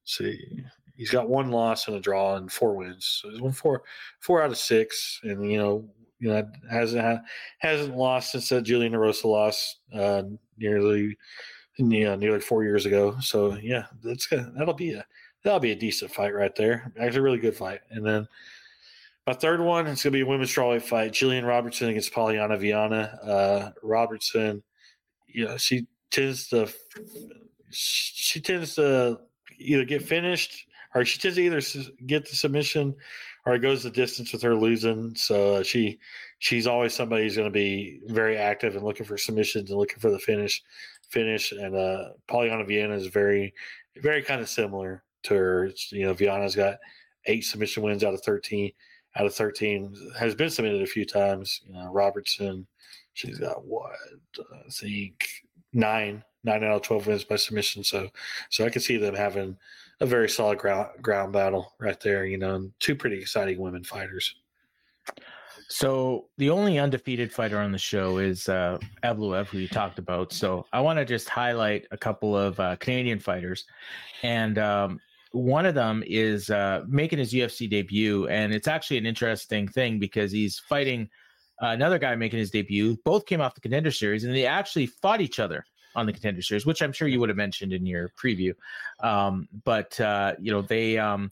see, 0.04 0.64
he's 0.96 1.10
got 1.10 1.28
one 1.28 1.50
loss 1.50 1.88
and 1.88 1.96
a 1.96 2.00
draw 2.00 2.36
and 2.36 2.50
four 2.50 2.76
wins. 2.76 3.20
So 3.22 3.30
he's 3.30 3.40
won 3.40 3.52
four 3.52 3.82
four 4.20 4.42
out 4.42 4.50
of 4.50 4.58
six, 4.58 5.20
and 5.22 5.50
you 5.50 5.58
know 5.58 5.88
you 6.18 6.28
know 6.28 6.46
hasn't 6.70 7.20
hasn't 7.58 7.96
lost 7.96 8.32
since 8.32 8.48
that 8.50 8.62
Julian 8.62 8.92
Erosa 8.92 9.24
loss 9.24 9.76
uh, 9.94 10.22
nearly 10.58 11.16
yeah 11.88 12.16
nearly 12.16 12.40
four 12.40 12.64
years 12.64 12.86
ago. 12.86 13.16
So 13.20 13.56
yeah, 13.56 13.86
that's 14.02 14.26
gonna, 14.26 14.52
that'll 14.56 14.74
be 14.74 14.92
a 14.92 15.04
that'll 15.42 15.60
be 15.60 15.72
a 15.72 15.76
decent 15.76 16.12
fight 16.12 16.34
right 16.34 16.54
there. 16.54 16.92
Actually, 16.98 17.20
a 17.20 17.22
really 17.22 17.38
good 17.38 17.56
fight. 17.56 17.80
And 17.90 18.04
then 18.04 18.28
my 19.26 19.32
third 19.32 19.60
one 19.60 19.86
it's 19.86 20.02
gonna 20.02 20.12
be 20.12 20.20
a 20.22 20.26
women's 20.26 20.52
strawweight 20.52 20.82
fight: 20.82 21.12
Jillian 21.12 21.46
Robertson 21.46 21.88
against 21.88 22.12
Polyana 22.12 22.58
Viana. 22.58 23.18
Uh, 23.22 23.70
Robertson, 23.82 24.62
you 25.26 25.46
know, 25.46 25.56
she 25.56 25.86
tends 26.10 26.48
to 26.48 26.68
she 27.70 28.40
tends 28.40 28.74
to 28.74 29.20
either 29.58 29.84
get 29.84 30.02
finished 30.02 30.66
or 30.94 31.04
she 31.04 31.18
tends 31.18 31.36
to 31.36 31.42
either 31.42 31.60
get 32.06 32.28
the 32.28 32.34
submission 32.34 32.94
or 33.46 33.54
it 33.54 33.60
goes 33.60 33.82
the 33.82 33.90
distance 33.90 34.32
with 34.32 34.42
her 34.42 34.54
losing. 34.54 35.14
So 35.14 35.56
uh, 35.56 35.62
she 35.62 35.98
she's 36.38 36.66
always 36.66 36.94
somebody 36.94 37.24
who's 37.24 37.36
going 37.36 37.48
to 37.48 37.52
be 37.52 38.00
very 38.06 38.36
active 38.36 38.74
and 38.74 38.84
looking 38.84 39.06
for 39.06 39.16
submissions 39.16 39.70
and 39.70 39.78
looking 39.78 39.98
for 39.98 40.10
the 40.10 40.18
finish 40.18 40.62
finish. 41.10 41.52
And 41.52 41.76
uh, 41.76 42.10
Polyana 42.28 42.66
Viana 42.66 42.94
is 42.94 43.06
very 43.06 43.52
very 43.96 44.22
kind 44.22 44.40
of 44.40 44.48
similar 44.48 45.02
to 45.24 45.34
her. 45.34 45.70
You 45.90 46.06
know, 46.06 46.14
Viana's 46.14 46.56
got 46.56 46.78
eight 47.26 47.44
submission 47.44 47.82
wins 47.82 48.04
out 48.04 48.14
of 48.14 48.22
thirteen 48.22 48.72
out 49.16 49.26
of 49.26 49.34
13 49.34 50.12
has 50.18 50.34
been 50.34 50.50
submitted 50.50 50.82
a 50.82 50.86
few 50.86 51.04
times. 51.04 51.60
You 51.66 51.74
know, 51.74 51.90
Robertson, 51.92 52.66
she's 53.14 53.38
got 53.38 53.64
what 53.64 53.92
I 54.38 54.70
think 54.70 55.26
nine 55.72 56.22
nine 56.42 56.64
out 56.64 56.76
of 56.76 56.82
12 56.82 57.06
wins 57.06 57.24
by 57.24 57.36
submission. 57.36 57.84
So, 57.84 58.08
so 58.48 58.64
I 58.64 58.70
can 58.70 58.80
see 58.80 58.96
them 58.96 59.14
having 59.14 59.56
a 60.00 60.06
very 60.06 60.28
solid 60.28 60.58
ground 60.58 60.88
ground 61.02 61.32
battle 61.32 61.74
right 61.78 62.00
there. 62.00 62.24
You 62.24 62.38
know, 62.38 62.54
and 62.54 62.72
two 62.80 62.94
pretty 62.94 63.18
exciting 63.18 63.58
women 63.58 63.84
fighters. 63.84 64.34
So 65.70 66.26
the 66.36 66.50
only 66.50 66.80
undefeated 66.80 67.32
fighter 67.32 67.60
on 67.60 67.70
the 67.70 67.78
show 67.78 68.18
is 68.18 68.48
uh, 68.48 68.78
Evloev, 69.04 69.46
who 69.46 69.58
you 69.58 69.68
talked 69.68 70.00
about. 70.00 70.32
So 70.32 70.66
I 70.72 70.80
want 70.80 70.98
to 70.98 71.04
just 71.04 71.28
highlight 71.28 71.86
a 71.92 71.96
couple 71.96 72.36
of 72.36 72.58
uh, 72.58 72.74
Canadian 72.76 73.20
fighters, 73.20 73.64
and 74.24 74.58
um, 74.58 75.00
one 75.30 75.66
of 75.66 75.76
them 75.76 76.02
is 76.04 76.50
uh, 76.50 76.82
making 76.88 77.20
his 77.20 77.32
UFC 77.32 77.70
debut, 77.70 78.26
and 78.26 78.52
it's 78.52 78.66
actually 78.66 78.98
an 78.98 79.06
interesting 79.06 79.68
thing 79.68 80.00
because 80.00 80.32
he's 80.32 80.58
fighting 80.58 81.08
another 81.60 82.00
guy 82.00 82.16
making 82.16 82.40
his 82.40 82.50
debut. 82.50 82.98
Both 83.04 83.26
came 83.26 83.40
off 83.40 83.54
the 83.54 83.60
Contender 83.60 83.92
Series, 83.92 84.24
and 84.24 84.34
they 84.34 84.46
actually 84.46 84.86
fought 84.86 85.20
each 85.20 85.38
other 85.38 85.64
on 85.94 86.04
the 86.04 86.12
Contender 86.12 86.42
Series, 86.42 86.66
which 86.66 86.82
I'm 86.82 86.92
sure 86.92 87.06
you 87.06 87.20
would 87.20 87.28
have 87.28 87.36
mentioned 87.36 87.72
in 87.72 87.86
your 87.86 88.12
preview. 88.20 88.54
Um, 89.04 89.48
but 89.64 90.00
uh, 90.00 90.34
you 90.40 90.50
know 90.50 90.62
they. 90.62 90.98
Um, 90.98 91.30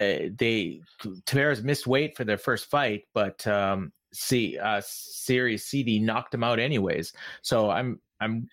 uh, 0.00 0.30
they 0.36 0.80
Taveras 1.02 1.62
missed 1.62 1.86
weight 1.86 2.16
for 2.16 2.24
their 2.24 2.38
first 2.38 2.66
fight, 2.66 3.04
but 3.14 3.44
um, 3.46 3.92
see, 4.12 4.58
uh, 4.58 4.80
Serhiy 4.80 5.60
Sidey 5.60 6.00
knocked 6.00 6.34
him 6.34 6.44
out 6.44 6.58
anyways. 6.58 7.12
So 7.42 7.70
I'm 7.70 8.00
I'm 8.20 8.48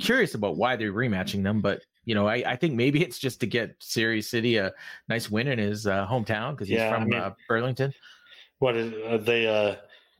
curious 0.00 0.34
about 0.34 0.56
why 0.56 0.76
they're 0.76 0.92
rematching 0.92 1.42
them, 1.42 1.60
but 1.60 1.82
you 2.04 2.14
know, 2.14 2.28
I, 2.28 2.42
I 2.46 2.56
think 2.56 2.74
maybe 2.74 3.02
it's 3.04 3.18
just 3.18 3.40
to 3.40 3.46
get 3.46 3.78
Serhiy 3.80 4.22
Sidey 4.22 4.58
a 4.58 4.72
nice 5.08 5.30
win 5.30 5.48
in 5.48 5.58
his 5.58 5.86
uh, 5.86 6.06
hometown 6.06 6.52
because 6.52 6.68
he's 6.68 6.78
yeah, 6.78 6.94
from 6.94 7.02
I 7.02 7.06
mean, 7.06 7.20
uh, 7.20 7.34
Burlington. 7.48 7.92
What 8.58 8.76
is 8.76 8.94
uh, 9.06 9.18
they? 9.18 9.46
Uh, 9.46 9.76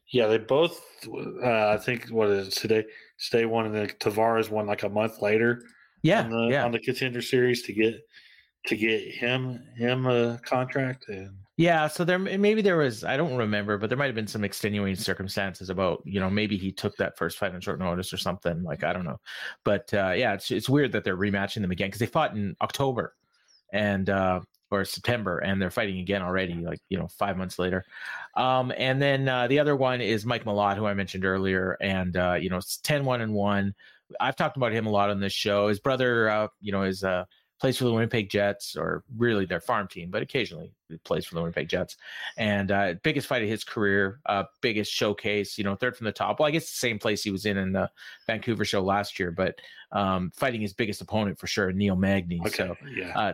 yeah, 0.08 0.26
they 0.26 0.38
both. 0.38 0.80
Uh, 1.08 1.68
I 1.68 1.78
think 1.78 2.08
what 2.08 2.28
is 2.28 2.54
today? 2.54 2.84
Today 3.18 3.46
one 3.46 3.66
and 3.66 3.74
the 3.74 3.86
Taveras 3.94 4.50
won 4.50 4.66
like 4.66 4.82
a 4.82 4.88
month 4.88 5.22
later. 5.22 5.62
Yeah, 6.02 6.22
on 6.22 6.30
the, 6.30 6.48
yeah. 6.50 6.64
on 6.64 6.72
the 6.72 6.78
contender 6.78 7.22
series 7.22 7.62
to 7.62 7.72
get 7.72 8.06
to 8.66 8.76
get 8.76 9.00
him 9.02 9.62
him 9.76 10.06
a 10.06 10.38
contract 10.44 11.08
and 11.08 11.30
yeah 11.56 11.86
so 11.86 12.04
there 12.04 12.18
maybe 12.18 12.60
there 12.60 12.76
was 12.76 13.04
i 13.04 13.16
don't 13.16 13.36
remember 13.36 13.78
but 13.78 13.88
there 13.88 13.96
might 13.96 14.06
have 14.06 14.14
been 14.14 14.26
some 14.26 14.44
extenuating 14.44 14.96
circumstances 14.96 15.70
about 15.70 16.02
you 16.04 16.20
know 16.20 16.28
maybe 16.28 16.56
he 16.56 16.70
took 16.70 16.96
that 16.96 17.16
first 17.16 17.38
fight 17.38 17.54
on 17.54 17.60
short 17.60 17.78
notice 17.78 18.12
or 18.12 18.18
something 18.18 18.62
like 18.62 18.84
i 18.84 18.92
don't 18.92 19.04
know. 19.04 19.18
But 19.64 19.92
uh, 19.94 20.12
yeah 20.16 20.34
it's, 20.34 20.50
it's 20.50 20.68
weird 20.68 20.92
that 20.92 21.04
they're 21.04 21.16
rematching 21.16 21.62
them 21.62 21.70
again 21.70 21.88
because 21.88 22.00
they 22.00 22.06
fought 22.06 22.34
in 22.34 22.56
october 22.60 23.14
and 23.72 24.10
uh 24.10 24.40
or 24.70 24.84
september 24.84 25.38
and 25.38 25.62
they're 25.62 25.70
fighting 25.70 26.00
again 26.00 26.22
already 26.22 26.54
like 26.54 26.80
you 26.88 26.98
know 26.98 27.08
five 27.08 27.36
months 27.36 27.58
later. 27.58 27.84
Um 28.36 28.72
and 28.76 29.00
then 29.00 29.28
uh, 29.28 29.46
the 29.46 29.60
other 29.60 29.76
one 29.76 30.00
is 30.00 30.26
mike 30.26 30.44
malott 30.44 30.76
who 30.76 30.86
i 30.86 30.94
mentioned 30.94 31.24
earlier 31.24 31.76
and 31.80 32.16
uh 32.16 32.36
you 32.38 32.50
know 32.50 32.56
it's 32.56 32.78
10 32.78 33.04
1 33.04 33.20
and 33.22 33.32
1 33.32 33.74
i've 34.20 34.36
talked 34.36 34.56
about 34.56 34.72
him 34.72 34.86
a 34.86 34.90
lot 34.90 35.10
on 35.10 35.20
this 35.20 35.32
show. 35.32 35.68
His 35.68 35.80
brother 35.80 36.28
uh 36.28 36.48
you 36.60 36.72
know 36.72 36.82
is 36.82 37.02
uh 37.02 37.24
plays 37.58 37.78
for 37.78 37.84
the 37.84 37.92
Winnipeg 37.92 38.28
Jets, 38.28 38.76
or 38.76 39.02
really 39.16 39.46
their 39.46 39.60
farm 39.60 39.88
team, 39.88 40.10
but 40.10 40.22
occasionally 40.22 40.72
plays 41.04 41.24
for 41.24 41.34
the 41.34 41.40
Winnipeg 41.40 41.68
Jets. 41.68 41.96
And 42.36 42.70
uh, 42.70 42.94
biggest 43.02 43.26
fight 43.26 43.42
of 43.42 43.48
his 43.48 43.64
career, 43.64 44.20
uh, 44.26 44.44
biggest 44.60 44.92
showcase, 44.92 45.56
you 45.56 45.64
know, 45.64 45.74
third 45.74 45.96
from 45.96 46.04
the 46.04 46.12
top. 46.12 46.38
Well, 46.38 46.48
I 46.48 46.50
guess 46.50 46.70
the 46.70 46.76
same 46.76 46.98
place 46.98 47.22
he 47.22 47.30
was 47.30 47.46
in 47.46 47.56
in 47.56 47.72
the 47.72 47.90
Vancouver 48.26 48.64
show 48.64 48.82
last 48.82 49.18
year, 49.18 49.30
but 49.30 49.58
um, 49.92 50.30
fighting 50.34 50.60
his 50.60 50.74
biggest 50.74 51.00
opponent 51.00 51.38
for 51.38 51.46
sure, 51.46 51.72
Neil 51.72 51.96
Magny. 51.96 52.40
Okay, 52.46 52.50
so, 52.50 52.76
yeah. 52.94 53.18
Uh, 53.18 53.32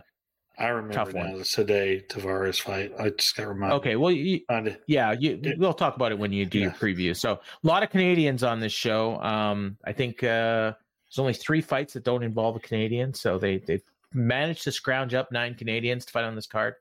I 0.57 0.67
remember 0.67 0.93
tough 0.93 1.13
now 1.13 1.35
the 1.35 1.43
Sidey 1.43 2.07
Taveras 2.07 2.61
fight. 2.61 2.93
I 2.99 3.09
just 3.09 3.35
got 3.35 3.47
reminded. 3.47 3.75
Okay, 3.77 3.95
well, 3.95 4.11
you, 4.11 4.41
yeah, 4.85 5.11
you, 5.13 5.41
we'll 5.57 5.73
talk 5.73 5.95
about 5.95 6.11
it 6.11 6.19
when 6.19 6.31
you 6.31 6.45
do 6.45 6.59
yeah. 6.59 6.65
your 6.65 6.73
preview. 6.73 7.17
So, 7.17 7.33
a 7.33 7.67
lot 7.67 7.81
of 7.81 7.89
Canadians 7.89 8.43
on 8.43 8.59
this 8.59 8.71
show. 8.71 9.19
Um, 9.21 9.77
I 9.83 9.93
think 9.93 10.23
uh, 10.23 10.73
there's 11.07 11.17
only 11.17 11.33
three 11.33 11.61
fights 11.61 11.93
that 11.93 12.03
don't 12.03 12.21
involve 12.21 12.55
a 12.55 12.59
Canadian, 12.59 13.15
so 13.15 13.39
they 13.39 13.57
they 13.57 13.81
managed 14.13 14.63
to 14.63 14.71
scrounge 14.71 15.13
up 15.13 15.31
nine 15.31 15.55
Canadians 15.55 16.05
to 16.05 16.11
fight 16.11 16.25
on 16.25 16.35
this 16.35 16.47
card. 16.47 16.75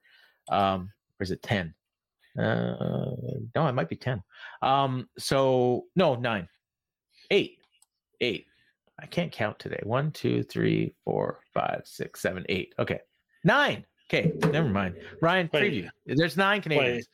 Um, 0.48 0.90
or 1.18 1.24
is 1.24 1.30
it 1.30 1.42
10? 1.42 1.74
Uh, 2.38 3.14
no, 3.54 3.66
it 3.66 3.72
might 3.72 3.88
be 3.88 3.96
10. 3.96 4.22
Um, 4.62 5.08
so, 5.18 5.84
no, 5.96 6.14
nine, 6.14 6.48
eight, 7.30 7.58
eight. 8.20 8.46
I 9.00 9.06
can't 9.06 9.32
count 9.32 9.58
today. 9.58 9.80
One, 9.82 10.12
two, 10.12 10.42
three, 10.42 10.94
four, 11.04 11.40
five, 11.52 11.82
six, 11.84 12.20
seven, 12.20 12.44
eight. 12.48 12.74
Okay. 12.78 13.00
Nine. 13.44 13.84
Okay. 14.08 14.32
Never 14.50 14.68
mind. 14.68 14.96
Ryan, 15.20 15.50
wait, 15.52 15.72
preview. 15.72 15.88
There's 16.06 16.36
nine 16.36 16.62
Canadians. 16.62 17.08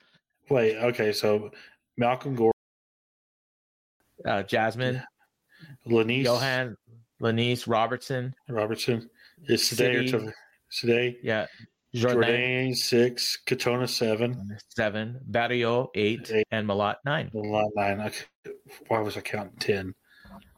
Wait, 0.50 0.74
wait 0.74 0.84
okay. 0.84 1.12
So, 1.12 1.50
Malcolm 1.96 2.34
Gore. 2.34 2.52
Uh, 4.24 4.42
Jasmine. 4.42 5.02
Lainesse. 5.86 6.24
Johan. 6.24 6.76
Lainesse 7.20 7.66
Robertson. 7.66 8.34
Robertson. 8.48 9.08
Is 9.46 9.68
today 9.68 9.96
or 9.96 10.04
to, 10.08 10.32
today? 10.70 11.16
Yeah. 11.22 11.46
Jourdain 11.94 12.76
six, 12.76 13.38
Katona 13.46 13.88
seven, 13.88 14.58
seven, 14.68 15.20
Barriault 15.30 15.88
eight, 15.94 16.30
eight. 16.32 16.46
and 16.50 16.68
Malott 16.68 16.96
nine. 17.04 17.30
Malott 17.34 17.70
nine. 17.74 18.00
Okay. 18.00 18.52
Why 18.88 19.00
was 19.00 19.16
I 19.16 19.20
counting 19.22 19.56
ten? 19.58 19.94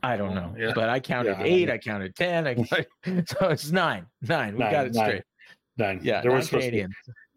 I 0.03 0.17
don't 0.17 0.35
know, 0.35 0.55
yeah. 0.59 0.73
but 0.75 0.89
I 0.89 0.99
counted 0.99 1.37
yeah, 1.39 1.45
eight. 1.45 1.71
I, 1.71 1.75
I 1.75 1.79
counted 1.79 2.17
ten. 2.17 2.49
I 2.49 2.55
so 3.05 3.49
it's 3.49 3.71
nine. 3.71 4.07
Nine. 4.23 4.55
We 4.55 4.61
nine, 4.61 4.73
got 4.73 4.87
it 4.87 4.95
nine, 4.95 5.05
straight. 5.05 5.23
Nine. 5.77 6.01
Yeah. 6.03 6.21
There 6.21 6.33
was 6.33 6.47
supposed 6.47 6.67
to 6.67 6.71
be, 6.73 6.87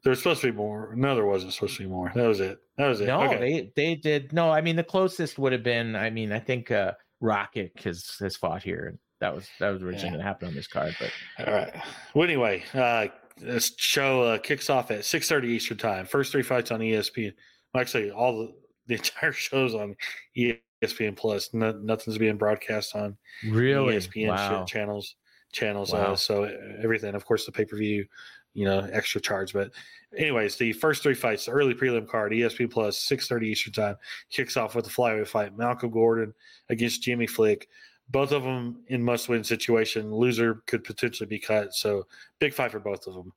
there 0.03 0.09
was 0.09 0.19
supposed 0.19 0.41
to 0.41 0.51
be 0.51 0.57
more. 0.57 0.93
No, 0.95 1.13
there 1.13 1.25
wasn't 1.25 1.53
supposed 1.53 1.77
to 1.77 1.83
be 1.83 1.89
more. 1.89 2.11
That 2.15 2.27
was 2.27 2.39
it. 2.39 2.57
That 2.77 2.87
was 2.87 2.99
it. 2.99 3.05
No, 3.05 3.21
okay. 3.21 3.37
they 3.37 3.71
they 3.75 3.95
did. 3.95 4.33
No, 4.33 4.49
I 4.49 4.61
mean 4.61 4.75
the 4.75 4.83
closest 4.83 5.37
would 5.37 5.53
have 5.53 5.63
been. 5.63 5.95
I 5.95 6.09
mean, 6.09 6.31
I 6.31 6.39
think 6.39 6.71
uh 6.71 6.93
Rocket 7.21 7.73
has 7.83 8.15
has 8.19 8.35
fought 8.35 8.63
here 8.63 8.97
that 9.23 9.33
was 9.33 9.47
that 9.59 9.69
was 9.69 9.81
originally 9.81 10.07
yeah. 10.07 10.11
going 10.11 10.19
to 10.19 10.25
happen 10.25 10.47
on 10.49 10.53
this 10.53 10.67
card. 10.67 10.93
But 10.99 11.47
all 11.47 11.53
right. 11.53 11.73
Well, 12.13 12.25
anyway, 12.25 12.63
uh, 12.73 13.07
this 13.37 13.73
show 13.77 14.21
uh, 14.21 14.37
kicks 14.37 14.69
off 14.69 14.91
at 14.91 15.05
six 15.05 15.29
thirty 15.29 15.47
Eastern 15.47 15.77
time. 15.77 16.05
First 16.05 16.33
three 16.33 16.43
fights 16.43 16.71
on 16.71 16.81
ESPN. 16.81 17.33
Actually, 17.73 18.11
all 18.11 18.37
the 18.37 18.53
the 18.87 18.93
entire 19.01 19.31
show's 19.31 19.75
on 19.75 19.95
ESPN 20.37 21.15
Plus. 21.15 21.49
No, 21.53 21.71
nothing's 21.71 22.17
being 22.17 22.35
broadcast 22.35 22.95
on 22.97 23.15
really 23.47 23.95
ESPN 23.95 24.27
wow. 24.27 24.65
channels. 24.65 25.15
Channels. 25.53 25.93
Uh, 25.93 25.97
wow. 25.97 26.03
Uh, 26.13 26.15
so 26.17 26.43
everything, 26.83 27.15
of 27.15 27.25
course, 27.25 27.45
the 27.45 27.51
pay 27.53 27.63
per 27.63 27.77
view, 27.77 28.05
you 28.53 28.65
know, 28.65 28.89
extra 28.91 29.21
charge. 29.21 29.53
But 29.53 29.71
anyways, 30.17 30.57
the 30.57 30.73
first 30.73 31.01
three 31.01 31.13
fights, 31.13 31.45
the 31.45 31.51
early 31.51 31.75
prelim 31.75 32.09
card, 32.09 32.33
ESPN 32.33 32.69
Plus, 32.69 32.97
six 32.97 33.29
thirty 33.29 33.47
Eastern 33.47 33.71
time, 33.71 33.95
kicks 34.29 34.57
off 34.57 34.75
with 34.75 34.83
the 34.83 34.91
flyweight 34.91 35.29
fight. 35.29 35.57
Malcolm 35.57 35.91
Gordon 35.91 36.33
against 36.69 37.03
Jimmy 37.03 37.25
Flick 37.25 37.69
both 38.13 38.31
of 38.31 38.43
them 38.43 38.83
in 38.87 39.03
must-win 39.03 39.43
situation. 39.43 40.13
Loser 40.13 40.61
could 40.67 40.83
potentially 40.83 41.27
be 41.27 41.39
cut. 41.39 41.73
So 41.73 42.05
big 42.39 42.53
fight 42.53 42.71
for 42.71 42.79
both 42.79 43.07
of 43.07 43.15
them. 43.15 43.33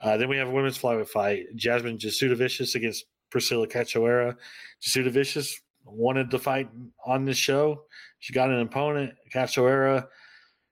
Uh, 0.00 0.16
then 0.16 0.28
we 0.28 0.36
have 0.38 0.48
a 0.48 0.52
women's 0.52 0.78
flyweight 0.78 1.08
fight: 1.08 1.44
Jasmine 1.56 1.98
Jasudavicius 1.98 2.76
against 2.76 3.06
Priscilla 3.28 3.66
Cachoeira. 3.66 4.36
Jasudavicius 4.80 5.52
wanted 5.84 6.30
to 6.30 6.38
fight 6.38 6.70
on 7.04 7.24
this 7.24 7.36
show. 7.36 7.82
She 8.20 8.32
got 8.32 8.50
an 8.50 8.60
opponent, 8.60 9.12
Cachoeira. 9.34 10.06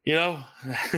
You 0.04 0.14
know, 0.14 0.44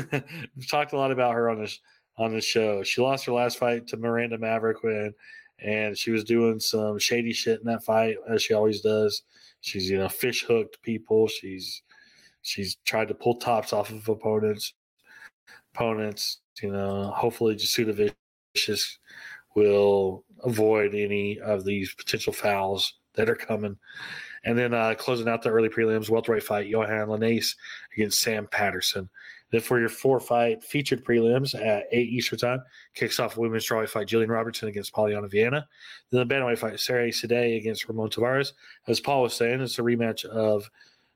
we've 0.54 0.68
talked 0.68 0.92
a 0.92 0.98
lot 0.98 1.10
about 1.10 1.34
her 1.34 1.50
on 1.50 1.60
this 1.60 1.80
on 2.18 2.32
this 2.32 2.44
show. 2.44 2.82
She 2.82 3.00
lost 3.00 3.24
her 3.24 3.32
last 3.32 3.58
fight 3.58 3.86
to 3.88 3.96
Miranda 3.96 4.36
Maverick 4.36 4.82
when, 4.82 5.14
and 5.60 5.96
she 5.96 6.10
was 6.10 6.24
doing 6.24 6.60
some 6.60 6.98
shady 6.98 7.32
shit 7.32 7.58
in 7.58 7.66
that 7.66 7.84
fight 7.84 8.16
as 8.28 8.42
she 8.42 8.52
always 8.52 8.82
does. 8.82 9.22
She's 9.62 9.88
you 9.88 9.96
know 9.96 10.10
fish 10.10 10.44
hooked 10.44 10.82
people. 10.82 11.26
She's 11.26 11.82
She's 12.42 12.76
tried 12.84 13.08
to 13.08 13.14
pull 13.14 13.36
tops 13.36 13.72
off 13.72 13.90
of 13.90 14.08
opponents. 14.08 14.74
Opponents, 15.74 16.40
you 16.62 16.72
know, 16.72 17.12
hopefully 17.14 17.56
Jasudavicius 17.56 18.98
will 19.54 20.24
avoid 20.44 20.94
any 20.94 21.38
of 21.40 21.64
these 21.64 21.94
potential 21.94 22.32
fouls 22.32 22.94
that 23.14 23.28
are 23.28 23.34
coming. 23.34 23.76
And 24.44 24.56
then 24.56 24.72
uh, 24.72 24.94
closing 24.94 25.28
out 25.28 25.42
the 25.42 25.50
early 25.50 25.68
prelims, 25.68 26.08
welterweight 26.08 26.42
fight, 26.42 26.70
Yohan 26.70 27.08
Lainesse 27.08 27.54
against 27.94 28.22
Sam 28.22 28.46
Patterson. 28.46 29.10
Then 29.50 29.60
for 29.60 29.80
your 29.80 29.88
four 29.88 30.20
fight 30.20 30.62
featured 30.62 31.04
prelims 31.04 31.54
at 31.54 31.84
8 31.90 32.08
Eastern 32.08 32.38
Time, 32.38 32.62
kicks 32.94 33.18
off 33.18 33.36
women's 33.36 33.66
strawweight 33.66 33.88
fight, 33.88 34.06
Jillian 34.06 34.28
Robertson 34.28 34.68
against 34.68 34.94
Polyana 34.94 35.30
Viana. 35.30 35.66
Then 36.10 36.26
the 36.26 36.34
bantamweight 36.34 36.58
fight, 36.58 36.74
Serhiy 36.74 37.12
Sidey 37.12 37.56
against 37.56 37.88
Ramon 37.88 38.10
Taveras. 38.10 38.52
As 38.86 39.00
Paul 39.00 39.22
was 39.22 39.34
saying, 39.34 39.60
it's 39.60 39.78
a 39.78 39.82
rematch 39.82 40.24
of 40.24 40.70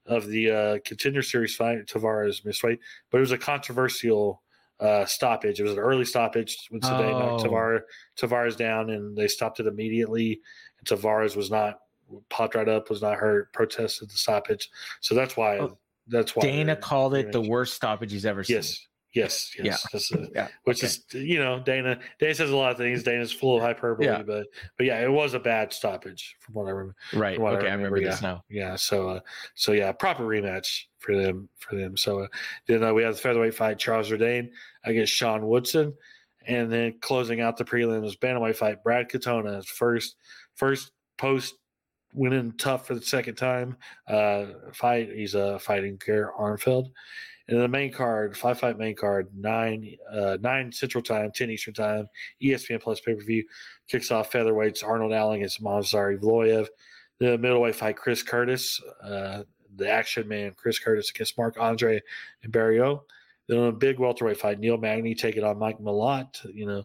of 0.06 0.26
the 0.26 0.50
uh, 0.50 0.78
contender 0.84 1.22
series 1.22 1.56
fight. 1.56 1.86
Taveras 1.86 2.44
missed 2.44 2.62
weight, 2.62 2.80
but 3.10 3.18
it 3.18 3.20
was 3.20 3.32
a 3.32 3.38
controversial 3.38 4.42
uh, 4.80 5.04
stoppage. 5.04 5.60
It 5.60 5.62
was 5.62 5.72
an 5.72 5.78
early 5.78 6.04
stoppage 6.04 6.66
when 6.70 6.82
Sidey 6.82 7.12
oh. 7.12 7.18
knocked 7.18 7.44
Taveras, 7.44 7.82
Taveras 8.18 8.56
down, 8.56 8.90
and 8.90 9.16
they 9.16 9.28
stopped 9.28 9.60
it 9.60 9.66
immediately. 9.66 10.40
And 10.78 10.86
Taveras 10.86 11.36
was 11.36 11.50
not 11.50 11.80
popped 12.28 12.54
right 12.54 12.68
up, 12.68 12.90
was 12.90 13.02
not 13.02 13.16
hurt, 13.16 13.52
protested 13.52 14.10
the 14.10 14.16
stoppage. 14.16 14.70
So 15.00 15.14
that's 15.14 15.36
why. 15.36 15.58
Oh. 15.58 15.78
That's 16.06 16.36
why 16.36 16.42
Dana 16.42 16.76
called 16.76 17.14
it 17.14 17.32
the 17.32 17.40
worst 17.40 17.72
stoppage 17.72 18.12
he's 18.12 18.26
ever 18.26 18.44
seen. 18.44 18.56
Yes, 18.56 18.86
Yes, 19.14 19.54
yes, 19.56 19.86
yeah, 19.92 20.18
a, 20.18 20.26
yeah. 20.34 20.48
Which 20.64 20.82
okay. 20.82 20.88
is 20.88 21.04
you 21.12 21.38
know 21.38 21.60
Dana. 21.60 22.00
Dana 22.18 22.34
says 22.34 22.50
a 22.50 22.56
lot 22.56 22.72
of 22.72 22.78
things. 22.78 23.04
Dana's 23.04 23.32
full 23.32 23.56
of 23.56 23.62
hyperbole, 23.62 24.06
yeah. 24.06 24.22
but 24.22 24.46
but 24.76 24.86
yeah, 24.86 25.00
it 25.00 25.10
was 25.10 25.34
a 25.34 25.38
bad 25.38 25.72
stoppage 25.72 26.36
from 26.40 26.54
what 26.54 26.66
I 26.66 26.70
remember. 26.70 26.96
Right. 27.12 27.40
What 27.40 27.54
okay, 27.54 27.68
I 27.68 27.74
remember, 27.74 27.96
I 27.96 28.00
remember 28.00 28.00
yeah. 28.00 28.10
this 28.10 28.22
now. 28.22 28.44
Yeah. 28.50 28.74
So 28.74 29.08
uh, 29.08 29.20
so 29.54 29.70
yeah, 29.70 29.92
proper 29.92 30.24
rematch 30.24 30.82
for 30.98 31.16
them 31.16 31.48
for 31.58 31.76
them. 31.76 31.96
So 31.96 32.20
uh, 32.20 32.26
then 32.66 32.82
uh, 32.82 32.92
we 32.92 33.04
have 33.04 33.14
the 33.14 33.20
featherweight 33.20 33.54
fight 33.54 33.78
Charles 33.78 34.10
Jourdain 34.10 34.48
against 34.84 35.12
Sean 35.12 35.46
Woodson, 35.46 35.94
and 36.48 36.72
then 36.72 36.94
closing 37.00 37.40
out 37.40 37.56
the 37.56 37.64
prelims 37.64 38.18
bantamweight 38.18 38.56
fight 38.56 38.82
Brad 38.82 39.08
Katona 39.08 39.64
first 39.64 40.16
first 40.56 40.90
post 41.18 41.54
winning 42.14 42.52
tough 42.58 42.86
for 42.86 42.94
the 42.94 43.02
second 43.02 43.36
time 43.36 43.76
uh, 44.08 44.46
fight. 44.72 45.10
He's 45.14 45.36
uh, 45.36 45.58
fighting 45.60 46.00
Garrett 46.04 46.34
Armfield. 46.36 46.90
And 47.48 47.60
the 47.60 47.68
main 47.68 47.92
card, 47.92 48.36
five 48.36 48.58
fight 48.58 48.78
main 48.78 48.96
card, 48.96 49.28
nine 49.36 49.96
uh, 50.10 50.38
nine 50.40 50.72
Central 50.72 51.02
Time, 51.02 51.30
ten 51.34 51.50
Eastern 51.50 51.74
Time, 51.74 52.08
ESPN 52.42 52.80
Plus 52.80 53.00
pay 53.00 53.14
per 53.14 53.22
view 53.22 53.44
kicks 53.88 54.10
off 54.10 54.32
featherweights 54.32 54.82
Arnold 54.82 55.12
Allen 55.12 55.36
against 55.36 55.62
Movsar 55.62 56.18
Evloev. 56.18 56.68
The 57.20 57.38
middleweight 57.38 57.76
fight, 57.76 57.96
Chris 57.96 58.22
Curtis, 58.22 58.80
uh, 59.02 59.42
the 59.76 59.88
action 59.88 60.26
man, 60.26 60.52
Chris 60.56 60.78
Curtis 60.78 61.10
against 61.10 61.38
Marc-André 61.38 62.00
and 62.42 62.52
Barriault. 62.52 63.02
Then 63.46 63.58
on 63.58 63.68
a 63.68 63.72
big 63.72 63.98
welterweight 63.98 64.38
fight, 64.38 64.58
Neil 64.58 64.78
Magny 64.78 65.14
taking 65.14 65.44
on 65.44 65.58
Mike 65.58 65.78
Malott. 65.78 66.44
You 66.52 66.66
know, 66.66 66.84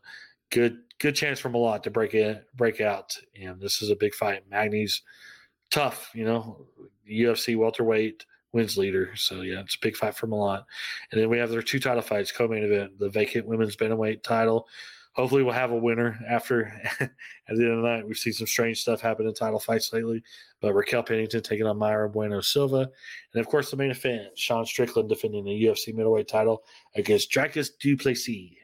good 0.51 0.79
good 0.99 1.15
chance 1.15 1.39
for 1.39 1.49
Malott 1.49 1.83
to 1.83 1.91
break 1.91 2.13
in, 2.13 2.41
break 2.55 2.81
out. 2.81 3.17
And 3.39 3.59
this 3.61 3.81
is 3.81 3.89
a 3.91 3.95
big 3.95 4.13
fight. 4.13 4.43
Magny's 4.49 5.01
tough, 5.71 6.11
you 6.13 6.25
know, 6.25 6.65
UFC 7.09 7.55
welterweight 7.55 8.25
wins 8.51 8.77
leader. 8.77 9.15
So 9.15 9.41
yeah, 9.41 9.59
it's 9.61 9.75
a 9.75 9.79
big 9.81 9.95
fight 9.95 10.15
for 10.15 10.27
Malott. 10.27 10.63
And 11.11 11.21
then 11.21 11.29
we 11.29 11.37
have 11.37 11.49
their 11.49 11.61
two 11.61 11.79
title 11.79 12.01
fights, 12.01 12.31
co-main 12.31 12.63
event, 12.63 12.99
the 12.99 13.09
vacant 13.09 13.47
women's 13.47 13.75
bantamweight 13.75 14.23
title. 14.23 14.67
Hopefully 15.13 15.43
we'll 15.43 15.53
have 15.53 15.71
a 15.71 15.77
winner 15.77 16.17
after 16.29 16.65
at 16.99 17.09
the 17.47 17.63
end 17.63 17.71
of 17.71 17.81
the 17.81 17.87
night. 17.87 18.07
We've 18.07 18.17
seen 18.17 18.33
some 18.33 18.47
strange 18.47 18.81
stuff 18.81 19.01
happen 19.01 19.27
in 19.27 19.33
title 19.33 19.59
fights 19.59 19.91
lately. 19.91 20.23
But 20.61 20.73
Raquel 20.73 21.03
Pennington 21.03 21.41
taking 21.41 21.65
on 21.65 21.77
Mayra 21.77 22.11
Bueno 22.11 22.41
Silva. 22.41 22.89
And 23.33 23.41
of 23.41 23.47
course 23.47 23.71
the 23.71 23.77
main 23.77 23.91
event, 23.91 24.37
Sean 24.37 24.65
Strickland 24.65 25.09
defending 25.09 25.45
the 25.45 25.63
UFC 25.63 25.93
middleweight 25.93 26.27
title 26.27 26.63
against 26.95 27.31
Dricus 27.31 27.69
Du 27.79 27.97
Plessis. 27.97 28.55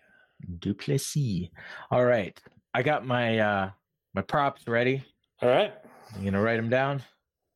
Du 0.60 0.74
Plessis. 0.74 1.50
All 1.92 2.06
right. 2.06 2.40
I 2.74 2.84
got 2.84 3.06
my 3.06 3.40
uh 3.40 3.70
my 4.14 4.22
props 4.22 4.68
ready. 4.68 5.04
All 5.42 5.50
right. 5.50 5.74
You 6.18 6.26
gonna 6.26 6.42
write 6.42 6.58
them 6.58 6.70
down? 6.70 7.04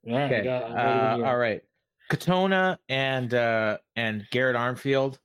Yeah. 0.04 0.26
Okay. 0.26 0.48
Uh, 0.48 1.26
all 1.26 1.38
right. 1.38 1.62
Katona 2.10 2.78
and 2.89 3.34
uh 3.34 3.78
and 3.95 4.26
Garrett 4.32 4.55
Armfield. 4.55 5.18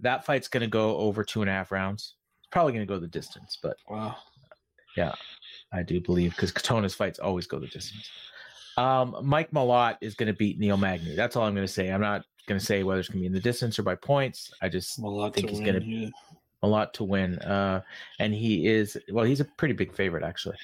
That 0.00 0.24
fight's 0.24 0.48
gonna 0.48 0.66
go 0.66 0.96
over 0.96 1.22
two 1.24 1.42
and 1.42 1.50
a 1.50 1.52
half 1.52 1.70
rounds. 1.70 2.14
It's 2.40 2.48
probably 2.50 2.72
gonna 2.72 2.86
go 2.86 2.98
the 2.98 3.06
distance, 3.06 3.58
but 3.62 3.76
wow. 3.88 4.16
Yeah, 4.96 5.12
I 5.72 5.82
do 5.82 6.00
believe 6.00 6.34
because 6.34 6.52
Katona's 6.52 6.94
fights 6.94 7.18
always 7.18 7.46
go 7.46 7.58
the 7.58 7.68
distance. 7.68 8.10
Um, 8.76 9.16
Mike 9.22 9.50
Malott 9.50 9.96
is 10.00 10.14
going 10.14 10.28
to 10.28 10.32
beat 10.32 10.58
Neil 10.58 10.76
Magny. 10.76 11.14
That's 11.14 11.36
all 11.36 11.44
I'm 11.44 11.54
going 11.54 11.66
to 11.66 11.72
say. 11.72 11.90
I'm 11.90 12.00
not 12.00 12.24
going 12.46 12.58
to 12.58 12.64
say 12.64 12.82
whether 12.82 13.00
it's 13.00 13.08
going 13.08 13.18
to 13.18 13.22
be 13.22 13.26
in 13.26 13.32
the 13.32 13.40
distance 13.40 13.78
or 13.78 13.82
by 13.82 13.94
points. 13.94 14.50
I 14.62 14.68
just 14.68 15.00
Malott 15.00 15.34
think 15.34 15.50
he's 15.50 15.60
going 15.60 15.80
to 15.80 15.86
yeah. 15.86 16.08
A 16.62 16.68
lot 16.68 16.94
to 16.94 17.04
win. 17.04 17.38
Uh, 17.38 17.82
and 18.18 18.34
he 18.34 18.66
is 18.66 18.96
well, 19.10 19.24
he's 19.24 19.40
a 19.40 19.44
pretty 19.44 19.74
big 19.74 19.94
favorite 19.94 20.24
actually, 20.24 20.56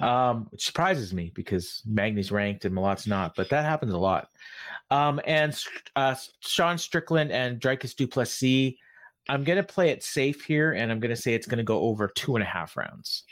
um, 0.00 0.46
which 0.50 0.64
surprises 0.64 1.12
me 1.12 1.32
because 1.34 1.82
Magny's 1.86 2.32
ranked 2.32 2.64
and 2.64 2.74
Malott's 2.74 3.06
not, 3.06 3.34
but 3.34 3.48
that 3.50 3.64
happens 3.64 3.92
a 3.92 3.98
lot. 3.98 4.28
Um, 4.90 5.20
and 5.26 5.58
uh, 5.96 6.14
Sean 6.40 6.78
Strickland 6.78 7.32
and 7.32 7.60
Dricus 7.60 7.94
Du 7.94 8.06
Plessis. 8.06 8.74
I'm 9.28 9.44
going 9.44 9.56
to 9.56 9.62
play 9.62 9.90
it 9.90 10.02
safe 10.02 10.42
here, 10.42 10.72
and 10.72 10.90
I'm 10.90 10.98
going 10.98 11.14
to 11.14 11.20
say 11.20 11.32
it's 11.34 11.46
going 11.46 11.58
to 11.58 11.64
go 11.64 11.80
over 11.82 12.08
two 12.08 12.34
and 12.34 12.42
a 12.42 12.46
half 12.46 12.76
rounds. 12.76 13.22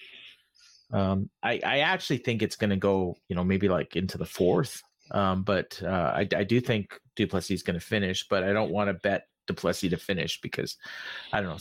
Um, 0.93 1.31
I, 1.43 1.61
I 1.65 1.79
actually 1.81 2.19
think 2.19 2.43
it's 2.43 2.55
going 2.55 2.71
to 2.71 2.77
go, 2.77 3.17
you 3.29 3.35
know, 3.35 3.43
maybe 3.43 3.69
like 3.69 3.97
into 3.97 4.17
the 4.17 4.25
fourth. 4.25 4.83
Um, 5.11 5.43
but 5.43 5.83
uh, 5.83 6.13
I, 6.15 6.29
I 6.37 6.45
do 6.45 6.61
think 6.61 6.99
Du 7.17 7.27
Plessis 7.27 7.51
is 7.57 7.63
going 7.65 7.79
to 7.79 7.85
finish, 7.85 8.27
but 8.29 8.45
I 8.45 8.53
don't 8.53 8.71
want 8.71 8.89
to 8.89 8.95
bet 8.95 9.27
Du 9.51 9.61
Plessis 9.61 9.91
to 9.91 9.97
finish 9.97 10.41
because 10.41 10.77
I 11.33 11.41
don't 11.41 11.51
know, 11.51 11.59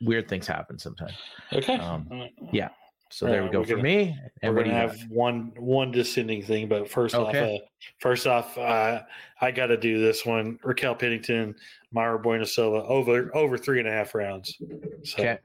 weird 0.00 0.28
things 0.28 0.46
happen 0.46 0.78
sometimes. 0.78 1.14
Okay. 1.52 1.76
Um, 1.76 2.28
yeah. 2.52 2.68
So 3.10 3.26
there 3.26 3.44
we 3.44 3.50
go 3.50 3.62
for 3.62 3.70
gonna, 3.70 3.82
me. 3.82 4.18
And 4.40 4.54
we're 4.54 4.64
gonna 4.64 4.74
have 4.74 4.98
got? 4.98 5.10
one 5.10 5.52
one 5.58 5.90
descending 5.90 6.42
thing, 6.42 6.66
but 6.66 6.88
first 6.88 7.14
okay. 7.14 7.56
off, 7.56 7.60
uh, 7.60 7.64
first 7.98 8.26
off, 8.26 8.56
uh, 8.56 9.02
I 9.40 9.50
got 9.50 9.66
to 9.66 9.76
do 9.76 10.00
this 10.00 10.24
one. 10.24 10.58
Raquel 10.62 10.94
Pennington, 10.94 11.54
Mayra 11.94 12.22
Bueno 12.22 12.44
Silva 12.44 12.84
over 12.84 13.30
over 13.36 13.58
three 13.58 13.80
and 13.80 13.88
a 13.88 13.92
half 13.92 14.14
rounds. 14.14 14.56
So, 15.04 15.18
okay. 15.18 15.38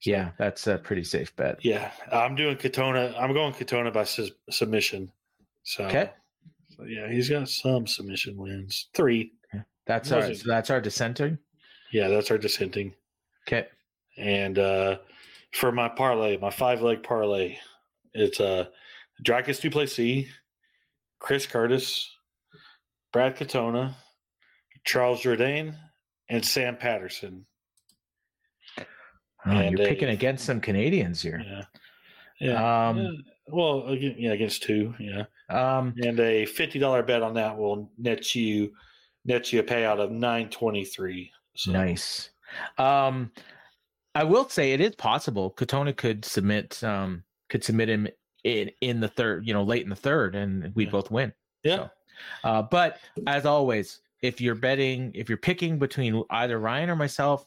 So, 0.00 0.10
yeah, 0.10 0.30
that's 0.38 0.66
a 0.66 0.78
pretty 0.78 1.04
safe 1.04 1.34
bet. 1.36 1.64
Yeah, 1.64 1.92
I'm 2.10 2.34
doing 2.34 2.56
Katona. 2.56 3.14
I'm 3.16 3.32
going 3.32 3.52
Katona 3.52 3.92
by 3.92 4.02
su- 4.02 4.30
submission. 4.50 5.12
So, 5.62 5.84
okay. 5.84 6.10
So 6.76 6.82
yeah, 6.84 7.08
he's 7.08 7.28
got 7.28 7.48
some 7.48 7.86
submission 7.86 8.36
wins. 8.36 8.88
Three. 8.94 9.32
That's 9.88 10.12
our 10.12 10.34
so 10.34 10.42
that's 10.46 10.70
our 10.70 10.80
dissenting. 10.80 11.38
Yeah, 11.92 12.08
that's 12.08 12.30
our 12.30 12.38
dissenting. 12.38 12.94
Okay. 13.48 13.66
And 14.18 14.58
uh 14.58 14.98
for 15.54 15.72
my 15.72 15.88
parlay, 15.88 16.36
my 16.36 16.50
five 16.50 16.82
leg 16.82 17.02
parlay, 17.02 17.56
it's 18.12 18.38
uh 18.38 18.66
Dricus 19.24 19.60
Du 19.60 19.70
Plessis, 19.70 20.26
Chris 21.18 21.46
Curtis, 21.46 22.14
Brad 23.12 23.36
Katona, 23.36 23.94
Charles 24.84 25.22
Jourdain, 25.22 25.74
and 26.28 26.44
Sam 26.44 26.76
Patterson. 26.76 27.46
Oh, 29.46 29.60
you're 29.60 29.78
picking 29.78 30.10
against 30.10 30.44
some 30.44 30.60
Canadians 30.60 31.22
here. 31.22 31.42
Yeah. 31.44 31.64
Yeah. 32.40 32.88
Um, 32.88 32.98
yeah. 32.98 33.10
Well, 33.46 33.94
yeah, 33.94 34.32
against 34.32 34.62
two. 34.62 34.94
Yeah. 34.98 35.24
Um, 35.48 35.94
and 36.02 36.20
a 36.20 36.44
fifty 36.44 36.78
dollar 36.78 37.02
bet 37.02 37.22
on 37.22 37.34
that 37.34 37.56
will 37.56 37.90
net 37.96 38.34
you 38.34 38.72
net 39.28 39.52
you 39.52 39.60
a 39.60 39.62
payout 39.62 40.00
of 40.00 40.10
nine 40.10 40.48
twenty 40.48 40.84
three. 40.84 41.30
So. 41.54 41.70
Nice. 41.70 42.30
Um, 42.78 43.30
I 44.14 44.24
will 44.24 44.48
say 44.48 44.72
it 44.72 44.80
is 44.80 44.96
possible 44.96 45.52
Katona 45.56 45.96
could 45.96 46.24
submit 46.24 46.82
um 46.82 47.22
could 47.48 47.62
submit 47.62 47.88
him 47.88 48.08
in 48.42 48.70
in 48.80 49.00
the 49.00 49.08
third, 49.08 49.46
you 49.46 49.54
know, 49.54 49.62
late 49.62 49.82
in 49.84 49.90
the 49.90 49.96
third, 49.96 50.34
and 50.34 50.74
we 50.74 50.84
yeah. 50.84 50.90
both 50.90 51.10
win. 51.10 51.32
Yeah. 51.62 51.76
So, 51.76 51.90
uh, 52.44 52.62
but 52.62 52.98
as 53.26 53.46
always, 53.46 54.00
if 54.22 54.40
you're 54.40 54.54
betting, 54.54 55.12
if 55.14 55.28
you're 55.28 55.38
picking 55.38 55.78
between 55.78 56.24
either 56.30 56.58
Ryan 56.58 56.90
or 56.90 56.96
myself, 56.96 57.46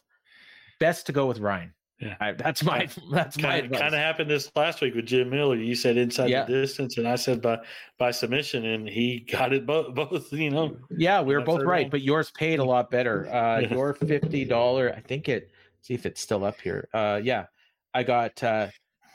best 0.79 1.05
to 1.07 1.11
go 1.11 1.25
with 1.25 1.39
Ryan. 1.39 1.73
Yeah, 2.02 2.16
I, 2.20 2.32
that's 2.32 2.64
my 2.64 2.88
that's 3.12 3.38
kind, 3.38 3.70
my 3.70 3.78
kind 3.78 3.93
of 3.93 4.02
happened 4.02 4.30
this 4.30 4.52
last 4.56 4.82
week 4.82 4.95
with 4.95 5.06
Jim 5.06 5.30
Miller. 5.30 5.56
You 5.56 5.76
said 5.76 5.97
inside 5.97 6.32
yeah. 6.32 6.45
the 6.45 6.54
distance, 6.54 6.97
and 6.97 7.08
I 7.08 7.16
said 7.16 7.41
by 7.41 7.60
by 7.99 8.10
submission, 8.10 8.66
and 8.66 8.89
he 8.89 9.20
got 9.32 9.54
it 9.54 9.68
both. 9.68 9.93
Both, 9.93 10.34
you 10.34 10.49
know. 10.49 10.76
Yeah, 10.89 11.22
we 11.22 11.36
were 11.36 11.41
both 11.41 11.62
right, 11.62 11.91
but 11.91 12.02
yours 12.02 12.32
paid 12.32 12.60
a 12.60 12.64
lot 12.64 12.89
better. 12.89 13.30
Uh. 13.41 13.62
Your 13.72 13.93
fifty 13.93 14.45
dollar, 14.45 14.93
I 14.95 14.99
think 14.99 15.30
it. 15.30 15.52
See 15.82 15.93
if 15.93 16.06
it's 16.06 16.22
still 16.22 16.43
up 16.43 16.60
here. 16.60 16.88
Uh, 16.93 17.20
yeah, 17.24 17.45
I 17.93 18.04
got 18.04 18.41
uh, 18.43 18.68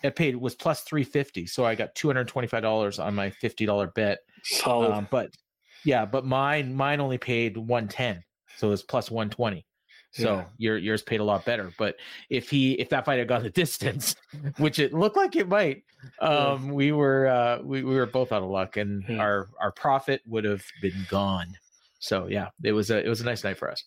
it 0.02 0.16
paid 0.16 0.36
was 0.36 0.54
plus 0.54 0.82
three 0.82 1.04
fifty, 1.04 1.46
so 1.46 1.64
I 1.64 1.74
got 1.74 1.94
two 1.94 2.08
hundred 2.08 2.28
twenty 2.28 2.48
five 2.48 2.62
dollars 2.62 2.98
on 2.98 3.14
my 3.14 3.30
fifty 3.30 3.66
dollar 3.66 3.88
bet. 3.88 4.18
Solid. 4.42 4.92
Um, 4.92 5.08
but 5.10 5.30
yeah, 5.84 6.04
but 6.06 6.24
mine 6.24 6.74
mine 6.74 7.00
only 7.00 7.18
paid 7.18 7.56
one 7.56 7.88
ten, 7.88 8.22
so 8.56 8.68
it 8.68 8.70
was 8.70 8.82
plus 8.82 9.10
one 9.10 9.30
twenty. 9.30 9.66
So 10.16 10.36
yeah. 10.36 10.44
your 10.56 10.78
yours 10.78 11.02
paid 11.02 11.20
a 11.20 11.24
lot 11.24 11.44
better. 11.44 11.72
But 11.78 11.96
if 12.30 12.48
he 12.48 12.72
if 12.72 12.88
that 12.88 13.04
fight 13.04 13.18
had 13.18 13.28
gone 13.28 13.42
the 13.42 13.50
distance, 13.64 14.16
which 14.56 14.78
it 14.78 14.94
looked 14.94 15.16
like 15.16 15.36
it 15.36 15.48
might, 15.48 15.82
um, 16.20 16.70
we 16.70 16.92
were 16.92 17.26
uh, 17.26 17.58
we, 17.62 17.82
we 17.82 17.94
were 17.94 18.06
both 18.06 18.32
out 18.32 18.42
of 18.42 18.48
luck, 18.48 18.76
and 18.76 19.04
yeah. 19.08 19.18
our 19.18 19.48
our 19.60 19.72
profit 19.72 20.22
would 20.26 20.44
have 20.44 20.64
been 20.80 21.06
gone. 21.10 21.48
So 21.98 22.28
yeah, 22.28 22.48
it 22.62 22.72
was 22.72 22.90
a 22.90 23.04
it 23.04 23.08
was 23.08 23.20
a 23.20 23.24
nice 23.24 23.44
night 23.44 23.58
for 23.58 23.70
us. 23.70 23.84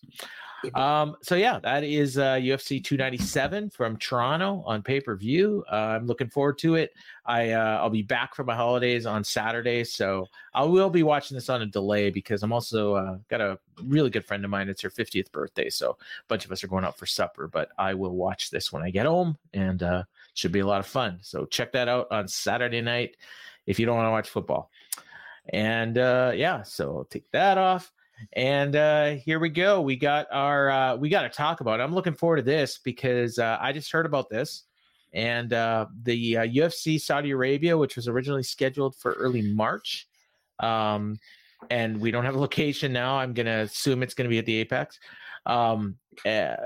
Um, 0.74 1.16
so 1.22 1.34
yeah, 1.34 1.58
that 1.60 1.84
is 1.84 2.18
uh, 2.18 2.34
UFC 2.34 2.82
297 2.82 3.70
from 3.70 3.96
Toronto 3.96 4.62
on 4.66 4.82
pay 4.82 5.00
per 5.00 5.16
view. 5.16 5.64
Uh, 5.70 5.96
I'm 5.96 6.06
looking 6.06 6.28
forward 6.28 6.58
to 6.58 6.74
it. 6.74 6.92
I 7.24 7.50
uh, 7.50 7.78
I'll 7.78 7.90
be 7.90 8.02
back 8.02 8.34
for 8.34 8.44
my 8.44 8.54
holidays 8.54 9.06
on 9.06 9.24
Saturday, 9.24 9.84
so 9.84 10.26
I 10.54 10.64
will 10.64 10.90
be 10.90 11.02
watching 11.02 11.34
this 11.34 11.48
on 11.48 11.62
a 11.62 11.66
delay 11.66 12.10
because 12.10 12.42
I'm 12.42 12.52
also 12.52 12.94
uh, 12.94 13.18
got 13.28 13.40
a 13.40 13.58
really 13.84 14.10
good 14.10 14.24
friend 14.24 14.44
of 14.44 14.50
mine. 14.50 14.68
It's 14.68 14.82
her 14.82 14.90
50th 14.90 15.32
birthday, 15.32 15.70
so 15.70 15.90
a 15.90 15.96
bunch 16.28 16.44
of 16.44 16.52
us 16.52 16.62
are 16.64 16.68
going 16.68 16.84
out 16.84 16.98
for 16.98 17.06
supper. 17.06 17.48
But 17.48 17.70
I 17.78 17.94
will 17.94 18.14
watch 18.14 18.50
this 18.50 18.72
when 18.72 18.82
I 18.82 18.90
get 18.90 19.06
home, 19.06 19.38
and 19.52 19.82
uh, 19.82 20.04
should 20.34 20.52
be 20.52 20.60
a 20.60 20.66
lot 20.66 20.80
of 20.80 20.86
fun. 20.86 21.18
So 21.22 21.46
check 21.46 21.72
that 21.72 21.88
out 21.88 22.08
on 22.10 22.28
Saturday 22.28 22.80
night 22.80 23.16
if 23.66 23.78
you 23.78 23.86
don't 23.86 23.96
want 23.96 24.06
to 24.06 24.12
watch 24.12 24.28
football. 24.28 24.70
And 25.52 25.98
uh, 25.98 26.32
yeah, 26.34 26.62
so 26.62 27.06
take 27.10 27.30
that 27.32 27.58
off. 27.58 27.92
And 28.34 28.76
uh, 28.76 29.10
here 29.12 29.38
we 29.38 29.48
go. 29.48 29.80
We 29.80 29.96
got 29.96 30.26
our 30.30 30.70
uh, 30.70 30.96
we 30.96 31.08
got 31.08 31.22
to 31.22 31.28
talk 31.28 31.60
about. 31.60 31.80
It. 31.80 31.82
I'm 31.82 31.94
looking 31.94 32.14
forward 32.14 32.36
to 32.36 32.42
this 32.42 32.78
because 32.78 33.38
uh, 33.38 33.58
I 33.60 33.72
just 33.72 33.90
heard 33.90 34.06
about 34.06 34.28
this, 34.28 34.64
and 35.12 35.52
uh, 35.52 35.86
the 36.02 36.38
uh, 36.38 36.46
UFC 36.46 37.00
Saudi 37.00 37.30
Arabia, 37.30 37.76
which 37.76 37.96
was 37.96 38.08
originally 38.08 38.42
scheduled 38.42 38.96
for 38.96 39.12
early 39.12 39.42
March, 39.42 40.08
um, 40.60 41.18
and 41.70 42.00
we 42.00 42.10
don't 42.10 42.24
have 42.24 42.34
a 42.34 42.40
location 42.40 42.92
now. 42.92 43.16
I'm 43.16 43.32
gonna 43.32 43.60
assume 43.60 44.02
it's 44.02 44.14
gonna 44.14 44.28
be 44.28 44.38
at 44.38 44.46
the 44.46 44.56
Apex. 44.56 44.98
Um, 45.46 45.96
uh, 46.26 46.56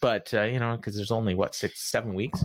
but 0.00 0.32
uh, 0.34 0.42
you 0.42 0.60
know, 0.60 0.76
because 0.76 0.96
there's 0.96 1.10
only 1.10 1.34
what 1.34 1.54
six, 1.54 1.90
seven 1.90 2.14
weeks. 2.14 2.44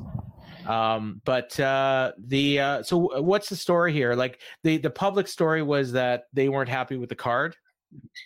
Um, 0.66 1.22
but 1.26 1.59
uh, 1.59 2.13
the 2.18 2.59
uh, 2.59 2.84
so 2.84 3.22
what's 3.22 3.49
the 3.49 3.55
story 3.55 3.93
here? 3.93 4.16
Like 4.16 4.41
the 4.63 4.78
the 4.78 4.89
public 4.89 5.28
story 5.28 5.61
was 5.61 5.91
that 5.91 6.24
they 6.34 6.49
weren't 6.49 6.70
happy 6.70 6.97
with 6.97 7.09
the 7.09 7.16
card. 7.16 7.55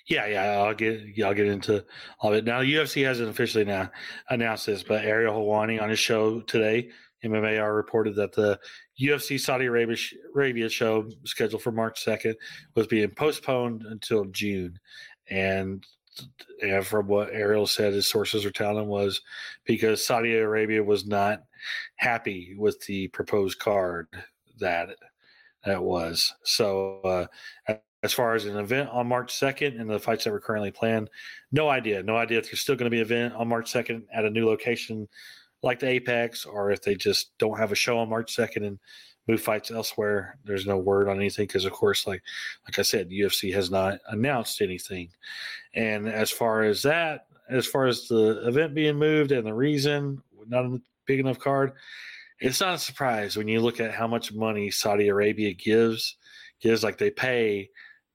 Yeah, 0.07 0.25
yeah, 0.27 0.43
I'll 0.59 0.73
get 0.73 1.01
yeah, 1.15 1.27
I'll 1.27 1.33
get 1.33 1.47
into 1.47 1.83
all 2.19 2.31
of 2.31 2.37
it 2.37 2.45
now. 2.45 2.61
UFC 2.61 3.03
hasn't 3.03 3.29
officially 3.29 3.65
now 3.65 3.89
announced 4.29 4.65
this, 4.65 4.83
but 4.83 5.05
Ariel 5.05 5.35
Helwani 5.35 5.81
on 5.81 5.89
his 5.89 5.99
show 5.99 6.41
today, 6.41 6.89
MMA 7.23 7.59
Hour 7.59 7.75
reported 7.75 8.15
that 8.15 8.33
the 8.33 8.59
UFC 9.01 9.39
Saudi 9.39 9.65
Arabia, 9.65 9.97
Arabia 10.35 10.69
show 10.69 11.09
scheduled 11.25 11.61
for 11.61 11.71
March 11.71 12.03
second 12.03 12.35
was 12.75 12.87
being 12.87 13.09
postponed 13.09 13.83
until 13.83 14.25
June, 14.25 14.79
and 15.29 15.85
and 16.61 16.85
from 16.85 17.07
what 17.07 17.33
Ariel 17.33 17.67
said, 17.67 17.93
his 17.93 18.07
sources 18.07 18.45
are 18.45 18.51
telling 18.51 18.87
was 18.87 19.21
because 19.65 20.05
Saudi 20.05 20.35
Arabia 20.35 20.83
was 20.83 21.05
not 21.05 21.43
happy 21.95 22.55
with 22.57 22.83
the 22.85 23.07
proposed 23.09 23.59
card 23.59 24.07
that 24.59 24.89
that 25.65 25.83
was. 25.83 26.33
So 26.43 27.01
uh, 27.67 27.75
as 28.01 28.13
far 28.13 28.33
as 28.33 28.45
an 28.45 28.57
event 28.57 28.89
on 28.91 29.07
March 29.07 29.33
2nd 29.33 29.79
and 29.79 29.89
the 29.89 29.99
fights 29.99 30.23
that 30.23 30.31
were 30.31 30.39
currently 30.39 30.71
planned, 30.71 31.09
no 31.51 31.69
idea. 31.69 32.01
No 32.01 32.15
idea 32.15 32.39
if 32.39 32.45
there's 32.45 32.61
still 32.61 32.75
going 32.75 32.89
to 32.89 32.95
be 32.95 33.01
an 33.01 33.05
event 33.05 33.33
on 33.35 33.47
March 33.47 33.71
2nd 33.71 34.03
at 34.13 34.25
a 34.25 34.29
new 34.29 34.45
location 34.45 35.07
like 35.61 35.79
the 35.79 35.87
Apex 35.87 36.45
or 36.45 36.71
if 36.71 36.81
they 36.81 36.95
just 36.95 37.37
don't 37.37 37.57
have 37.57 37.71
a 37.71 37.75
show 37.75 37.97
on 37.99 38.09
March 38.09 38.35
2nd 38.35 38.65
and 38.65 38.79
move 39.27 39.41
fights 39.41 39.69
elsewhere. 39.71 40.37
There's 40.43 40.65
no 40.65 40.77
word 40.77 41.07
on 41.07 41.17
anything 41.17 41.45
because, 41.45 41.65
of 41.65 41.71
course, 41.71 42.07
like 42.07 42.23
like 42.65 42.79
I 42.79 42.81
said, 42.81 43.09
UFC 43.09 43.53
has 43.53 43.69
not 43.69 43.99
announced 44.07 44.61
anything. 44.61 45.09
And 45.73 46.07
as 46.07 46.31
far 46.31 46.63
as 46.63 46.81
that, 46.83 47.27
as 47.49 47.67
far 47.67 47.85
as 47.85 48.07
the 48.07 48.47
event 48.47 48.73
being 48.73 48.95
moved 48.95 49.31
and 49.31 49.45
the 49.45 49.53
reason, 49.53 50.21
not 50.47 50.65
a 50.65 50.81
big 51.05 51.19
enough 51.19 51.39
card, 51.39 51.73
it's 52.39 52.61
not 52.61 52.75
a 52.75 52.79
surprise 52.79 53.37
when 53.37 53.47
you 53.47 53.59
look 53.59 53.79
at 53.79 53.93
how 53.93 54.07
much 54.07 54.33
money 54.33 54.71
Saudi 54.71 55.07
Arabia 55.07 55.53
gives. 55.53 56.17
Gives 56.61 56.83
like 56.83 56.97
they 56.97 57.09
pay 57.09 57.69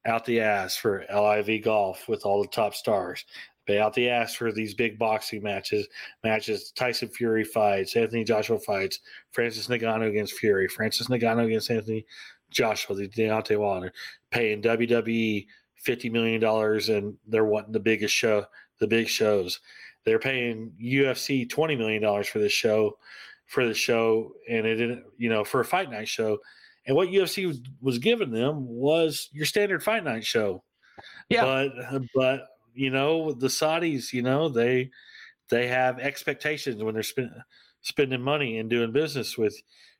out 0.07 0.25
the 0.25 0.41
ass 0.41 0.77
for 0.77 1.05
LIV 1.13 1.65
golf 1.65 2.09
with 2.09 2.25
all 2.25 2.43
the 2.43 2.49
top 2.49 2.75
stars. 2.75 3.25
Pay 3.67 3.79
out 3.79 3.95
the 3.95 4.11
ass 4.11 4.35
for 4.35 4.53
these 4.53 4.75
big 4.75 4.99
boxing 4.99 5.43
matches, 5.43 5.89
matches 6.23 6.71
Tyson 6.73 7.09
Fury 7.09 7.45
fights, 7.45 7.97
Anthony 7.97 8.23
Joshua 8.23 8.59
fights, 8.59 9.01
Francis 9.33 9.69
Ngannou 9.69 10.11
against 10.11 10.35
Fury, 10.35 10.69
Francis 10.69 11.09
Ngannou 11.09 11.47
against 11.47 11.71
Anthony 11.71 12.05
Joshua, 12.51 12.95
the 12.95 13.09
Deontay 13.09 13.59
Wilder, 13.59 13.93
paying 14.31 14.61
WWE 14.61 15.47
fifty 15.77 16.11
million 16.11 16.41
dollars, 16.41 16.91
and 16.91 17.17
they're 17.27 17.47
wanting 17.47 17.73
the 17.73 17.81
biggest 17.81 18.15
show, 18.15 18.45
the 18.81 18.87
big 18.87 19.09
shows. 19.09 19.61
They're 20.05 20.19
paying 20.19 20.73
UFC 20.83 21.49
twenty 21.49 21.75
million 21.75 22.03
dollars 22.03 22.29
for 22.29 22.41
this 22.41 22.53
show, 22.53 22.99
for 23.47 23.67
the 23.67 23.73
show, 23.73 24.33
and 24.47 24.67
it 24.67 24.77
didn't, 24.77 25.05
you 25.17 25.31
know, 25.31 25.43
for 25.43 25.61
a 25.61 25.65
fight 25.65 25.91
night 25.91 26.09
show 26.09 26.39
and 26.87 26.97
what 26.97 27.09
UFC 27.09 27.47
was, 27.47 27.61
was 27.81 27.99
giving 27.99 28.31
them 28.31 28.67
was 28.67 29.29
your 29.33 29.47
standard 29.47 29.83
fight 29.83 30.05
night 30.05 30.25
show. 30.25 30.63
Yeah. 31.29 31.45
But 31.45 32.03
but 32.15 32.47
you 32.75 32.91
know 32.91 33.33
the 33.33 33.49
Saudis, 33.49 34.13
you 34.13 34.23
know 34.23 34.49
they 34.49 34.91
they 35.51 35.69
have 35.69 35.99
expectations 35.99 36.83
when 36.83 36.95
they're 36.95 37.03
spend, 37.03 37.31
spending 37.83 38.21
money 38.21 38.59
and 38.59 38.69
doing 38.69 38.93
business 38.93 39.39
with 39.39 39.57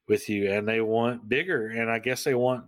with 0.09 0.29
you, 0.29 0.51
and 0.53 0.69
they 0.69 0.81
want 0.81 1.29
bigger. 1.29 1.69
And 1.69 1.91
I 1.91 1.99
guess 1.99 2.25
they 2.25 2.35
want 2.35 2.65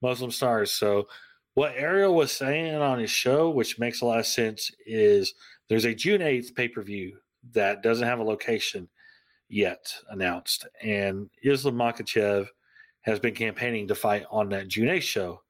Muslim 0.00 0.30
stars. 0.30 0.72
So 0.72 1.06
what 1.54 1.74
Ariel 1.76 2.14
was 2.14 2.32
saying 2.32 2.74
on 2.74 2.98
his 2.98 3.10
show, 3.10 3.50
which 3.50 3.78
makes 3.78 4.00
a 4.00 4.06
lot 4.06 4.18
of 4.18 4.26
sense, 4.26 4.70
is 4.86 5.34
there's 5.68 5.84
a 5.84 5.94
June 5.94 6.22
eighth 6.22 6.54
pay 6.54 6.68
per 6.68 6.82
view 6.82 7.18
that 7.52 7.82
doesn't 7.82 8.06
have 8.06 8.18
a 8.18 8.24
location 8.24 8.88
yet 9.48 9.94
announced, 10.10 10.66
and 10.82 11.30
Islam 11.44 11.76
Makhachev– 11.76 12.48
has 13.02 13.18
been 13.18 13.34
campaigning 13.34 13.88
to 13.88 13.94
fight 13.94 14.24
on 14.30 14.48
that 14.50 14.68
June 14.68 14.88
8th 14.88 15.02
show. 15.02 15.42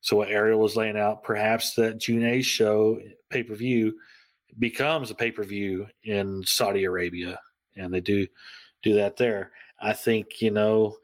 So 0.00 0.16
what 0.16 0.30
Ariel 0.30 0.60
was 0.60 0.76
laying 0.76 0.98
out, 0.98 1.22
perhaps 1.22 1.74
that 1.74 1.98
June 1.98 2.22
8th 2.22 2.44
show 2.44 3.00
pay 3.28 3.42
per 3.42 3.54
view 3.54 3.94
becomes 4.58 5.10
a 5.10 5.14
pay 5.14 5.30
per 5.30 5.44
view 5.44 5.86
in 6.04 6.42
Saudi 6.44 6.84
Arabia, 6.84 7.38
and 7.76 7.92
they 7.92 8.00
do 8.00 8.26
do 8.82 8.94
that 8.94 9.16
there. 9.16 9.52
I 9.80 9.92
think 9.92 10.40
you 10.40 10.50
know 10.50 10.96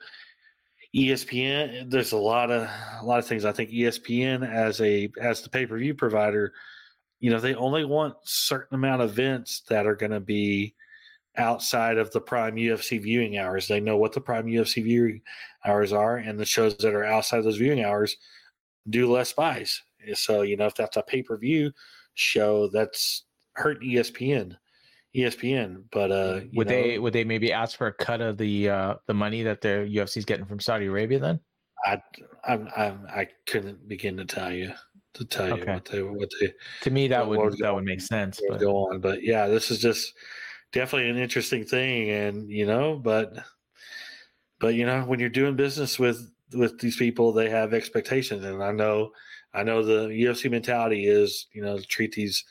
ESPN. 0.94 1.90
There's 1.90 2.12
a 2.12 2.16
lot 2.16 2.50
of 2.50 2.62
a 2.62 3.04
lot 3.04 3.18
of 3.18 3.26
things. 3.26 3.44
I 3.44 3.52
think 3.52 3.70
ESPN 3.70 4.48
as 4.50 4.80
a 4.80 5.10
as 5.20 5.42
the 5.42 5.50
pay 5.50 5.66
per 5.66 5.78
view 5.78 5.94
provider, 5.94 6.54
you 7.20 7.30
know, 7.30 7.40
they 7.40 7.54
only 7.54 7.84
want 7.84 8.14
certain 8.24 8.74
amount 8.74 9.02
of 9.02 9.10
events 9.10 9.62
that 9.68 9.86
are 9.86 9.96
going 9.96 10.12
to 10.12 10.20
be 10.20 10.74
outside 11.36 11.98
of 11.98 12.10
the 12.12 12.20
prime 12.20 12.56
UFC 12.56 13.00
viewing 13.00 13.38
hours. 13.38 13.68
They 13.68 13.80
know 13.80 13.96
what 13.96 14.12
the 14.12 14.20
prime 14.20 14.46
UFC 14.46 14.82
viewing 14.82 15.20
hours 15.64 15.92
are, 15.92 16.16
and 16.16 16.38
the 16.38 16.44
shows 16.44 16.76
that 16.78 16.94
are 16.94 17.04
outside 17.04 17.42
those 17.42 17.58
viewing 17.58 17.84
hours 17.84 18.16
do 18.88 19.10
less 19.10 19.32
buys. 19.32 19.82
So, 20.14 20.42
you 20.42 20.56
know, 20.56 20.66
if 20.66 20.74
that's 20.74 20.96
a 20.96 21.02
pay 21.02 21.22
per 21.22 21.36
view 21.36 21.72
show, 22.14 22.68
that's 22.68 23.24
hurt 23.54 23.82
ESPN. 23.82 24.56
ESPN, 25.16 25.84
but 25.92 26.12
uh, 26.12 26.40
would 26.52 26.68
know, 26.68 26.72
they 26.74 26.98
would 26.98 27.12
they 27.12 27.24
maybe 27.24 27.50
ask 27.50 27.78
for 27.78 27.86
a 27.86 27.92
cut 27.92 28.20
of 28.20 28.36
the 28.36 28.68
uh, 28.68 28.94
the 29.06 29.14
money 29.14 29.42
that 29.42 29.62
the 29.62 29.88
UFC 29.90 30.18
is 30.18 30.26
getting 30.26 30.44
from 30.44 30.60
Saudi 30.60 30.86
Arabia? 30.86 31.18
Then 31.18 31.40
I 31.86 32.02
I 32.44 32.54
I, 32.54 32.86
I 33.20 33.28
couldn't 33.46 33.88
begin 33.88 34.18
to 34.18 34.26
tell 34.26 34.52
you 34.52 34.72
to 35.14 35.24
tell 35.24 35.52
okay. 35.54 35.62
you 35.62 35.72
what 35.72 35.84
they 35.86 36.02
what 36.02 36.28
they. 36.38 36.52
To 36.82 36.90
me, 36.90 37.08
that 37.08 37.26
would 37.26 37.56
that 37.58 37.74
would 37.74 37.84
make 37.84 38.02
sense. 38.02 38.40
But. 38.46 38.60
Go 38.60 38.76
on, 38.76 39.00
but 39.00 39.22
yeah, 39.22 39.46
this 39.46 39.70
is 39.70 39.78
just 39.78 40.12
definitely 40.76 41.08
an 41.08 41.16
interesting 41.16 41.64
thing, 41.64 42.10
and 42.10 42.50
you 42.50 42.66
know, 42.66 42.96
but 43.02 43.34
but 44.60 44.74
you 44.74 44.84
know, 44.84 45.02
when 45.02 45.18
you're 45.18 45.28
doing 45.30 45.56
business 45.56 45.98
with 45.98 46.30
with 46.52 46.78
these 46.78 46.96
people, 46.96 47.32
they 47.32 47.48
have 47.48 47.72
expectations, 47.72 48.44
and 48.44 48.62
I 48.62 48.72
know 48.72 49.10
I 49.54 49.62
know 49.62 49.82
the 49.82 50.08
UFC 50.08 50.50
mentality 50.50 51.06
is 51.06 51.46
you 51.52 51.62
know 51.62 51.78
treat 51.88 52.12
these 52.12 52.44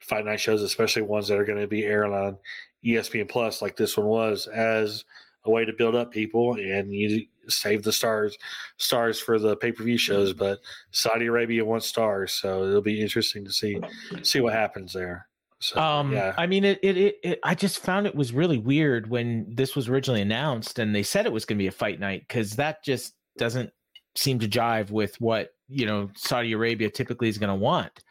fight 0.00 0.24
night 0.24 0.40
shows, 0.40 0.62
especially 0.62 1.02
ones 1.02 1.28
that 1.28 1.38
are 1.38 1.44
going 1.44 1.60
to 1.60 1.66
be 1.66 1.84
airing 1.84 2.14
on 2.14 2.38
ESPN 2.84 3.28
Plus, 3.28 3.60
like 3.60 3.76
this 3.76 3.96
one 3.96 4.06
was, 4.06 4.46
as 4.46 5.04
a 5.44 5.50
way 5.50 5.64
to 5.64 5.72
build 5.72 5.94
up 5.94 6.10
people 6.10 6.54
and 6.54 6.92
you 6.92 7.24
save 7.48 7.82
the 7.82 7.92
stars 7.92 8.36
stars 8.78 9.20
for 9.20 9.38
the 9.38 9.54
pay 9.56 9.70
per 9.70 9.84
view 9.84 9.98
shows. 9.98 10.32
But 10.32 10.60
Saudi 10.92 11.26
Arabia 11.26 11.64
wants 11.64 11.86
stars, 11.86 12.32
so 12.32 12.64
it'll 12.64 12.80
be 12.80 13.02
interesting 13.02 13.44
to 13.44 13.52
see 13.52 13.78
see 14.22 14.40
what 14.40 14.54
happens 14.54 14.94
there. 14.94 15.28
So, 15.58 15.80
um, 15.80 16.12
yeah. 16.12 16.34
I 16.36 16.46
mean, 16.46 16.64
it, 16.64 16.78
it, 16.82 16.96
it, 16.96 17.16
it, 17.22 17.40
I 17.42 17.54
just 17.54 17.78
found 17.78 18.06
it 18.06 18.14
was 18.14 18.32
really 18.32 18.58
weird 18.58 19.08
when 19.08 19.46
this 19.54 19.74
was 19.74 19.88
originally 19.88 20.20
announced 20.20 20.78
and 20.78 20.94
they 20.94 21.02
said 21.02 21.24
it 21.24 21.32
was 21.32 21.44
going 21.44 21.56
to 21.56 21.62
be 21.62 21.68
a 21.68 21.72
fight 21.72 21.98
night 21.98 22.24
because 22.28 22.52
that 22.56 22.84
just 22.84 23.14
doesn't 23.38 23.70
seem 24.14 24.38
to 24.40 24.48
jive 24.48 24.90
with 24.90 25.18
what 25.20 25.50
you 25.68 25.86
know 25.86 26.10
Saudi 26.16 26.52
Arabia 26.52 26.90
typically 26.90 27.28
is 27.28 27.38
going 27.38 27.48
to 27.48 27.54
want. 27.54 28.02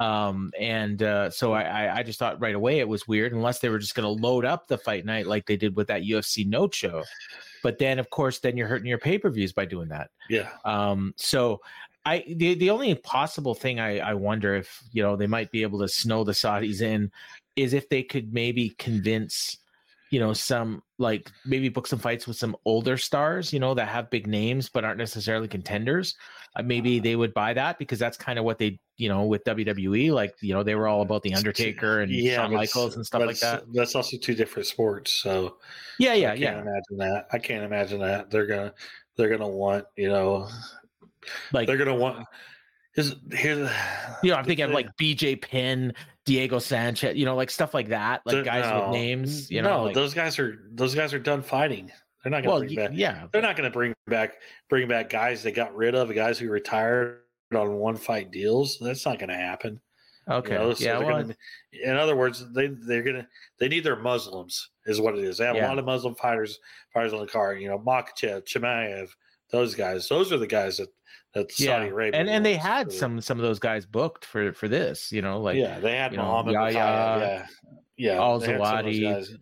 Um, 0.00 0.52
and 0.58 1.02
uh, 1.02 1.28
so 1.30 1.52
I, 1.52 1.98
I 1.98 2.02
just 2.04 2.20
thought 2.20 2.40
right 2.40 2.54
away 2.54 2.78
it 2.78 2.88
was 2.88 3.08
weird 3.08 3.32
unless 3.32 3.58
they 3.58 3.68
were 3.68 3.80
just 3.80 3.96
going 3.96 4.04
to 4.04 4.22
load 4.22 4.44
up 4.44 4.68
the 4.68 4.78
fight 4.78 5.04
night 5.04 5.26
like 5.26 5.46
they 5.46 5.56
did 5.56 5.74
with 5.74 5.88
that 5.88 6.02
UFC 6.02 6.46
Noche 6.46 6.76
show. 6.76 7.02
But 7.64 7.78
then, 7.78 7.98
of 7.98 8.08
course, 8.10 8.38
then 8.38 8.56
you're 8.56 8.68
hurting 8.68 8.86
your 8.86 8.98
pay 8.98 9.18
per 9.18 9.28
views 9.30 9.52
by 9.52 9.64
doing 9.64 9.88
that. 9.88 10.10
Yeah. 10.30 10.50
Um. 10.64 11.14
So 11.16 11.60
I 12.08 12.24
the 12.26 12.54
the 12.54 12.70
only 12.70 12.94
possible 12.94 13.54
thing 13.54 13.80
I 13.80 13.98
I 13.98 14.14
wonder 14.14 14.54
if 14.54 14.82
you 14.92 15.02
know 15.02 15.14
they 15.14 15.26
might 15.26 15.50
be 15.50 15.62
able 15.62 15.78
to 15.80 15.88
snow 15.88 16.24
the 16.24 16.32
Saudis 16.32 16.80
in 16.80 17.10
is 17.54 17.74
if 17.74 17.88
they 17.90 18.02
could 18.02 18.32
maybe 18.32 18.70
convince 18.78 19.58
you 20.10 20.18
know 20.18 20.32
some 20.32 20.82
like 20.98 21.30
maybe 21.44 21.68
book 21.68 21.86
some 21.86 21.98
fights 21.98 22.26
with 22.26 22.38
some 22.38 22.56
older 22.64 22.96
stars 22.96 23.52
you 23.52 23.60
know 23.60 23.74
that 23.74 23.88
have 23.88 24.08
big 24.08 24.26
names 24.26 24.70
but 24.70 24.84
aren't 24.84 24.98
necessarily 24.98 25.48
contenders. 25.48 26.16
Uh, 26.56 26.62
maybe 26.62 26.98
they 26.98 27.14
would 27.14 27.34
buy 27.34 27.52
that 27.52 27.78
because 27.78 27.98
that's 27.98 28.16
kind 28.16 28.38
of 28.38 28.44
what 28.46 28.58
they 28.58 28.80
you 28.96 29.10
know 29.10 29.24
with 29.24 29.44
WWE 29.44 30.10
like 30.10 30.34
you 30.40 30.54
know 30.54 30.62
they 30.62 30.76
were 30.76 30.88
all 30.88 31.02
about 31.02 31.22
the 31.22 31.34
Undertaker 31.34 32.00
and 32.00 32.10
yeah, 32.10 32.36
Shawn 32.36 32.54
Michaels 32.54 32.96
and 32.96 33.04
stuff 33.04 33.20
like 33.26 33.38
that. 33.40 33.64
that's 33.74 33.94
also 33.94 34.16
two 34.16 34.34
different 34.34 34.66
sports 34.66 35.12
so 35.12 35.58
yeah 35.98 36.14
yeah 36.14 36.28
I 36.32 36.38
can't 36.38 36.40
yeah. 36.40 36.62
imagine 36.62 36.96
that. 36.98 37.26
I 37.32 37.38
can't 37.38 37.64
imagine 37.64 38.00
that. 38.00 38.30
They're 38.30 38.46
gonna 38.46 38.72
they're 39.16 39.28
gonna 39.28 39.46
want 39.46 39.84
you 39.94 40.08
know 40.08 40.48
like 41.52 41.66
they're 41.66 41.76
gonna 41.76 41.94
want. 41.94 42.26
His, 42.94 43.14
his, 43.30 43.70
you 44.24 44.30
know, 44.30 44.36
I'm 44.36 44.44
thinking 44.44 44.64
of 44.64 44.72
like 44.72 44.88
BJ 45.00 45.40
Penn, 45.40 45.94
Diego 46.24 46.58
Sanchez, 46.58 47.16
you 47.16 47.24
know, 47.24 47.36
like 47.36 47.48
stuff 47.48 47.72
like 47.72 47.88
that, 47.88 48.22
like 48.26 48.44
guys 48.44 48.68
no, 48.68 48.80
with 48.80 48.90
names. 48.90 49.50
You 49.50 49.62
know, 49.62 49.76
no, 49.76 49.84
like, 49.84 49.94
those 49.94 50.14
guys 50.14 50.38
are 50.38 50.58
those 50.72 50.96
guys 50.96 51.14
are 51.14 51.18
done 51.20 51.42
fighting. 51.42 51.92
They're 52.22 52.30
not 52.30 52.42
going 52.42 52.44
to 52.44 52.50
well, 52.50 52.60
bring 52.60 52.74
back. 52.74 52.90
Yeah, 52.92 53.26
they're 53.32 53.42
not 53.42 53.56
going 53.56 53.70
to 53.70 53.72
bring 53.72 53.94
back 54.08 54.34
bring 54.68 54.88
back 54.88 55.10
guys 55.10 55.42
they 55.42 55.52
got 55.52 55.74
rid 55.76 55.94
of, 55.94 56.12
guys 56.14 56.38
who 56.38 56.50
retired 56.50 57.20
on 57.54 57.74
one 57.74 57.96
fight 57.96 58.30
deals. 58.30 58.78
That's 58.80 59.06
not 59.06 59.18
going 59.18 59.30
to 59.30 59.36
happen. 59.36 59.80
Okay. 60.28 60.52
You 60.52 60.58
know, 60.58 60.74
so 60.74 60.84
yeah. 60.84 60.98
Well, 60.98 61.22
gonna, 61.22 61.36
in 61.72 61.96
other 61.96 62.16
words, 62.16 62.44
they 62.52 62.66
they're 62.66 63.02
gonna 63.02 63.26
they 63.58 63.68
need 63.68 63.84
their 63.84 63.96
Muslims 63.96 64.70
is 64.86 65.00
what 65.00 65.16
it 65.16 65.24
is. 65.24 65.38
They 65.38 65.46
have 65.46 65.56
yeah. 65.56 65.66
a 65.66 65.68
lot 65.68 65.78
of 65.78 65.84
Muslim 65.84 66.14
fighters 66.14 66.58
fighters 66.92 67.12
on 67.12 67.20
the 67.20 67.26
card. 67.26 67.60
You 67.60 67.68
know, 67.68 67.78
Makhachev, 67.78 68.44
Chimaev, 68.44 69.08
those 69.50 69.74
guys. 69.74 70.08
Those 70.08 70.32
are 70.32 70.38
the 70.38 70.46
guys 70.46 70.76
that 70.76 70.88
Saudi 71.48 71.88
Arabia 71.88 72.20
and 72.20 72.28
and 72.28 72.44
they 72.44 72.56
had 72.56 72.92
some 72.92 73.20
some 73.20 73.38
of 73.38 73.42
those 73.42 73.58
guys 73.58 73.86
booked 73.86 74.24
for 74.24 74.52
for 74.52 74.68
this. 74.68 75.12
You 75.12 75.22
know, 75.22 75.40
like 75.40 75.56
yeah, 75.56 75.78
they 75.78 75.96
had 75.96 76.12
you 76.12 76.18
know, 76.18 76.24
Muhammad 76.24 76.52
Yahya, 76.54 76.74
yeah, 76.76 77.46
yeah, 77.96 78.20
Al 78.20 78.38
they 78.38 78.52
had 78.52 78.60
some 78.60 78.78
of 78.78 78.84
those 78.84 78.96
Zawadi, 78.96 79.38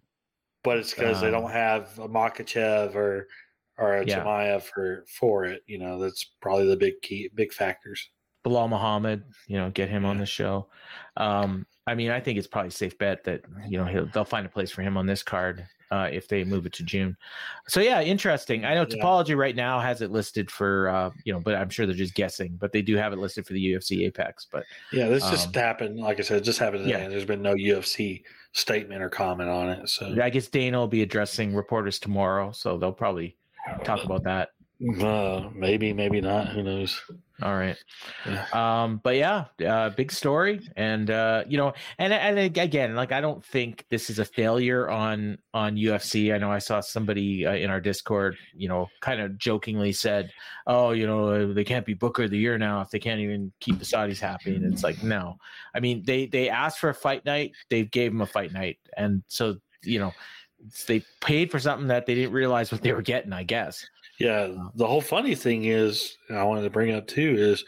but 0.62 0.78
it's 0.78 0.94
because 0.94 1.20
they 1.20 1.28
um, 1.28 1.42
don't 1.42 1.50
have 1.50 1.98
a 1.98 2.08
Makhachev 2.08 2.94
or 2.94 3.28
or 3.78 3.96
a 3.96 4.06
Yeah. 4.06 4.24
Chimaev 4.24 4.62
for 4.62 5.04
for 5.08 5.44
it. 5.44 5.62
You 5.66 5.78
know, 5.78 5.98
that's 5.98 6.24
probably 6.40 6.66
the 6.66 6.76
big 6.76 7.00
key, 7.02 7.30
big 7.34 7.52
factors. 7.52 8.10
Belal 8.44 8.68
Muhammad, 8.68 9.24
you 9.48 9.56
know, 9.58 9.70
get 9.70 9.88
him 9.88 10.04
on 10.04 10.18
the 10.18 10.26
show. 10.26 10.68
Um, 11.16 11.66
I 11.86 11.94
mean, 11.94 12.10
I 12.10 12.20
think 12.20 12.38
it's 12.38 12.46
probably 12.46 12.68
a 12.68 12.72
safe 12.72 12.96
bet 12.98 13.24
that 13.24 13.42
you 13.68 13.78
know 13.78 13.84
he'll, 13.84 14.06
they'll 14.06 14.24
find 14.24 14.46
a 14.46 14.48
place 14.48 14.70
for 14.70 14.82
him 14.82 14.96
on 14.96 15.06
this 15.06 15.22
card 15.22 15.66
uh, 15.90 16.08
if 16.12 16.28
they 16.28 16.44
move 16.44 16.66
it 16.66 16.72
to 16.74 16.82
June. 16.82 17.16
So 17.68 17.80
yeah, 17.80 18.02
interesting. 18.02 18.64
I 18.64 18.74
know 18.74 18.86
Yeah. 18.88 19.02
Tapology 19.02 19.36
right 19.36 19.54
now 19.54 19.78
has 19.80 20.02
it 20.02 20.10
listed 20.10 20.50
for 20.50 20.88
uh, 20.88 21.10
you 21.24 21.32
know, 21.32 21.40
but 21.40 21.54
I'm 21.54 21.70
sure 21.70 21.86
they're 21.86 21.94
just 21.94 22.14
guessing. 22.14 22.56
But 22.60 22.72
they 22.72 22.82
do 22.82 22.96
have 22.96 23.12
it 23.12 23.18
listed 23.18 23.46
for 23.46 23.52
the 23.52 23.72
UFC 23.72 24.06
Apex. 24.06 24.46
But 24.50 24.64
Yeah, 24.92 25.08
this 25.08 25.24
Um, 25.24 25.30
just 25.30 25.54
happened. 25.54 25.98
Like 25.98 26.18
I 26.18 26.22
said, 26.22 26.38
it 26.38 26.44
just 26.44 26.58
happened 26.58 26.84
today. 26.84 26.98
Yeah. 26.98 27.04
and 27.04 27.12
There's 27.12 27.24
been 27.24 27.42
no 27.42 27.54
UFC 27.54 28.22
statement 28.52 29.02
or 29.02 29.08
comment 29.10 29.50
on 29.50 29.68
it. 29.70 29.88
So 29.88 30.16
I 30.20 30.30
guess 30.30 30.48
Dana 30.48 30.78
will 30.78 30.88
be 30.88 31.02
addressing 31.02 31.54
reporters 31.54 31.98
tomorrow, 31.98 32.52
so 32.52 32.78
they'll 32.78 32.92
probably 32.92 33.36
talk 33.84 34.04
about 34.04 34.24
that. 34.24 34.50
uh, 35.00 35.48
maybe, 35.54 35.92
maybe 35.92 36.20
not. 36.20 36.48
Who 36.48 36.62
knows? 36.62 37.00
All 37.42 37.54
right. 37.54 37.76
Um, 38.54 38.98
but 39.04 39.16
yeah, 39.16 39.44
uh, 39.66 39.90
big 39.90 40.10
story, 40.10 40.66
and 40.74 41.10
uh, 41.10 41.44
you 41.46 41.58
know, 41.58 41.74
and 41.98 42.10
and 42.10 42.38
again, 42.38 42.94
like 42.94 43.12
I 43.12 43.20
don't 43.20 43.44
think 43.44 43.84
this 43.90 44.08
is 44.08 44.18
a 44.18 44.24
failure 44.24 44.88
on 44.88 45.36
on 45.52 45.76
UFC. 45.76 46.34
I 46.34 46.38
know 46.38 46.50
I 46.50 46.58
saw 46.58 46.80
somebody 46.80 47.44
uh, 47.44 47.52
in 47.52 47.68
our 47.68 47.80
Discord, 47.80 48.38
you 48.54 48.68
know, 48.68 48.88
kind 49.00 49.20
of 49.20 49.36
jokingly 49.36 49.92
said, 49.92 50.30
"Oh, 50.66 50.92
you 50.92 51.06
know, 51.06 51.52
they 51.52 51.64
can't 51.64 51.84
be 51.84 51.92
Booker 51.92 52.24
of 52.24 52.30
the 52.30 52.38
year 52.38 52.56
now 52.56 52.80
if 52.80 52.88
they 52.88 52.98
can't 52.98 53.20
even 53.20 53.52
keep 53.60 53.78
the 53.78 53.84
Saudis 53.84 54.18
happy." 54.18 54.56
And 54.56 54.72
it's 54.72 54.82
like, 54.82 55.02
no, 55.02 55.36
I 55.74 55.80
mean, 55.80 56.04
they 56.06 56.26
they 56.26 56.48
asked 56.48 56.78
for 56.78 56.88
a 56.88 56.94
fight 56.94 57.26
night, 57.26 57.52
they 57.68 57.84
gave 57.84 58.12
them 58.12 58.22
a 58.22 58.26
fight 58.26 58.52
night, 58.52 58.78
and 58.96 59.22
so 59.28 59.56
you 59.82 59.98
know, 59.98 60.12
they 60.86 61.04
paid 61.20 61.50
for 61.50 61.58
something 61.58 61.88
that 61.88 62.06
they 62.06 62.14
didn't 62.14 62.32
realize 62.32 62.72
what 62.72 62.80
they 62.80 62.92
were 62.92 63.02
getting. 63.02 63.34
I 63.34 63.42
guess. 63.42 63.86
Yeah, 64.18 64.32
uh, 64.32 64.70
the 64.74 64.86
whole 64.86 65.00
funny 65.00 65.34
thing 65.34 65.64
is, 65.64 66.16
I 66.30 66.42
wanted 66.44 66.62
to 66.62 66.70
bring 66.70 66.94
up 66.94 67.06
too, 67.06 67.34
is 67.36 67.64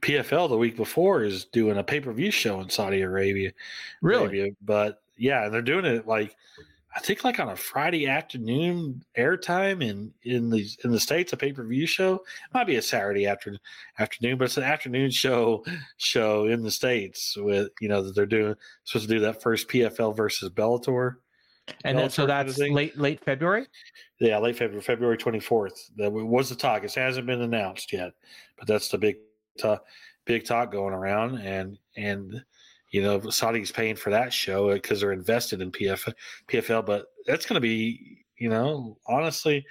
PFL 0.00 0.48
the 0.48 0.58
week 0.58 0.76
before 0.76 1.22
is 1.22 1.46
doing 1.46 1.78
a 1.78 1.82
pay 1.84 2.00
per 2.00 2.12
view 2.12 2.30
show 2.30 2.60
in 2.60 2.68
Saudi 2.68 3.00
Arabia. 3.00 3.52
Really? 4.02 4.24
Arabia. 4.24 4.52
But 4.62 5.02
yeah, 5.16 5.44
and 5.44 5.54
they're 5.54 5.62
doing 5.62 5.86
it 5.86 6.06
like 6.06 6.36
I 6.96 7.00
think 7.00 7.24
like 7.24 7.38
on 7.38 7.50
a 7.50 7.56
Friday 7.56 8.06
afternoon 8.06 9.04
airtime 9.18 9.82
in 9.82 10.12
in 10.22 10.48
the 10.48 10.66
in 10.82 10.92
the 10.92 11.00
states 11.00 11.32
a 11.32 11.36
pay 11.36 11.52
per 11.52 11.64
view 11.64 11.86
show. 11.86 12.14
It 12.14 12.54
might 12.54 12.66
be 12.66 12.76
a 12.76 12.82
Saturday 12.82 13.26
after, 13.26 13.56
afternoon, 13.98 14.38
but 14.38 14.46
it's 14.46 14.56
an 14.56 14.62
afternoon 14.62 15.10
show 15.10 15.62
show 15.98 16.46
in 16.46 16.62
the 16.62 16.70
states 16.70 17.36
with 17.36 17.68
you 17.80 17.88
know 17.88 18.02
that 18.02 18.14
they're 18.14 18.24
doing 18.24 18.54
supposed 18.84 19.08
to 19.08 19.14
do 19.14 19.20
that 19.20 19.42
first 19.42 19.68
PFL 19.68 20.16
versus 20.16 20.50
Bellator. 20.50 21.16
And 21.84 21.98
then, 21.98 22.10
so 22.10 22.26
that's 22.26 22.58
late 22.58 22.96
late 22.96 23.24
February. 23.24 23.66
Yeah, 24.20 24.38
late 24.38 24.56
February, 24.56 24.82
February 24.82 25.16
twenty 25.16 25.40
fourth. 25.40 25.90
That 25.96 26.12
was 26.12 26.48
the 26.48 26.54
talk. 26.54 26.84
It 26.84 26.94
hasn't 26.94 27.26
been 27.26 27.42
announced 27.42 27.92
yet, 27.92 28.12
but 28.56 28.68
that's 28.68 28.88
the 28.88 28.98
big 28.98 29.16
talk, 29.58 29.84
big 30.26 30.44
talk 30.44 30.70
going 30.70 30.94
around. 30.94 31.38
And 31.38 31.76
and 31.96 32.44
you 32.90 33.02
know, 33.02 33.20
Saudi's 33.30 33.72
paying 33.72 33.96
for 33.96 34.10
that 34.10 34.32
show 34.32 34.70
uh, 34.70 34.74
because 34.74 35.00
they're 35.00 35.12
invested 35.12 35.60
in 35.60 35.72
PF, 35.72 36.12
PFL. 36.48 36.86
But 36.86 37.06
that's 37.26 37.46
going 37.46 37.54
to 37.54 37.60
be, 37.60 38.24
you 38.38 38.48
know, 38.48 38.96
honestly, 39.06 39.64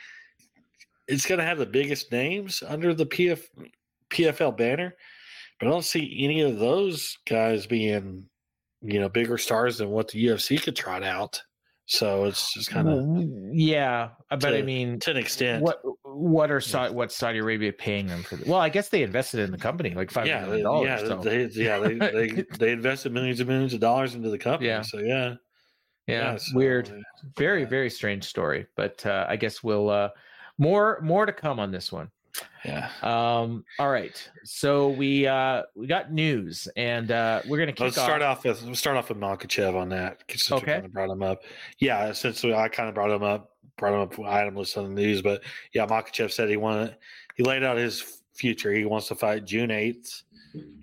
it's 1.08 1.26
going 1.26 1.40
to 1.40 1.46
have 1.46 1.58
the 1.58 1.66
biggest 1.66 2.12
names 2.12 2.62
under 2.68 2.94
the 2.94 3.06
PF, 3.06 3.42
PFL 4.10 4.58
banner. 4.58 4.96
But 5.60 5.68
I 5.68 5.72
don't 5.72 5.86
see 5.86 6.24
any 6.24 6.42
of 6.42 6.60
those 6.60 7.18
guys 7.28 7.66
being, 7.66 8.28
you 8.82 9.00
know, 9.00 9.10
bigger 9.10 9.38
stars 9.38 9.78
than 9.78 9.90
what 9.90 10.10
the 10.10 10.26
UFC 10.26 10.62
could 10.62 10.76
trot 10.76 11.04
out. 11.04 11.42
So 11.88 12.26
it's 12.26 12.52
just 12.54 12.72
kind 12.72 12.90
of 12.90 13.54
yeah, 13.54 14.10
uh, 14.32 14.38
but 14.38 14.56
I 14.56 14.64
mean, 14.64 15.00
to 15.02 15.12
an 15.12 15.18
extent. 15.18 15.62
what 15.62 15.82
what 16.04 16.50
are 16.50 16.60
Saudi, 16.60 16.94
what 16.94 17.12
Saudi 17.12 17.38
Arabia 17.38 17.72
paying 17.72 18.08
them 18.08 18.24
for? 18.24 18.40
Well, 18.48 18.60
I 18.60 18.70
guess 18.70 18.90
they 18.90 19.04
invested 19.04 19.42
in 19.42 19.52
the 19.52 19.58
company 19.58 19.92
like 19.92 20.10
five 20.10 20.26
yeah, 20.26 20.42
million 20.42 20.58
they, 20.58 20.64
dollars. 20.64 20.88
yeah, 20.88 21.08
so. 21.08 21.18
they, 21.18 21.44
yeah, 21.46 21.80
they, 21.80 21.94
they 21.94 22.46
they 22.58 22.72
invested 22.72 23.12
millions 23.12 23.40
and 23.40 23.48
millions 23.48 23.74
of 23.74 23.82
dollars 23.82 24.16
into 24.16 24.32
the 24.32 24.38
company. 24.40 24.70
Yeah. 24.70 24.82
So 24.82 24.98
yeah, 24.98 25.36
yeah, 26.08 26.38
so, 26.38 26.56
weird, 26.56 26.90
uh, 26.90 27.28
very 27.38 27.66
very 27.66 27.92
strange 27.92 28.24
story. 28.24 28.66
But 28.76 29.06
uh, 29.06 29.28
I 29.30 29.36
guess 29.36 29.64
we'll 29.64 29.92
uh, 29.92 30.10
more 30.58 31.00
more 31.04 31.28
to 31.28 31.34
come 31.34 31.60
on 31.60 31.70
this 31.70 31.92
one. 31.92 32.10
Yeah, 32.64 32.90
Um, 33.02 33.64
all 33.80 33.90
right, 33.90 34.28
so 34.44 34.90
we 34.90 35.28
uh, 35.28 35.64
we 35.76 35.88
got 35.88 36.12
news, 36.12 36.68
and 36.76 37.12
uh, 37.12 37.42
we're 37.48 37.58
gonna 37.60 37.72
kick 37.74 37.82
let's 37.82 37.98
off. 37.98 38.06
start 38.06 38.22
off 38.22 38.44
with 38.44 38.62
let's 38.64 38.80
start 38.80 38.98
off 38.98 39.10
with 39.10 39.20
Makhachev 39.20 39.76
on 39.76 39.90
that. 39.90 40.24
Since 40.30 40.52
Okay. 40.52 40.74
kind 40.74 40.86
of 40.86 40.94
brought 40.94 41.10
him 41.10 41.22
up. 41.24 41.42
Yeah, 41.80 42.12
since 42.14 42.44
we- 42.44 42.54
I 42.54 42.68
kind 42.70 42.90
of 42.90 42.96
brought 42.96 43.12
him 43.12 43.24
up, 43.24 43.52
brought 43.78 43.94
him 43.94 44.00
up 44.00 44.20
item 44.28 44.56
list 44.56 44.78
on 44.78 44.84
the 44.96 45.02
news, 45.02 45.22
but 45.22 45.44
yeah, 45.74 45.86
Makhachev 45.86 46.32
said 46.32 46.50
he 46.50 46.58
wanted 46.58 46.98
he 47.36 47.44
laid 47.44 47.64
out 47.64 47.78
his 47.78 48.22
future. 48.34 48.72
He 48.74 48.86
wants 48.86 49.08
to 49.10 49.16
fight 49.16 49.46
June 49.46 49.72
eighth. 49.72 50.24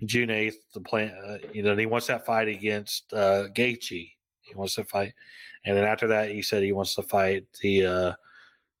June 0.05 0.29
eighth, 0.29 0.57
the 0.73 0.81
plan. 0.81 1.11
Uh, 1.27 1.37
you 1.51 1.63
know, 1.63 1.71
and 1.71 1.79
he 1.79 1.85
wants 1.87 2.05
that 2.07 2.25
fight 2.25 2.47
against 2.47 3.11
uh, 3.11 3.47
Gaethje. 3.55 4.11
He 4.41 4.55
wants 4.55 4.75
to 4.75 4.83
fight, 4.83 5.13
and 5.65 5.75
then 5.75 5.83
after 5.83 6.07
that, 6.07 6.29
he 6.29 6.41
said 6.43 6.61
he 6.61 6.71
wants 6.73 6.93
to 6.95 7.01
fight 7.01 7.45
the, 7.61 7.85
uh, 7.85 8.13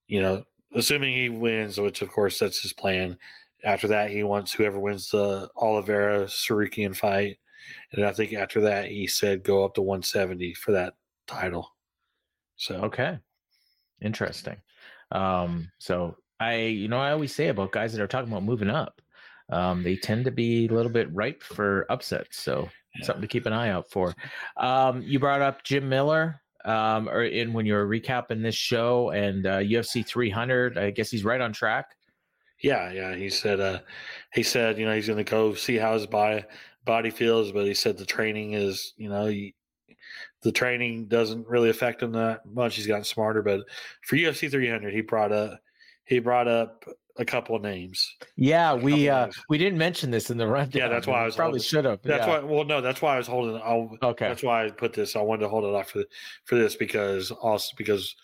you 0.07 0.21
know, 0.21 0.43
assuming 0.75 1.13
he 1.15 1.29
wins, 1.29 1.79
which 1.79 2.01
of 2.01 2.09
course 2.09 2.39
that's 2.39 2.61
his 2.61 2.73
plan. 2.73 3.17
After 3.63 3.87
that, 3.89 4.11
he 4.11 4.23
wants 4.23 4.51
whoever 4.53 4.79
wins 4.79 5.09
the 5.09 5.49
Oliveira 5.55 6.25
Tsarukyan 6.25 6.95
fight, 6.95 7.37
and 7.91 8.05
I 8.05 8.11
think 8.11 8.33
after 8.33 8.61
that, 8.61 8.87
he 8.87 9.07
said 9.07 9.43
go 9.43 9.63
up 9.63 9.75
to 9.75 9.81
170 9.81 10.53
for 10.55 10.71
that 10.73 10.95
title. 11.27 11.69
So 12.57 12.75
Okay. 12.85 13.19
Interesting. 14.01 14.57
Um, 15.11 15.71
so 15.79 16.17
I, 16.39 16.55
you 16.57 16.87
know, 16.87 16.99
I 16.99 17.11
always 17.11 17.33
say 17.33 17.47
about 17.47 17.71
guys 17.71 17.93
that 17.93 18.01
are 18.01 18.07
talking 18.07 18.29
about 18.31 18.43
moving 18.43 18.69
up, 18.69 19.01
um, 19.49 19.83
they 19.83 19.95
tend 19.95 20.25
to 20.25 20.31
be 20.31 20.65
a 20.65 20.73
little 20.73 20.91
bit 20.91 21.13
ripe 21.13 21.41
for 21.43 21.85
upsets. 21.89 22.37
So 22.37 22.69
Yeah. 22.95 23.05
something 23.05 23.21
to 23.21 23.27
keep 23.27 23.45
an 23.45 23.53
eye 23.53 23.69
out 23.69 23.89
for. 23.89 24.13
Um, 24.57 25.01
you 25.01 25.19
brought 25.19 25.41
up 25.41 25.63
Jim 25.63 25.87
Miller, 25.89 26.41
um, 26.65 27.09
or 27.09 27.23
in 27.23 27.53
when 27.53 27.65
you 27.65 27.73
were 27.73 27.87
recapping 27.87 28.41
this 28.41 28.55
show 28.55 29.11
and 29.11 29.45
uh, 29.45 29.59
UFC 29.59 30.05
300. 30.05 30.77
I 30.77 30.91
guess 30.91 31.09
he's 31.09 31.23
right 31.23 31.41
on 31.41 31.53
track. 31.53 31.95
Yeah, 32.61 32.91
yeah. 32.91 33.15
He 33.15 33.29
said 33.29 33.59
uh 33.59 33.79
he 34.33 34.41
said, 34.41 34.77
you 34.77 34.85
know, 34.85 34.95
he's 34.95 35.07
gonna 35.07 35.23
go 35.23 35.53
see 35.53 35.75
how 35.75 35.93
his 35.93 36.07
body 36.07 36.43
body 36.85 37.09
feels, 37.09 37.51
but 37.51 37.65
he 37.65 37.73
said 37.73 37.97
the 37.97 38.05
training 38.05 38.53
is, 38.53 38.93
you 38.97 39.09
know, 39.09 39.27
he, 39.27 39.53
the 40.41 40.51
training 40.51 41.07
doesn't 41.07 41.47
really 41.47 41.69
affect 41.69 42.01
him 42.01 42.13
that 42.13 42.45
much. 42.45 42.75
He's 42.75 42.87
gotten 42.87 43.03
smarter, 43.03 43.41
but 43.41 43.61
for 44.01 44.15
UFC 44.15 44.49
300, 44.49 44.93
he 44.93 45.01
brought 45.01 45.31
up 45.31 45.59
he 46.05 46.19
brought 46.19 46.47
up 46.47 46.85
a 47.17 47.25
couple 47.25 47.55
of 47.55 47.61
names. 47.61 48.15
Yeah, 48.35 48.73
we 48.73 49.07
uh, 49.09 49.25
days. 49.25 49.35
we 49.49 49.57
didn't 49.57 49.77
mention 49.77 50.09
this 50.11 50.29
in 50.29 50.37
the 50.37 50.47
rundown. 50.47 50.81
Yeah, 50.81 50.87
that's 50.87 51.07
why 51.07 51.21
I 51.21 51.25
was 51.25 51.35
probably 51.37 51.59
should 51.59 51.85
have. 51.85 52.01
That's 52.01 52.25
yeah. 52.25 52.39
why. 52.41 52.43
Well, 52.43 52.63
no, 52.63 52.81
that's 52.81 53.01
why 53.01 53.15
I 53.15 53.17
was 53.17 53.27
holding. 53.27 53.61
I'll, 53.63 53.95
Okay. 54.01 54.27
That's 54.27 54.43
why 54.43 54.65
I 54.65 54.69
put 54.71 54.93
this. 54.93 55.15
I 55.15 55.21
wanted 55.21 55.41
to 55.41 55.49
hold 55.49 55.63
it 55.63 55.75
off 55.75 55.91
for 55.91 56.03
for 56.45 56.55
this 56.55 56.75
because 56.75 57.31
also 57.31 57.69
because 57.77 58.15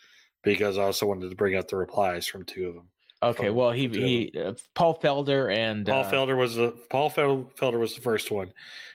because 0.44 0.78
I 0.78 0.84
also 0.84 1.06
wanted 1.06 1.30
to 1.30 1.36
bring 1.36 1.56
up 1.56 1.68
the 1.68 1.76
replies 1.78 2.26
from 2.28 2.46
two 2.46 2.68
of 2.68 2.76
them. 2.76 2.88
Okay. 3.22 3.48
from- 3.48 3.56
Well, 3.56 3.72
he 3.72 3.88
from 3.88 3.94
two 3.94 4.02
of 4.04 4.08
he 4.08 4.32
uh, 4.40 4.54
Paul 4.74 5.00
Felder 5.00 5.54
and 5.54 5.86
Paul 5.86 6.04
uh, 6.04 6.12
Felder 6.12 6.38
was 6.38 6.56
the 6.56 6.74
Paul 6.90 7.10
Felder 7.12 7.80
was 7.80 7.94
the 7.96 8.02
first 8.02 8.32
one, 8.32 8.52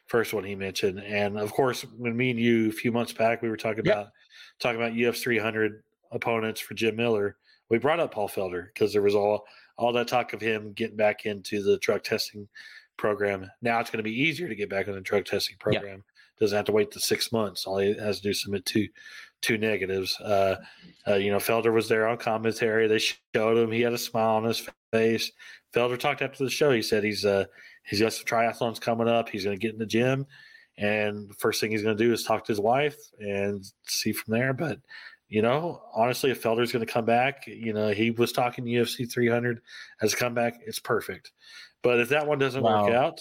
first 0.07 0.34
one 0.34 0.45
he 0.45 0.55
mentioned, 0.55 0.99
and 1.01 1.38
of 1.38 1.53
course, 1.53 1.82
when 1.97 2.16
me 2.16 2.30
and 2.30 2.40
you 2.40 2.68
a 2.68 2.72
few 2.72 2.90
months 2.90 3.12
back 3.12 3.42
we 3.42 3.49
were 3.49 3.57
talking 3.57 3.84
Yep. 3.84 3.95
about 3.95 4.09
talking 4.61 4.80
about 4.80 4.92
UFC 4.92 5.22
300 5.22 5.82
opponents 6.12 6.61
for 6.61 6.74
Jim 6.74 6.97
Miller, 6.97 7.36
we 7.68 7.78
brought 7.78 8.01
up 8.01 8.12
Paul 8.14 8.28
Felder 8.28 8.66
because 8.72 8.92
there 8.92 9.03
was 9.03 9.14
all 9.14 9.45
all 9.77 9.93
that 9.93 10.09
talk 10.09 10.33
of 10.33 10.41
him 10.41 10.72
getting 10.72 10.97
back 10.97 11.27
into 11.27 11.62
the 11.62 11.79
drug 11.79 12.03
testing 12.03 12.49
program. 12.97 13.51
Now 13.62 13.81
it's 13.81 13.91
going 13.91 13.99
to 13.99 14.09
be 14.09 14.20
easier 14.22 14.49
to 14.49 14.55
get 14.55 14.70
back 14.70 14.89
on 14.89 14.95
the 14.95 15.01
drug 15.01 15.25
testing 15.25 15.57
Yeah. 15.70 15.79
program. 15.81 16.05
Doesn't 16.41 16.57
have 16.57 16.66
to 16.66 16.72
wait 16.72 16.91
the 16.91 17.01
six 17.01 17.31
months. 17.33 17.64
All 17.66 17.79
he 17.79 17.95
has 17.95 18.16
to 18.18 18.22
do 18.25 18.31
is 18.31 18.43
submit 18.43 18.66
two 18.66 18.89
two 19.41 19.59
negatives. 19.59 20.18
Uh, 20.20 20.57
uh, 21.07 21.14
you 21.16 21.31
know, 21.31 21.37
Felder 21.37 21.72
was 21.72 21.87
there 21.89 22.09
on 22.09 22.16
commentary. 22.16 22.89
They 22.89 22.99
showed 22.99 23.59
him. 23.59 23.70
He 23.70 23.83
had 23.83 23.93
a 23.93 23.99
smile 23.99 24.37
on 24.37 24.45
his 24.45 24.66
face. 24.91 25.31
Felder 25.75 25.99
talked 25.99 26.22
after 26.22 26.43
the 26.43 26.51
show. 26.51 26.72
He 26.72 26.83
said 26.83 27.05
he's 27.05 27.25
uh 27.25 27.45
he's 27.85 28.01
got 28.01 28.12
some 28.12 28.25
triathlons 28.25 28.81
coming 28.81 29.09
up. 29.09 29.29
He's 29.29 29.45
going 29.45 29.57
to 29.57 29.61
get 29.61 29.75
in 29.75 29.79
the 29.79 29.87
gym, 29.87 30.27
and 30.79 31.29
the 31.29 31.35
first 31.35 31.61
thing 31.61 31.70
he's 31.70 31.83
going 31.83 31.97
to 31.97 32.05
do 32.05 32.12
is 32.12 32.25
talk 32.25 32.45
to 32.45 32.53
his 32.53 32.61
wife 32.61 32.97
and 33.20 33.64
see 33.87 34.12
from 34.12 34.33
there. 34.33 34.53
But 34.55 34.79
you 35.35 35.43
know, 35.43 35.82
honestly, 35.93 36.30
if 36.30 36.41
Felder's 36.41 36.70
going 36.70 36.87
to 36.87 36.93
come 36.93 37.05
back, 37.05 37.45
you 37.49 37.72
know, 37.72 37.89
he 37.89 38.12
was 38.12 38.30
talking 38.30 38.64
UFC 38.64 39.11
300 39.11 39.61
as 40.01 40.12
a 40.12 40.16
comeback. 40.16 40.61
It's 40.64 40.78
perfect. 40.78 41.32
But 41.82 41.99
if 41.99 42.09
that 42.11 42.24
one 42.28 42.39
doesn't 42.39 42.62
work 42.62 42.93
out, 42.93 43.18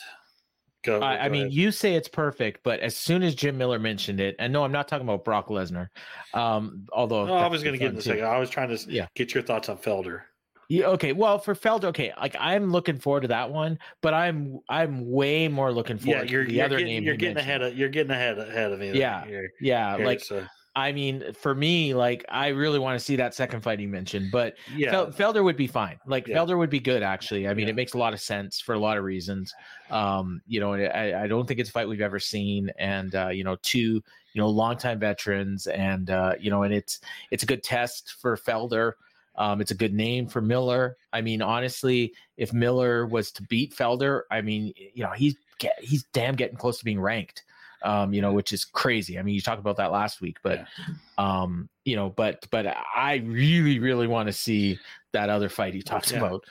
go. 0.83 0.99
I, 0.99 1.25
I 1.25 1.29
mean, 1.29 1.49
you 1.49 1.71
say 1.71 1.95
it's 1.95 2.07
perfect, 2.07 2.61
but 2.63 2.81
as 2.81 2.95
soon 2.95 3.23
as 3.23 3.33
Jim 3.33 3.57
Miller 3.57 3.79
mentioned 3.79 4.19
it, 4.19 4.35
and 4.37 4.53
no, 4.53 4.63
I'm 4.63 4.71
not 4.71 4.87
talking 4.87 5.07
about 5.07 5.25
Brock 5.25 5.47
Lesnar. 5.47 5.87
Um, 6.35 6.85
although 6.93 7.25
No, 7.25 7.33
I 7.33 7.47
was 7.47 7.63
going 7.63 7.73
to 7.73 7.79
get 7.79 7.93
in 7.93 7.97
a 7.97 8.01
second. 8.03 8.25
I 8.25 8.37
was 8.37 8.51
trying 8.51 8.69
to 8.77 8.91
Yeah. 8.91 9.07
get 9.15 9.33
your 9.33 9.41
thoughts 9.41 9.67
on 9.69 9.79
Felder. 9.79 10.21
Yeah, 10.69 10.85
okay. 10.89 11.13
Well, 11.13 11.39
for 11.39 11.55
Felder, 11.55 11.85
okay, 11.85 12.13
like 12.21 12.35
I'm 12.39 12.71
looking 12.71 12.99
forward 12.99 13.21
to 13.21 13.27
that 13.29 13.49
one, 13.51 13.79
but 14.01 14.13
I'm 14.13 14.59
I'm 14.69 15.09
way 15.11 15.47
more 15.47 15.71
looking 15.73 15.97
forward. 15.97 16.25
Yeah, 16.29 16.31
you're 16.31 16.43
to 16.43 16.49
the 16.49 16.55
you're 16.57 16.65
other 16.65 16.77
getting, 16.77 16.93
name 16.93 17.03
you're 17.05 17.13
you 17.15 17.17
getting 17.19 17.35
mentioned. 17.35 17.49
ahead 17.63 17.71
of 17.73 17.77
you're 17.77 17.89
getting 17.89 18.11
ahead 18.11 18.37
ahead 18.37 18.71
of 18.71 18.79
me. 18.79 18.91
Yeah. 18.93 19.25
Here- 19.25 19.51
Yeah, 19.59 19.97
here, 19.97 20.05
like 20.05 20.19
so, 20.21 20.45
I 20.75 20.91
mean, 20.91 21.33
for 21.33 21.53
me, 21.53 21.93
like 21.93 22.25
I 22.29 22.47
really 22.47 22.79
want 22.79 22.97
to 22.97 23.03
see 23.05 23.15
that 23.17 23.35
second 23.35 23.61
fight 23.61 23.79
you 23.79 23.87
mentioned, 23.87 24.31
but 24.31 24.55
yeah, 24.75 24.89
Fel- 24.89 25.11
Felder 25.11 25.43
would 25.43 25.55
be 25.57 25.67
fine. 25.67 25.99
Like 26.07 26.27
Yeah. 26.27 26.37
Felder 26.37 26.57
would 26.57 26.71
be 26.71 26.79
good, 26.79 27.03
actually. 27.03 27.47
I 27.47 27.53
mean, 27.53 27.67
Yeah. 27.67 27.71
it 27.71 27.75
makes 27.75 27.93
a 27.93 27.99
lot 27.99 28.13
of 28.13 28.19
sense 28.21 28.59
for 28.59 28.73
a 28.73 28.79
lot 28.79 28.97
of 28.97 29.03
reasons. 29.03 29.53
Um, 29.91 30.41
you 30.47 30.59
know, 30.59 30.73
I, 30.73 31.23
I 31.23 31.27
don't 31.27 31.47
think 31.47 31.59
it's 31.59 31.69
a 31.69 31.71
fight 31.73 31.87
we've 31.87 32.01
ever 32.01 32.19
seen, 32.19 32.71
and 32.79 33.13
uh, 33.13 33.29
you 33.29 33.43
know, 33.43 33.55
two 33.61 34.01
you 34.33 34.41
know 34.41 34.49
longtime 34.49 34.97
veterans, 34.99 35.67
and 35.67 36.09
uh, 36.09 36.33
you 36.39 36.49
know, 36.49 36.63
and 36.63 36.73
it's 36.73 37.01
it's 37.29 37.43
a 37.43 37.45
good 37.45 37.63
test 37.63 38.15
for 38.19 38.35
Felder. 38.35 38.93
Um, 39.35 39.61
it's 39.61 39.71
a 39.71 39.75
good 39.75 39.93
name 39.93 40.27
for 40.27 40.41
Miller. 40.41 40.97
I 41.11 41.21
mean, 41.21 41.41
honestly, 41.41 42.13
if 42.37 42.53
Miller 42.53 43.05
was 43.05 43.31
to 43.33 43.43
beat 43.43 43.75
Felder, 43.75 44.21
I 44.31 44.41
mean, 44.41 44.73
you 44.93 45.03
know, 45.03 45.11
he's 45.11 45.35
get, 45.57 45.73
he's 45.79 46.03
damn 46.13 46.35
getting 46.35 46.55
close 46.57 46.77
to 46.79 46.85
being 46.85 46.99
ranked. 46.99 47.43
Um, 47.83 48.13
you 48.13 48.21
know, 48.21 48.31
which 48.31 48.53
is 48.53 48.63
crazy. 48.63 49.19
I 49.19 49.23
mean, 49.23 49.35
you 49.35 49.41
talked 49.41 49.59
about 49.59 49.75
that 49.77 49.91
last 49.91 50.21
week, 50.21 50.37
but 50.41 50.65
um, 51.17 51.67
you 51.83 51.95
know, 51.97 52.09
but 52.09 52.45
but 52.49 52.65
I 52.95 53.15
really, 53.25 53.79
really 53.79 54.07
want 54.07 54.27
to 54.27 54.33
see 54.33 54.79
that 55.11 55.29
other 55.29 55.49
fight 55.49 55.73
he 55.73 55.81
talks 55.81 56.11
Yeah. 56.11 56.19
about. 56.19 56.43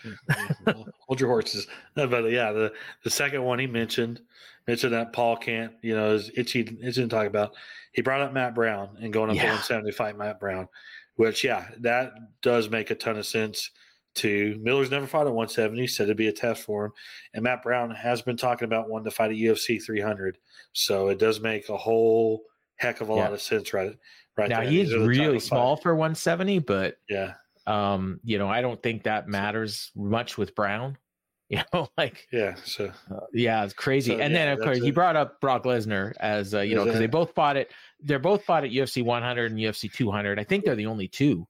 Hold- 1.07 1.21
your 1.21 1.29
horses. 1.31 1.67
No, 1.97 2.07
but 2.07 2.31
yeah, 2.31 2.53
the 2.53 2.73
the 3.05 3.11
second 3.11 3.43
one 3.45 3.59
he 3.59 3.67
mentioned 3.67 4.21
mentioned 4.67 4.93
that 4.93 5.13
Paul 5.13 5.37
can't, 5.37 5.73
you 5.83 5.95
know, 5.97 6.13
is 6.15 6.31
itchy 6.37 6.61
itching 6.83 7.09
to 7.09 7.09
talk 7.09 7.27
about. 7.27 7.55
He 7.93 8.03
brought 8.03 8.21
up 8.21 8.33
Matt 8.33 8.55
Brown 8.55 8.97
and 9.01 9.13
going 9.13 9.29
up 9.31 9.37
to 9.37 9.43
Yeah. 9.43 9.49
170 9.57 9.91
fight 9.93 10.17
Matt 10.17 10.39
Brown, 10.41 10.69
which 11.17 11.45
yeah, 11.45 11.67
that 11.81 12.13
does 12.43 12.69
make 12.71 12.91
a 12.91 12.95
ton 12.95 13.17
of 13.19 13.27
sense. 13.27 13.71
To 14.17 14.59
Miller's 14.61 14.91
never 14.91 15.07
fought 15.07 15.27
at 15.27 15.33
170, 15.33 15.87
said 15.87 16.05
it'd 16.05 16.17
be 16.19 16.29
a 16.29 16.33
test 16.33 16.63
for 16.65 16.87
him, 16.87 16.93
and 17.35 17.43
Matt 17.45 17.63
Brown 17.63 17.91
has 17.91 18.21
been 18.21 18.37
talking 18.37 18.67
about 18.67 18.91
wanting 18.91 19.07
to 19.07 19.11
fight 19.11 19.31
at 19.31 19.37
UFC 19.39 19.83
300, 19.83 20.37
so 20.75 21.09
it 21.09 21.19
does 21.19 21.41
make 21.41 21.69
a 21.71 21.77
whole 21.77 22.43
heck 22.77 23.01
of 23.01 23.09
a 23.09 23.15
Yeah. 23.15 23.23
lot 23.25 23.33
of 23.33 23.41
sense, 23.41 23.73
right? 23.73 23.97
Right 24.37 24.51
Now 24.51 24.61
there. 24.61 24.69
he's 24.71 24.95
really 24.95 25.41
small 25.41 25.77
fight- 25.77 25.83
for 25.83 25.95
170, 25.95 26.59
but 26.59 26.97
Yeah, 27.09 27.35
um, 27.67 28.21
you 28.23 28.37
know, 28.39 28.49
I 28.49 28.61
don't 28.61 28.83
think 28.83 29.05
that 29.05 29.29
matters 29.29 29.91
much 29.97 30.37
with 30.37 30.55
Brown. 30.55 30.99
You 31.53 31.61
know, 31.75 31.87
like 31.99 32.27
yeah. 32.33 32.55
So 32.65 32.87
uh, 33.11 33.21
yeah, 33.35 33.63
it's 33.63 33.75
crazy. 33.75 34.13
So, 34.13 34.19
and 34.19 34.33
yeah, 34.33 34.47
then 34.47 34.53
of 34.55 34.61
course 34.61 34.79
he 34.79 34.91
brought 34.91 35.17
up 35.17 35.39
Brock 35.39 35.65
Lesnar 35.65 36.15
as 36.19 36.55
uh, 36.55 36.61
you 36.61 36.75
know 36.75 36.85
because 36.87 36.99
they 36.99 37.07
both 37.07 37.35
fought 37.35 37.59
it. 37.59 37.71
They're 38.01 38.19
both 38.19 38.43
fought 38.45 38.65
at 38.65 38.71
UFC 38.71 39.05
100 39.05 39.51
and 39.53 39.61
UFC 39.61 39.93
200. 39.93 40.39
I 40.39 40.45
think 40.45 40.65
they're 40.65 40.75
the 40.77 40.87
only 40.87 41.09
two. 41.09 41.47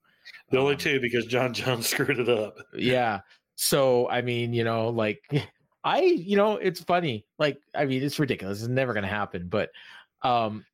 The 0.52 0.58
only 0.58 0.74
Um, 0.74 0.78
two 0.78 1.00
because 1.00 1.26
John 1.26 1.52
Jones 1.52 1.88
screwed 1.90 2.20
it 2.20 2.28
up. 2.28 2.56
yeah. 2.74 3.20
So 3.56 4.08
i 4.08 4.22
mean 4.22 4.52
you 4.54 4.64
know 4.64 4.88
like 4.88 5.22
i 5.84 6.00
you 6.02 6.36
know 6.36 6.56
it's 6.56 6.80
funny. 6.80 7.26
Like 7.38 7.58
i 7.74 7.84
mean 7.84 8.02
it's 8.02 8.18
ridiculous. 8.20 8.60
It's 8.60 8.68
never 8.68 8.94
gonna 8.94 9.08
happen 9.08 9.48
but 9.48 9.70
um 10.22 10.64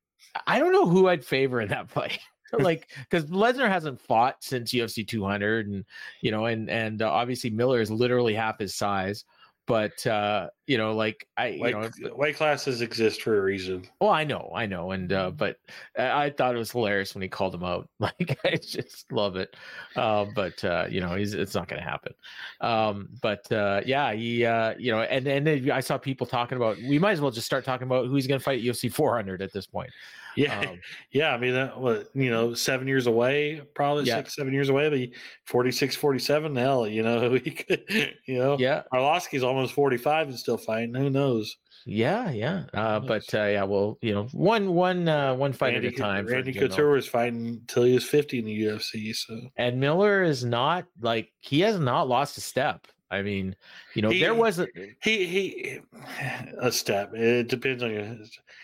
i 0.47 0.59
don't 0.59 0.73
know 0.73 0.87
who 0.87 1.09
i'd 1.09 1.25
favor 1.25 1.61
in 1.61 1.69
that 1.69 1.89
fight. 1.97 2.19
Like 2.53 2.91
because 2.99 3.27
lesnar 3.31 3.69
hasn't 3.69 4.01
fought 4.01 4.37
since 4.41 4.73
ufc 4.73 5.07
200 5.07 5.69
and 5.69 5.85
you 6.23 6.31
know 6.31 6.47
and 6.47 6.71
and 6.71 7.03
uh, 7.03 7.11
obviously 7.11 7.51
miller 7.51 7.81
is 7.81 7.91
literally 7.91 8.35
half 8.35 8.59
his 8.59 8.75
size 8.75 9.25
but 9.67 10.07
uh 10.07 10.49
you 10.69 10.77
know 10.79 10.95
like 10.95 11.27
i 11.37 11.49
you 11.49 11.71
know 11.71 11.91
weight 12.15 12.37
classes 12.37 12.83
exist 12.83 13.23
for 13.23 13.39
a 13.39 13.43
reason. 13.43 13.89
well, 14.01 14.11
I 14.11 14.23
know, 14.25 14.53
I 14.55 14.67
know, 14.67 14.91
and 14.93 15.13
uh, 15.13 15.31
but 15.31 15.57
I 15.99 16.27
I 16.27 16.31
thought 16.31 16.55
it 16.55 16.59
was 16.59 16.71
hilarious 16.71 17.15
when 17.15 17.23
he 17.23 17.29
called 17.29 17.55
him 17.55 17.65
out. 17.65 17.89
Like 17.99 18.39
I 18.45 18.57
just 18.57 19.11
love 19.11 19.37
it. 19.37 19.57
Uh, 19.97 20.27
but 20.35 20.63
uh, 20.65 20.87
you 20.89 21.01
know, 21.01 21.15
he's 21.17 21.35
it's 21.35 21.55
not 21.55 21.69
going 21.69 21.83
to 21.83 21.89
happen. 21.89 22.13
Um, 22.61 23.09
but 23.23 23.51
uh, 23.51 23.81
yeah, 23.87 24.13
he 24.13 24.45
uh, 24.45 24.75
you 24.79 24.93
know, 24.93 25.01
and 25.01 25.27
and 25.27 25.47
then 25.47 25.71
I 25.71 25.81
saw 25.81 25.97
people 25.99 26.27
talking 26.27 26.57
about. 26.57 26.77
We 26.79 26.99
might 26.99 27.13
as 27.13 27.21
well 27.21 27.31
just 27.31 27.47
start 27.47 27.65
talking 27.65 27.87
about 27.87 28.07
who 28.07 28.15
he's 28.15 28.27
going 28.27 28.39
to 28.39 28.45
fight 28.45 28.63
UFC 28.63 28.93
400 28.93 29.41
at 29.43 29.53
this 29.53 29.67
point. 29.67 29.91
Yeah, 30.37 30.61
Um, 30.61 30.81
yeah. 31.11 31.35
I 31.35 31.39
mean, 31.39 31.55
that, 31.55 31.81
what 31.81 32.11
you 32.15 32.31
know, 32.31 32.55
seven 32.55 32.87
years 32.87 33.07
away, 33.09 33.61
probably 33.75 34.05
Yeah. 34.05 34.19
six, 34.19 34.37
seven 34.37 34.53
years 34.53 34.69
away. 34.69 34.89
But 35.09 35.19
46, 35.47 35.97
47, 35.97 36.55
hell, 36.55 36.87
you 36.87 37.03
know, 37.03 37.33
he 37.45 37.51
could, 37.51 37.83
you 38.27 38.39
know, 38.39 38.57
yeah, 38.59 38.83
Arlovski's 38.93 39.43
almost 39.43 39.73
forty-five 39.73 40.29
and 40.29 40.39
still 40.39 40.58
fighting. 40.59 40.95
Who 40.95 41.11
knows? 41.11 41.57
yeah, 41.87 42.31
yeah. 42.31 42.65
Uh, 42.75 43.01
but 43.01 43.23
uh, 43.35 43.45
yeah, 43.47 43.63
well, 43.65 43.99
you 44.03 44.13
know, 44.13 44.25
one 44.33 44.75
one 44.75 45.09
uh, 45.09 45.35
one 45.35 45.53
fight 45.53 45.75
Randy, 45.75 45.89
at 45.89 45.95
a 45.95 45.97
time. 45.97 46.27
Randy 46.27 46.53
Couture 46.53 46.91
was 46.91 47.07
fighting 47.07 47.47
until 47.47 47.85
he 47.85 47.95
was 47.95 48.05
fifty 48.05 48.39
in 48.41 48.45
the 48.45 48.63
UFC. 48.65 49.15
So 49.15 49.41
and 49.57 49.81
Miller 49.81 50.23
is 50.23 50.45
not 50.45 50.85
like 51.01 51.31
he 51.41 51.61
has 51.61 51.79
not 51.79 52.09
lost 52.09 52.37
a 52.37 52.41
step. 52.41 52.87
I 53.11 53.23
mean, 53.23 53.57
you 53.95 54.03
know, 54.03 54.11
He- 54.11 54.21
there 54.21 54.35
was 54.35 54.59
a 54.59 54.67
he 55.03 55.27
he 55.27 55.79
a 56.61 56.71
step. 56.71 57.15
It 57.15 57.49
depends 57.49 57.83
on 57.83 57.91
your. 57.91 58.17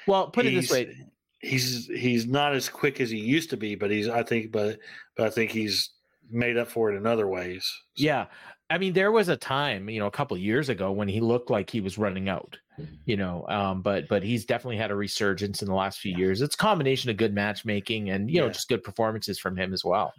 well, 0.07 0.29
put 0.29 0.45
it 0.47 0.55
this 0.55 0.71
way. 0.71 0.95
He's 1.41 1.87
he's 1.87 2.27
not 2.27 2.55
as 2.55 2.69
quick 2.69 3.01
as 3.01 3.11
he 3.11 3.19
used 3.19 3.51
to 3.51 3.57
be, 3.57 3.75
but 3.75 3.91
he's 3.91 4.09
I 4.09 4.23
think, 4.23 4.51
but 4.53 4.79
but 5.17 5.27
I 5.27 5.31
think 5.31 5.51
he's 5.51 5.91
made 6.31 6.57
up 6.57 6.69
for 6.69 6.91
it 6.93 6.97
in 6.97 7.07
other 7.07 7.29
ways. 7.29 7.65
So, 7.95 8.05
Yeah. 8.05 8.27
I 8.71 8.79
mean, 8.79 8.93
there 8.95 9.13
was 9.13 9.29
a 9.29 9.37
time, 9.37 9.89
you 9.91 10.01
know, 10.01 10.07
a 10.07 10.11
couple 10.11 10.37
of 10.37 10.43
years 10.43 10.69
ago 10.69 10.91
when 10.93 11.09
he 11.09 11.21
looked 11.21 11.51
like 11.51 11.71
he 11.71 11.81
was 11.81 11.99
running 11.99 12.29
out, 12.29 12.59
you 13.05 13.17
know, 13.17 13.47
um, 13.49 13.83
but 13.83 14.09
but 14.09 14.23
he's 14.23 14.47
definitely 14.47 14.79
had 14.79 14.91
a 14.91 14.97
resurgence 14.97 15.63
in 15.63 15.69
the 15.69 15.75
last 15.75 15.99
few 16.01 16.13
years. 16.13 16.41
It's 16.41 16.55
a 16.55 16.59
combination 16.59 17.11
of 17.11 17.17
good 17.17 17.35
matchmaking 17.35 18.11
and 18.11 18.31
you 18.31 18.41
know 18.41 18.49
Yeah. 18.49 18.51
just 18.51 18.69
good 18.69 18.83
performances 18.83 19.39
from 19.39 19.57
him 19.57 19.73
as 19.75 19.85
well. 19.85 20.17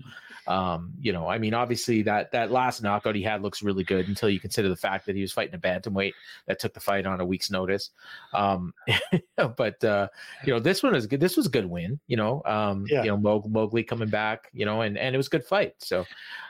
Um, 0.48 0.94
you 1.00 1.12
know, 1.12 1.28
I 1.28 1.38
mean, 1.38 1.54
obviously 1.54 2.02
that 2.04 2.32
that 2.32 2.52
last 2.52 2.84
knockout 2.84 3.16
he 3.16 3.24
had 3.24 3.42
looks 3.42 3.64
really 3.64 3.84
good 3.84 4.08
until 4.08 4.30
you 4.30 4.40
consider 4.40 4.70
the 4.70 4.76
fact 4.76 5.06
that 5.06 5.16
he 5.16 5.22
was 5.22 5.32
fighting 5.32 5.56
a 5.56 5.58
bantamweight 5.58 6.14
that 6.48 6.60
took 6.60 6.74
the 6.74 6.80
fight 6.80 7.06
on 7.06 7.20
a 7.20 7.26
week's 7.26 7.50
notice. 7.50 7.92
Um, 8.34 8.74
but 9.58 9.84
uh, 9.84 10.08
you 10.46 10.54
know, 10.54 10.60
this 10.60 10.84
one 10.84 10.94
was 10.94 11.08
good. 11.08 11.20
This 11.20 11.36
was 11.38 11.46
a 11.48 11.50
good 11.50 11.66
win. 11.66 12.00
You 12.08 12.18
know, 12.18 12.42
um, 12.46 12.86
Yeah. 12.90 13.04
you 13.04 13.10
know, 13.10 13.18
Mog- 13.18 13.50
Mowgli 13.52 13.84
coming 13.84 14.10
back. 14.10 14.50
You 14.54 14.66
know, 14.66 14.82
and 14.82 14.98
and 14.98 15.14
it 15.16 15.18
was 15.18 15.28
a 15.28 15.32
good 15.32 15.46
fight. 15.46 15.76
So 15.80 16.06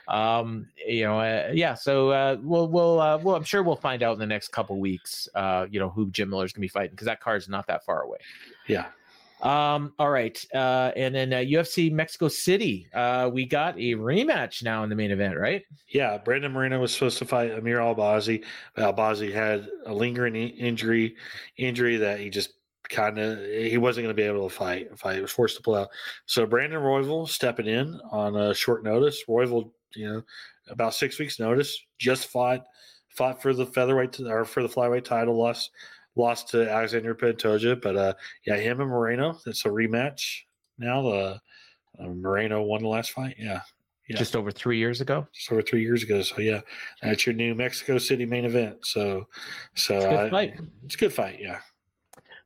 um 0.08 0.68
you 0.86 1.04
know 1.04 1.20
uh, 1.20 1.50
yeah 1.52 1.74
so 1.74 2.12
uh 2.12 2.38
we'll 2.43 2.68
we'll 2.68 3.00
uh 3.00 3.18
well 3.18 3.36
i'm 3.36 3.43
sure 3.43 3.64
we'll 3.64 3.76
find 3.76 4.04
out 4.04 4.14
in 4.14 4.20
the 4.20 4.26
next 4.28 4.50
couple 4.50 4.80
weeks 4.80 5.28
uh 5.34 5.66
you 5.72 5.80
know 5.80 5.89
who 5.89 6.08
jim 6.12 6.30
miller's 6.30 6.54
gonna 6.54 6.62
be 6.62 6.68
fighting 6.68 6.91
because 6.91 7.06
that 7.08 7.20
card's 7.20 7.50
not 7.50 7.66
that 7.66 7.84
far 7.84 8.04
away 8.04 8.20
yeah. 8.68 8.86
Um 9.42 9.94
all 10.00 10.10
right 10.10 10.44
uh 10.56 10.92
and 10.96 11.14
then 11.14 11.34
uh, 11.34 11.38
ufc 11.38 11.92
mexico 11.92 12.28
city 12.30 12.88
uh 12.94 13.30
we 13.32 13.46
got 13.46 13.76
a 13.78 13.94
rematch 13.96 14.64
now 14.64 14.84
in 14.84 14.90
the 14.90 14.96
main 14.96 15.12
event 15.12 15.38
right 15.38 15.64
Yeah, 15.90 16.18
Brandon 16.18 16.52
Moreno 16.52 16.80
was 16.80 16.94
supposed 16.94 17.18
to 17.20 17.26
fight 17.26 17.52
Amir 17.52 17.80
Albazi. 17.80 18.44
but 18.76 18.96
Albazi 18.96 19.32
had 19.34 19.68
a 19.86 19.94
lingering 19.94 20.36
injury, 20.36 21.16
injury 21.58 21.98
that 21.98 22.20
he 22.20 22.30
just 22.30 22.54
kind 22.90 23.18
of 23.20 23.40
he 23.46 23.78
wasn't 23.78 24.06
going 24.06 24.16
to 24.16 24.22
be 24.22 24.28
able 24.28 24.48
to 24.50 24.56
fight. 24.56 24.98
Fight 24.98 25.16
he 25.16 25.22
was 25.22 25.32
forced 25.32 25.58
to 25.58 25.64
pull 25.64 25.76
out. 25.76 25.90
So 26.28 26.46
Brandon 26.46 26.80
Royval 26.82 27.28
stepping 27.28 27.68
in 27.68 28.00
on 28.12 28.36
a 28.36 28.54
short 28.54 28.84
notice. 28.84 29.24
Royval, 29.28 29.72
you 29.96 30.08
know, 30.12 30.22
about 30.70 30.94
six 30.94 31.20
weeks 31.20 31.40
notice, 31.40 31.78
just 31.98 32.28
fought 32.28 32.66
fought 33.10 33.42
for 33.42 33.54
the 33.54 33.66
featherweight 33.66 34.20
or 34.20 34.46
for 34.46 34.62
the 34.64 34.70
flyweight 34.70 35.06
title. 35.06 35.38
Lost 35.38 35.72
lost 36.16 36.49
to 36.49 36.70
Alexander 36.70 37.13
Pantoja, 37.16 37.80
but 37.82 37.95
uh, 37.95 38.13
yeah, 38.45 38.55
him 38.57 38.82
and 38.82 38.89
Moreno. 38.89 39.38
That's 39.45 39.66
a 39.66 39.70
rematch. 39.70 40.41
Now 40.78 41.01
the 41.01 41.39
uh, 41.99 42.07
Moreno 42.07 42.61
won 42.63 42.82
the 42.82 42.88
last 42.89 43.11
fight. 43.11 43.36
Yeah, 43.39 43.61
Yeah. 44.07 44.18
just 44.18 44.36
over 44.36 44.51
three 44.51 44.78
years 44.78 45.01
ago 45.01 45.28
just 45.34 45.51
over 45.51 45.61
three 45.61 45.82
years 45.82 46.03
ago. 46.03 46.22
So 46.22 46.39
yeah, 46.41 46.61
that's 47.01 47.26
your 47.26 47.36
new 47.36 47.55
Mexico 47.55 47.97
City 47.97 48.26
main 48.26 48.45
event. 48.45 48.86
So, 48.86 49.28
so 49.76 49.95
It's 49.95 50.05
a 50.05 50.09
good 50.09 50.20
I- 50.20 50.30
fight. 50.30 50.59
It's 50.86 50.95
a 50.95 50.97
good 50.97 51.13
fight. 51.13 51.39
Yeah. 51.41 51.59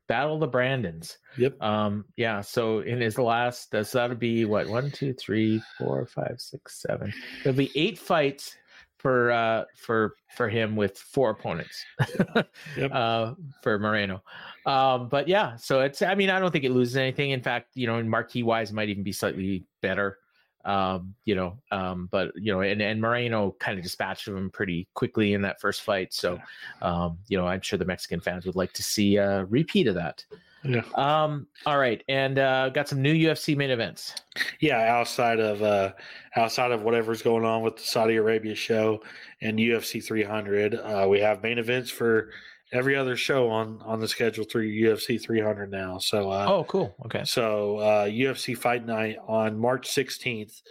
battle 0.07 0.33
of 0.35 0.39
the 0.39 0.47
brandons 0.47 1.17
Yep. 1.37 1.61
um 1.61 2.03
yeah 2.17 2.41
so 2.41 2.79
in 2.79 2.99
his 2.99 3.19
last 3.19 3.75
uh, 3.75 3.83
so 3.83 3.99
that 3.99 4.09
would 4.09 4.17
be 4.19 4.43
what 4.43 4.67
one 4.67 4.89
two 4.89 5.13
three 5.13 5.61
four 5.77 6.07
five 6.07 6.37
six 6.39 6.81
seven 6.81 7.13
there'll 7.43 7.55
be 7.55 7.71
eight 7.75 7.99
fights 7.99 8.57
for 8.99 9.31
uh 9.31 9.63
for 9.75 10.15
for 10.35 10.47
him 10.49 10.75
with 10.75 10.97
four 10.97 11.31
opponents 11.31 11.83
Yep. 12.77 12.91
uh 12.93 13.33
for 13.63 13.79
moreno. 13.79 14.21
Um 14.65 15.07
but 15.09 15.27
yeah 15.27 15.55
so 15.55 15.79
it's 15.79 16.01
i 16.01 16.13
mean 16.13 16.29
i 16.29 16.37
don't 16.39 16.51
think 16.51 16.65
it 16.65 16.71
loses 16.71 16.97
anything. 16.97 17.31
In 17.31 17.41
fact 17.41 17.69
you 17.75 17.87
know 17.87 18.03
marquee 18.03 18.43
wise 18.43 18.71
might 18.71 18.89
even 18.89 19.03
be 19.03 19.13
slightly 19.13 19.63
better. 19.81 20.17
Um 20.65 21.15
you 21.23 21.35
know 21.35 21.57
um 21.71 22.09
but 22.11 22.33
you 22.35 22.51
know 22.51 22.59
and 22.61 22.81
and 22.81 22.99
moreno 22.99 23.55
kind 23.59 23.77
of 23.79 23.83
dispatched 23.83 24.27
him 24.27 24.49
pretty 24.51 24.87
quickly 24.93 25.33
in 25.33 25.41
that 25.43 25.61
first 25.61 25.81
fight. 25.81 26.13
So 26.13 26.37
um 26.81 27.17
you 27.29 27.37
know 27.37 27.47
i'm 27.47 27.61
sure 27.61 27.79
the 27.79 27.85
mexican 27.85 28.19
fans 28.19 28.45
would 28.45 28.57
like 28.57 28.73
to 28.73 28.83
see 28.83 29.15
a 29.15 29.45
repeat 29.45 29.87
of 29.87 29.95
that 29.95 30.25
Yeah. 30.63 30.81
um, 30.95 31.47
all 31.65 31.77
right, 31.77 32.03
and 32.09 32.37
uh, 32.37 32.69
got 32.69 32.87
some 32.87 33.01
new 33.01 33.13
UFC 33.13 33.55
main 33.55 33.69
events. 33.69 34.15
Yeah. 34.59 34.79
Outside 34.79 35.39
of 35.39 35.61
uh, 35.61 35.93
outside 36.35 36.71
of 36.71 36.83
whatever's 36.83 37.21
going 37.21 37.45
on 37.45 37.61
with 37.61 37.77
the 37.77 37.83
Saudi 37.83 38.15
Arabia 38.15 38.55
show 38.55 39.01
and 39.41 39.57
UFC 39.57 40.03
300, 40.03 40.75
uh, 40.75 41.07
we 41.09 41.19
have 41.19 41.41
main 41.43 41.57
events 41.57 41.89
for 41.89 42.31
every 42.71 42.95
other 42.95 43.15
show 43.15 43.49
on 43.49 43.81
on 43.83 43.99
the 43.99 44.07
schedule 44.07 44.45
through 44.45 44.69
UFC 44.69 45.21
300 45.21 45.71
now. 45.71 45.97
So 45.97 46.29
uh, 46.29 46.45
Oh, 46.47 46.63
cool. 46.65 46.95
Okay. 47.05 47.23
So 47.23 47.77
uh, 47.77 48.05
UFC 48.05 48.57
Fight 48.57 48.85
Night 48.85 49.17
on 49.27 49.57
March 49.57 49.87
16th 49.89 50.61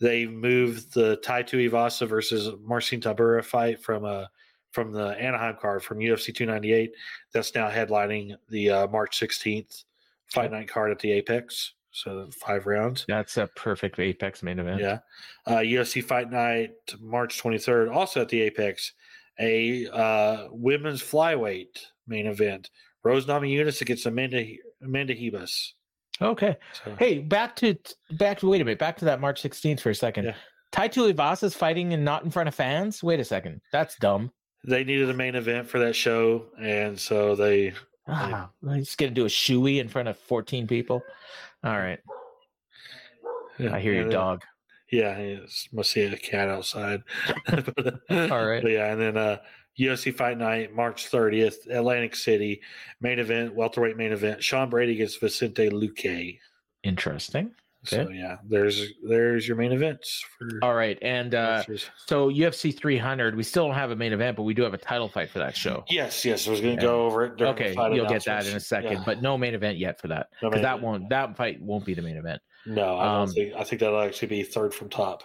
they 0.00 0.26
moved 0.26 0.94
the 0.94 1.16
Tai 1.16 1.42
Tuivasa 1.42 2.06
versus 2.06 2.50
Marcin 2.62 3.00
Tybura 3.00 3.44
fight 3.44 3.82
from 3.82 4.04
uh, 4.04 4.26
from 4.78 4.92
the 4.92 5.08
Anaheim 5.20 5.56
card 5.60 5.82
from 5.82 5.98
UFC 5.98 6.34
298. 6.34 6.92
That's 7.32 7.54
now 7.54 7.68
headlining 7.68 8.36
the 8.48 8.70
uh, 8.70 8.86
March 8.88 9.18
16th 9.18 9.84
fight 10.26 10.52
night 10.52 10.68
card 10.68 10.90
at 10.90 10.98
the 11.00 11.12
Apex. 11.12 11.72
So 11.90 12.28
five 12.30 12.66
rounds. 12.66 13.04
That's 13.08 13.38
a 13.38 13.48
perfect 13.56 13.98
Apex 13.98 14.42
main 14.42 14.58
event. 14.58 14.80
Yeah. 14.80 14.98
Uh, 15.46 15.56
UFC 15.56 16.04
Fight 16.04 16.30
Night, 16.30 16.70
March 17.00 17.42
23rd, 17.42 17.92
also 17.92 18.20
at 18.20 18.28
the 18.28 18.42
Apex, 18.42 18.92
a 19.40 19.88
uh, 19.88 20.48
women's 20.50 21.02
flyweight 21.02 21.78
main 22.06 22.26
event. 22.26 22.70
Rose 23.02 23.26
Namajunas 23.26 23.80
against 23.80 24.06
Amanda 24.06 24.44
Amanda 24.82 25.14
Ribas. 25.14 25.72
Okay. 26.20 26.56
So, 26.84 26.94
Hey, 26.98 27.18
back 27.18 27.56
to 27.56 27.76
back 28.12 28.38
to 28.40 28.48
wait 28.48 28.60
a 28.60 28.64
minute. 28.64 28.78
Back 28.78 28.98
to 28.98 29.04
that 29.06 29.20
March 29.20 29.42
16th 29.42 29.80
for 29.80 29.90
a 29.90 29.94
second. 29.94 30.26
Yeah. 30.26 30.34
Tai 30.70 30.88
Tuivasa's 30.88 31.54
fighting 31.54 31.94
and 31.94 32.04
not 32.04 32.24
in 32.24 32.30
front 32.30 32.48
of 32.48 32.54
fans. 32.54 33.02
Wait 33.02 33.18
a 33.18 33.24
second. 33.24 33.60
That's 33.72 33.96
dumb. 33.96 34.30
They 34.64 34.84
needed 34.84 35.08
a 35.10 35.14
main 35.14 35.34
event 35.34 35.68
for 35.68 35.78
that 35.80 35.94
show, 35.96 36.46
and 36.60 36.98
so 36.98 37.34
they 37.34 37.72
Ah, 38.06 38.48
he's 38.74 38.96
gonna 38.96 39.10
do 39.10 39.26
a 39.26 39.28
shoey 39.28 39.80
in 39.80 39.88
front 39.88 40.08
of 40.08 40.16
14 40.18 40.66
people. 40.66 41.02
All 41.62 41.78
right. 41.78 41.98
I 43.60 43.80
hear 43.80 43.92
your 43.92 44.04
then- 44.04 44.12
dog. 44.12 44.44
Yeah, 44.90 45.18
is- 45.18 45.68
must 45.72 45.90
see 45.90 46.00
a 46.02 46.16
cat 46.16 46.48
outside. 46.48 47.02
But, 47.46 48.30
All 48.32 48.46
right. 48.46 48.66
yeah, 48.66 48.90
and 48.92 49.00
then 49.00 49.16
uh, 49.18 49.38
UFC 49.78 50.14
Fight 50.14 50.38
Night, 50.38 50.74
March 50.74 51.10
30th, 51.10 51.68
Atlantic 51.70 52.16
City, 52.16 52.62
main 53.00 53.18
event, 53.18 53.54
welterweight 53.54 53.96
main 53.98 54.12
event. 54.12 54.42
Sean 54.42 54.70
Brady 54.70 54.92
against 54.92 55.20
Vicente 55.20 55.68
Luque. 55.68 56.38
Interesting. 56.82 57.50
So 57.84 58.08
yeah, 58.10 58.36
there's 58.48 58.92
there's 59.08 59.46
your 59.46 59.56
main 59.56 59.72
events 59.72 60.24
for. 60.36 60.48
All 60.62 60.74
right. 60.74 60.98
And 61.00 61.34
uh 61.34 61.62
so 62.06 62.28
UFC 62.28 62.76
300, 62.76 63.36
we 63.36 63.42
still 63.42 63.66
don't 63.66 63.76
have 63.76 63.90
a 63.92 63.96
main 63.96 64.12
event, 64.12 64.36
but 64.36 64.42
we 64.42 64.52
do 64.54 64.62
have 64.62 64.74
a 64.74 64.78
title 64.78 65.08
fight 65.08 65.30
for 65.30 65.38
that 65.38 65.56
show. 65.56 65.84
yes, 65.88 66.24
yes, 66.24 66.46
I 66.48 66.50
was 66.50 66.60
going 66.60 66.76
to 66.76 66.82
Yeah. 66.82 66.88
go 66.90 67.06
over 67.06 67.24
it. 67.26 67.36
during 67.36 67.54
the 67.54 67.62
Okay, 67.64 67.74
fight 67.74 67.94
you'll 67.94 68.08
get 68.08 68.24
that 68.24 68.46
in 68.46 68.56
a 68.56 68.60
second, 68.60 68.92
Yeah. 68.92 69.02
but 69.06 69.22
no 69.22 69.38
main 69.38 69.54
event 69.54 69.78
yet 69.78 70.00
for 70.00 70.08
that 70.08 70.28
because 70.40 70.54
main 70.54 70.62
that 70.62 70.78
event. 70.78 70.82
won't 70.82 71.08
that 71.10 71.36
fight 71.36 71.60
won't 71.62 71.84
be 71.84 71.94
the 71.94 72.02
main 72.02 72.16
event. 72.16 72.42
No, 72.66 72.98
I 72.98 73.04
don't 73.04 73.14
um, 73.28 73.28
think. 73.32 73.54
I 73.54 73.64
think 73.64 73.80
that'll 73.80 74.00
actually 74.00 74.28
be 74.28 74.42
third 74.42 74.74
from 74.74 74.88
top. 74.88 75.22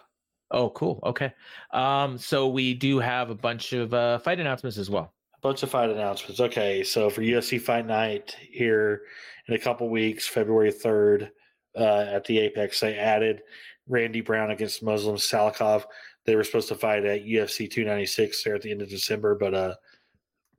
Oh, 0.51 0.69
cool. 0.69 0.99
Okay. 1.03 1.33
Um, 1.71 2.17
so 2.19 2.47
we 2.47 2.75
do 2.75 2.99
have 2.99 3.31
a 3.31 3.35
bunch 3.35 3.73
of 3.73 3.93
uh, 3.95 4.19
fight 4.19 4.39
announcements 4.39 4.77
as 4.77 4.89
well. 4.89 5.11
A 5.35 5.39
bunch 5.41 5.63
of 5.63 5.71
fight 5.71 5.89
announcements. 5.89 6.39
Okay, 6.39 6.83
so 6.83 7.09
for 7.09 7.21
UFC 7.21 7.59
Fight 7.59 7.87
Night 7.87 8.37
here 8.39 9.01
in 9.47 9.55
a 9.55 9.59
couple 9.59 9.89
weeks, 9.89 10.27
February 10.27 10.71
third, 10.71 11.31
uh, 11.77 12.05
at 12.09 12.25
the 12.25 12.39
Apex, 12.39 12.79
they 12.79 12.97
added 12.97 13.41
Randy 13.87 14.21
Brown 14.21 14.51
against 14.51 14.83
Muslim 14.83 15.15
Salikhov. 15.17 15.83
They 16.25 16.35
were 16.35 16.43
supposed 16.43 16.69
to 16.69 16.75
fight 16.75 17.03
at 17.05 17.25
UFC 17.25 17.69
296 17.69 18.43
there 18.43 18.55
at 18.55 18.61
the 18.61 18.71
end 18.71 18.81
of 18.81 18.89
December, 18.89 19.35
but 19.35 19.53
uh, 19.53 19.75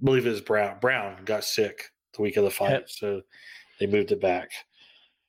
I 0.01 0.05
believe 0.05 0.27
it 0.27 0.31
was 0.31 0.41
Brown. 0.41 0.79
Brown 0.81 1.25
got 1.25 1.45
sick 1.45 1.91
the 2.15 2.23
week 2.23 2.37
of 2.37 2.45
the 2.45 2.51
fight, 2.51 2.71
Yep. 2.71 2.91
so 2.91 3.23
they 3.81 3.87
moved 3.87 4.13
it 4.13 4.21
back. 4.21 4.51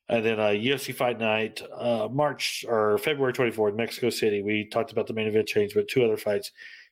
And 0.07 0.23
then 0.23 0.39
uh, 0.39 0.49
UFC 0.49 0.93
Fight 0.93 1.19
Night, 1.19 1.61
uh, 1.75 2.07
March 2.11 2.63
or 2.67 2.97
February 2.99 3.33
24th, 3.33 3.75
Mexico 3.75 4.09
City. 4.11 4.43
We 4.43 4.65
talked 4.65 4.91
about 4.91 5.07
the 5.07 5.13
main 5.13 5.25
event 5.27 5.47
change, 5.47 5.73
but 5.73 5.87
two 5.87 6.03
other 6.03 6.17
fights. 6.17 6.51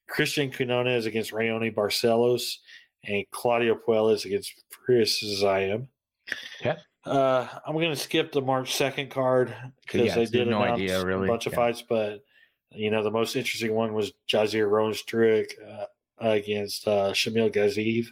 Christian 0.09 0.51
Quinones 0.51 1.05
against 1.05 1.31
Raoni 1.31 1.73
Barcelos 1.73 2.55
and 3.05 3.23
Claudio 3.31 3.75
Puelles 3.75 4.25
against 4.25 4.63
Fares 4.87 5.21
Ziam. 5.23 5.87
Okay. 6.61 6.75
Uh, 7.05 7.47
I'm 7.65 7.73
going 7.73 7.89
to 7.89 7.95
skip 7.95 8.31
the 8.31 8.41
March 8.41 8.73
2nd 8.77 9.09
card 9.11 9.53
because 9.81 10.07
Yeah, 10.07 10.15
they 10.15 10.25
did 10.25 10.47
no 10.47 10.61
announce 10.61 10.81
idea, 10.81 11.05
really. 11.05 11.27
a 11.27 11.31
bunch 11.31 11.45
of 11.47 11.53
Yeah. 11.53 11.57
fights, 11.57 11.81
but 11.81 12.21
you 12.71 12.89
know 12.89 13.03
the 13.03 13.11
most 13.11 13.35
interesting 13.35 13.73
one 13.73 13.93
was 13.93 14.13
Jairzinho 14.27 14.69
Rozenstruik 14.69 15.51
uh, 15.61 15.85
against 16.19 16.87
uh, 16.87 17.11
Shamil 17.11 17.51
Gaziev. 17.53 18.07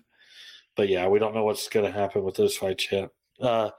But 0.76 0.90
yeah, 0.90 1.08
we 1.08 1.20
don't 1.20 1.34
know 1.34 1.44
what's 1.44 1.68
going 1.70 1.86
to 1.86 1.92
happen 1.92 2.24
with 2.24 2.36
those 2.36 2.58
fights 2.58 2.92
yet. 2.92 3.10
Uh, 3.40 3.72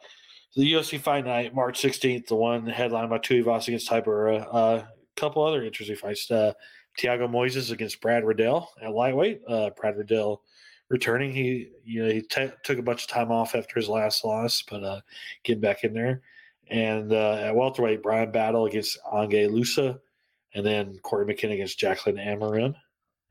the 0.57 0.73
UFC 0.73 0.99
Fight 1.01 1.25
Night, 1.25 1.55
March 1.55 1.81
16th, 1.81 2.27
the 2.27 2.35
one 2.37 2.67
headlined 2.67 3.11
by 3.11 3.19
Tuivasa 3.19 3.69
against 3.69 3.89
Tybura. 3.89 4.43
A 4.47 4.51
uh, 4.51 4.85
couple 5.17 5.43
other 5.45 5.63
interesting 5.65 5.97
fights. 5.97 6.31
Uh, 6.31 6.53
Thiago 6.99 7.27
Moises 7.31 7.71
against 7.71 8.01
Brad 8.03 8.25
Riddell 8.25 8.69
at 8.83 8.91
lightweight. 8.93 9.41
Uh, 9.49 9.71
Brad 9.71 9.97
Riddell 9.97 10.43
returning. 10.89 11.33
He 11.33 11.69
you 11.85 12.05
know 12.05 12.13
he 12.13 12.23
t- 12.23 12.51
took 12.63 12.79
a 12.79 12.83
bunch 12.83 13.05
of 13.05 13.09
time 13.09 13.31
off 13.31 13.55
after 13.55 13.75
his 13.77 13.89
last 13.89 14.25
loss, 14.25 14.63
but 14.63 14.85
uh, 14.85 15.01
getting 15.45 15.61
back 15.61 15.85
in 15.85 15.95
there. 15.95 16.23
And 16.71 17.13
uh, 17.13 17.35
at 17.35 17.55
welterweight, 17.55 18.03
Brian 18.03 18.31
Battle 18.31 18.67
against 18.67 18.99
Ange 19.13 19.51
Loosa, 19.51 19.99
and 20.55 20.65
then 20.65 20.99
Corey 21.03 21.27
McKinnon 21.27 21.55
against 21.55 21.79
Jacqueline 21.79 22.17
Amorim. 22.17 22.75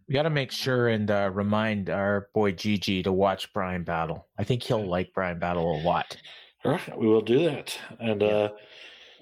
We 0.07 0.13
got 0.13 0.23
to 0.23 0.29
make 0.29 0.51
sure 0.51 0.89
and 0.89 1.09
uh, 1.09 1.31
remind 1.33 1.89
our 1.89 2.27
boy 2.33 2.51
Gigi 2.51 3.01
to 3.03 3.13
watch 3.13 3.51
Brian 3.53 3.83
Battle. 3.83 4.27
I 4.37 4.43
think 4.43 4.61
he'll 4.63 4.85
like 4.85 5.13
Brian 5.13 5.39
Battle 5.39 5.79
a 5.79 5.81
lot. 5.83 6.17
All 6.65 6.73
right, 6.73 6.99
we 6.99 7.07
will 7.07 7.21
do 7.21 7.45
that. 7.45 7.77
And 7.99 8.21
uh, 8.21 8.49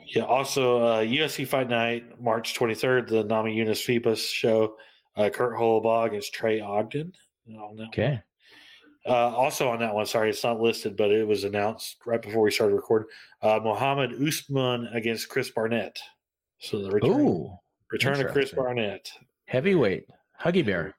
yeah, 0.06 0.24
also 0.24 0.82
uh, 0.82 1.02
UFC 1.02 1.48
Fight 1.48 1.70
Night, 1.70 2.20
March 2.22 2.58
23rd, 2.58 3.08
the 3.08 3.24
Nami 3.24 3.54
Eunice 3.54 3.86
Ribas 3.86 4.28
show. 4.32 4.76
Uh, 5.16 5.30
Kurt 5.30 5.56
Holobaugh 5.56 6.08
against 6.08 6.34
Trey 6.34 6.60
Ogden. 6.60 7.14
On 7.56 7.88
Okay. 7.88 8.22
Uh, 9.06 9.14
also 9.36 9.70
on 9.70 9.80
that 9.80 9.94
one, 9.96 10.06
sorry, 10.06 10.30
it's 10.30 10.44
not 10.44 10.60
listed, 10.60 10.98
but 10.98 11.10
it 11.10 11.26
was 11.26 11.44
announced 11.46 11.98
right 12.06 12.22
before 12.22 12.44
we 12.44 12.52
started 12.52 12.76
recording. 12.76 13.08
Uh, 13.42 13.60
Mohammed 13.64 14.12
Usman 14.22 14.88
against 14.94 15.30
Chris 15.30 15.50
Barnett. 15.50 15.98
So 16.60 16.82
the 16.84 16.92
return, 16.92 17.22
Ooh, 17.22 17.50
return 17.92 18.20
of 18.24 18.32
Chris. 18.34 18.52
Barnett. 18.52 19.10
heavyweight 19.46 20.06
Huggy 20.40 20.66
Bear. 20.66 20.94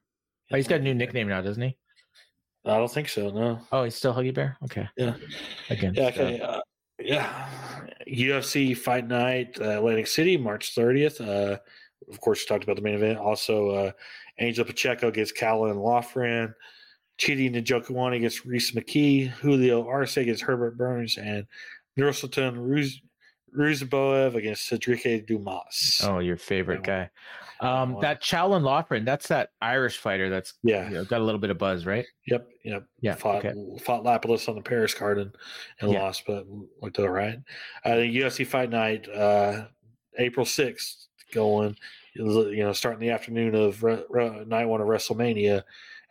Oh, 0.51 0.57
he's 0.57 0.67
got 0.67 0.81
a 0.81 0.83
new 0.83 0.95
nickname 0.95 1.29
now, 1.29 1.43
doesn't 1.43 1.63
he? 1.63 1.77
I 2.65 2.79
don't 2.79 2.91
think 2.91 3.09
so. 3.09 3.31
No. 3.31 3.61
Oh, 3.71 3.85
he's 3.85 3.95
still 3.95 4.15
Huggy 4.15 4.35
Bear. 4.35 4.57
Okay. 4.65 4.89
Yeah. 4.97 5.15
Again. 5.69 5.95
Yeah. 5.95 6.07
Okay. 6.07 6.41
Uh, 6.41 6.61
yeah. 6.99 7.49
UFC 8.09 8.77
Fight 8.77 9.07
Night, 9.07 9.59
uh, 9.61 9.79
Atlantic 9.79 10.07
City, 10.07 10.37
March 10.37 10.75
30th. 10.75 11.61
Of 12.09 12.21
course, 12.21 12.41
we 12.43 12.47
talked 12.47 12.65
about 12.65 12.77
the 12.77 12.83
main 12.83 12.95
event. 12.95 13.19
Also, 13.19 13.71
uh, 13.71 13.93
Angel 14.39 14.65
Pacheco 14.65 15.09
against 15.09 15.37
Caolan 15.37 15.77
Loughran. 15.83 16.55
Chidi 17.19 17.53
Njokuani 17.55 18.17
against 18.17 18.45
Rhys 18.47 18.73
McKee. 18.73 19.29
Julio 19.29 19.87
Arce 19.87 20.17
against 20.17 20.43
Herbert 20.43 20.79
Burns. 20.79 21.19
And 21.19 21.47
Nursultan 21.99 22.57
Ruz- 22.57 23.03
Ruziboev 23.57 24.35
against 24.37 24.67
Cedric 24.67 25.27
Dumas. 25.27 26.01
Oh, 26.05 26.21
your 26.21 26.37
favorite 26.37 26.83
That 26.85 27.11
guy. 27.61 27.71
Um, 27.83 27.99
that 28.01 28.23
Caolan 28.23 28.63
Loughran, 28.63 29.05
that's 29.05 29.29
that 29.29 29.51
Irish 29.61 29.99
fighter 29.99 30.31
that's 30.31 30.55
Yeah. 30.63 30.89
you 30.89 30.95
know, 30.95 31.05
got 31.05 31.21
a 31.21 31.25
little 31.25 31.41
bit 31.41 31.51
of 31.51 31.59
buzz, 31.59 31.85
right? 31.85 32.07
Yep. 32.27 32.49
Yep. 32.65 32.85
Yeah. 33.03 33.15
fought 33.17 33.45
okay. 33.45 33.53
fought 33.83 34.03
Lapilus 34.03 34.49
on 34.49 34.55
the 34.55 34.63
Paris 34.63 34.95
card 34.95 35.19
and, 35.19 35.35
and 35.81 35.93
Yeah. 35.93 36.01
lost, 36.05 36.23
but 36.27 36.47
looked 36.81 36.99
all 36.99 37.09
right. 37.11 37.37
Uh, 37.85 37.97
the 37.97 38.07
UFC 38.21 38.47
Fight 38.47 38.71
Night, 38.71 39.07
uh, 39.11 39.67
April 40.19 40.47
sixth, 40.47 41.09
going. 41.33 41.77
You 42.15 42.57
know, 42.65 42.73
starting 42.73 43.01
the 43.01 43.11
afternoon 43.11 43.55
of 43.55 43.83
re- 43.85 44.03
re- 44.09 44.45
night 44.45 44.67
one 44.67 44.81
of 44.81 44.89
WrestleMania 44.89 45.63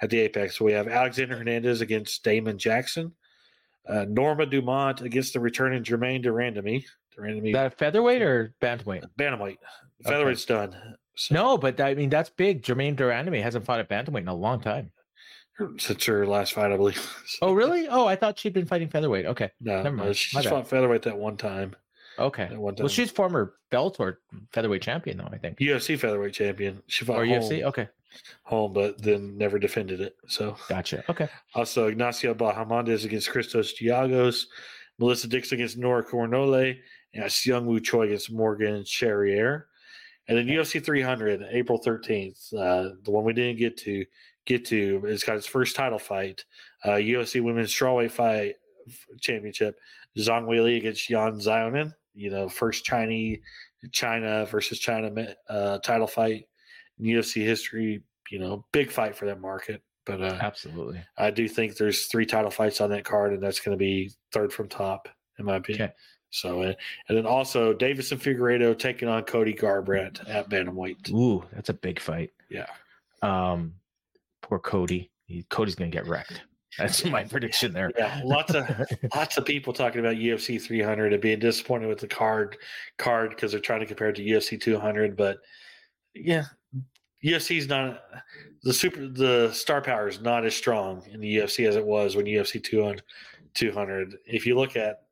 at 0.02 0.10
the 0.10 0.20
Apex. 0.22 0.62
We 0.62 0.72
have 0.72 0.88
Alexander 0.88 1.38
Hernandez 1.38 1.82
against 1.82 2.24
Damon 2.24 2.58
Jackson, 2.58 3.12
uh, 3.88 4.06
Norma 4.08 4.46
Dumont 4.46 5.02
against 5.02 5.34
the 5.34 5.40
returning 5.42 5.84
Germaine 5.84 6.22
de 6.22 6.30
Randamie. 6.30 6.86
Durandamy, 7.18 7.52
That 7.52 7.78
featherweight 7.78 8.22
or 8.22 8.54
bantamweight? 8.62 9.04
bantamweight, 9.20 9.58
featherweight's 10.06 10.46
done. 10.46 10.74
So, 11.16 11.36
No, 11.36 11.58
but 11.58 11.82
I 11.82 11.94
mean 11.96 12.10
that's 12.10 12.30
big. 12.30 12.64
Germaine 12.64 12.96
de 12.96 13.04
Randamie 13.04 13.42
hasn't 13.44 13.66
fought 13.66 13.80
at 13.82 13.90
bantamweight 13.90 14.22
in 14.22 14.28
a 14.30 14.34
long 14.34 14.62
time. 14.62 14.92
since 15.78 16.06
her 16.06 16.26
last 16.26 16.54
fight, 16.54 16.72
I 16.72 16.78
believe. 16.78 17.14
Oh, 17.42 17.52
really? 17.52 17.90
Oh, 17.90 18.06
I 18.06 18.16
thought 18.16 18.40
she'd 18.40 18.54
been 18.54 18.66
fighting 18.68 18.88
featherweight. 18.88 19.26
Okay, 19.26 19.52
no, 19.60 19.84
never 19.84 19.98
mind. 19.98 20.18
bad. 20.34 20.46
fought 20.46 20.70
featherweight 20.70 21.02
that 21.02 21.18
one 21.18 21.36
time. 21.36 21.76
Okay. 22.20 22.50
Well, 22.56 22.88
she's 22.88 23.12
former 23.12 23.56
Bellator 23.72 24.18
featherweight 24.52 24.82
champion, 24.82 25.18
though. 25.18 25.30
I 25.32 25.38
think. 25.38 25.60
UFC 25.60 25.98
featherweight 25.98 26.34
champion. 26.34 26.82
She 26.88 27.06
fought 27.06 27.20
Or 27.20 27.26
home, 27.26 27.42
UFC. 27.42 27.64
Okay, 27.64 27.88
home, 28.44 28.74
but 28.74 29.02
then 29.02 29.38
never 29.38 29.60
defended 29.60 30.02
it. 30.02 30.16
So 30.28 30.56
gotcha. 30.68 31.04
Okay. 31.10 31.28
also 31.56 31.88
Ignacio 31.88 32.34
Bahamondes 32.34 33.06
against 33.06 33.30
Christos 33.30 33.74
Giagos, 33.80 34.46
Melissa 34.98 35.28
Dixon 35.28 35.58
against 35.58 35.78
Nora 35.78 36.04
Cornolle, 36.04 36.78
and 37.14 37.46
Young 37.46 37.66
Woo 37.66 37.80
Choi 37.80 38.04
against 38.04 38.32
Morgan 38.32 38.84
Charrière. 38.84 39.64
And 40.28 40.38
then 40.38 40.46
UFC 40.46 40.84
300, 40.84 41.44
April 41.52 41.82
13th, 41.84 42.54
uh, 42.54 42.96
the 43.04 43.10
one 43.12 43.24
we 43.24 43.34
didn't 43.34 43.58
get 43.58 43.78
to 43.78 44.06
get 44.46 44.66
to, 44.66 45.02
it's 45.06 45.24
got 45.24 45.38
its 45.38 45.48
first 45.48 45.76
title 45.76 45.98
fight, 46.00 46.46
uh, 46.86 46.92
UFC 46.92 47.42
Women's 47.42 47.74
Strawweight 47.74 48.12
Fight 48.12 48.56
Championship, 49.20 49.78
Zhang 50.18 50.46
Weili 50.46 50.78
against 50.78 51.10
Yan 51.10 51.40
Xiaonan. 51.40 51.94
You 52.14 52.30
know, 52.30 52.50
first 52.50 52.84
Chinese 52.84 53.40
China 53.92 54.46
versus 54.46 54.80
China 54.80 55.36
uh, 55.48 55.80
title 55.80 56.08
fight 56.08 56.46
in 57.00 57.06
UFC 57.06 57.44
history. 57.44 58.04
You 58.30 58.40
know, 58.40 58.66
big 58.72 58.92
fight 58.92 59.16
for 59.16 59.26
that 59.26 59.42
market. 59.42 59.82
But 60.06 60.22
uh, 60.22 60.38
Absolutely. 60.42 61.02
I 61.18 61.30
do 61.30 61.48
think 61.48 61.76
there's 61.76 62.06
three 62.08 62.26
title 62.26 62.52
fights 62.52 62.82
on 62.82 62.90
that 62.92 63.06
card, 63.06 63.34
and 63.34 63.44
that's 63.44 63.60
going 63.60 63.78
to 63.78 63.80
be 63.80 64.12
third 64.32 64.52
from 64.52 64.68
top, 64.68 65.08
in 65.38 65.46
my 65.46 65.58
opinion. 65.58 65.86
Okay. 65.86 65.94
So, 66.32 66.62
and, 66.62 66.76
and 67.08 67.18
then 67.18 67.26
also 67.26 67.74
Deiveson 67.74 68.20
Figueiredo 68.20 68.78
taking 68.78 69.08
on 69.08 69.24
Cody 69.24 69.54
Garbrandt 69.54 70.28
at 70.28 70.50
bantamweight. 70.50 71.12
Ooh, 71.12 71.44
that's 71.54 71.70
a 71.70 71.74
big 71.74 72.00
fight. 72.00 72.32
Yeah. 72.50 72.68
Um, 73.22 73.74
poor 74.42 74.60
Cody. 74.60 75.12
He, 75.26 75.44
Cody's 75.50 75.76
gonna 75.76 75.92
get 75.92 76.08
wrecked. 76.08 76.42
That's 76.80 77.06
my 77.06 77.24
prediction 77.24 77.74
there. 77.74 77.92
Yeah, 77.98 78.22
lots 78.24 78.54
of 78.54 78.70
lots 79.16 79.38
of 79.38 79.46
people 79.46 79.74
talking 79.74 80.00
about 80.00 80.16
UFC 80.16 80.62
300 80.62 81.14
and 81.14 81.22
being 81.22 81.40
disappointed 81.40 81.88
with 81.88 82.00
the 82.00 82.08
card 82.08 82.58
card 82.98 83.32
because 83.32 83.52
they're 83.52 83.62
trying 83.62 83.82
to 83.82 83.86
compare 83.86 84.10
it 84.10 84.16
to 84.16 84.24
UFC 84.24 84.60
200. 84.60 85.16
But 85.16 85.38
yeah, 86.16 86.46
UFC's 87.24 87.68
not 87.68 88.02
the 88.64 88.74
super 88.74 89.08
the 89.08 89.52
star 89.54 89.82
power 89.82 90.08
is 90.08 90.22
not 90.22 90.46
as 90.46 90.56
strong 90.56 91.04
in 91.12 91.20
the 91.20 91.38
UFC 91.38 91.68
as 91.68 91.76
it 91.76 91.86
was 91.86 92.16
when 92.16 92.26
UFC 92.26 92.64
200. 92.64 93.04
200. 93.54 94.18
If 94.26 94.46
you 94.46 94.56
look 94.56 94.76
at 94.76 95.04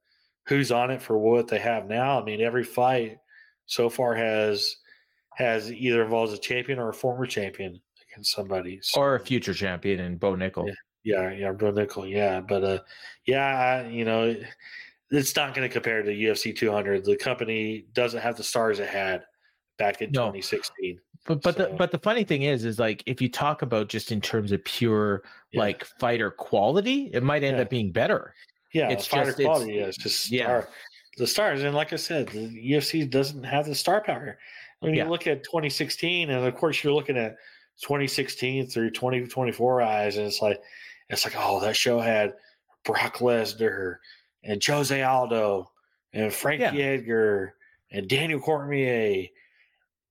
who's 0.48 0.72
on 0.72 0.92
it 0.92 1.02
for 1.02 1.18
what 1.18 1.48
they 1.48 1.60
have 1.60 1.88
now, 1.88 2.20
I 2.20 2.24
mean, 2.24 2.42
every 2.42 2.64
fight 2.64 3.18
so 3.66 3.90
far 3.90 4.16
has 4.16 4.78
has 5.36 5.72
either 5.72 6.04
involves 6.04 6.34
a 6.34 6.38
champion 6.38 6.80
or 6.80 6.90
a 6.90 6.94
former 6.94 7.26
champion 7.26 7.80
against 8.12 8.34
somebody, 8.34 8.80
so, 8.82 9.02
or 9.02 9.16
a 9.16 9.20
future 9.20 9.54
champion 9.54 10.00
in 10.00 10.18
Bo 10.18 10.36
Nickal. 10.36 10.68
Yeah. 10.68 10.74
Yeah, 11.08 11.32
yeah, 11.32 11.54
Bo 11.54 11.72
Nickal, 11.72 12.10
yeah, 12.12 12.42
but 12.42 12.64
uh, 12.66 12.80
yeah, 13.26 13.88
you 13.88 14.04
know, 14.04 14.36
it's 15.10 15.34
not 15.38 15.56
going 15.56 15.66
to 15.68 15.72
compare 15.72 16.04
to 16.04 16.12
UFC 16.12 16.54
200. 16.54 17.06
The 17.06 17.16
company 17.16 17.86
doesn't 17.94 18.20
have 18.20 18.36
the 18.36 18.44
stars 18.44 18.80
it 18.80 18.90
had 18.90 19.24
back 19.78 20.02
in 20.02 20.12
No. 20.12 20.26
2016. 20.26 21.00
But 21.26 21.42
but 21.42 21.56
the 21.56 21.74
but 21.78 21.92
the 21.92 21.98
funny 22.00 22.26
thing 22.26 22.42
is 22.44 22.66
is 22.66 22.78
like 22.78 23.04
if 23.06 23.22
you 23.22 23.30
talk 23.30 23.62
about 23.62 23.88
just 23.88 24.12
in 24.12 24.20
terms 24.20 24.52
of 24.52 24.62
pure 24.66 25.24
Yeah. 25.52 25.62
like 25.62 25.86
fighter 25.98 26.30
quality, 26.30 27.10
it 27.14 27.24
might 27.24 27.42
end 27.42 27.56
Yeah. 27.56 27.64
up 27.64 27.70
being 27.70 27.92
better. 27.92 28.34
Yeah, 28.74 28.90
It's 28.90 29.04
it's 29.04 29.08
fighter 29.08 29.26
just- 29.28 29.40
it's- 29.40 29.56
quality. 29.56 29.74
yeah, 29.76 29.86
it's 29.86 29.98
just 29.98 30.30
yeah. 30.30 30.44
star, 30.46 30.70
the 31.18 31.28
stars, 31.28 31.64
and 31.64 31.74
like 31.74 31.94
I 31.94 31.96
said, 31.98 32.28
the 32.30 32.50
UFC 32.74 33.10
doesn't 33.10 33.44
have 33.44 33.66
the 33.66 33.76
star 33.76 34.02
power. 34.04 34.38
When 34.80 34.94
you 34.94 35.06
look 35.06 35.26
at 35.26 35.44
2016, 35.46 36.30
and 36.32 36.46
of 36.46 36.54
course 36.56 36.84
you're 36.84 36.94
looking 36.94 37.18
at 37.18 37.38
2016 37.82 38.68
through 38.68 38.92
2024 38.92 39.82
eyes, 39.82 40.18
and 40.18 40.28
it's 40.28 40.42
like 40.42 40.62
it's 41.10 41.26
like 41.26 41.36
oh 41.38 41.60
that 41.62 41.76
show 41.76 42.00
had 42.00 42.34
Brock 42.84 43.18
Lesnar 43.18 43.98
and 44.44 44.64
Jose 44.64 45.02
Aldo 45.04 45.72
and 46.14 46.34
Frankie 46.34 46.64
Yeah. 46.64 46.74
Edgar 46.86 47.56
and 47.92 48.08
Daniel 48.08 48.40
Cormier 48.40 49.28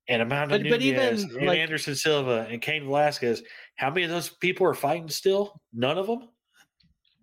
and 0.08 0.22
Amanda 0.22 0.58
But- 0.58 0.68
but 0.68 0.82
even, 0.82 1.00
and 1.18 1.46
like- 1.46 1.58
Anderson 1.58 1.94
Silva 1.94 2.46
and 2.48 2.62
Cain 2.62 2.84
Velasquez. 2.84 3.42
How 3.76 3.90
many 3.90 4.04
of 4.04 4.10
those 4.10 4.28
people 4.28 4.66
are 4.66 4.74
fighting 4.74 5.08
still? 5.08 5.60
None 5.72 5.98
of 5.98 6.06
them. 6.06 6.28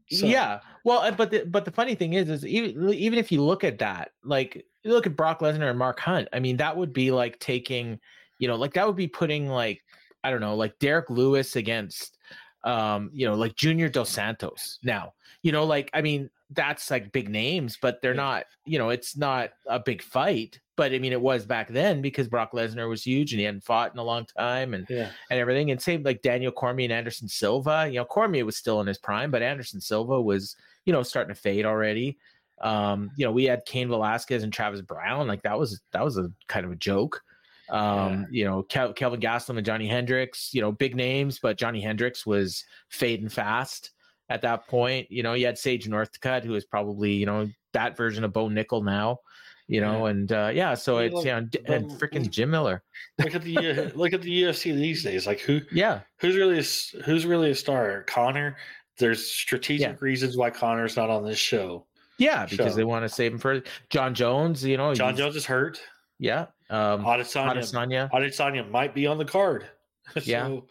So- 0.10 0.26
Yeah. 0.26 0.60
Well, 0.84 1.10
but 1.14 1.32
the, 1.32 1.46
but 1.46 1.64
the 1.66 1.72
funny 1.72 1.96
thing 1.96 2.14
is, 2.14 2.30
is 2.30 2.46
even 2.46 2.90
even 2.94 3.18
if 3.18 3.32
you 3.32 3.42
look 3.42 3.64
at 3.64 3.80
that, 3.80 4.12
like 4.24 4.66
you 4.84 4.92
look 4.92 5.08
at 5.08 5.16
Brock 5.16 5.40
Lesnar 5.40 5.70
and 5.70 5.80
Mark 5.80 6.00
Hunt, 6.00 6.28
I 6.34 6.40
mean, 6.40 6.58
that 6.58 6.76
would 6.76 6.92
be 6.94 7.10
like 7.12 7.40
taking, 7.40 8.00
you 8.38 8.48
know, 8.50 8.56
like 8.56 8.74
that 8.74 8.86
would 8.86 8.98
be 8.98 9.08
putting 9.08 9.48
like 9.48 9.82
I 10.26 10.30
don't 10.32 10.42
know, 10.42 10.56
like 10.56 10.78
Derrick 10.80 11.10
Lewis 11.10 11.56
against, 11.56 12.18
um, 12.64 13.10
you 13.14 13.26
know, 13.28 13.36
like 13.36 13.56
Junior 13.56 13.90
Dos 13.90 14.10
Santos. 14.10 14.80
Now, 14.84 15.14
you 15.42 15.52
know, 15.52 15.66
like 15.66 15.90
I 15.94 16.02
mean, 16.02 16.30
that's 16.52 16.90
like 16.92 17.12
big 17.12 17.30
names, 17.30 17.78
but 17.82 18.02
they're 18.02 18.14
not, 18.14 18.46
you 18.66 18.78
know, 18.78 18.90
it's 18.90 19.18
not 19.18 19.52
a 19.68 19.80
big 19.80 20.02
fight. 20.02 20.60
But 20.76 20.92
I 20.94 21.00
mean, 21.00 21.12
it 21.14 21.22
was 21.22 21.46
back 21.46 21.70
then 21.70 22.02
because 22.02 22.28
Brock 22.28 22.52
Lesnar 22.54 22.90
was 22.90 23.04
huge 23.04 23.32
and 23.32 23.40
he 23.40 23.46
hadn't 23.46 23.64
fought 23.64 23.94
in 23.94 24.00
a 24.00 24.04
long 24.04 24.26
time, 24.38 24.74
and 24.74 24.86
Yeah. 24.90 25.10
and 25.30 25.40
everything. 25.40 25.70
And 25.72 25.82
same 25.82 26.04
like 26.04 26.22
Daniel 26.22 26.52
Cormier 26.52 26.86
and 26.86 26.94
Anderson 26.94 27.28
Silva. 27.28 27.88
You 27.88 27.96
know, 28.00 28.06
Cormier 28.06 28.46
was 28.46 28.58
still 28.58 28.82
in 28.82 28.88
his 28.88 28.98
prime, 28.98 29.30
but 29.30 29.42
Anderson 29.44 29.80
Silva 29.82 30.20
was, 30.22 30.56
you 30.86 30.94
know, 30.94 31.04
starting 31.04 31.34
to 31.34 31.40
fade 31.40 31.66
already. 31.66 32.18
Um, 32.62 33.12
you 33.18 33.26
know, 33.26 33.32
we 33.32 33.44
had 33.44 33.66
Cain 33.66 33.90
Velasquez 33.90 34.42
and 34.44 34.54
Travis 34.54 34.82
Browne. 34.82 35.28
Like 35.28 35.44
that 35.44 35.60
was 35.60 35.82
that 35.92 36.04
was 36.04 36.18
a 36.18 36.32
kind 36.48 36.66
of 36.66 36.72
a 36.72 36.76
joke. 36.78 37.22
Um, 37.70 38.28
you 38.30 38.46
know, 38.46 38.64
Kel- 38.64 38.94
Kelvin 38.94 39.20
Gastelum 39.22 39.58
and 39.58 39.66
Johny 39.66 39.88
Hendricks, 39.88 40.54
you 40.54 40.62
know, 40.62 40.72
big 40.72 40.96
names, 40.96 41.40
but 41.40 41.58
Johny 41.58 41.82
Hendricks 41.82 42.26
was 42.26 42.64
fading 42.90 43.30
fast 43.30 43.92
at 44.30 44.42
that 44.42 44.68
point. 44.68 45.10
You 45.12 45.24
know, 45.24 45.34
you 45.34 45.46
had 45.46 45.58
Sage 45.58 45.88
Northcutt, 45.88 46.44
who 46.44 46.56
is 46.56 46.66
probably, 46.66 47.14
you 47.14 47.26
know, 47.26 47.50
that 47.74 47.96
version 47.98 48.24
of 48.24 48.34
Bo 48.34 48.50
Nickal 48.50 48.84
now, 48.84 49.20
you 49.68 49.80
know, 49.82 50.08
and 50.08 50.32
uh 50.32 50.52
yeah, 50.54 50.74
so 50.76 51.00
Yeah, 51.00 51.06
it's 51.06 51.16
like, 51.16 51.26
yeah, 51.26 51.38
and, 51.38 51.56
and 51.68 51.92
freaking 51.92 52.30
Jim 52.30 52.50
Miller. 52.52 52.84
look 53.18 53.34
at 53.34 53.42
the 53.44 53.58
uh, 53.58 53.90
look 53.98 54.14
at 54.14 54.22
the 54.22 54.44
UFC 54.44 54.76
these 54.76 55.04
days. 55.04 55.26
Like 55.26 55.40
who 55.40 55.62
Yeah. 55.72 56.02
who's 56.20 56.36
really 56.36 56.60
a, 56.60 57.04
who's 57.04 57.26
really 57.26 57.52
a 57.52 57.56
star? 57.56 58.04
Conor. 58.04 58.58
There's 59.00 59.26
strategic 59.26 59.88
Yeah. 59.88 59.96
reasons 60.02 60.38
why 60.38 60.50
Conor's 60.52 60.96
not 60.98 61.10
on 61.10 61.26
this 61.26 61.40
show. 61.40 61.88
Yeah, 62.20 62.46
because 62.46 62.74
So- 62.74 62.78
they 62.78 62.84
want 62.84 63.04
to 63.06 63.10
save 63.10 63.32
him 63.32 63.40
for 63.40 63.64
John 63.90 64.14
Jones. 64.14 64.64
You 64.64 64.78
know, 64.78 64.94
John 64.94 65.16
Jones 65.16 65.36
is 65.36 65.46
hurt. 65.46 65.82
Yeah, 66.20 66.46
um, 66.74 67.06
Adesanya, 67.06 67.56
Adesanya. 67.58 68.12
Adesanya 68.12 68.70
might 68.70 68.94
be 68.94 69.08
on 69.08 69.18
the 69.18 69.26
card. 69.26 69.68
Yeah. 70.24 70.48
So- 70.48 70.68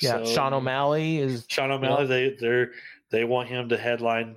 Yeah, 0.00 0.24
so- 0.24 0.32
Sean 0.34 0.52
O'Malley 0.54 1.18
is. 1.18 1.44
Sean 1.48 1.70
O'Malley. 1.70 2.06
They 2.06 2.30
they 2.40 2.64
they 3.10 3.24
want 3.24 3.48
him 3.50 3.68
to 3.68 3.76
headline 3.76 4.36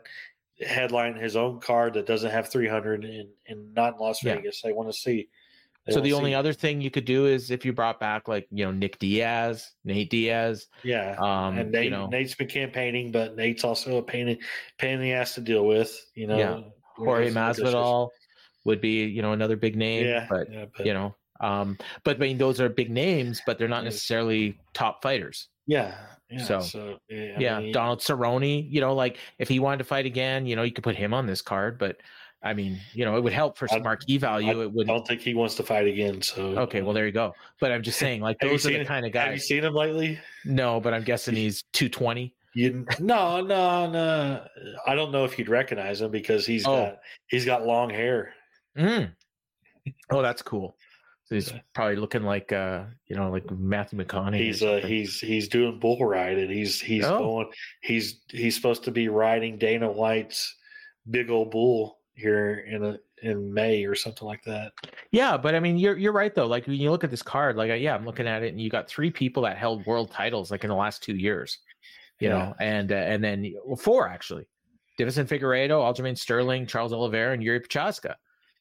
headline 0.60 1.16
his 1.16 1.36
own 1.36 1.60
card 1.60 1.94
that 1.96 2.06
doesn't 2.06 2.32
have 2.32 2.50
300 2.50 3.04
in, 3.06 3.30
in 3.46 3.74
not 3.74 3.94
in 3.96 4.00
Las 4.00 4.24
Yeah. 4.24 4.36
Vegas. 4.36 4.62
They 4.62 4.72
want 4.74 4.90
to 4.90 4.94
see. 4.98 5.30
they 5.86 5.94
So 5.94 6.00
the 6.02 6.14
only 6.14 6.32
see- 6.32 6.36
other 6.36 6.54
thing 6.54 6.82
you 6.82 6.92
could 6.92 7.06
do 7.06 7.26
is 7.28 7.52
if 7.52 7.66
you 7.66 7.74
brought 7.74 8.00
back 8.00 8.28
like 8.28 8.48
you 8.52 8.66
know 8.66 8.72
Nick 8.72 9.00
Diaz, 9.00 9.72
Nate 9.84 10.10
Diaz. 10.10 10.68
yeah. 10.84 11.16
Um, 11.20 11.58
and 11.58 11.72
Nate, 11.72 11.86
you 11.86 11.90
know, 11.92 12.08
Nate's 12.08 12.36
been 12.36 12.48
campaigning, 12.48 13.12
but 13.12 13.36
Nate's 13.36 13.64
also 13.64 13.98
a 13.98 14.04
pain 14.04 14.28
in, 14.30 14.38
pain 14.78 14.96
in 14.96 15.02
the 15.02 15.14
ass 15.14 15.36
to 15.36 15.42
deal 15.42 15.66
with. 15.66 15.92
You 16.16 16.28
know, 16.28 16.38
Yeah. 16.38 16.60
Jorge 16.98 17.32
Masvidal 17.32 18.10
would 18.66 18.82
be 18.82 19.06
you 19.06 19.22
know 19.22 19.34
another 19.34 19.56
big 19.56 19.76
name. 19.76 20.06
Yeah, 20.06 20.28
but 20.30 20.52
yeah, 20.52 20.66
but 20.76 20.86
you 20.86 20.94
know, 20.94 21.16
um, 21.42 21.78
but 22.04 22.18
I 22.18 22.20
mean 22.20 22.38
those 22.38 22.60
are 22.62 22.70
big 22.70 22.90
names, 22.92 23.42
but 23.46 23.58
they're 23.58 23.68
not 23.68 23.84
necessarily 23.84 24.58
top 24.74 25.02
fighters. 25.02 25.50
yeah, 25.68 25.96
yeah. 26.30 26.44
So, 26.44 26.60
So, 26.62 26.98
yeah, 27.10 27.38
yeah, 27.40 27.60
mean, 27.60 27.72
Donald 27.74 28.00
Cerrone. 28.00 28.70
You 28.72 28.82
know, 28.82 28.94
like 28.96 29.18
if 29.40 29.48
he 29.50 29.60
wanted 29.60 29.78
to 29.80 29.84
fight 29.84 30.06
again, 30.06 30.46
you 30.46 30.56
know, 30.56 30.64
you 30.64 30.72
could 30.72 30.84
put 30.84 30.96
him 30.96 31.14
on 31.14 31.26
this 31.28 31.42
card, 31.42 31.78
but. 31.78 31.98
I 32.46 32.54
mean, 32.54 32.78
you 32.92 33.06
know, 33.06 33.16
it 33.16 33.24
would 33.24 33.32
help 33.32 33.58
for 33.58 33.70
some 33.70 33.84
marquee 33.84 34.18
value. 34.18 34.60
I 34.60 34.64
it 34.66 34.74
would 34.74 34.90
I 34.90 34.94
don't 34.94 35.08
think 35.08 35.22
he 35.22 35.34
wants 35.34 35.56
to 35.56 35.64
fight 35.64 35.88
again. 35.88 36.22
So 36.22 36.48
Okay, 36.60 36.82
well 36.82 36.92
there 36.94 37.06
you 37.06 37.14
go. 37.14 37.34
But 37.62 37.72
I'm 37.72 37.82
just 37.82 37.98
saying, 37.98 38.20
like 38.20 38.38
those 38.42 38.66
are 38.66 38.70
the 38.72 38.82
it? 38.82 38.86
kind 38.86 39.06
of 39.06 39.14
guys. 39.14 39.24
have 39.28 39.34
you 39.36 39.40
seen 39.40 39.64
him 39.64 39.74
lately? 39.74 40.20
No, 40.44 40.82
but 40.82 40.94
I'm 40.94 41.06
guessing 41.06 41.36
he's 41.38 41.64
220. 41.72 42.36
You 42.54 42.86
no, 43.00 43.40
no, 43.40 43.90
no. 43.90 44.46
I 44.86 44.94
don't 44.94 45.14
know 45.14 45.24
if 45.24 45.40
you'd 45.40 45.48
recognize 45.48 46.02
him 46.02 46.12
because 46.12 46.46
he's 46.46 46.68
Oh. 46.68 46.76
got 46.76 47.00
he's 47.30 47.46
got 47.46 47.66
long 47.66 47.90
hair. 47.90 48.34
Mm. 48.78 49.14
Oh, 50.10 50.22
that's 50.22 50.42
cool. 50.42 50.78
So 51.26 51.36
he's 51.36 51.52
Yeah. 51.52 51.60
probably 51.74 51.96
looking 51.96 52.24
like 52.24 52.52
uh, 52.52 52.84
you 53.08 53.16
know, 53.16 53.30
like 53.32 53.50
Matthew 53.52 54.00
McConaughey. 54.00 54.38
He's 54.38 54.62
uh 54.64 54.82
he's 54.86 55.20
he's 55.20 55.48
doing 55.48 55.80
bull 55.80 56.06
ride 56.06 56.38
and 56.38 56.52
he's 56.52 56.80
he's 56.80 57.06
Oh. 57.06 57.18
going 57.20 57.48
he's 57.82 58.22
he's 58.30 58.56
supposed 58.56 58.84
to 58.86 58.92
be 58.92 59.08
riding 59.08 59.58
Dana 59.58 59.92
White's 59.92 60.56
big 61.10 61.30
old 61.30 61.52
bull 61.52 62.00
here 62.16 62.60
in 62.70 62.84
a 62.84 62.98
in 63.22 63.54
May 63.54 63.86
or 63.86 63.96
something 63.96 64.28
like 64.28 64.44
that. 64.44 64.74
yeah, 65.12 65.38
but 65.38 65.56
I 65.56 65.60
mean, 65.62 65.78
you're 65.78 65.98
you're 65.98 66.12
right 66.12 66.34
though. 66.36 66.46
Like 66.48 66.68
when 66.68 66.76
you 66.76 66.92
look 66.92 67.06
at 67.06 67.10
this 67.12 67.24
card, 67.24 67.56
like 67.56 67.72
uh, 67.72 67.76
yeah, 67.76 67.96
I'm 67.96 68.06
looking 68.06 68.28
at 68.28 68.44
it, 68.44 68.50
and 68.52 68.60
you 68.60 68.70
got 68.70 68.90
three 68.90 69.10
people 69.12 69.44
that 69.44 69.58
held 69.58 69.86
world 69.86 70.12
titles 70.12 70.52
like 70.52 70.64
in 70.66 70.70
the 70.70 70.76
last 70.76 71.02
two 71.04 71.16
years. 71.16 71.60
You 72.20 72.28
Yeah. 72.30 72.38
know, 72.38 72.56
and 72.60 72.92
uh, 72.92 72.96
and 72.96 73.24
then 73.24 73.54
well, 73.66 73.78
four 73.78 74.08
actually. 74.10 74.46
Deiveson 75.00 75.26
Figueiredo, 75.26 75.80
Aljamain 75.82 76.18
Sterling, 76.18 76.68
Charles 76.68 76.92
Oliveira, 76.94 77.34
and 77.34 77.42
Jiri 77.42 77.66
Prochazka. 77.66 78.16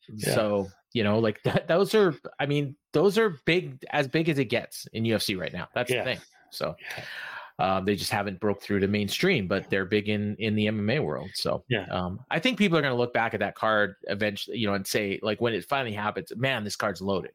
Yeah. 0.08 0.34
So 0.34 0.68
you 0.94 1.02
know, 1.04 1.18
like 1.18 1.42
that, 1.44 1.68
those 1.68 1.94
are, 1.94 2.14
I 2.38 2.44
mean, 2.44 2.76
those 2.92 3.16
are 3.16 3.38
big, 3.46 3.82
as 3.92 4.06
big 4.08 4.28
as 4.28 4.38
it 4.38 4.46
gets 4.46 4.86
in 4.92 5.04
UFC 5.04 5.38
right 5.38 5.52
now. 5.52 5.68
That's 5.74 5.90
Yeah. 5.90 6.04
the 6.04 6.14
thing. 6.16 6.20
So 6.50 6.74
um, 7.58 7.86
they 7.86 7.96
just 7.96 8.10
haven't 8.10 8.40
broke 8.40 8.62
through 8.62 8.80
to 8.80 8.88
mainstream, 8.88 9.48
but 9.48 9.70
they're 9.70 9.86
big 9.86 10.10
in 10.10 10.36
in 10.38 10.54
the 10.54 10.66
MMA 10.66 11.02
world. 11.02 11.30
So 11.34 11.64
Yeah. 11.68 11.86
um, 11.90 12.20
I 12.30 12.38
think 12.38 12.58
people 12.58 12.76
are 12.76 12.82
going 12.82 12.92
to 12.92 12.98
look 12.98 13.14
back 13.14 13.32
at 13.32 13.40
that 13.40 13.54
card 13.54 13.94
eventually, 14.08 14.58
you 14.58 14.66
know, 14.66 14.74
and 14.74 14.86
say 14.86 15.18
like 15.22 15.40
when 15.40 15.54
it 15.54 15.64
finally 15.64 15.94
happens, 15.94 16.30
man, 16.36 16.62
this 16.62 16.76
card's 16.76 17.00
loaded. 17.00 17.32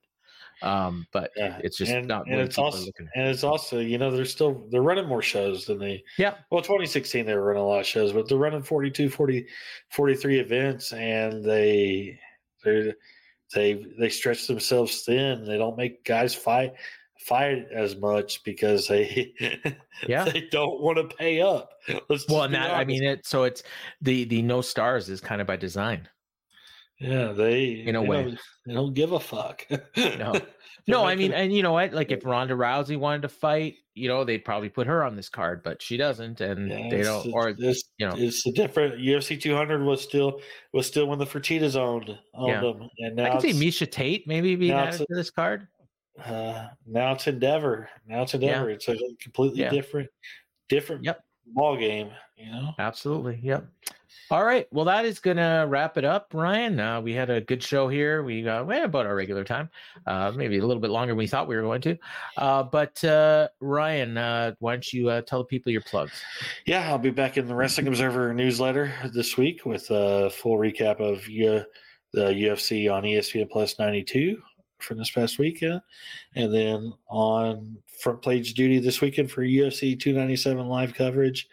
Um, 0.62 1.06
but 1.12 1.32
Yeah, 1.36 1.60
it's 1.64 1.78
just 1.78 1.92
and, 1.92 2.08
not 2.08 2.28
and 2.28 2.40
it's 2.40 2.58
also 2.58 2.86
looking. 2.86 3.08
and 3.16 3.28
it's 3.28 3.44
also 3.44 3.80
you 3.80 3.98
know 4.00 4.10
they're 4.10 4.26
still 4.26 4.68
they're 4.70 4.82
running 4.82 5.06
more 5.08 5.22
shows 5.22 5.66
than 5.66 5.78
they 5.78 6.04
Yeah. 6.18 6.34
well 6.52 6.62
2016 6.64 7.26
they 7.28 7.36
were 7.36 7.44
running 7.44 7.62
a 7.62 7.66
lot 7.68 7.80
of 7.80 7.86
shows 7.86 8.12
but 8.12 8.28
they're 8.28 8.40
running 8.40 8.64
42 8.64 9.08
40 9.10 9.48
43 9.92 10.40
events 10.40 10.94
and 10.94 11.44
they 11.46 12.20
they 12.68 12.94
they 13.56 13.86
they 14.00 14.10
stretch 14.10 14.48
themselves 14.48 15.04
thin 15.04 15.46
they 15.46 15.58
don't 15.58 15.78
make 15.78 16.04
guys 16.04 16.36
fight 16.36 16.74
fight 17.20 17.66
as 17.74 17.96
much 17.96 18.44
because 18.44 18.88
they 18.88 19.34
Yeah. 20.08 20.26
they 20.26 20.48
don't 20.52 20.82
want 20.82 20.98
to 21.10 21.16
pay 21.16 21.42
up 21.42 21.72
Let's 22.10 22.28
Well, 22.28 22.40
just 22.40 22.46
and 22.46 22.54
that 22.56 22.72
I 22.76 22.84
mean 22.86 23.04
it. 23.04 23.26
So 23.26 23.44
it's 23.44 23.64
the 24.02 24.26
the 24.26 24.42
no 24.42 24.62
stars 24.62 25.10
is 25.10 25.20
kind 25.22 25.42
of 25.42 25.48
by 25.48 25.56
design. 25.56 26.08
Yeah, 27.00 27.32
they 27.32 27.84
in 27.86 27.96
a 27.96 28.02
they 28.02 28.08
way. 28.08 28.24
don't, 28.24 28.40
they 28.66 28.74
don't 28.74 28.94
give 28.94 29.12
a 29.14 29.20
fuck. 29.20 29.66
No. 29.96 30.34
No, 30.88 31.04
I 31.04 31.16
mean, 31.16 31.34
and 31.34 31.54
you 31.54 31.64
know 31.64 31.74
what? 31.74 31.92
Like 31.94 32.12
if 32.12 32.24
Ronda 32.26 32.54
Rousey 32.54 32.98
wanted 32.98 33.24
to 33.24 33.30
fight, 33.30 33.76
you 33.94 34.08
know, 34.08 34.24
they'd 34.24 34.46
probably 34.46 34.70
put 34.70 34.88
her 34.88 35.04
on 35.04 35.16
this 35.18 35.28
card, 35.28 35.62
but 35.64 35.82
she 35.82 35.98
doesn't, 35.98 36.40
and 36.40 36.70
Yeah, 36.70 36.88
they 36.90 37.02
don't. 37.04 37.34
Or 37.34 37.50
it's, 37.50 37.84
you 37.98 38.08
know. 38.08 38.16
it's 38.18 38.46
a 38.48 38.52
different 38.52 39.00
UFC 39.02 39.40
200 39.42 39.84
was 39.84 40.02
still 40.02 40.40
was 40.74 40.88
still 40.88 41.08
when 41.08 41.20
the 41.20 41.26
Fertitas 41.26 41.76
owned 41.76 42.18
owned 42.34 42.48
Yeah. 42.50 42.62
them, 42.62 42.90
and 43.00 43.16
now 43.18 43.26
I 43.26 43.30
could 43.32 43.42
see 43.42 43.52
Miesha 43.68 43.90
Tate 43.92 44.28
maybe 44.28 44.56
being 44.56 44.72
added 44.74 45.00
to 45.00 45.06
this 45.10 45.30
card. 45.30 45.68
uh, 46.24 46.70
now 46.86 47.12
it's 47.14 47.28
Endeavor. 47.28 47.90
Now 48.08 48.22
it's 48.24 48.34
Endeavor. 48.34 48.70
It's 48.70 48.88
a 48.88 48.96
completely 49.22 49.60
Yeah. 49.62 49.70
different 49.72 50.10
different 50.70 51.04
Yep. 51.04 51.22
Ball 51.54 51.78
game. 51.78 52.10
You 52.38 52.52
know. 52.52 52.74
Absolutely. 52.78 53.40
Yep. 53.42 53.68
All 54.30 54.44
right. 54.44 54.68
Well, 54.72 54.86
that 54.86 55.06
is 55.06 55.20
going 55.20 55.38
to 55.38 55.66
wrap 55.70 55.98
it 55.98 56.04
up, 56.04 56.34
Ryan. 56.34 56.80
Uh, 56.80 57.00
we 57.00 57.14
had 57.14 57.30
a 57.30 57.40
good 57.40 57.64
show 57.64 57.88
here. 57.88 58.24
We 58.24 58.48
uh, 58.48 58.64
went 58.64 58.84
about 58.84 59.06
our 59.06 59.16
regular 59.16 59.46
time, 59.46 59.70
uh, 60.06 60.34
maybe 60.36 60.58
a 60.58 60.66
little 60.66 60.82
bit 60.82 60.92
longer 60.92 61.12
than 61.12 61.18
we 61.18 61.28
thought 61.28 61.48
we 61.48 61.56
were 61.56 61.62
going 61.62 61.82
to. 61.82 61.98
Uh, 62.36 62.64
but 62.64 63.02
uh, 63.06 63.48
Ryan, 63.62 64.18
uh, 64.18 64.54
why 64.60 64.74
don't 64.74 64.94
you 64.94 65.10
uh, 65.10 65.22
tell 65.22 65.40
the 65.40 65.46
people 65.46 65.72
your 65.72 65.82
plugs? 65.82 66.22
Yeah, 66.66 66.90
I'll 66.90 66.98
be 66.98 67.10
back 67.10 67.38
in 67.38 67.48
the 67.48 67.56
Wrestling 67.56 67.88
Observer 67.88 68.34
newsletter 68.34 68.94
this 69.14 69.38
week 69.38 69.66
with 69.66 69.90
a 69.92 70.30
full 70.30 70.58
recap 70.58 71.00
of 71.00 71.20
uh, 71.20 71.64
the 72.12 72.34
UFC 72.34 72.92
on 72.92 73.04
ESPN 73.04 73.50
Plus 73.50 73.80
92 73.80 74.42
from 74.80 74.98
this 74.98 75.12
past 75.12 75.40
weekend. 75.40 75.82
And 76.36 76.54
then 76.54 76.94
on 77.10 77.78
front 78.00 78.22
page 78.22 78.54
duty 78.54 78.80
this 78.80 79.02
weekend 79.02 79.32
for 79.32 79.42
UFC 79.42 80.00
297 80.00 80.68
live 80.68 80.94
coverage 80.94 81.48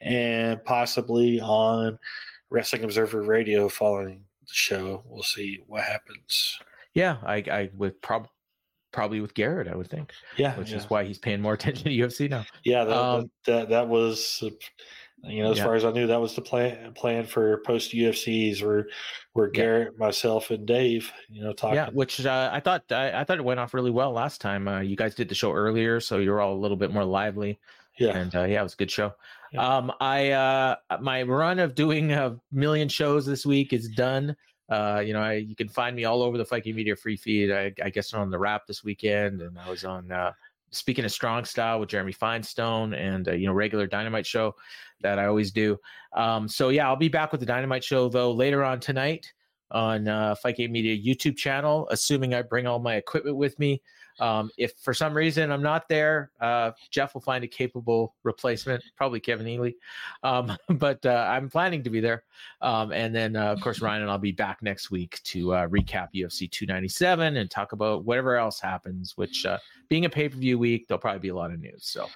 and 0.00 0.64
possibly 0.64 1.40
on 1.40 1.98
Wrestling 2.50 2.84
Observer 2.84 3.22
Radio 3.22 3.68
following 3.68 4.22
the 4.42 4.52
show. 4.52 5.02
We'll 5.06 5.22
see 5.22 5.60
what 5.66 5.82
happens. 5.84 6.58
Yeah, 6.94 7.18
I, 7.24 7.36
I 7.36 7.70
would 7.74 8.00
prob- 8.02 8.28
probably 8.92 9.20
with 9.20 9.34
Garrett, 9.34 9.68
I 9.68 9.76
would 9.76 9.88
think, 9.88 10.10
Yeah. 10.36 10.56
which 10.56 10.72
yeah. 10.72 10.78
is 10.78 10.90
why 10.90 11.04
he's 11.04 11.18
paying 11.18 11.40
more 11.40 11.52
attention 11.54 11.84
to 11.84 11.90
UFC 11.90 12.28
now. 12.28 12.44
Yeah, 12.64 12.84
that, 12.84 12.96
Um, 12.96 13.30
that 13.46 13.68
that 13.68 13.86
was, 13.88 14.42
you 15.24 15.42
know, 15.42 15.50
as 15.52 15.58
Yeah. 15.58 15.64
far 15.64 15.74
as 15.74 15.84
I 15.84 15.90
knew, 15.92 16.06
that 16.06 16.20
was 16.20 16.34
the 16.34 16.42
plan 16.42 16.92
plan 16.94 17.24
for 17.26 17.58
post 17.66 17.92
UFCs, 17.92 18.62
where 18.62 18.88
where 19.32 19.46
Yeah. 19.48 19.52
Garrett, 19.62 19.98
myself, 19.98 20.50
and 20.50 20.66
Dave, 20.66 21.12
you 21.28 21.42
know, 21.42 21.52
talking. 21.52 21.76
Yeah, 21.76 21.90
which 21.90 22.24
uh, 22.24 22.50
I 22.52 22.60
thought 22.60 22.90
I, 22.90 23.20
I 23.20 23.24
thought 23.24 23.38
it 23.38 23.44
went 23.44 23.60
off 23.60 23.74
really 23.74 23.90
well 23.90 24.12
last 24.12 24.40
time. 24.40 24.66
Uh, 24.68 24.80
you 24.80 24.96
guys 24.96 25.14
did 25.14 25.28
the 25.28 25.34
show 25.34 25.52
earlier, 25.52 26.00
so 26.00 26.18
you're 26.18 26.40
all 26.40 26.54
a 26.54 26.60
little 26.60 26.76
bit 26.76 26.90
more 26.92 27.04
lively. 27.04 27.58
yeah, 27.98 28.16
and 28.16 28.34
uh, 28.34 28.44
yeah, 28.44 28.60
it 28.60 28.62
was 28.62 28.72
a 28.74 28.76
good 28.76 28.90
show. 28.90 29.12
Yeah. 29.52 29.76
Um, 29.76 29.92
I 30.00 30.30
uh, 30.30 30.76
my 31.00 31.22
run 31.22 31.58
of 31.58 31.74
doing 31.74 32.12
a 32.12 32.36
million 32.52 32.88
shows 32.88 33.26
this 33.26 33.44
week 33.44 33.72
is 33.72 33.88
done. 33.88 34.34
Uh, 34.70 35.02
you 35.04 35.12
know, 35.12 35.20
I, 35.20 35.32
you 35.34 35.56
can 35.56 35.68
find 35.68 35.96
me 35.96 36.04
all 36.04 36.22
over 36.22 36.38
the 36.38 36.44
Viking 36.44 36.76
Media 36.76 36.94
free 36.94 37.16
feed. 37.16 37.50
I, 37.50 37.72
I 37.84 37.90
guess 37.90 38.14
on 38.14 38.30
the 38.30 38.38
Wrap 38.38 38.66
this 38.68 38.84
weekend, 38.84 39.42
and 39.42 39.58
I 39.58 39.68
was 39.68 39.84
on 39.84 40.10
uh, 40.12 40.32
speaking 40.72 41.04
of 41.04 41.12
strong 41.12 41.44
style 41.44 41.80
with 41.80 41.88
Jeremy 41.88 42.12
Feinstone, 42.12 42.96
and 42.96 43.28
uh, 43.28 43.32
you 43.32 43.46
know, 43.46 43.52
regular 43.52 43.86
Dynamite 43.86 44.26
show 44.26 44.54
that 45.00 45.18
I 45.18 45.26
always 45.26 45.50
do. 45.50 45.78
Um, 46.14 46.48
so 46.48 46.68
yeah, 46.68 46.88
I'll 46.88 46.96
be 46.96 47.08
back 47.08 47.32
with 47.32 47.40
the 47.40 47.46
Dynamite 47.46 47.84
show 47.84 48.08
though 48.08 48.32
later 48.32 48.64
on 48.64 48.80
tonight 48.80 49.32
on 49.70 50.08
uh, 50.08 50.34
Fight 50.34 50.56
Game 50.56 50.72
Media 50.72 50.96
YouTube 50.96 51.36
channel, 51.36 51.86
assuming 51.90 52.34
I 52.34 52.42
bring 52.42 52.66
all 52.66 52.78
my 52.78 52.96
equipment 52.96 53.36
with 53.36 53.58
me. 53.58 53.80
Um, 54.18 54.50
if 54.58 54.72
for 54.80 54.92
some 54.92 55.14
reason 55.14 55.50
I'm 55.50 55.62
not 55.62 55.88
there, 55.88 56.30
uh, 56.40 56.72
Jeff 56.90 57.14
will 57.14 57.20
find 57.20 57.44
a 57.44 57.48
capable 57.48 58.14
replacement, 58.22 58.82
probably 58.96 59.20
Kevin 59.20 59.46
Ely. 59.46 59.70
Um, 60.22 60.56
but 60.68 61.04
uh, 61.06 61.26
I'm 61.30 61.48
planning 61.48 61.82
to 61.84 61.90
be 61.90 62.00
there. 62.00 62.24
Um, 62.60 62.92
and 62.92 63.14
then, 63.14 63.36
uh, 63.36 63.52
of 63.52 63.60
course, 63.60 63.80
Ryan 63.82 64.02
and 64.02 64.10
I'll 64.10 64.18
be 64.18 64.32
back 64.32 64.62
next 64.62 64.90
week 64.90 65.20
to 65.24 65.54
uh, 65.54 65.68
recap 65.68 66.08
UFC 66.14 66.50
297 66.50 67.36
and 67.36 67.50
talk 67.50 67.72
about 67.72 68.04
whatever 68.04 68.36
else 68.36 68.60
happens, 68.60 69.16
which 69.16 69.46
uh, 69.46 69.58
being 69.88 70.04
a 70.04 70.10
pay 70.10 70.28
per 70.28 70.36
view 70.36 70.58
week, 70.58 70.88
there'll 70.88 71.00
probably 71.00 71.20
be 71.20 71.28
a 71.28 71.34
lot 71.34 71.50
of 71.50 71.60
news. 71.60 71.84
So 71.84 72.08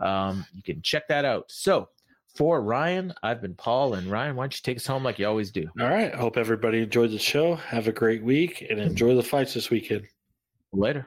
um, 0.00 0.46
you 0.54 0.62
can 0.62 0.80
check 0.82 1.08
that 1.08 1.24
out. 1.24 1.50
So 1.50 1.88
for 2.34 2.62
Ryan, 2.62 3.12
I've 3.22 3.40
been 3.40 3.54
Paul. 3.54 3.94
And 3.94 4.10
Ryan, 4.10 4.36
why 4.36 4.44
don't 4.44 4.54
you 4.54 4.62
take 4.62 4.76
us 4.76 4.86
home 4.86 5.04
like 5.04 5.18
you 5.18 5.26
always 5.26 5.50
do? 5.50 5.68
All 5.80 5.88
right. 5.88 6.12
I 6.12 6.16
Hope 6.16 6.36
everybody 6.36 6.82
enjoyed 6.82 7.10
the 7.10 7.18
show. 7.18 7.56
Have 7.56 7.88
a 7.88 7.92
great 7.92 8.22
week 8.22 8.66
and 8.70 8.80
enjoy 8.80 9.14
the 9.14 9.22
fights 9.22 9.54
this 9.54 9.70
weekend. 9.70 10.06
Later. 10.72 11.06